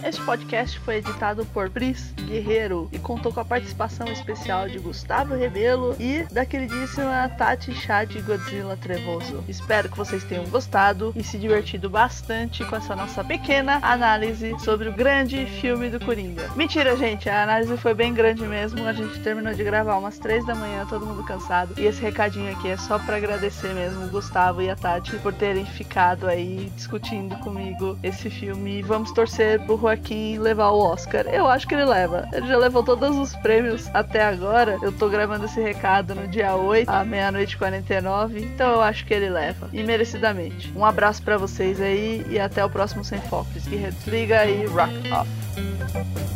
[0.05, 5.34] Este podcast foi editado por Pris Guerreiro e contou com a participação especial de Gustavo
[5.34, 9.44] Rebelo e da queridíssima Tati Chad Godzilla Trevoso.
[9.48, 14.88] Espero que vocês tenham gostado e se divertido bastante com essa nossa pequena análise sobre
[14.88, 16.50] o grande filme do Coringa.
[16.56, 18.86] Mentira, gente, a análise foi bem grande mesmo.
[18.86, 21.74] A gente terminou de gravar umas três da manhã, todo mundo cansado.
[21.76, 25.34] E esse recadinho aqui é só para agradecer mesmo o Gustavo e a Tati por
[25.34, 28.78] terem ficado aí discutindo comigo esse filme.
[28.78, 31.27] E vamos torcer pro Joaquim levar o Oscar.
[31.27, 32.28] Eu acho que ele leva.
[32.33, 34.78] Ele já levou todos os prêmios até agora.
[34.81, 38.41] Eu tô gravando esse recado no dia 8, à meia-noite e 49.
[38.41, 39.69] Então eu acho que ele leva.
[39.73, 40.73] E merecidamente.
[40.75, 43.65] Um abraço para vocês aí e até o próximo Sem Focos.
[43.65, 46.35] Que desliga aí, rock off.